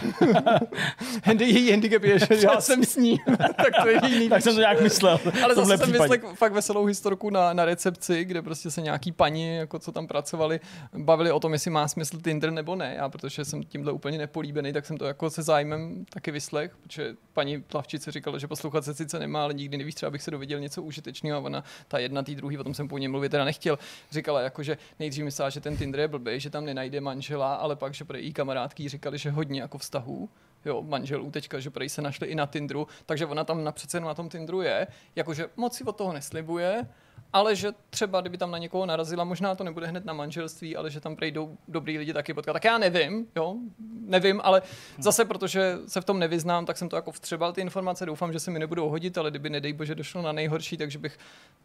Handy, 1.23 1.45
její 1.45 1.71
handicap 1.71 2.03
je, 2.03 2.19
že 2.19 2.27
já 2.43 2.61
jsem 2.61 2.83
s 2.83 2.95
ní. 2.95 3.19
tak 3.37 3.73
to 3.83 3.87
je 3.89 3.99
jiný. 4.07 4.29
Tak 4.29 4.41
jsem 4.41 4.53
to 4.53 4.59
nějak 4.59 4.81
myslel. 4.81 5.19
Ale 5.43 5.55
zase 5.55 5.67
jsem 5.67 5.79
případě. 5.79 5.99
vyslech 5.99 6.21
fakt 6.35 6.53
veselou 6.53 6.85
historku 6.85 7.29
na, 7.29 7.53
na 7.53 7.65
recepci, 7.65 8.25
kde 8.25 8.41
prostě 8.41 8.71
se 8.71 8.81
nějaký 8.81 9.11
paní, 9.11 9.55
jako 9.55 9.79
co 9.79 9.91
tam 9.91 10.07
pracovali, 10.07 10.59
bavili 10.97 11.31
o 11.31 11.39
tom, 11.39 11.53
jestli 11.53 11.71
má 11.71 11.87
smysl 11.87 12.17
Tinder 12.21 12.51
nebo 12.51 12.75
ne. 12.75 12.93
Já, 12.97 13.09
protože 13.09 13.45
jsem 13.45 13.63
tímhle 13.63 13.91
úplně 13.91 14.17
nepolíbený, 14.17 14.73
tak 14.73 14.85
jsem 14.85 14.97
to 14.97 15.05
jako 15.05 15.29
se 15.29 15.43
zájmem 15.43 16.05
taky 16.09 16.31
vyslech, 16.31 16.71
protože 16.81 17.15
paní 17.33 17.61
plavčice 17.61 18.11
říkala, 18.11 18.37
že 18.37 18.47
poslouchat 18.47 18.85
se 18.85 18.93
sice 18.93 19.19
nemá, 19.19 19.43
ale 19.43 19.53
nikdy 19.53 19.77
nevíš, 19.77 19.95
třeba 19.95 20.09
bych 20.09 20.23
se 20.23 20.31
dověděl 20.31 20.59
něco 20.59 20.83
užitečného 20.83 21.37
a 21.37 21.41
ona, 21.41 21.63
ta 21.87 21.99
jedna, 21.99 22.23
tý 22.23 22.35
druhý, 22.35 22.57
o 22.57 22.63
tom 22.63 22.73
jsem 22.73 22.87
po 22.87 22.97
něm 22.97 23.11
mluvit 23.11 23.29
teda 23.29 23.45
nechtěl, 23.45 23.79
říkala 24.11 24.41
jako, 24.41 24.63
že 24.63 24.77
nejdřív 24.99 25.25
myslela, 25.25 25.49
že 25.49 25.59
ten 25.59 25.77
Tinder 25.77 25.99
je 25.99 26.07
blbý, 26.07 26.39
že 26.39 26.49
tam 26.49 26.65
nenajde 26.65 26.78
manžela, 26.99 27.56
ale 27.56 27.76
pak, 27.76 27.93
že 27.93 28.06
pro 28.06 28.18
její 28.18 28.34
kamarádky 28.34 28.84
jí 28.84 28.89
říkali, 28.89 29.18
že 29.18 29.31
hodně 29.31 29.61
jako 29.61 29.77
vztahů, 29.77 30.30
jo, 30.65 30.81
manželů 30.81 31.31
teďka, 31.31 31.60
že 31.60 31.69
prej 31.69 31.89
se 31.89 32.01
našli 32.01 32.27
i 32.27 32.35
na 32.35 32.45
Tinderu, 32.45 32.88
takže 33.06 33.26
ona 33.26 33.43
tam 33.43 33.64
na 33.64 33.72
přece 33.72 33.99
na 33.99 34.14
tom 34.14 34.30
Tinderu 34.30 34.61
je, 34.61 34.88
jakože 35.15 35.49
moc 35.56 35.76
si 35.76 35.84
od 35.84 35.95
toho 35.95 36.14
neslibuje, 36.14 36.88
ale 37.34 37.56
že 37.56 37.72
třeba, 37.89 38.22
kdyby 38.22 38.38
tam 38.38 38.51
na 38.51 38.57
někoho 38.57 38.85
narazila, 38.85 39.23
možná 39.23 39.56
to 39.56 39.64
nebude 39.64 39.88
hned 39.88 40.06
na 40.06 40.14
manželství, 40.14 40.76
ale 40.76 40.91
že 40.91 40.99
tam 40.99 41.15
prejdou 41.15 41.57
dobrý 41.68 41.97
lidi 41.97 42.14
taky 42.14 42.34
potkat. 42.34 42.53
Tak 42.53 42.64
já 42.64 42.77
nevím, 42.77 43.27
jo, 43.35 43.56
nevím, 44.01 44.41
ale 44.43 44.61
zase 44.97 45.26
protože 45.26 45.77
se 45.88 46.01
v 46.01 46.06
tom 46.06 46.19
nevyznám, 46.19 46.65
tak 46.65 46.77
jsem 46.77 46.89
to 46.89 46.95
jako 46.95 47.11
vstřebal 47.11 47.53
ty 47.53 47.61
informace, 47.61 48.06
doufám, 48.06 48.34
že 48.34 48.39
se 48.39 48.51
mi 48.51 48.60
nebudou 48.60 48.89
hodit, 48.89 49.18
ale 49.18 49.30
kdyby 49.30 49.49
nedej 49.49 49.73
bože 49.73 49.95
došlo 49.95 50.22
na 50.22 50.31
nejhorší, 50.31 50.77
takže 50.77 50.99
bych 50.99 51.18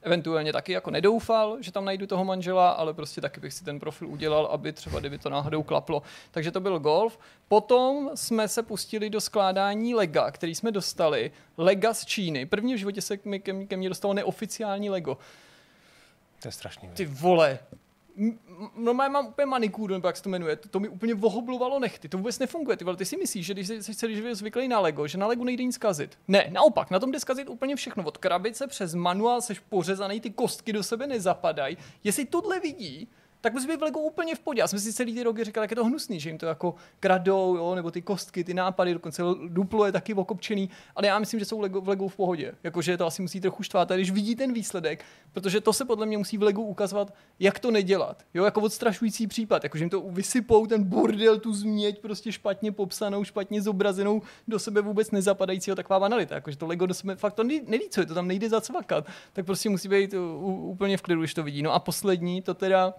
eventuálně 0.02 0.52
taky 0.52 0.72
jako 0.72 0.90
nedoufal, 0.90 1.56
že 1.60 1.72
tam 1.72 1.84
najdu 1.84 2.06
toho 2.06 2.24
manžela, 2.24 2.70
ale 2.70 2.94
prostě 2.94 3.20
taky 3.20 3.40
bych 3.40 3.52
si 3.52 3.64
ten 3.64 3.80
profil 3.80 4.08
udělal, 4.08 4.46
aby 4.46 4.72
třeba 4.72 5.00
kdyby 5.00 5.18
to 5.18 5.30
náhodou 5.30 5.62
klaplo. 5.62 6.02
Takže 6.30 6.50
to 6.50 6.60
byl 6.60 6.78
golf. 6.78 7.18
Potom 7.48 8.10
jsme 8.14 8.48
se 8.48 8.62
pustili 8.62 9.10
do 9.10 9.20
skládání 9.20 9.94
lega, 9.94 10.30
který 10.30 10.54
jsme 10.54 10.72
dostali. 10.72 11.30
Lega 11.58 11.94
z 11.94 12.04
Číny. 12.04 12.46
První 12.46 12.74
v 12.74 12.78
životě 12.78 13.02
se 13.02 13.16
ke 13.66 13.76
mně 13.76 13.88
dostalo 13.88 14.14
neoficiální 14.14 14.90
Lego. 14.90 15.18
To 16.44 16.48
je 16.48 16.52
strašný. 16.52 16.88
Ty 16.94 17.04
vole. 17.06 17.58
M- 18.16 18.38
m- 18.48 18.68
Normálně 18.76 19.12
mám 19.12 19.26
úplně 19.26 19.46
manikúru, 19.46 19.94
nebo 19.94 20.06
jak 20.08 20.16
se 20.16 20.22
to 20.22 20.28
jmenuje, 20.28 20.56
to, 20.56 20.68
to 20.68 20.80
mi 20.80 20.88
úplně 20.88 21.14
vohoblovalo 21.14 21.78
nechty, 21.80 22.08
to 22.08 22.16
vůbec 22.18 22.38
nefunguje. 22.38 22.76
Ty 22.76 22.84
vole, 22.84 22.96
ty 22.96 23.04
si 23.04 23.16
myslíš, 23.16 23.46
že 23.46 23.52
když 23.54 23.68
jsi 23.68 23.94
celý 23.94 24.14
život 24.16 24.34
zvyklý 24.34 24.68
na 24.68 24.80
Lego, 24.80 25.06
že 25.06 25.18
na 25.18 25.26
Lego 25.26 25.44
nejde 25.44 25.64
nic 25.64 25.74
zkazit. 25.74 26.18
Ne, 26.28 26.48
naopak, 26.52 26.90
na 26.90 26.98
tom 26.98 27.12
jde 27.12 27.20
zkazit 27.20 27.48
úplně 27.48 27.76
všechno. 27.76 28.04
Od 28.04 28.18
krabice 28.18 28.66
přes 28.66 28.94
manuál 28.94 29.40
seš 29.40 29.58
pořezaný, 29.60 30.20
ty 30.20 30.30
kostky 30.30 30.72
do 30.72 30.82
sebe 30.82 31.06
nezapadají. 31.06 31.76
Jestli 32.04 32.24
tohle 32.24 32.60
vidí, 32.60 33.08
tak 33.44 33.52
musí 33.52 33.66
být 33.66 33.80
v 33.80 33.82
Lego 33.82 34.00
úplně 34.00 34.34
v 34.34 34.38
podě. 34.38 34.60
Já 34.60 34.68
jsem 34.68 34.78
si 34.78 34.92
celý 34.92 35.14
ty 35.14 35.22
roky 35.22 35.44
říkal, 35.44 35.64
jak 35.64 35.70
je 35.70 35.76
to 35.76 35.84
hnusný, 35.84 36.20
že 36.20 36.28
jim 36.28 36.38
to 36.38 36.46
jako 36.46 36.74
kradou, 37.00 37.56
jo, 37.56 37.74
nebo 37.74 37.90
ty 37.90 38.02
kostky, 38.02 38.44
ty 38.44 38.54
nápady, 38.54 38.92
dokonce 38.92 39.22
duplo 39.48 39.86
je 39.86 39.92
taky 39.92 40.14
okopčený, 40.14 40.70
ale 40.96 41.06
já 41.06 41.18
myslím, 41.18 41.40
že 41.40 41.46
jsou 41.46 41.60
Lego, 41.60 41.80
v 41.80 41.88
Lego 41.88 42.08
v 42.08 42.16
pohodě. 42.16 42.54
Jakože 42.62 42.96
to 42.96 43.06
asi 43.06 43.22
musí 43.22 43.40
trochu 43.40 43.62
štvát, 43.62 43.90
a 43.90 43.96
když 43.96 44.10
vidí 44.10 44.36
ten 44.36 44.52
výsledek, 44.52 45.04
protože 45.32 45.60
to 45.60 45.72
se 45.72 45.84
podle 45.84 46.06
mě 46.06 46.18
musí 46.18 46.38
v 46.38 46.42
Legu 46.42 46.62
ukazovat, 46.62 47.14
jak 47.38 47.58
to 47.58 47.70
nedělat. 47.70 48.22
Jo, 48.34 48.44
jako 48.44 48.60
odstrašující 48.60 49.26
případ, 49.26 49.64
jakože 49.64 49.84
jim 49.84 49.90
to 49.90 50.00
vysypou 50.00 50.66
ten 50.66 50.84
bordel, 50.84 51.38
tu 51.38 51.52
změť 51.52 52.00
prostě 52.00 52.32
špatně 52.32 52.72
popsanou, 52.72 53.24
špatně 53.24 53.62
zobrazenou, 53.62 54.22
do 54.48 54.58
sebe 54.58 54.80
vůbec 54.80 55.10
nezapadajícího 55.10 55.76
taková 55.76 56.00
banalita. 56.00 56.34
Jakože 56.34 56.56
to 56.56 56.66
Lego 56.66 56.86
do 56.86 56.94
sebe 56.94 57.16
fakt 57.16 57.34
to 57.34 57.44
neví, 57.44 57.88
co 57.90 58.00
je, 58.00 58.06
to 58.06 58.14
tam 58.14 58.28
nejde 58.28 58.48
zacvakat. 58.48 59.06
Tak 59.32 59.46
prostě 59.46 59.68
musí 59.70 59.88
být 59.88 60.14
úplně 60.44 60.96
v 60.96 61.02
klidu, 61.02 61.20
když 61.20 61.34
to 61.34 61.42
vidí. 61.42 61.62
No 61.62 61.72
a 61.72 61.78
poslední, 61.78 62.42
to 62.42 62.54
teda 62.54 62.94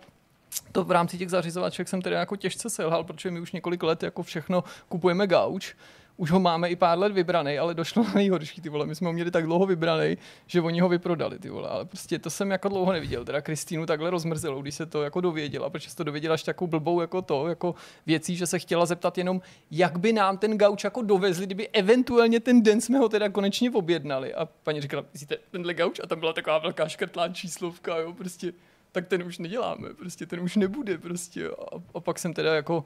to 0.72 0.84
v 0.84 0.92
rámci 0.92 1.18
těch 1.18 1.30
zařizovaček 1.30 1.88
jsem 1.88 2.02
teda 2.02 2.20
jako 2.20 2.36
těžce 2.36 2.70
selhal, 2.70 3.04
protože 3.04 3.32
my 3.32 3.40
už 3.40 3.52
několik 3.52 3.84
let 3.84 4.04
jako 4.04 4.24
všechno 4.24 4.64
kupujeme 4.90 5.28
gauč. 5.28 5.76
Už 6.18 6.32
ho 6.32 6.40
máme 6.40 6.70
i 6.70 6.76
pár 6.76 7.00
let 7.00 7.12
vybraný, 7.12 7.60
ale 7.60 7.74
došlo 7.74 8.04
na 8.04 8.14
nejhorší, 8.14 8.62
ty 8.62 8.70
vole. 8.70 8.86
My 8.86 8.96
jsme 8.96 9.08
ho 9.08 9.14
měli 9.14 9.32
tak 9.32 9.46
dlouho 9.46 9.66
vybraný, 9.66 10.18
že 10.48 10.62
oni 10.62 10.80
ho 10.80 10.90
vyprodali, 10.90 11.40
ty 11.40 11.50
vole. 11.50 11.70
Ale 11.70 11.86
prostě 11.86 12.20
to 12.20 12.30
jsem 12.30 12.52
jako 12.52 12.70
dlouho 12.70 12.94
neviděl. 12.94 13.26
Teda 13.26 13.42
Kristýnu 13.42 13.86
takhle 13.86 14.10
rozmrzelo, 14.10 14.62
když 14.62 14.76
se 14.76 14.86
to 14.86 15.04
jako 15.04 15.22
dověděla, 15.22 15.70
protože 15.70 15.90
se 15.90 15.96
to 15.96 16.04
dověděla 16.04 16.34
až 16.34 16.44
takovou 16.44 16.68
blbou 16.68 17.02
jako 17.02 17.22
to, 17.22 17.48
jako 17.48 17.76
věcí, 18.06 18.36
že 18.36 18.48
se 18.48 18.60
chtěla 18.60 18.86
zeptat 18.86 19.18
jenom, 19.18 19.42
jak 19.72 20.00
by 20.00 20.14
nám 20.14 20.38
ten 20.38 20.58
gauč 20.58 20.84
jako 20.84 21.02
dovezli, 21.02 21.46
kdyby 21.46 21.70
eventuálně 21.70 22.40
ten 22.40 22.64
den 22.64 22.82
jsme 22.82 22.98
ho 22.98 23.10
teda 23.10 23.30
konečně 23.30 23.72
objednali. 23.72 24.34
A 24.34 24.46
paní 24.46 24.82
říkala, 24.82 25.06
myslíte 25.14 25.38
tenhle 25.52 25.74
gauč? 25.74 26.00
A 26.04 26.08
tam 26.08 26.20
byla 26.20 26.34
taková 26.34 26.58
velká 26.58 26.88
škrtlá 26.88 27.30
číslovka, 27.30 27.98
jo, 27.98 28.14
prostě 28.14 28.54
tak 28.96 29.08
ten 29.08 29.24
už 29.24 29.38
neděláme, 29.38 29.94
prostě 29.94 30.26
ten 30.26 30.40
už 30.40 30.56
nebude, 30.56 30.98
prostě. 30.98 31.48
A, 31.50 31.76
a 31.94 32.00
pak 32.00 32.20
jsem 32.20 32.34
teda 32.34 32.56
jako, 32.56 32.84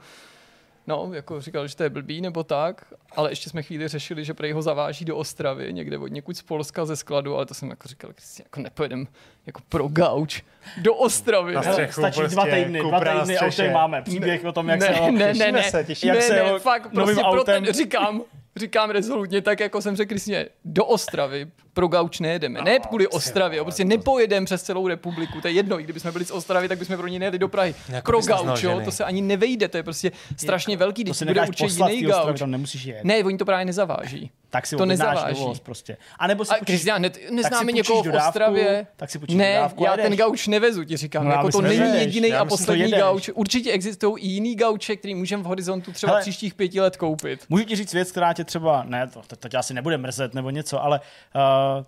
no, 0.88 1.10
jako 1.14 1.41
říkal, 1.41 1.68
že 1.68 1.76
to 1.76 1.84
je 1.84 1.90
blbý 1.90 2.22
nebo 2.22 2.44
tak, 2.44 2.94
ale 3.15 3.31
ještě 3.31 3.49
jsme 3.49 3.64
chvíli 3.64 3.88
řešili, 3.88 4.26
že 4.26 4.34
prej 4.34 4.52
ho 4.52 4.61
zaváží 4.61 5.06
do 5.06 5.18
Ostravy, 5.18 5.73
někde 5.73 5.98
od 5.98 6.07
někud 6.07 6.38
z 6.38 6.41
Polska 6.41 6.86
ze 6.86 6.95
skladu, 6.95 7.36
ale 7.36 7.45
to 7.45 7.53
jsem 7.53 7.69
jako 7.69 7.88
říkal, 7.88 8.14
Kristi, 8.14 8.44
jako 8.44 8.61
nepojedem 8.61 9.07
jako 9.45 9.61
pro 9.69 9.88
gauč 9.88 10.44
do 10.81 10.95
Ostravy. 10.95 11.53
Na 11.53 11.61
Hele, 11.61 11.73
střechu 11.73 12.02
Stačí 12.02 12.19
prostě 12.19 12.36
dva 12.36 12.45
týdny, 12.45 12.80
dva 12.80 12.99
týdny 12.99 13.38
a 13.38 13.48
už 13.48 13.56
tady 13.56 13.72
máme 13.72 14.02
příběh 14.02 14.45
o 14.45 14.52
tom, 14.52 14.69
jak 14.69 14.80
ne, 14.80 14.88
se 14.88 15.11
ne, 15.11 15.34
ne, 15.34 15.52
ne, 15.52 15.64
se, 15.64 15.84
těšíme 15.84 16.10
Jak 16.10 16.19
ne, 16.19 16.27
se 16.27 16.36
ne, 16.36 16.60
fakt, 16.60 16.90
prostě 16.94 17.23
pro 17.31 17.44
ten, 17.44 17.65
říkám, 17.65 18.22
říkám 18.60 18.90
rezolutně, 18.90 19.41
tak 19.41 19.60
jako 19.60 19.81
jsem 19.81 19.95
řekl 19.95 20.10
Kristině, 20.10 20.48
do 20.65 20.86
Ostravy 20.86 21.48
pro 21.73 21.88
gauč 21.88 22.19
nejedeme. 22.19 22.61
Ne 22.61 22.80
kvůli 22.80 23.07
Ostravě, 23.07 23.64
prostě 23.64 23.86
nepojedeme 23.86 24.45
přes 24.45 24.64
celou 24.64 24.88
republiku, 24.88 25.41
to 25.41 25.48
je 25.48 25.53
jedno, 25.53 25.80
i 25.80 25.84
kdybychom 25.84 26.11
byli 26.11 26.26
z 26.26 26.31
Ostravy, 26.31 26.68
tak 26.68 26.80
bychom 26.80 26.98
pro 26.98 27.07
ní 27.07 27.19
nejeli 27.19 27.40
do 27.40 27.48
Prahy. 27.48 27.76
Jako 27.90 28.11
pro 28.11 28.22
gauč, 28.22 28.64
jo, 28.64 28.81
to 28.86 28.91
se 28.91 29.03
ani 29.03 29.22
nevejde, 29.22 29.68
to 29.68 29.77
je 29.77 29.84
prostě 29.84 30.11
strašně 30.38 30.77
velký, 30.77 31.03
když 31.03 31.23
bude 31.23 31.41
určitě 31.48 31.84
jiný 31.84 32.02
gauč. 32.02 32.40
tam 32.40 32.52
nemusíš 32.52 32.84
jet. 32.86 33.03
Ne, 33.03 33.23
oni 33.23 33.38
to 33.38 33.45
právě 33.45 33.65
nezaváží. 33.65 34.31
Tak 34.49 34.67
si 34.67 34.76
to 34.76 34.85
nezaváží. 34.85 35.39
dovoz 35.39 35.59
prostě. 35.59 35.97
A 36.19 36.27
nebo 36.27 36.45
si 36.45 36.51
A 36.51 36.53
půjčíš- 36.53 36.65
Kristián, 36.65 37.01
ne, 37.01 37.11
neznáme 37.31 37.71
někoho 37.71 38.01
v 38.01 38.05
dodávku, 38.05 38.30
Ostravě. 38.30 38.88
tak 38.95 39.09
si 39.09 39.19
Ne, 39.30 39.53
dodávku 39.55 39.84
já 39.84 39.91
jedeš. 39.91 40.03
ten 40.05 40.17
gauč 40.17 40.47
nevezu, 40.47 40.84
ti 40.84 40.97
říkám. 40.97 41.26
No, 41.26 41.31
jako 41.31 41.49
to 41.51 41.61
není 41.61 41.76
jedeš. 41.76 42.01
jediný 42.01 42.34
a 42.34 42.45
poslední 42.45 42.91
gauč. 42.91 43.30
Určitě 43.34 43.71
existují 43.71 44.23
i 44.23 44.27
jiný 44.27 44.55
gauče, 44.55 44.95
který 44.95 45.15
můžeme 45.15 45.43
v 45.43 45.45
horizontu 45.45 45.91
třeba 45.91 46.11
Hele. 46.11 46.21
příštích 46.21 46.53
pěti 46.53 46.81
let 46.81 46.97
koupit. 46.97 47.45
Můžu 47.49 47.63
ti 47.63 47.76
říct 47.76 47.93
věc, 47.93 48.11
která 48.11 48.34
tě 48.34 48.43
třeba, 48.43 48.84
ne, 48.84 49.07
to, 49.07 49.21
to, 49.27 49.35
to 49.35 49.49
tě 49.49 49.57
asi 49.57 49.73
nebude 49.73 49.97
mrzet 49.97 50.34
nebo 50.34 50.49
něco, 50.49 50.84
ale 50.84 50.99
uh, 51.80 51.85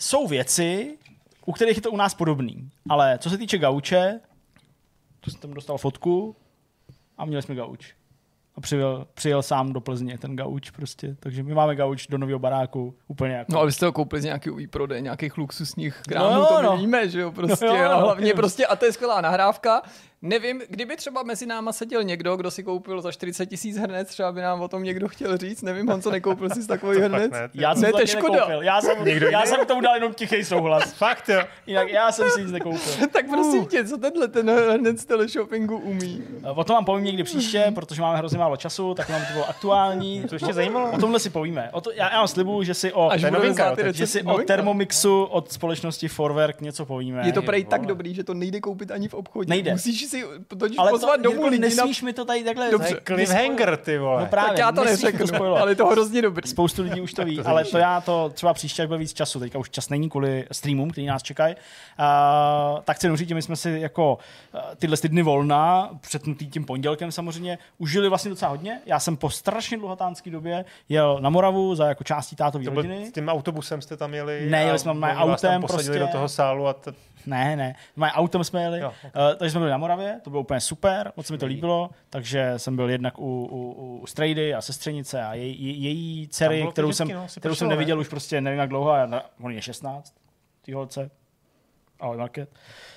jsou 0.00 0.26
věci, 0.26 0.98
u 1.46 1.52
kterých 1.52 1.76
je 1.76 1.82
to 1.82 1.90
u 1.90 1.96
nás 1.96 2.14
podobný. 2.14 2.70
Ale 2.88 3.18
co 3.18 3.30
se 3.30 3.38
týče 3.38 3.58
gauče, 3.58 4.20
tu 5.20 5.30
jsem 5.30 5.40
tam 5.40 5.54
dostal 5.54 5.78
fotku 5.78 6.36
a 7.18 7.24
měli 7.24 7.42
jsme 7.42 7.54
gauč. 7.54 7.94
A 8.56 8.60
přijel, 8.60 9.06
přijel 9.14 9.42
sám 9.42 9.72
do 9.72 9.80
Plzně 9.80 10.18
ten 10.18 10.36
gauč 10.36 10.70
prostě. 10.70 11.16
Takže 11.20 11.42
my 11.42 11.54
máme 11.54 11.76
gauč 11.76 12.06
do 12.06 12.18
nového 12.18 12.38
baráku 12.38 12.94
úplně 13.08 13.34
jako... 13.34 13.52
No 13.52 13.58
ale 13.58 13.72
jste 13.72 13.86
ho 13.86 13.92
koupili 13.92 14.22
z 14.22 14.24
nějakého 14.24 14.56
e 14.94 15.00
nějakých 15.00 15.38
luxusních 15.38 16.00
krámů, 16.08 16.30
No 16.30 16.40
jo, 16.40 16.46
to 16.46 16.62
no. 16.62 16.76
víme, 16.76 17.08
že 17.08 17.20
jo, 17.20 17.32
prostě. 17.34 17.66
No 17.66 17.76
jo, 17.76 17.90
a 17.90 17.94
no. 17.94 18.00
hlavně 18.00 18.34
prostě, 18.34 18.66
a 18.66 18.76
to 18.76 18.84
je 18.84 18.92
skvělá 18.92 19.20
nahrávka. 19.20 19.82
Nevím, 20.24 20.62
kdyby 20.68 20.96
třeba 20.96 21.22
mezi 21.22 21.46
náma 21.46 21.72
seděl 21.72 22.02
někdo, 22.02 22.36
kdo 22.36 22.50
si 22.50 22.62
koupil 22.62 23.00
za 23.00 23.12
40 23.12 23.46
tisíc 23.46 23.76
hrnec, 23.76 24.08
třeba 24.08 24.32
by 24.32 24.40
nám 24.40 24.60
o 24.60 24.68
tom 24.68 24.82
někdo 24.82 25.08
chtěl 25.08 25.36
říct. 25.36 25.62
Nevím, 25.62 25.88
Honzo, 25.88 26.10
nekoupil 26.10 26.50
jsi 26.50 26.66
takový 26.68 26.96
To 26.96 27.02
hrnec? 27.02 27.32
ne, 27.32 27.48
Já 27.54 27.74
jsem 27.74 27.82
Ne, 27.82 27.92
to 27.92 28.06
škoda. 28.06 28.34
nekoupil. 28.34 28.62
Já 28.62 28.80
jsem, 28.80 29.04
Někdo 29.04 29.28
já 29.30 29.46
jsem 29.46 29.60
k 29.60 29.66
tomu 29.68 29.80
dal 29.80 29.94
jenom 29.94 30.14
tichý 30.14 30.44
souhlas. 30.44 30.92
Fakt 30.98 31.28
jo. 31.28 31.40
Jinak 31.66 31.88
já 31.88 32.12
jsem 32.12 32.30
si 32.30 32.42
nic 32.42 32.52
nekoupil. 32.52 32.92
tak 33.12 33.26
prosím 33.30 33.66
tě, 33.66 33.84
co 33.84 33.96
tenhle 33.98 34.28
ten 34.28 34.50
hrnec 34.50 35.00
z 35.00 35.04
teleshoppingu 35.04 35.78
umí? 35.78 36.22
O 36.54 36.64
tom 36.64 36.74
vám 36.74 36.84
povím 36.84 37.04
někdy 37.04 37.22
příště, 37.22 37.72
protože 37.74 38.02
máme 38.02 38.18
hrozně 38.18 38.38
málo 38.38 38.56
času, 38.56 38.94
tak 38.94 39.08
nám 39.08 39.20
to 39.26 39.32
bylo 39.32 39.48
aktuální. 39.48 40.24
To 40.28 40.34
ještě 40.34 40.52
zajímalo. 40.52 40.90
O 40.92 40.98
tomhle 40.98 41.20
si 41.20 41.30
povíme. 41.30 41.68
O 41.72 41.80
to, 41.80 41.92
já, 41.92 42.10
já 42.10 42.16
vám 42.18 42.28
slibuju, 42.28 42.62
že 42.62 42.74
si 42.74 42.92
o, 42.92 43.10
Až 43.10 43.22
novinka, 43.22 43.76
že 43.92 44.06
si 44.06 44.22
o. 44.22 44.38
Thermomixu 44.38 45.22
od 45.24 45.52
společnosti 45.52 46.08
Forwerk 46.08 46.60
něco 46.60 46.86
povíme. 46.86 47.22
Je 47.26 47.32
to 47.32 47.42
prej 47.42 47.64
tak 47.64 47.86
dobrý, 47.86 48.14
že 48.14 48.24
to 48.24 48.34
nejde 48.34 48.60
koupit 48.60 48.90
ani 48.90 49.08
v 49.08 49.14
obchodě. 49.14 49.48
Nejde. 49.50 49.72
Musíš 49.72 50.11
si 50.12 50.24
totiž 50.58 50.78
ale 50.78 50.90
pozvat 50.90 51.16
to, 51.16 51.22
domů 51.22 51.34
Jirko, 51.34 51.48
lidi 51.48 51.62
na... 51.62 51.68
nesmíš 51.68 52.02
mi 52.02 52.12
to 52.12 52.24
tady 52.24 52.44
takhle 52.44 52.70
Dobře. 52.70 53.00
Cliffhanger, 53.06 53.76
ty 53.76 53.98
vole. 53.98 54.20
No 54.20 54.26
právě, 54.26 54.48
Tak 54.48 54.58
já 54.58 54.72
to 54.72 54.84
neřeknu, 54.84 55.26
spoilovat. 55.26 55.62
ale 55.62 55.70
je 55.70 55.74
to 55.76 55.86
hrozně 55.86 56.22
dobrý. 56.22 56.48
Spoustu 56.48 56.82
lidí 56.82 57.00
už 57.00 57.12
to 57.14 57.24
ví, 57.24 57.36
to 57.36 57.48
ale 57.48 57.64
to 57.64 57.78
já 57.78 58.00
to 58.00 58.30
třeba 58.34 58.54
příště, 58.54 58.82
jak 58.82 58.88
bude 58.88 58.98
víc 58.98 59.12
času, 59.12 59.40
teďka 59.40 59.58
už 59.58 59.70
čas 59.70 59.88
není 59.88 60.10
kvůli 60.10 60.46
streamům, 60.52 60.90
který 60.90 61.06
nás 61.06 61.22
čekají, 61.22 61.54
uh, 61.54 62.80
tak 62.84 62.96
chci 62.96 63.06
jenom 63.06 63.16
říct, 63.16 63.28
že 63.28 63.34
my 63.34 63.42
jsme 63.42 63.56
si 63.56 63.70
jako 63.80 64.18
uh, 64.54 64.60
tyhle 64.76 64.96
ty 64.96 65.08
dny 65.08 65.22
volna, 65.22 65.90
přetnutý 66.00 66.46
tím 66.46 66.64
pondělkem 66.64 67.12
samozřejmě, 67.12 67.58
užili 67.78 68.08
vlastně 68.08 68.28
docela 68.28 68.50
hodně. 68.50 68.80
Já 68.86 68.98
jsem 69.00 69.16
po 69.16 69.30
strašně 69.30 69.78
dlouhatánské 69.78 70.30
době 70.30 70.64
jel 70.88 71.18
na 71.20 71.30
Moravu 71.30 71.74
za 71.74 71.86
jako 71.88 72.04
částí 72.04 72.36
tátový 72.36 72.64
To 72.64 72.74
rodiny. 72.74 73.06
s 73.06 73.12
tím 73.12 73.28
autobusem 73.28 73.82
jste 73.82 73.96
tam 73.96 74.14
jeli? 74.14 74.46
Ne, 74.50 74.62
jeli 74.62 74.78
jsme 74.78 74.88
tam 74.90 75.00
vás 75.00 75.12
tam 75.16 75.28
autem 75.30 75.60
posadili 75.60 75.98
prostě. 75.98 75.98
do 76.12 76.18
toho 76.18 76.28
sálu 76.28 76.66
a 76.66 76.72
t- 76.72 76.92
Ne, 77.26 77.56
ne. 77.56 77.74
Mé 77.96 78.12
autem 78.12 78.44
jsme 78.44 78.62
jeli, 78.62 78.78
Jo, 78.78 78.84
jo, 78.84 79.08
okay. 79.08 79.32
uh, 79.32 79.38
takže 79.38 79.50
jsme 79.50 79.60
byli 79.60 79.70
na 79.70 79.78
Moravě, 79.78 80.20
to 80.24 80.30
bylo 80.30 80.42
úplně 80.42 80.60
super, 80.60 81.12
moc 81.16 81.26
se 81.26 81.32
mi 81.32 81.38
to 81.38 81.46
líbilo, 81.46 81.90
takže 82.10 82.52
jsem 82.56 82.76
byl 82.76 82.90
jednak 82.90 83.18
u, 83.18 83.44
u, 83.44 83.72
u 84.02 84.06
Strejdy 84.06 84.54
a 84.54 84.60
sestřenice 84.60 85.22
a 85.22 85.34
jej, 85.34 85.56
jej, 85.58 85.82
její 85.82 86.28
dcery, 86.28 86.62
to 86.62 86.70
kterou, 86.70 86.88
vždycky, 86.88 86.96
jsem, 86.96 87.08
no, 87.08 87.26
kterou 87.26 87.28
jsem 87.28 87.40
prošel, 87.40 87.68
ne? 87.68 87.74
neviděl 87.74 88.00
už 88.00 88.08
prostě 88.08 88.40
nevím 88.40 88.60
jak 88.60 88.68
dlouho, 88.68 88.90
a 88.90 89.06
na, 89.06 89.22
on 89.40 89.52
je 89.52 89.62
16, 89.62 90.14
ty 90.62 90.72
holce. 90.72 91.10
Ahoj, 92.00 92.16
Market. 92.16 92.50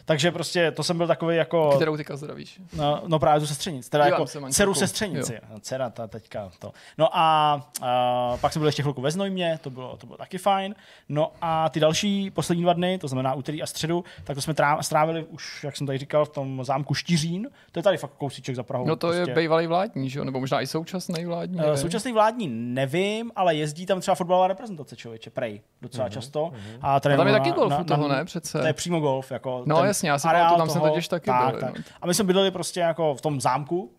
Takže 0.06 0.32
prostě 0.32 0.72
to 0.72 0.84
jsem 0.84 0.98
byl 0.98 1.08
takový 1.08 1.36
jako... 1.36 1.72
Kterou 1.76 1.98
teďka 1.98 2.16
zdravíš. 2.18 2.62
No, 2.74 3.02
no 3.08 3.20
právě 3.20 3.40
tu 3.40 3.48
sestřenici, 3.48 3.90
teda 3.90 4.06
Dívám 4.06 4.22
jako 4.22 4.28
se, 4.28 4.40
dceru 4.50 4.74
sestřenici. 4.74 5.40
No, 5.54 5.60
dcera 5.60 5.90
ta 5.90 6.08
teďka 6.08 6.52
to. 6.60 6.72
No 6.98 7.18
a, 7.18 7.54
a 7.82 8.38
pak 8.42 8.54
jsem 8.54 8.60
byl 8.60 8.68
ještě 8.68 8.82
chvilku 8.82 9.02
ve 9.02 9.12
Znojmě, 9.12 9.60
to 9.62 9.70
bylo, 9.70 9.98
to 9.98 10.08
bylo 10.08 10.18
taky 10.18 10.38
fajn. 10.38 10.76
No 11.10 11.32
a 11.42 11.70
ty 11.70 11.80
další 11.80 12.32
poslední 12.32 12.64
dva 12.64 12.74
dny, 12.74 12.98
to 12.98 13.08
znamená 13.08 13.34
úterý 13.34 13.62
a 13.64 13.66
středu, 13.66 14.04
tak 14.24 14.36
to 14.36 14.42
jsme 14.42 14.54
trá- 14.54 14.80
strávili 14.82 15.24
už, 15.24 15.64
jak 15.64 15.78
jsem 15.78 15.88
tady 15.88 15.98
říkal, 16.00 16.26
v 16.26 16.30
tom 16.30 16.64
zámku 16.64 16.94
Štiřín. 16.94 17.48
To 17.72 17.80
je 17.80 17.84
tady 17.84 17.98
fakt 17.98 18.12
kousíček 18.18 18.56
za 18.56 18.64
Prahou. 18.64 18.86
No 18.86 18.96
to 18.96 19.12
je 19.14 19.26
prostě. 19.26 19.42
bývalý 19.42 19.68
vládní, 19.68 20.10
že 20.10 20.20
jo? 20.20 20.26
Nebo 20.26 20.40
možná 20.40 20.62
i 20.62 20.68
současný 20.68 21.26
vládní. 21.26 21.60
Eh, 21.60 21.62
nevím. 21.62 21.78
Současný 21.78 22.12
vládní 22.14 22.48
nevím, 22.48 23.32
ale 23.36 23.56
jezdí 23.56 23.86
tam 23.86 24.00
třeba 24.02 24.16
fotbalová 24.16 24.48
reprezentace 24.48 24.96
člověče, 24.96 25.30
prej, 25.30 25.62
docela 25.82 26.10
často. 26.10 26.52
A, 26.82 26.96
A 26.96 27.00
tam 27.00 27.12
je 27.28 27.34
taky 27.34 27.50
na- 27.50 27.56
golf 27.56 27.72
na- 27.72 27.80
u 27.80 27.84
toho, 27.84 28.08
na- 28.08 28.16
ne? 28.16 28.26
Přece. 28.26 28.60
To 28.60 28.68
je 28.68 28.74
přímo 28.74 29.00
golf. 29.00 29.32
Jako 29.32 29.64
No 29.66 29.76
ten 29.82 29.94
jasně, 30.10 30.10
já 30.10 30.20
si 30.20 30.28
pamatuju, 30.28 30.58
tam 30.58 30.70
jsem 30.70 30.82
toho- 30.82 30.92
totiž 30.94 31.08
taky 31.08 31.26
tak, 31.26 31.50
byl, 31.52 31.60
tak. 31.60 31.78
no. 31.78 31.84
A 32.02 32.08
my 32.08 32.14
jsme 32.14 32.24
bydleli 32.24 32.52
prostě 32.52 32.80
jako 32.80 33.16
v 33.16 33.22
tom 33.22 33.42
zámku. 33.42 33.92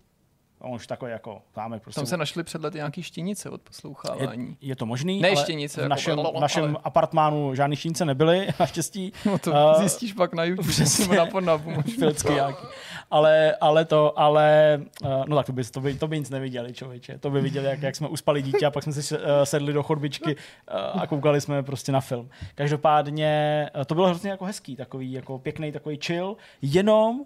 On 0.61 0.75
už 0.75 0.87
takový 0.87 1.11
jako 1.13 1.43
zámek 1.55 1.83
prostě. 1.83 1.99
Tam 2.01 2.07
se 2.07 2.17
našli 2.17 2.43
před 2.43 2.63
lety 2.63 2.77
nějaký 2.79 3.03
štěnice 3.03 3.51
od 3.51 3.61
poslouchávání. 3.61 4.57
je, 4.61 4.69
je 4.69 4.77
to 4.77 4.87
možný, 4.87 5.21
Ne 5.21 5.29
ale 5.29 5.37
štěnice, 5.43 5.81
v 5.81 5.83
jako 5.83 5.91
našem, 5.91 6.15
blablabla, 6.15 6.41
v 6.41 6.43
našem 6.43 6.65
ale- 6.65 6.75
apartmánu 6.85 7.55
žádný 7.55 7.77
štěnice 7.77 8.05
nebyly, 8.05 8.49
naštěstí. 8.61 9.13
No 9.27 9.39
to 9.39 9.53
Eh, 9.55 9.79
zjistíš 9.79 10.13
pak 10.13 10.35
na 10.35 10.45
YouTube, 10.45 10.69
přesně. 10.69 11.17
na 11.17 11.27
Pornhubu. 11.27 11.71
Švédský 11.95 12.33
nějaký. 12.33 12.67
Ale, 13.11 13.57
ale 13.61 13.85
to, 13.85 14.19
ale, 14.19 14.81
uh, 15.03 15.25
no 15.27 15.37
tak 15.37 15.47
to 15.47 15.53
by, 15.53 15.65
to 15.65 15.81
by, 15.81 15.95
to 15.95 16.09
by 16.09 16.19
nic 16.19 16.31
neviděli, 16.31 16.73
člověče. 16.73 17.19
To 17.19 17.31
by 17.31 17.41
viděli, 17.41 17.67
jak, 17.67 17.83
jak 17.83 17.97
jsme 17.97 18.09
uspali 18.09 18.43
dítě 18.43 18.67
a 18.67 18.71
pak 18.71 18.83
jsme 18.83 18.93
si 18.93 19.15
uh, 19.15 19.21
sedli 19.45 19.73
do 19.73 19.83
chodbičky 19.83 20.37
uh, 20.37 21.03
a 21.03 21.07
koukali 21.07 21.41
jsme 21.41 21.63
prostě 21.63 21.93
na 21.93 22.01
film. 22.01 22.31
Každopádně 22.55 23.71
to 23.87 23.95
bylo 23.95 24.07
hrozně 24.07 24.31
jako 24.31 24.45
hezký, 24.45 24.77
takový 24.77 25.13
jako 25.13 25.39
pěkný, 25.39 25.73
takový 25.73 25.99
chill, 26.05 26.37
jenom 26.63 27.25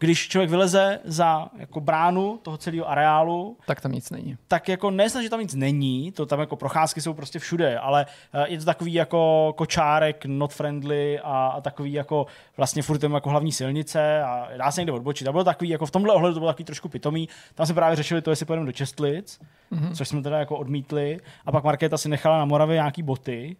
když 0.00 0.28
člověk 0.28 0.50
vyleze 0.50 0.98
za 1.04 1.48
jako 1.58 1.80
bránu 1.80 2.38
toho 2.42 2.56
celého 2.56 2.90
areálu, 2.90 3.56
Tak 3.66 3.80
tam 3.80 3.92
nic 3.92 4.10
není. 4.10 4.36
tak 4.48 4.68
jako 4.68 4.90
nesnad, 4.90 5.22
že 5.22 5.30
tam 5.30 5.40
nic 5.40 5.54
není, 5.54 6.12
to 6.12 6.26
tam 6.26 6.40
jako 6.40 6.56
procházky 6.56 7.00
jsou 7.00 7.14
prostě 7.14 7.38
všude, 7.38 7.78
ale 7.78 8.06
eh, 8.32 8.48
je 8.48 8.58
to 8.58 8.64
takový 8.64 8.92
jako 8.94 9.52
kočárek, 9.56 10.24
not 10.26 10.52
friendly 10.52 11.20
a, 11.20 11.46
a 11.46 11.60
takový 11.60 11.92
jako 11.92 12.26
vlastně 12.56 12.82
furt 12.82 12.98
tam 12.98 13.12
jako 13.12 13.30
hlavní 13.30 13.52
silnice 13.52 14.22
a 14.22 14.48
dá 14.56 14.70
se 14.70 14.80
někde 14.80 14.92
odbočit. 14.92 15.28
A 15.28 15.32
bylo 15.32 15.44
takový, 15.44 15.70
jako 15.70 15.86
v 15.86 15.90
tomhle 15.90 16.14
ohledu 16.14 16.34
to 16.34 16.40
bylo 16.40 16.50
takový 16.52 16.64
trošku 16.64 16.88
pitomý. 16.88 17.28
Tam 17.54 17.66
jsme 17.66 17.74
právě 17.74 17.96
řešili 17.96 18.22
to, 18.22 18.30
jestli 18.30 18.46
pojedeme 18.46 18.66
do 18.66 18.72
Čestlic, 18.72 19.40
mm-hmm. 19.72 19.92
což 19.94 20.08
jsme 20.08 20.22
teda 20.22 20.38
jako 20.38 20.56
odmítli. 20.56 21.18
A 21.46 21.52
pak 21.52 21.64
Markéta 21.64 21.98
si 21.98 22.08
nechala 22.08 22.38
na 22.38 22.44
Moravě 22.44 22.74
nějaký 22.74 23.02
boty, 23.02 23.56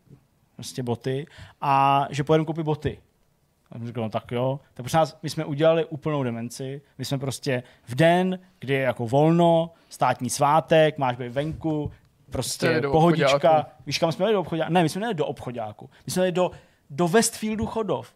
prostě 0.55 0.83
boty, 0.83 1.27
a 1.61 2.07
že 2.11 2.25
pojedeme 2.25 2.47
koupit 2.47 2.63
boty. 2.63 2.99
A 3.73 3.79
jsem 3.79 3.87
říkal, 3.87 4.03
no 4.05 4.11
tak 4.11 4.33
jo. 4.33 4.61
Tak 4.75 4.85
prosím 4.85 4.97
nás, 4.97 5.19
my 5.23 5.31
jsme 5.31 5.45
udělali 5.45 5.85
úplnou 5.85 6.23
demenci. 6.23 6.83
My 6.99 7.05
jsme 7.05 7.19
prostě 7.19 7.63
v 7.85 7.95
den, 7.95 8.39
kdy 8.59 8.75
je 8.75 8.81
jako 8.81 9.07
volno, 9.07 9.71
státní 9.89 10.31
svátek, 10.31 10.99
máš 10.99 11.17
být 11.17 11.33
venku, 11.33 11.91
prostě 12.31 12.67
jeli 12.67 12.81
pohodička. 12.81 13.67
Víš, 13.87 13.99
kam 13.99 14.13
jsme 14.13 14.25
jeli 14.25 14.33
do 14.33 14.41
obchodáku? 14.41 14.73
Ne, 14.73 14.83
my 14.83 14.89
jsme 14.89 15.01
nejeli 15.01 15.15
do 15.15 15.27
obchodáku. 15.27 15.91
My 16.07 16.13
jsme 16.13 16.23
jeli 16.23 16.33
do, 16.33 16.51
do 16.91 17.09
Westfieldu 17.09 17.67
Chodov. 17.67 18.13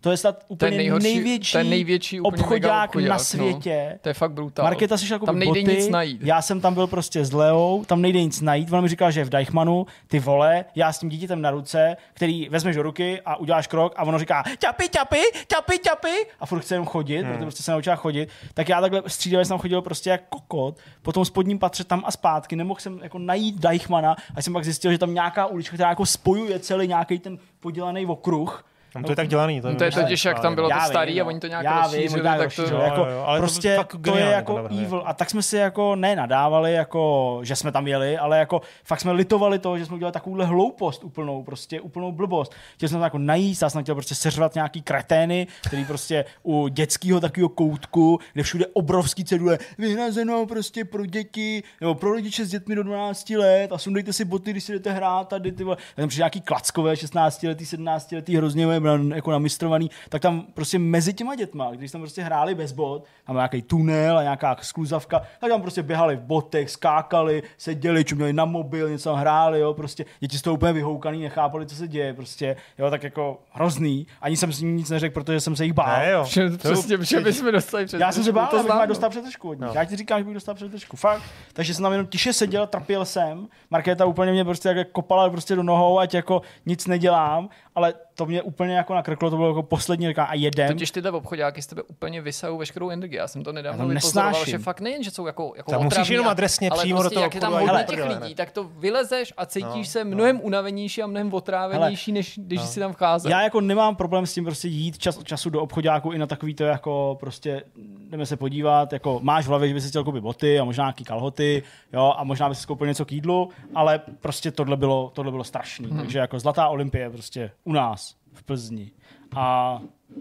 To 0.00 0.10
je 0.10 0.16
snad 0.16 0.44
úplně 0.48 0.76
nejhorší- 0.76 1.02
největší, 1.02 1.58
je 1.58 1.64
největší 1.64 2.20
úplně 2.20 2.42
obchodák, 2.42 2.90
obchodák, 2.90 3.08
na 3.08 3.14
no. 3.14 3.24
světě. 3.24 3.98
To 4.00 4.08
je 4.08 4.14
fakt 4.14 4.32
brutál. 4.32 4.64
Markéta 4.64 4.96
si 4.96 5.06
šla 5.06 5.18
koupit 5.18 5.26
Tam 5.26 5.38
nejde 5.38 5.60
boty, 5.60 5.76
nic 5.76 5.88
najít. 5.88 6.20
já 6.22 6.42
jsem 6.42 6.60
tam 6.60 6.74
byl 6.74 6.86
prostě 6.86 7.24
s 7.24 7.32
Leou, 7.32 7.84
tam 7.84 8.02
nejde 8.02 8.22
nic 8.22 8.40
najít, 8.40 8.72
ona 8.72 8.80
mi 8.80 8.88
říkala, 8.88 9.10
že 9.10 9.20
je 9.20 9.24
v 9.24 9.28
Deichmanu, 9.28 9.86
ty 10.06 10.18
vole, 10.18 10.64
já 10.74 10.92
s 10.92 10.98
tím 10.98 11.08
dítětem 11.08 11.42
na 11.42 11.50
ruce, 11.50 11.96
který 12.14 12.48
vezmeš 12.48 12.76
do 12.76 12.82
ruky 12.82 13.20
a 13.24 13.36
uděláš 13.36 13.66
krok 13.66 13.94
a 13.96 14.02
ono 14.02 14.18
říká 14.18 14.44
ťapy, 14.58 14.88
ťapy, 14.88 15.20
ťapy, 15.46 15.78
ťapy 15.78 16.26
a 16.40 16.46
furt 16.46 16.60
chce 16.60 16.74
jenom 16.74 16.86
chodit, 16.86 17.22
hmm. 17.22 17.32
protože 17.32 17.44
prostě 17.44 17.62
se 17.62 17.72
naučila 17.72 17.96
chodit, 17.96 18.28
tak 18.54 18.68
já 18.68 18.80
takhle 18.80 19.02
střídavě 19.06 19.44
jsem 19.44 19.48
tam 19.48 19.58
chodil 19.58 19.82
prostě 19.82 20.10
jak 20.10 20.22
kokot, 20.28 20.78
po 21.02 21.12
tom 21.12 21.24
spodním 21.24 21.58
patře 21.58 21.84
tam 21.84 22.02
a 22.06 22.10
zpátky, 22.10 22.56
nemohl 22.56 22.80
jsem 22.80 23.00
jako 23.02 23.18
najít 23.18 23.60
Deichmana 23.60 24.16
a 24.34 24.42
jsem 24.42 24.52
pak 24.52 24.64
zjistil, 24.64 24.92
že 24.92 24.98
tam 24.98 25.14
nějaká 25.14 25.46
ulička, 25.46 25.74
která 25.74 25.88
jako 25.88 26.06
spojuje 26.06 26.58
celý 26.58 26.88
nějaký 26.88 27.18
ten 27.18 27.38
podělaný 27.60 28.06
okruh, 28.06 28.64
Tam 28.92 29.02
to 29.02 29.12
je 29.12 29.16
tak 29.16 29.28
dělaný. 29.28 29.60
No 29.64 29.74
to 29.74 29.84
je 29.84 29.92
totiž, 29.92 30.24
jak 30.24 30.40
tam 30.40 30.54
bylo 30.54 30.68
to 30.68 30.74
starý 30.86 31.12
vím, 31.12 31.20
a 31.20 31.24
no. 31.24 31.28
oni 31.28 31.40
to 31.40 31.46
nějak 31.46 31.64
já 31.64 31.82
rozšířili, 31.82 32.08
vím, 32.08 32.22
tak 32.22 32.54
to... 32.54 32.62
jako, 32.62 33.00
Jo, 33.00 33.06
jo, 33.10 33.22
ale 33.26 33.38
to 33.38 33.42
prostě 33.42 33.76
fakt 33.76 33.96
to, 34.04 34.16
je 34.16 34.24
jako 34.24 34.52
to 34.52 34.56
navrhuje. 34.58 34.84
evil. 34.84 35.02
A 35.06 35.14
tak 35.14 35.30
jsme 35.30 35.42
si 35.42 35.56
jako 35.56 35.96
ne 35.96 36.16
nadávali, 36.16 36.72
jako, 36.72 37.40
že 37.42 37.56
jsme 37.56 37.72
tam 37.72 37.86
jeli, 37.86 38.18
ale 38.18 38.38
jako 38.38 38.60
fakt 38.84 39.00
jsme 39.00 39.12
litovali 39.12 39.58
to, 39.58 39.78
že 39.78 39.86
jsme 39.86 39.96
udělali 39.96 40.12
takovouhle 40.12 40.44
hloupost 40.44 41.04
úplnou, 41.04 41.42
prostě 41.42 41.80
úplnou 41.80 42.12
blbost. 42.12 42.54
Chtěl 42.74 42.88
jsem 42.88 42.96
tam 42.96 43.04
jako 43.04 43.18
najíst, 43.18 43.62
já 43.62 43.70
jsem 43.70 43.82
chtěl 43.82 43.94
prostě 43.94 44.14
seřvat 44.14 44.54
nějaký 44.54 44.82
kretény, 44.82 45.46
který 45.66 45.84
prostě 45.84 46.24
u 46.42 46.68
dětského 46.68 47.20
takového 47.20 47.48
koutku, 47.48 48.18
kde 48.32 48.42
všude 48.42 48.66
obrovský 48.66 49.24
cedule, 49.24 49.58
vyhrazeno 49.78 50.46
prostě 50.46 50.84
pro 50.84 51.06
děti, 51.06 51.62
nebo 51.80 51.94
pro 51.94 52.12
rodiče 52.12 52.44
s 52.44 52.50
dětmi 52.50 52.74
do 52.74 52.82
12 52.82 53.30
let 53.30 53.72
a 53.72 53.78
sundejte 53.78 54.12
si 54.12 54.24
boty, 54.24 54.50
když 54.50 54.64
si 54.64 54.72
jdete 54.72 54.92
hrát 54.92 55.28
tady 55.28 55.52
ty 55.52 55.64
vole. 55.64 55.76
A 55.76 56.00
tam 56.00 56.08
přijde 56.08 56.20
nějaký 56.20 56.40
klackové 56.40 56.96
16 56.96 57.42
letý, 57.42 57.66
17 57.66 58.12
letý, 58.12 58.36
hrozně 58.36 58.66
na- 58.96 59.16
jako 59.16 59.30
namistrovaný, 59.30 59.90
tak 60.08 60.22
tam 60.22 60.46
prostě 60.54 60.78
mezi 60.78 61.14
těma 61.14 61.34
dětma, 61.34 61.70
když 61.70 61.90
tam 61.92 62.00
prostě 62.00 62.22
hráli 62.22 62.54
bez 62.54 62.72
bot, 62.72 63.04
tam 63.26 63.34
byl 63.34 63.38
nějaký 63.40 63.62
tunel 63.62 64.18
a 64.18 64.22
nějaká 64.22 64.56
skluzavka, 64.62 65.22
tak 65.40 65.50
tam 65.50 65.62
prostě 65.62 65.82
běhali 65.82 66.16
v 66.16 66.20
botech, 66.20 66.70
skákali, 66.70 67.42
seděli, 67.58 68.04
čuměli 68.04 68.32
na 68.32 68.44
mobil, 68.44 68.90
něco 68.90 69.10
tam 69.10 69.18
hráli, 69.18 69.60
jo, 69.60 69.74
prostě 69.74 70.04
děti 70.20 70.38
z 70.38 70.42
toho 70.42 70.54
úplně 70.54 70.72
vyhoukaný, 70.72 71.22
nechápali, 71.22 71.66
co 71.66 71.74
se 71.74 71.88
děje, 71.88 72.14
prostě, 72.14 72.56
jo, 72.78 72.90
tak 72.90 73.02
jako 73.02 73.40
hrozný. 73.52 74.06
Ani 74.20 74.36
jsem 74.36 74.52
s 74.52 74.60
ním 74.60 74.76
nic 74.76 74.90
neřekl, 74.90 75.14
protože 75.14 75.40
jsem 75.40 75.56
se 75.56 75.64
jich 75.64 75.72
bál. 75.72 75.98
Ne, 75.98 76.10
jo. 76.10 76.24
Že, 76.24 76.50
přesně, 76.50 77.04
že 77.04 77.20
bychom 77.20 77.52
dostali 77.52 77.86
před 77.86 78.00
Já 78.00 78.12
jsem 78.12 78.24
se 78.24 78.32
bál, 78.32 78.46
to 78.46 78.58
abych 78.58 78.72
no. 78.74 78.86
dostal 78.86 79.10
přetržku 79.10 79.48
od 79.48 79.52
nich. 79.52 79.60
No. 79.60 79.72
Já 79.74 79.84
ti 79.84 79.96
říkám, 79.96 80.18
že 80.20 80.24
bych 80.24 80.34
dostal 80.34 80.54
přetržku. 80.54 80.96
Fakt. 80.96 81.22
Takže 81.52 81.74
jsem 81.74 81.82
tam 81.82 81.92
jenom 81.92 82.06
tiše 82.06 82.32
seděl, 82.32 82.66
trpěl 82.66 83.04
jsem. 83.04 83.48
Markéta 83.70 84.04
úplně 84.04 84.32
mě 84.32 84.44
prostě 84.44 84.68
jak 84.68 84.90
kopala 84.90 85.30
prostě 85.30 85.56
do 85.56 85.62
nohou, 85.62 85.98
ať 85.98 86.14
jako 86.14 86.42
nic 86.66 86.86
nedělám, 86.86 87.48
ale 87.74 87.94
to 88.18 88.26
mě 88.26 88.42
úplně 88.42 88.76
jako 88.76 88.94
nakrklo, 88.94 89.30
to 89.30 89.36
bylo 89.36 89.48
jako 89.48 89.62
poslední, 89.62 90.08
říkám, 90.08 90.26
a 90.30 90.34
jedem. 90.34 90.68
Totiž 90.68 90.90
tyhle 90.90 91.10
obchodáky 91.10 91.62
z 91.62 91.66
tebe 91.66 91.82
úplně 91.82 92.20
vysajou 92.20 92.58
veškerou 92.58 92.90
energii. 92.90 93.18
Já 93.18 93.28
jsem 93.28 93.44
to 93.44 93.52
nedávno 93.52 93.88
vypozoroval, 93.88 94.44
že 94.44 94.58
fakt 94.58 94.80
nejen, 94.80 95.02
že 95.02 95.10
jsou 95.10 95.26
jako, 95.26 95.52
jako 95.56 95.70
Tam 95.70 95.82
musíš 95.82 95.98
otravní, 95.98 96.12
jenom 96.12 96.28
adresně 96.28 96.70
ale 96.70 96.82
přímo 96.82 96.96
do 96.96 97.00
prostě, 97.00 97.14
toho 97.14 97.24
jak 97.24 97.34
je 97.34 97.40
tam 97.40 97.52
hodně 97.52 97.84
těch 97.88 98.04
lidí, 98.04 98.28
ne? 98.28 98.34
tak 98.34 98.50
to 98.50 98.64
vylezeš 98.64 99.32
a 99.36 99.46
cítíš 99.46 99.86
No, 99.86 99.92
se 99.92 100.04
no. 100.04 100.10
mnohem 100.10 100.40
unavenější 100.42 101.02
a 101.02 101.06
mnohem 101.06 101.34
otrávenější, 101.34 102.12
než 102.12 102.38
když 102.42 102.60
jsi 102.60 102.80
tam 102.80 102.92
vcházel. 102.92 103.30
Já 103.30 103.42
jako 103.42 103.60
nemám 103.60 103.96
problém 103.96 104.26
s 104.26 104.34
tím 104.34 104.44
prostě 104.44 104.68
jít 104.68 104.98
čas 104.98 105.18
od 105.18 105.26
času 105.26 105.50
do 105.50 105.62
obchodáku 105.62 106.12
i 106.12 106.18
na 106.18 106.26
takový 106.26 106.54
to 106.54 106.64
jako 106.64 107.16
prostě 107.20 107.62
jdeme 108.10 108.26
se 108.26 108.36
podívat, 108.36 108.92
jako 108.92 109.20
máš 109.22 109.44
v 109.44 109.48
hlavě, 109.48 109.68
že 109.68 109.74
bys 109.74 109.84
si 109.84 109.88
chtěl 109.88 110.04
koupit 110.04 110.20
boty 110.20 110.60
a 110.60 110.64
možná 110.64 110.84
nějaký 110.84 111.04
kalhoty, 111.04 111.62
jo, 111.92 112.14
a 112.16 112.24
možná 112.24 112.48
bys 112.48 112.60
si 112.60 112.66
koupil 112.66 112.86
něco 112.86 113.04
k 113.04 113.12
jídlu, 113.12 113.48
ale 113.74 114.00
prostě 114.20 114.50
tohle 114.50 114.76
bylo, 114.76 115.10
tohle 115.14 115.30
bylo 115.30 115.44
strašný. 115.44 115.86
Hmm. 115.86 115.98
Takže 115.98 116.18
jako 116.18 116.38
Zlatá 116.38 116.68
olympie 116.68 117.10
prostě 117.10 117.50
u 117.64 117.72
nás 117.72 118.07
v 118.38 118.42
Plzni. 118.42 118.90
A 119.36 119.78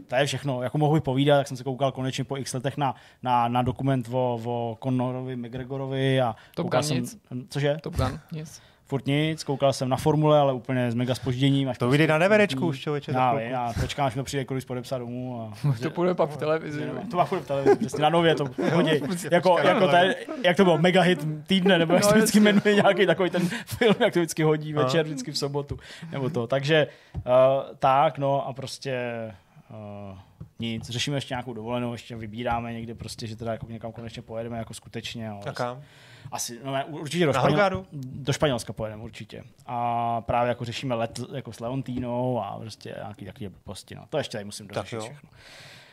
to 0.08 0.16
je 0.16 0.26
všechno. 0.26 0.62
Jako 0.64 0.78
mohu 0.78 1.02
povídat, 1.02 1.38
jak 1.38 1.48
jsem 1.48 1.58
se 1.58 1.64
koukal 1.64 1.92
konečně 1.92 2.24
po 2.24 2.38
x 2.38 2.54
letech 2.54 2.78
na, 2.78 2.96
na, 3.24 3.48
na 3.48 3.62
dokument 3.62 4.08
o, 4.12 4.40
o 4.46 4.78
Conorovi, 4.84 5.36
McGregorovi 5.36 6.22
a 6.22 6.36
Top 6.56 6.68
Gun 6.68 6.84
jsem, 6.84 6.98
nic. 6.98 7.18
cože? 7.50 7.78
Top 7.82 7.96
Gun, 7.96 8.20
nic. 8.32 8.62
Furt 8.90 9.06
nic, 9.06 9.44
koukal 9.44 9.74
jsem 9.74 9.90
na 9.90 9.98
formule, 9.98 10.40
ale 10.40 10.54
úplně 10.54 10.92
s 10.92 10.96
mega 10.96 11.16
spožděním. 11.16 11.70
Až 11.70 11.78
To 11.78 11.86
prostě- 11.86 11.98
vyjde 11.98 12.14
na 12.14 12.18
neverečku 12.18 12.68
už, 12.68 12.80
člověče. 12.80 13.12
Já 13.12 13.40
já 13.40 13.74
počkám, 13.82 14.06
až 14.06 14.16
mi 14.16 14.24
přijde 14.24 14.46
kolik 14.46 14.66
podepsat 14.66 14.98
domů. 14.98 15.42
A... 15.42 15.74
To 15.82 15.90
půjde 15.90 16.14
pak 16.14 16.30
v 16.30 16.38
televizi. 16.38 16.80
Ne, 16.82 16.88
jo. 16.88 17.02
To 17.12 17.18
má 17.18 17.26
furt 17.26 17.40
v 17.40 17.48
televizi, 17.48 17.76
přesně 17.76 18.02
na 18.04 18.10
nově 18.10 18.36
to 18.36 18.44
hodí. 18.74 18.92
jako, 19.32 19.60
jako 19.60 19.88
tady, 19.88 20.16
jak 20.44 20.58
to 20.58 20.64
bylo, 20.64 20.78
mega 20.78 21.02
hit 21.02 21.28
týdne, 21.48 21.80
nebo 21.80 21.94
jak 21.94 22.04
No, 22.04 22.10
se 22.10 22.16
vždycky 22.16 22.40
jmenuje 22.40 22.76
nějaký 22.76 23.06
takový 23.06 23.30
ten 23.30 23.50
film, 23.66 23.96
jak 24.00 24.14
to 24.14 24.20
vždycky 24.20 24.44
hodí 24.44 24.74
večer, 24.74 25.06
vždycky 25.06 25.32
v 25.32 25.38
sobotu, 25.38 25.80
nebo 26.12 26.30
to. 26.30 26.48
Takže 26.48 26.88
uh, 27.16 27.22
tak, 27.80 28.18
no 28.18 28.48
a 28.48 28.54
prostě 28.54 28.98
uh, 30.12 30.18
nic. 30.60 30.90
Řešíme 30.90 31.18
ještě 31.18 31.34
nějakou 31.34 31.54
dovolenou, 31.54 31.92
ještě 31.92 32.16
vybíráme 32.16 32.74
někde 32.74 32.96
prostě, 32.96 33.28
že 33.28 33.36
teda 33.36 33.52
jako 33.52 33.66
někam 33.70 33.92
konečně 33.92 34.22
pojedeme 34.22 34.58
jako 34.58 34.74
skutečně. 34.74 35.30
Ale 35.30 35.40
A 35.50 35.52
kam? 35.54 35.82
Asi, 36.32 36.60
no 36.64 36.74
ne, 36.74 36.86
určitě 36.86 37.26
do, 37.26 37.34
Španěl, 37.34 37.86
do 37.94 38.34
Španělska 38.34 38.74
pojedeme 38.74 39.04
určitě. 39.04 39.44
A 39.66 40.22
právě 40.22 40.50
jako 40.50 40.66
řešíme 40.66 40.96
let 40.96 41.20
jako 41.34 41.54
s 41.54 41.60
Leontínou 41.60 42.42
a 42.42 42.60
prostě 42.60 42.96
nějaký 42.98 43.26
takový 43.26 43.48
blbosti. 43.48 43.96
No. 43.96 44.06
To 44.10 44.18
ještě 44.18 44.32
tady 44.38 44.46
musím 44.46 44.68
dořešit 44.68 45.00
všechno. 45.00 45.30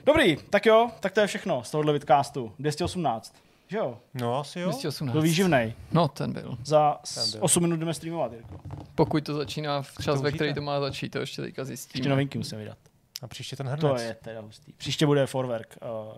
Dobrý, 0.06 0.36
tak 0.50 0.66
jo, 0.66 0.90
tak 1.00 1.12
to 1.12 1.20
je 1.20 1.26
všechno 1.26 1.62
z 1.64 1.70
tohohle 1.70 1.92
vidcastu. 1.92 2.52
218. 2.58 3.34
Že 3.68 3.76
jo? 3.76 3.98
No, 4.14 4.38
asi 4.38 4.60
jo. 4.60 4.68
218. 4.68 5.12
Byl 5.12 5.22
výživnej. 5.22 5.74
No, 5.92 6.08
ten 6.08 6.32
byl. 6.32 6.58
Za 6.64 6.98
Ten 7.14 7.30
byl. 7.30 7.40
8 7.44 7.62
minut 7.62 7.76
jdeme 7.76 7.94
streamovat, 7.94 8.32
Jirko. 8.32 8.60
Pokud 8.94 9.24
to 9.24 9.34
začíná 9.34 9.82
v 9.82 9.92
čas, 10.02 10.22
ve 10.22 10.32
který 10.32 10.54
to 10.54 10.60
má 10.60 10.80
začít, 10.80 11.08
to 11.08 11.18
ještě 11.18 11.42
teďka 11.42 11.62
Ještě 11.62 11.64
zjistíme. 11.76 12.08
novinky 12.08 12.38
musím 12.38 12.58
vydat. 12.58 12.78
A 13.22 13.26
příště 13.26 13.56
ten 13.56 13.66
To 13.66 13.86
hrnec. 13.86 14.02
je 14.02 14.14
teda 14.22 14.40
hustý. 14.40 14.72
Příště 14.72 15.06
bude 15.06 15.26
Forwerk, 15.26 15.76
uh, 15.82 16.12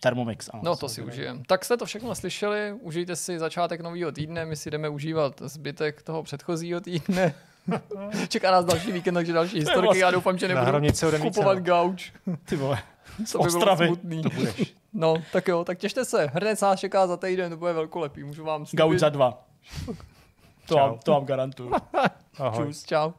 Thermomix. 0.00 0.48
Ano, 0.52 0.62
No 0.64 0.76
to 0.76 0.88
si 0.88 1.02
užijem. 1.02 1.42
Tak 1.44 1.64
jste 1.64 1.76
to 1.76 1.84
všechno 1.86 2.14
slyšeli, 2.14 2.72
užijte 2.80 3.16
si 3.16 3.38
začátek 3.38 3.80
nového 3.80 4.12
týdne, 4.12 4.44
my 4.46 4.56
si 4.56 4.70
jdeme 4.70 4.88
užívat 4.88 5.42
zbytek 5.44 6.02
toho 6.02 6.22
předchozího 6.22 6.80
týdne. 6.80 7.34
Čeká 8.28 8.50
nás 8.50 8.64
další 8.64 8.92
víkend, 8.92 9.14
takže 9.14 9.32
další 9.32 9.56
historky. 9.58 9.80
vlastně 9.82 10.02
Já 10.02 10.10
doufám, 10.10 10.38
že 10.38 10.48
nebudu 10.48 10.78
kupovat 11.22 11.58
více. 11.58 11.66
gauč. 11.70 12.12
Ty 12.44 12.56
vole. 12.56 12.78
To 13.32 13.38
by 13.38 13.48
bylo 13.48 13.58
Ostravy. 13.58 13.86
smutný. 13.86 14.22
To 14.22 14.28
budeš. 14.30 14.74
No, 14.92 15.14
tak 15.32 15.48
jo, 15.48 15.64
tak 15.64 15.78
těšte 15.78 16.04
se. 16.04 16.26
Hrnec 16.32 16.60
nás 16.60 16.80
čeká 16.80 17.06
za 17.06 17.16
týden, 17.16 17.50
to 17.50 17.56
bude 17.56 17.72
velkolepý, 17.72 18.24
můžu 18.24 18.44
vám 18.44 18.66
slíbit. 18.66 18.78
Gauč 18.78 18.98
za 18.98 19.08
dva. 19.08 19.44
To 20.66 20.76
vám, 20.76 20.98
to 20.98 21.12
vám 21.12 21.24
garantuju. 21.24 21.72
Ahoj. 22.38 22.66
Čus, 22.66 22.84
čau. 22.84 23.12